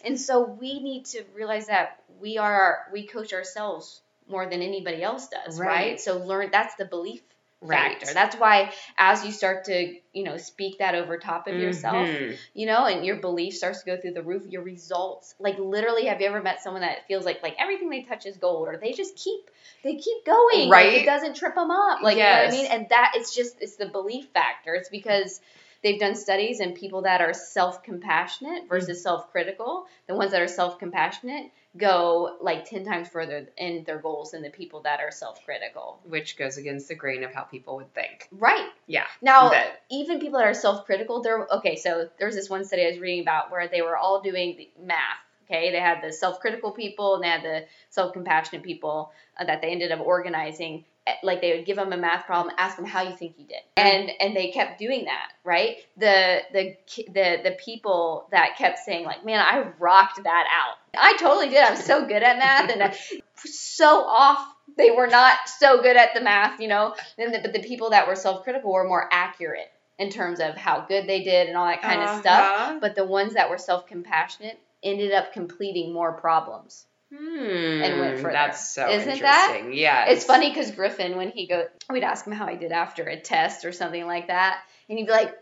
right? 0.00 0.08
And 0.08 0.20
so 0.20 0.42
we 0.60 0.80
need 0.80 1.04
to 1.14 1.22
realize 1.36 1.68
that 1.68 2.01
we 2.22 2.38
are 2.38 2.86
we 2.92 3.06
coach 3.06 3.32
ourselves 3.34 4.00
more 4.28 4.48
than 4.48 4.62
anybody 4.62 5.02
else 5.02 5.28
does, 5.28 5.58
right? 5.58 5.68
Right. 5.68 6.00
So 6.00 6.18
learn 6.18 6.48
that's 6.52 6.76
the 6.76 6.86
belief 6.86 7.20
Right. 7.64 7.92
factor. 8.00 8.12
That's 8.12 8.34
why 8.36 8.72
as 8.98 9.24
you 9.24 9.30
start 9.30 9.66
to, 9.66 9.94
you 10.12 10.24
know, 10.24 10.36
speak 10.36 10.78
that 10.78 10.96
over 10.96 11.16
top 11.16 11.46
of 11.46 11.56
yourself, 11.60 12.08
Mhm. 12.08 12.36
you 12.54 12.66
know, 12.66 12.86
and 12.86 13.06
your 13.06 13.16
belief 13.16 13.54
starts 13.54 13.80
to 13.84 13.86
go 13.86 13.96
through 14.00 14.14
the 14.14 14.22
roof, 14.22 14.44
your 14.46 14.62
results. 14.62 15.36
Like 15.38 15.58
literally, 15.60 16.06
have 16.06 16.20
you 16.20 16.26
ever 16.26 16.42
met 16.42 16.60
someone 16.60 16.82
that 16.82 17.06
feels 17.06 17.24
like 17.24 17.40
like 17.40 17.54
everything 17.60 17.88
they 17.88 18.02
touch 18.02 18.26
is 18.26 18.36
gold 18.36 18.66
or 18.66 18.78
they 18.78 18.92
just 18.92 19.14
keep 19.16 19.48
they 19.84 19.94
keep 19.94 20.24
going. 20.24 20.68
Like, 20.70 20.70
Right. 20.70 20.94
it 21.02 21.06
doesn't 21.06 21.36
trip 21.36 21.54
them 21.54 21.70
up. 21.70 22.02
Like 22.02 22.16
you 22.16 22.24
know 22.24 22.30
what 22.30 22.48
I 22.48 22.50
mean? 22.50 22.66
And 22.66 22.88
that 22.88 23.12
it's 23.14 23.32
just 23.34 23.60
it's 23.60 23.76
the 23.76 23.86
belief 23.86 24.26
factor. 24.34 24.74
It's 24.74 24.88
because 24.88 25.40
they've 25.84 26.00
done 26.00 26.16
studies 26.16 26.58
and 26.58 26.74
people 26.74 27.02
that 27.02 27.20
are 27.20 27.32
self-compassionate 27.32 28.68
versus 28.68 28.98
Mm. 28.98 29.02
self-critical, 29.02 29.86
the 30.08 30.14
ones 30.14 30.32
that 30.32 30.42
are 30.42 30.48
self-compassionate 30.48 31.50
go 31.76 32.36
like 32.40 32.64
10 32.64 32.84
times 32.84 33.08
further 33.08 33.48
in 33.56 33.84
their 33.84 33.98
goals 33.98 34.32
than 34.32 34.42
the 34.42 34.50
people 34.50 34.82
that 34.82 35.00
are 35.00 35.10
self-critical. 35.10 36.00
Which 36.04 36.36
goes 36.36 36.58
against 36.58 36.88
the 36.88 36.94
grain 36.94 37.24
of 37.24 37.32
how 37.32 37.42
people 37.42 37.76
would 37.76 37.92
think. 37.94 38.28
Right. 38.30 38.68
Yeah. 38.86 39.06
Now, 39.20 39.50
That- 39.50 39.80
even 39.90 40.20
people 40.20 40.38
that 40.38 40.48
are 40.48 40.54
self-critical, 40.54 41.22
they're 41.22 41.46
okay. 41.50 41.76
So 41.76 42.10
there's 42.18 42.34
this 42.34 42.50
one 42.50 42.64
study 42.64 42.84
I 42.86 42.90
was 42.90 42.98
reading 42.98 43.22
about 43.22 43.50
where 43.50 43.68
they 43.68 43.82
were 43.82 43.96
all 43.96 44.20
doing 44.20 44.56
the 44.56 44.70
math, 44.78 45.18
Okay, 45.52 45.70
they 45.70 45.80
had 45.80 46.02
the 46.02 46.12
self-critical 46.12 46.72
people 46.72 47.16
and 47.16 47.24
they 47.24 47.28
had 47.28 47.42
the 47.42 47.66
self-compassionate 47.90 48.62
people 48.62 49.12
uh, 49.38 49.44
that 49.44 49.60
they 49.60 49.68
ended 49.68 49.92
up 49.92 50.00
organizing. 50.00 50.84
Eh, 51.06 51.14
Like 51.22 51.40
they 51.40 51.56
would 51.56 51.66
give 51.66 51.76
them 51.76 51.92
a 51.92 51.96
math 51.96 52.26
problem, 52.26 52.54
ask 52.58 52.76
them 52.76 52.84
how 52.84 53.02
you 53.02 53.16
think 53.16 53.34
you 53.38 53.44
did, 53.46 53.58
and 53.76 54.10
and 54.20 54.36
they 54.36 54.52
kept 54.52 54.78
doing 54.78 55.06
that, 55.06 55.32
right? 55.42 55.78
The 55.96 56.42
the 56.52 56.76
the 57.08 57.40
the 57.42 57.56
people 57.64 58.28
that 58.30 58.56
kept 58.56 58.78
saying 58.78 59.04
like, 59.04 59.24
man, 59.24 59.40
I 59.40 59.66
rocked 59.80 60.22
that 60.22 60.46
out. 60.48 60.76
I 60.96 61.16
totally 61.18 61.48
did. 61.48 61.62
I'm 61.64 61.76
so 61.76 62.06
good 62.06 62.22
at 62.22 62.38
math, 62.38 62.70
and 62.70 62.82
I- 62.84 62.96
so 63.36 64.04
off. 64.04 64.46
They 64.76 64.90
were 64.92 65.08
not 65.08 65.36
so 65.48 65.82
good 65.82 65.96
at 65.96 66.14
the 66.14 66.20
math, 66.20 66.60
you 66.60 66.68
know. 66.68 66.94
And 67.18 67.34
the, 67.34 67.40
but 67.40 67.52
the 67.52 67.62
people 67.62 67.90
that 67.90 68.06
were 68.06 68.14
self-critical 68.14 68.72
were 68.72 68.86
more 68.88 69.06
accurate 69.12 69.70
in 69.98 70.08
terms 70.08 70.38
of 70.40 70.54
how 70.56 70.86
good 70.88 71.06
they 71.08 71.22
did 71.24 71.48
and 71.48 71.56
all 71.56 71.66
that 71.66 71.82
kind 71.82 72.00
of 72.00 72.20
stuff. 72.20 72.40
Uh-huh. 72.40 72.78
But 72.80 72.94
the 72.94 73.04
ones 73.04 73.34
that 73.34 73.50
were 73.50 73.58
self-compassionate 73.58 74.58
ended 74.82 75.12
up 75.12 75.32
completing 75.32 75.92
more 75.92 76.12
problems. 76.12 76.86
Hmm, 77.14 77.82
and 77.82 78.00
went 78.00 78.16
further. 78.18 78.32
That's 78.32 78.72
so 78.72 78.88
Isn't 78.88 79.20
that- 79.20 79.50
interesting. 79.50 79.74
Yeah. 79.78 80.06
It's 80.06 80.24
funny 80.24 80.48
because 80.48 80.70
Griffin, 80.70 81.16
when 81.16 81.30
he 81.30 81.46
go, 81.46 81.66
we'd 81.90 82.04
ask 82.04 82.26
him 82.26 82.32
how 82.32 82.46
he 82.46 82.56
did 82.56 82.72
after 82.72 83.04
a 83.04 83.20
test 83.20 83.64
or 83.64 83.72
something 83.72 84.06
like 84.06 84.28
that, 84.28 84.60
and 84.88 84.98
he'd 84.98 85.04
be 85.06 85.12
like, 85.12 85.34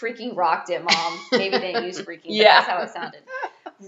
"Freaking 0.00 0.36
rocked 0.36 0.70
it, 0.70 0.82
mom." 0.82 1.20
Maybe 1.32 1.58
they 1.58 1.72
didn't 1.72 1.84
use 1.84 1.98
freaking, 2.02 2.22
but 2.22 2.30
Yeah. 2.30 2.54
that's 2.60 2.66
how 2.66 2.82
it 2.82 2.90
sounded. 2.90 3.20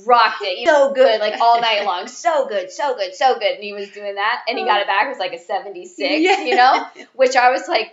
Rocked 0.06 0.42
it, 0.42 0.66
so 0.66 0.92
good, 0.92 1.20
like 1.20 1.40
all 1.40 1.60
night 1.60 1.84
long, 1.86 2.08
so 2.08 2.46
good, 2.48 2.70
so 2.70 2.94
good, 2.96 3.14
so 3.14 3.38
good. 3.38 3.52
And 3.54 3.62
he 3.64 3.72
was 3.72 3.88
doing 3.90 4.16
that, 4.16 4.42
and 4.48 4.58
he 4.58 4.64
got 4.64 4.80
it 4.80 4.86
back. 4.86 5.06
It 5.06 5.10
was 5.10 5.18
like 5.18 5.32
a 5.32 5.38
seventy-six, 5.38 6.20
Yeah. 6.20 6.40
you 6.44 6.56
know, 6.56 6.84
which 7.14 7.36
I 7.36 7.50
was 7.50 7.68
like, 7.68 7.92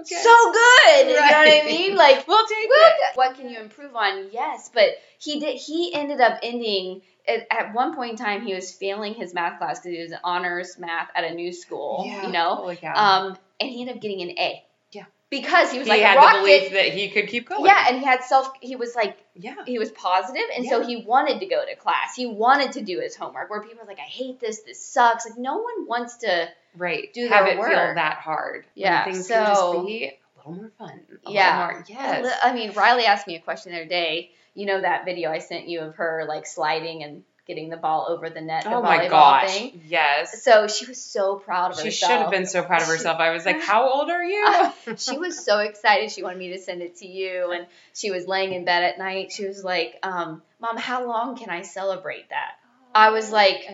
Okay. 0.00 0.14
so 0.14 0.52
good. 0.52 1.08
You 1.08 1.14
know 1.14 1.20
what 1.20 1.34
I 1.48 1.62
mean? 1.66 1.94
Like, 1.96 2.26
We'll 2.28 2.46
take. 2.46 2.68
What 3.16 3.34
can 3.36 3.50
you 3.50 3.58
improve 3.60 3.94
on? 3.94 4.28
Yes, 4.32 4.70
but 4.72 4.88
he 5.18 5.38
did. 5.40 5.56
He 5.56 5.92
ended 5.94 6.20
up 6.20 6.38
ending 6.42 7.02
at, 7.28 7.46
at 7.50 7.74
one 7.74 7.94
point 7.94 8.12
in 8.12 8.16
time. 8.16 8.44
He 8.46 8.54
was 8.54 8.72
failing 8.72 9.14
his 9.14 9.32
math 9.34 9.58
class 9.58 9.80
because 9.80 9.96
he 9.96 10.02
was 10.02 10.12
in 10.12 10.18
honors 10.24 10.78
math 10.78 11.08
at 11.14 11.24
a 11.24 11.34
new 11.34 11.52
school. 11.52 12.04
Yeah. 12.06 12.26
You 12.26 12.32
know, 12.32 12.54
Holy 12.56 12.76
cow. 12.76 12.94
um, 13.26 13.36
and 13.60 13.70
he 13.70 13.80
ended 13.80 13.96
up 13.96 14.02
getting 14.02 14.22
an 14.22 14.30
A. 14.38 14.62
Yeah. 14.92 15.04
because 15.30 15.70
he 15.72 15.78
was 15.78 15.86
he 15.86 15.92
like 15.92 16.02
had 16.02 16.16
rocked 16.16 16.34
the 16.34 16.40
belief 16.40 16.62
it. 16.64 16.72
that 16.72 16.88
he 16.92 17.08
could 17.10 17.28
keep 17.28 17.48
going. 17.48 17.64
Yeah, 17.64 17.86
and 17.88 17.98
he 17.98 18.04
had 18.04 18.22
self. 18.24 18.50
He 18.60 18.76
was 18.76 18.94
like 18.94 19.16
Yeah. 19.34 19.54
he 19.66 19.78
was 19.78 19.90
positive, 19.92 20.42
and 20.54 20.66
so 20.66 20.84
he 20.86 20.96
wanted 21.04 21.40
to 21.40 21.46
go 21.46 21.64
to 21.64 21.74
class. 21.76 22.14
He 22.16 22.26
wanted 22.26 22.72
to 22.72 22.82
do 22.82 23.00
his 23.00 23.16
homework. 23.16 23.48
Where 23.50 23.62
people 23.62 23.82
are 23.82 23.86
like, 23.86 23.98
"I 23.98 24.02
hate 24.02 24.40
this. 24.40 24.60
This 24.62 24.84
sucks." 24.84 25.24
Like 25.28 25.38
no 25.38 25.58
one 25.58 25.86
wants 25.86 26.18
to. 26.18 26.48
Right. 26.76 27.12
Do 27.14 27.28
Have 27.28 27.44
their 27.46 27.54
it 27.54 27.56
feel 27.56 27.78
work. 27.78 27.94
that 27.96 28.16
hard. 28.18 28.64
Yeah, 28.74 29.04
When 29.04 29.14
things 29.14 29.28
can 29.28 29.46
so- 29.46 29.74
just 29.74 29.86
be 29.86 30.04
a 30.06 30.48
little 30.48 30.62
more 30.62 30.72
fun. 30.78 31.00
A 31.26 31.30
Yeah. 31.30 31.66
Little 31.66 31.72
more, 31.74 31.84
yes. 31.88 32.38
I 32.42 32.52
mean, 32.54 32.72
Riley 32.72 33.04
asked 33.04 33.26
me 33.26 33.36
a 33.36 33.40
question 33.40 33.72
the 33.72 33.78
other 33.80 33.88
day. 33.88 34.30
You 34.54 34.66
know 34.66 34.80
that 34.80 35.04
video 35.04 35.30
I 35.30 35.38
sent 35.38 35.68
you 35.68 35.80
of 35.80 35.96
her 35.96 36.24
like 36.28 36.46
sliding 36.46 37.02
and 37.02 37.24
getting 37.46 37.70
the 37.70 37.76
ball 37.76 38.06
over 38.08 38.30
the 38.30 38.40
net. 38.40 38.64
The 38.64 38.74
oh 38.74 38.82
my 38.82 39.08
gosh. 39.08 39.50
Thing. 39.50 39.80
Yes. 39.86 40.42
So 40.42 40.68
she 40.68 40.86
was 40.86 41.02
so 41.02 41.36
proud 41.36 41.72
of 41.72 41.78
She 41.78 41.86
herself. 41.86 42.10
She 42.10 42.14
should 42.14 42.22
have 42.22 42.30
been 42.30 42.46
so 42.46 42.62
proud 42.62 42.82
of 42.82 42.88
herself. 42.88 43.18
I 43.18 43.30
was 43.30 43.44
like, 43.44 43.60
"How 43.62 43.90
old 43.90 44.10
are 44.10 44.24
you?" 44.24 44.72
she 44.96 45.18
was 45.18 45.44
so 45.44 45.58
excited. 45.60 46.10
She 46.10 46.22
wanted 46.22 46.38
me 46.38 46.50
to 46.52 46.58
send 46.58 46.82
it 46.82 46.96
to 46.96 47.06
you, 47.06 47.52
and 47.52 47.66
she 47.94 48.10
was 48.10 48.26
laying 48.26 48.52
in 48.52 48.64
bed 48.64 48.82
at 48.84 48.98
night. 48.98 49.32
She 49.32 49.46
was 49.46 49.64
like, 49.64 49.98
um, 50.02 50.42
"Mom, 50.60 50.76
how 50.76 51.06
long 51.06 51.36
can 51.36 51.50
I 51.50 51.62
celebrate 51.62 52.28
that?" 52.30 52.52
I 52.94 53.10
was 53.10 53.32
like, 53.32 53.66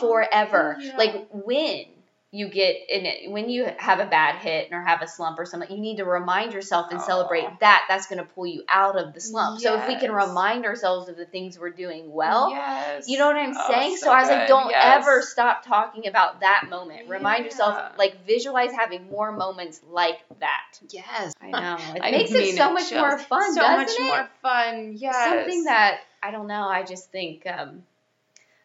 Forever. 0.00 0.76
Yeah. 0.80 0.96
Like 0.96 1.28
when 1.30 1.84
you 2.32 2.48
get 2.48 2.76
in 2.88 3.06
it, 3.06 3.30
when 3.30 3.48
you 3.48 3.66
have 3.78 4.00
a 4.00 4.04
bad 4.04 4.36
hit 4.36 4.68
or 4.72 4.82
have 4.82 5.00
a 5.00 5.06
slump 5.06 5.38
or 5.38 5.44
something, 5.46 5.70
you 5.70 5.80
need 5.80 5.98
to 5.98 6.04
remind 6.04 6.52
yourself 6.52 6.88
and 6.90 7.00
celebrate 7.00 7.46
that. 7.60 7.84
That's 7.88 8.08
going 8.08 8.18
to 8.18 8.24
pull 8.24 8.46
you 8.46 8.64
out 8.68 8.98
of 8.98 9.14
the 9.14 9.20
slump. 9.20 9.60
So 9.60 9.78
if 9.80 9.86
we 9.86 9.96
can 9.98 10.10
remind 10.12 10.66
ourselves 10.66 11.08
of 11.08 11.16
the 11.16 11.24
things 11.24 11.58
we're 11.58 11.70
doing 11.70 12.12
well, 12.12 12.50
yes. 12.50 13.08
You 13.08 13.18
know 13.18 13.28
what 13.28 13.36
I'm 13.36 13.54
Oh, 13.56 13.64
saying? 13.68 13.96
So, 13.96 14.06
so 14.06 14.10
I 14.12 14.20
was 14.20 14.28
like, 14.28 14.48
don't 14.48 14.70
Yes. 14.70 15.02
ever 15.02 15.22
stop 15.22 15.64
talking 15.64 16.08
about 16.08 16.40
that 16.40 16.66
moment. 16.68 17.08
Remind 17.08 17.38
Yeah. 17.38 17.44
yourself, 17.44 17.96
like, 17.96 18.26
visualize 18.26 18.72
having 18.72 19.08
more 19.08 19.30
moments 19.30 19.80
like 19.88 20.18
that. 20.40 20.80
Yes. 20.90 21.32
I 21.40 21.50
know. 21.52 21.76
It 21.96 22.02
I 22.02 22.10
makes 22.10 22.32
it 22.32 22.56
so 22.56 22.70
it 22.70 22.74
much 22.74 22.92
more 22.92 23.18
fun, 23.18 23.54
So 23.54 23.60
doesn't 23.60 23.76
much 23.78 23.90
it? 23.98 24.02
more 24.04 24.28
fun. 24.42 24.92
Yes. 24.96 25.24
Something 25.24 25.64
that, 25.64 26.00
I 26.22 26.32
don't 26.32 26.48
know, 26.48 26.66
I 26.66 26.82
just 26.82 27.10
think, 27.12 27.46
um, 27.46 27.84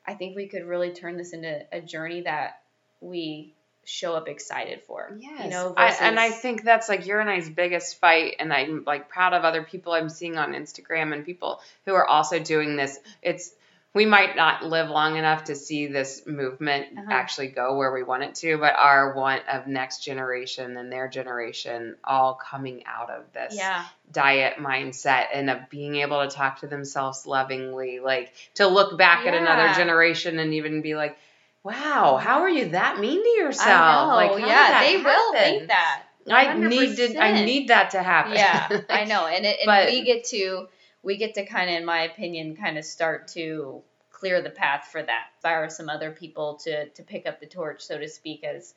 I 0.05 0.15
think 0.15 0.35
we 0.35 0.47
could 0.47 0.65
really 0.65 0.91
turn 0.93 1.15
this 1.15 1.31
into 1.31 1.61
a 1.71 1.79
journey 1.79 2.21
that 2.21 2.60
we 3.01 3.53
show 3.83 4.13
up 4.13 4.27
excited 4.27 4.81
for. 4.83 5.11
Yes. 5.19 5.43
You 5.43 5.49
know, 5.49 5.73
I, 5.75 5.87
and 6.01 6.19
I 6.19 6.29
think 6.29 6.63
that's 6.63 6.87
like 6.87 7.05
your 7.07 7.19
and 7.19 7.29
I's 7.29 7.49
biggest 7.49 7.99
fight, 7.99 8.35
and 8.39 8.53
I'm 8.53 8.83
like 8.85 9.09
proud 9.09 9.33
of 9.33 9.43
other 9.43 9.63
people 9.63 9.91
I'm 9.93 10.09
seeing 10.09 10.37
on 10.37 10.53
Instagram 10.53 11.13
and 11.13 11.25
people 11.25 11.59
who 11.85 11.93
are 11.95 12.05
also 12.05 12.39
doing 12.39 12.75
this. 12.75 12.99
It's 13.21 13.53
we 13.93 14.05
might 14.05 14.37
not 14.37 14.63
live 14.63 14.89
long 14.89 15.17
enough 15.17 15.45
to 15.45 15.55
see 15.55 15.87
this 15.87 16.25
movement 16.25 16.97
Uh-huh. 16.97 17.07
actually 17.11 17.47
go 17.47 17.75
where 17.75 17.91
we 17.91 18.03
want 18.03 18.23
it 18.23 18.35
to, 18.35 18.57
but 18.57 18.73
our 18.77 19.13
want 19.13 19.41
of 19.49 19.67
next 19.67 20.01
generation 20.01 20.77
and 20.77 20.89
their 20.89 21.09
generation 21.09 21.97
all 22.01 22.35
coming 22.35 22.85
out 22.85 23.09
of 23.09 23.23
this 23.33 23.53
Yeah. 23.57 23.83
diet 24.09 24.59
mindset 24.59 25.25
and 25.33 25.49
of 25.49 25.69
being 25.69 25.97
able 25.97 26.25
to 26.25 26.33
talk 26.33 26.59
to 26.59 26.67
themselves 26.67 27.27
lovingly, 27.27 27.99
like 27.99 28.31
to 28.53 28.67
look 28.67 28.97
back 28.97 29.25
at 29.25 29.33
another 29.33 29.73
generation 29.73 30.39
and 30.39 30.53
even 30.53 30.81
be 30.81 30.95
like, 30.95 31.17
"Wow, 31.63 32.17
how 32.17 32.41
are 32.41 32.49
you 32.49 32.69
that 32.69 32.99
mean 32.99 33.21
to 33.23 33.29
yourself?" 33.29 33.67
I 33.69 34.27
know. 34.27 34.35
Like, 34.35 34.47
yeah, 34.47 34.81
they 34.81 34.97
will 34.97 35.33
happen? 35.33 35.39
think 35.57 35.67
that. 35.67 36.03
I 36.29 36.53
need 36.57 36.95
to. 36.97 37.17
I 37.17 37.31
100%. 37.31 37.45
need 37.45 37.67
that 37.69 37.91
to 37.91 38.03
happen. 38.03 38.33
yeah 38.33 38.69
i 38.89 39.05
know 39.05 39.25
and, 39.25 39.43
it, 39.45 39.57
and 39.59 39.65
But- 39.65 39.87
we 39.87 40.03
get 40.03 40.23
to 40.25 40.67
we 41.03 41.17
get 41.17 41.33
to 41.35 41.45
kind 41.45 41.69
of 41.69 41.77
in 41.77 41.85
my 41.85 42.03
opinion 42.03 42.55
kind 42.55 42.77
of 42.77 42.85
start 42.85 43.27
to 43.29 43.81
clear 44.11 44.39
the 44.41 44.51
path 44.51 44.89
for 44.91 45.01
that 45.01 45.27
inspire 45.35 45.67
some 45.71 45.89
other 45.89 46.11
people 46.11 46.55
to 46.63 46.87
to 46.89 47.01
pick 47.03 47.25
up 47.25 47.39
the 47.39 47.47
torch 47.47 47.81
so 47.81 47.97
to 47.97 48.07
speak 48.07 48.43
as 48.43 48.75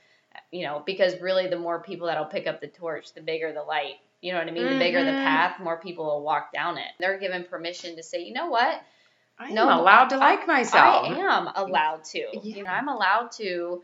you 0.51 0.65
know 0.65 0.83
because 0.87 1.21
really 1.21 1.47
the 1.49 1.59
more 1.59 1.81
people 1.81 2.07
that'll 2.07 2.25
pick 2.25 2.47
up 2.47 2.63
the 2.63 2.67
torch 2.67 3.13
the 3.13 3.21
bigger 3.21 3.53
the 3.53 3.63
light 3.63 3.97
you 4.23 4.33
know 4.33 4.39
what 4.39 4.49
i 4.49 4.51
mean 4.51 4.65
the 4.73 4.79
bigger 4.79 5.05
the 5.05 5.11
Mhm. 5.11 5.23
path 5.25 5.61
more 5.61 5.77
people 5.77 6.07
will 6.07 6.23
walk 6.23 6.51
down 6.51 6.79
it 6.79 6.89
they're 6.99 7.19
given 7.19 7.45
permission 7.45 7.95
to 7.97 8.03
say 8.03 8.23
you 8.23 8.33
know 8.33 8.47
what 8.49 8.81
I'm 9.39 9.55
No, 9.55 9.65
allowed 9.81 10.11
to 10.11 10.17
like 10.19 10.47
myself. 10.47 11.07
I 11.09 11.15
am 11.19 11.49
allowed 11.55 12.05
to. 12.05 12.19
Yeah. 12.19 12.41
You 12.57 12.63
know, 12.65 12.71
I'm 12.71 12.89
allowed 12.89 13.33
to 13.33 13.83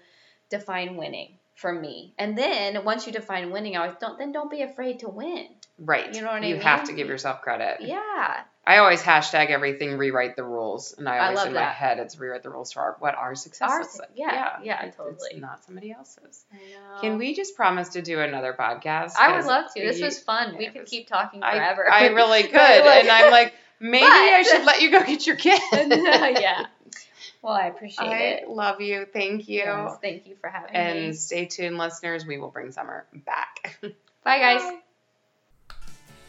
define 0.48 0.96
winning 0.96 1.38
for 1.56 1.72
me. 1.72 2.14
And 2.18 2.36
then 2.38 2.84
once 2.84 3.06
you 3.06 3.12
define 3.12 3.50
winning, 3.50 3.76
I 3.76 3.80
always 3.82 3.96
don't 4.00 4.18
then 4.18 4.32
don't 4.32 4.50
be 4.50 4.62
afraid 4.62 5.00
to 5.00 5.08
win. 5.08 5.46
Right. 5.78 6.14
You 6.14 6.20
know 6.20 6.28
what 6.28 6.36
I 6.36 6.40
mean? 6.40 6.50
You 6.50 6.56
have 6.56 6.84
to 6.84 6.92
give 6.92 7.08
yourself 7.08 7.42
credit. 7.42 7.78
Yeah. 7.80 8.40
I 8.66 8.76
always 8.76 9.02
hashtag 9.02 9.48
everything 9.48 9.96
rewrite 9.96 10.36
the 10.36 10.44
rules, 10.44 10.94
and 10.96 11.08
I 11.08 11.16
I 11.16 11.24
always 11.24 11.38
love 11.38 11.46
in 11.48 11.54
my 11.54 11.62
head 11.62 11.98
it's 11.98 12.18
rewrite 12.18 12.42
the 12.42 12.50
rules 12.50 12.72
to 12.72 12.78
our 12.80 12.96
what 13.00 13.14
our 13.14 13.34
success 13.34 13.68
Our 13.70 13.80
is. 13.80 14.00
yeah, 14.14 14.58
yeah, 14.62 14.78
It's- 14.80 14.96
totally. 14.96 15.16
It's 15.32 15.40
not 15.40 15.64
somebody 15.64 15.90
else's. 15.90 16.44
I 16.52 16.56
know. 16.56 17.00
Can 17.00 17.18
we 17.18 17.34
just 17.34 17.56
promise 17.56 17.88
to 17.90 18.02
do 18.02 18.20
another 18.20 18.54
podcast? 18.56 19.14
I 19.18 19.34
would 19.34 19.46
love 19.46 19.72
to. 19.74 19.80
This 19.80 20.00
was 20.00 20.18
fun. 20.22 20.56
We 20.58 20.68
could 20.68 20.84
keep 20.86 21.08
talking 21.08 21.40
forever. 21.40 21.90
I 21.90 22.08
really 22.08 22.42
could, 22.48 22.52
and 22.60 23.08
I'm 23.10 23.30
like, 23.32 23.54
maybe 23.80 24.06
I 24.06 24.42
should 24.42 24.64
let 24.64 24.80
you 24.82 24.90
go 24.90 25.04
get 25.04 25.26
your 25.26 25.36
kid. 25.46 25.60
yeah. 25.72 26.66
Well, 27.42 27.54
I 27.54 27.66
appreciate 27.66 28.06
I 28.06 28.18
it. 28.18 28.48
love 28.50 28.80
you. 28.80 29.06
Thank 29.10 29.48
you. 29.48 29.60
Yes, 29.60 29.96
thank 30.02 30.26
you 30.26 30.36
for 30.40 30.48
having 30.48 30.74
And 30.74 30.98
me. 30.98 31.04
And 31.06 31.16
stay 31.16 31.46
tuned, 31.46 31.78
listeners. 31.78 32.26
We 32.26 32.38
will 32.38 32.50
bring 32.50 32.70
summer 32.70 33.06
back. 33.24 33.78
Bye, 34.24 34.38
guys. 34.38 34.78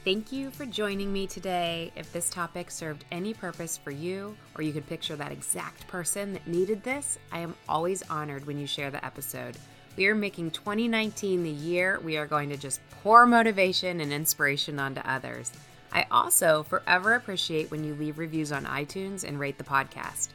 Thank 0.03 0.31
you 0.31 0.49
for 0.49 0.65
joining 0.65 1.13
me 1.13 1.27
today. 1.27 1.91
If 1.95 2.11
this 2.11 2.29
topic 2.29 2.71
served 2.71 3.05
any 3.11 3.33
purpose 3.35 3.77
for 3.77 3.91
you, 3.91 4.35
or 4.55 4.63
you 4.63 4.71
could 4.73 4.87
picture 4.87 5.15
that 5.15 5.31
exact 5.31 5.85
person 5.87 6.33
that 6.33 6.47
needed 6.47 6.81
this, 6.83 7.19
I 7.31 7.39
am 7.39 7.55
always 7.69 8.01
honored 8.09 8.47
when 8.47 8.57
you 8.57 8.65
share 8.65 8.89
the 8.89 9.05
episode. 9.05 9.57
We 9.97 10.07
are 10.07 10.15
making 10.15 10.51
2019 10.51 11.43
the 11.43 11.49
year 11.51 11.99
we 12.03 12.17
are 12.17 12.25
going 12.25 12.49
to 12.49 12.57
just 12.57 12.79
pour 13.03 13.27
motivation 13.27 13.99
and 13.99 14.11
inspiration 14.11 14.79
onto 14.79 15.01
others. 15.01 15.51
I 15.91 16.05
also 16.09 16.63
forever 16.63 17.13
appreciate 17.13 17.69
when 17.69 17.83
you 17.83 17.93
leave 17.95 18.17
reviews 18.17 18.51
on 18.51 18.65
iTunes 18.65 19.23
and 19.23 19.39
rate 19.39 19.57
the 19.57 19.63
podcast. 19.63 20.29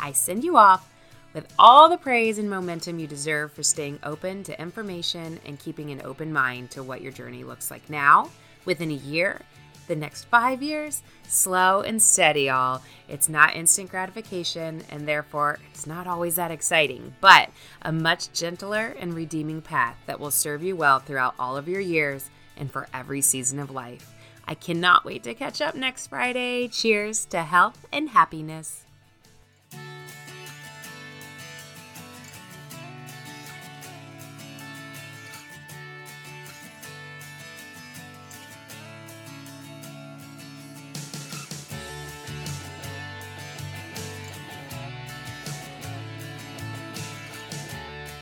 I 0.00 0.12
send 0.12 0.42
you 0.42 0.56
off 0.56 0.90
with 1.34 1.52
all 1.58 1.88
the 1.88 1.96
praise 1.96 2.38
and 2.38 2.48
momentum 2.48 2.98
you 2.98 3.06
deserve 3.06 3.52
for 3.52 3.62
staying 3.62 3.98
open 4.02 4.42
to 4.44 4.60
information 4.60 5.40
and 5.46 5.58
keeping 5.58 5.90
an 5.90 6.02
open 6.04 6.32
mind 6.32 6.70
to 6.72 6.82
what 6.82 7.00
your 7.00 7.12
journey 7.12 7.44
looks 7.44 7.70
like 7.70 7.88
now, 7.88 8.30
within 8.64 8.90
a 8.90 8.94
year, 8.94 9.40
the 9.88 9.96
next 9.96 10.24
five 10.24 10.62
years, 10.62 11.02
slow 11.26 11.80
and 11.80 12.02
steady, 12.02 12.48
all. 12.48 12.82
It's 13.08 13.28
not 13.28 13.56
instant 13.56 13.90
gratification, 13.90 14.82
and 14.90 15.08
therefore 15.08 15.58
it's 15.70 15.86
not 15.86 16.06
always 16.06 16.36
that 16.36 16.50
exciting, 16.50 17.14
but 17.20 17.50
a 17.82 17.92
much 17.92 18.32
gentler 18.32 18.94
and 18.98 19.14
redeeming 19.14 19.62
path 19.62 19.96
that 20.06 20.20
will 20.20 20.30
serve 20.30 20.62
you 20.62 20.76
well 20.76 20.98
throughout 20.98 21.34
all 21.38 21.56
of 21.56 21.68
your 21.68 21.80
years 21.80 22.30
and 22.56 22.70
for 22.70 22.88
every 22.92 23.20
season 23.20 23.58
of 23.58 23.70
life. 23.70 24.14
I 24.46 24.54
cannot 24.54 25.04
wait 25.04 25.22
to 25.24 25.34
catch 25.34 25.60
up 25.60 25.74
next 25.74 26.08
Friday. 26.08 26.68
Cheers 26.68 27.24
to 27.26 27.42
health 27.42 27.86
and 27.92 28.10
happiness. 28.10 28.84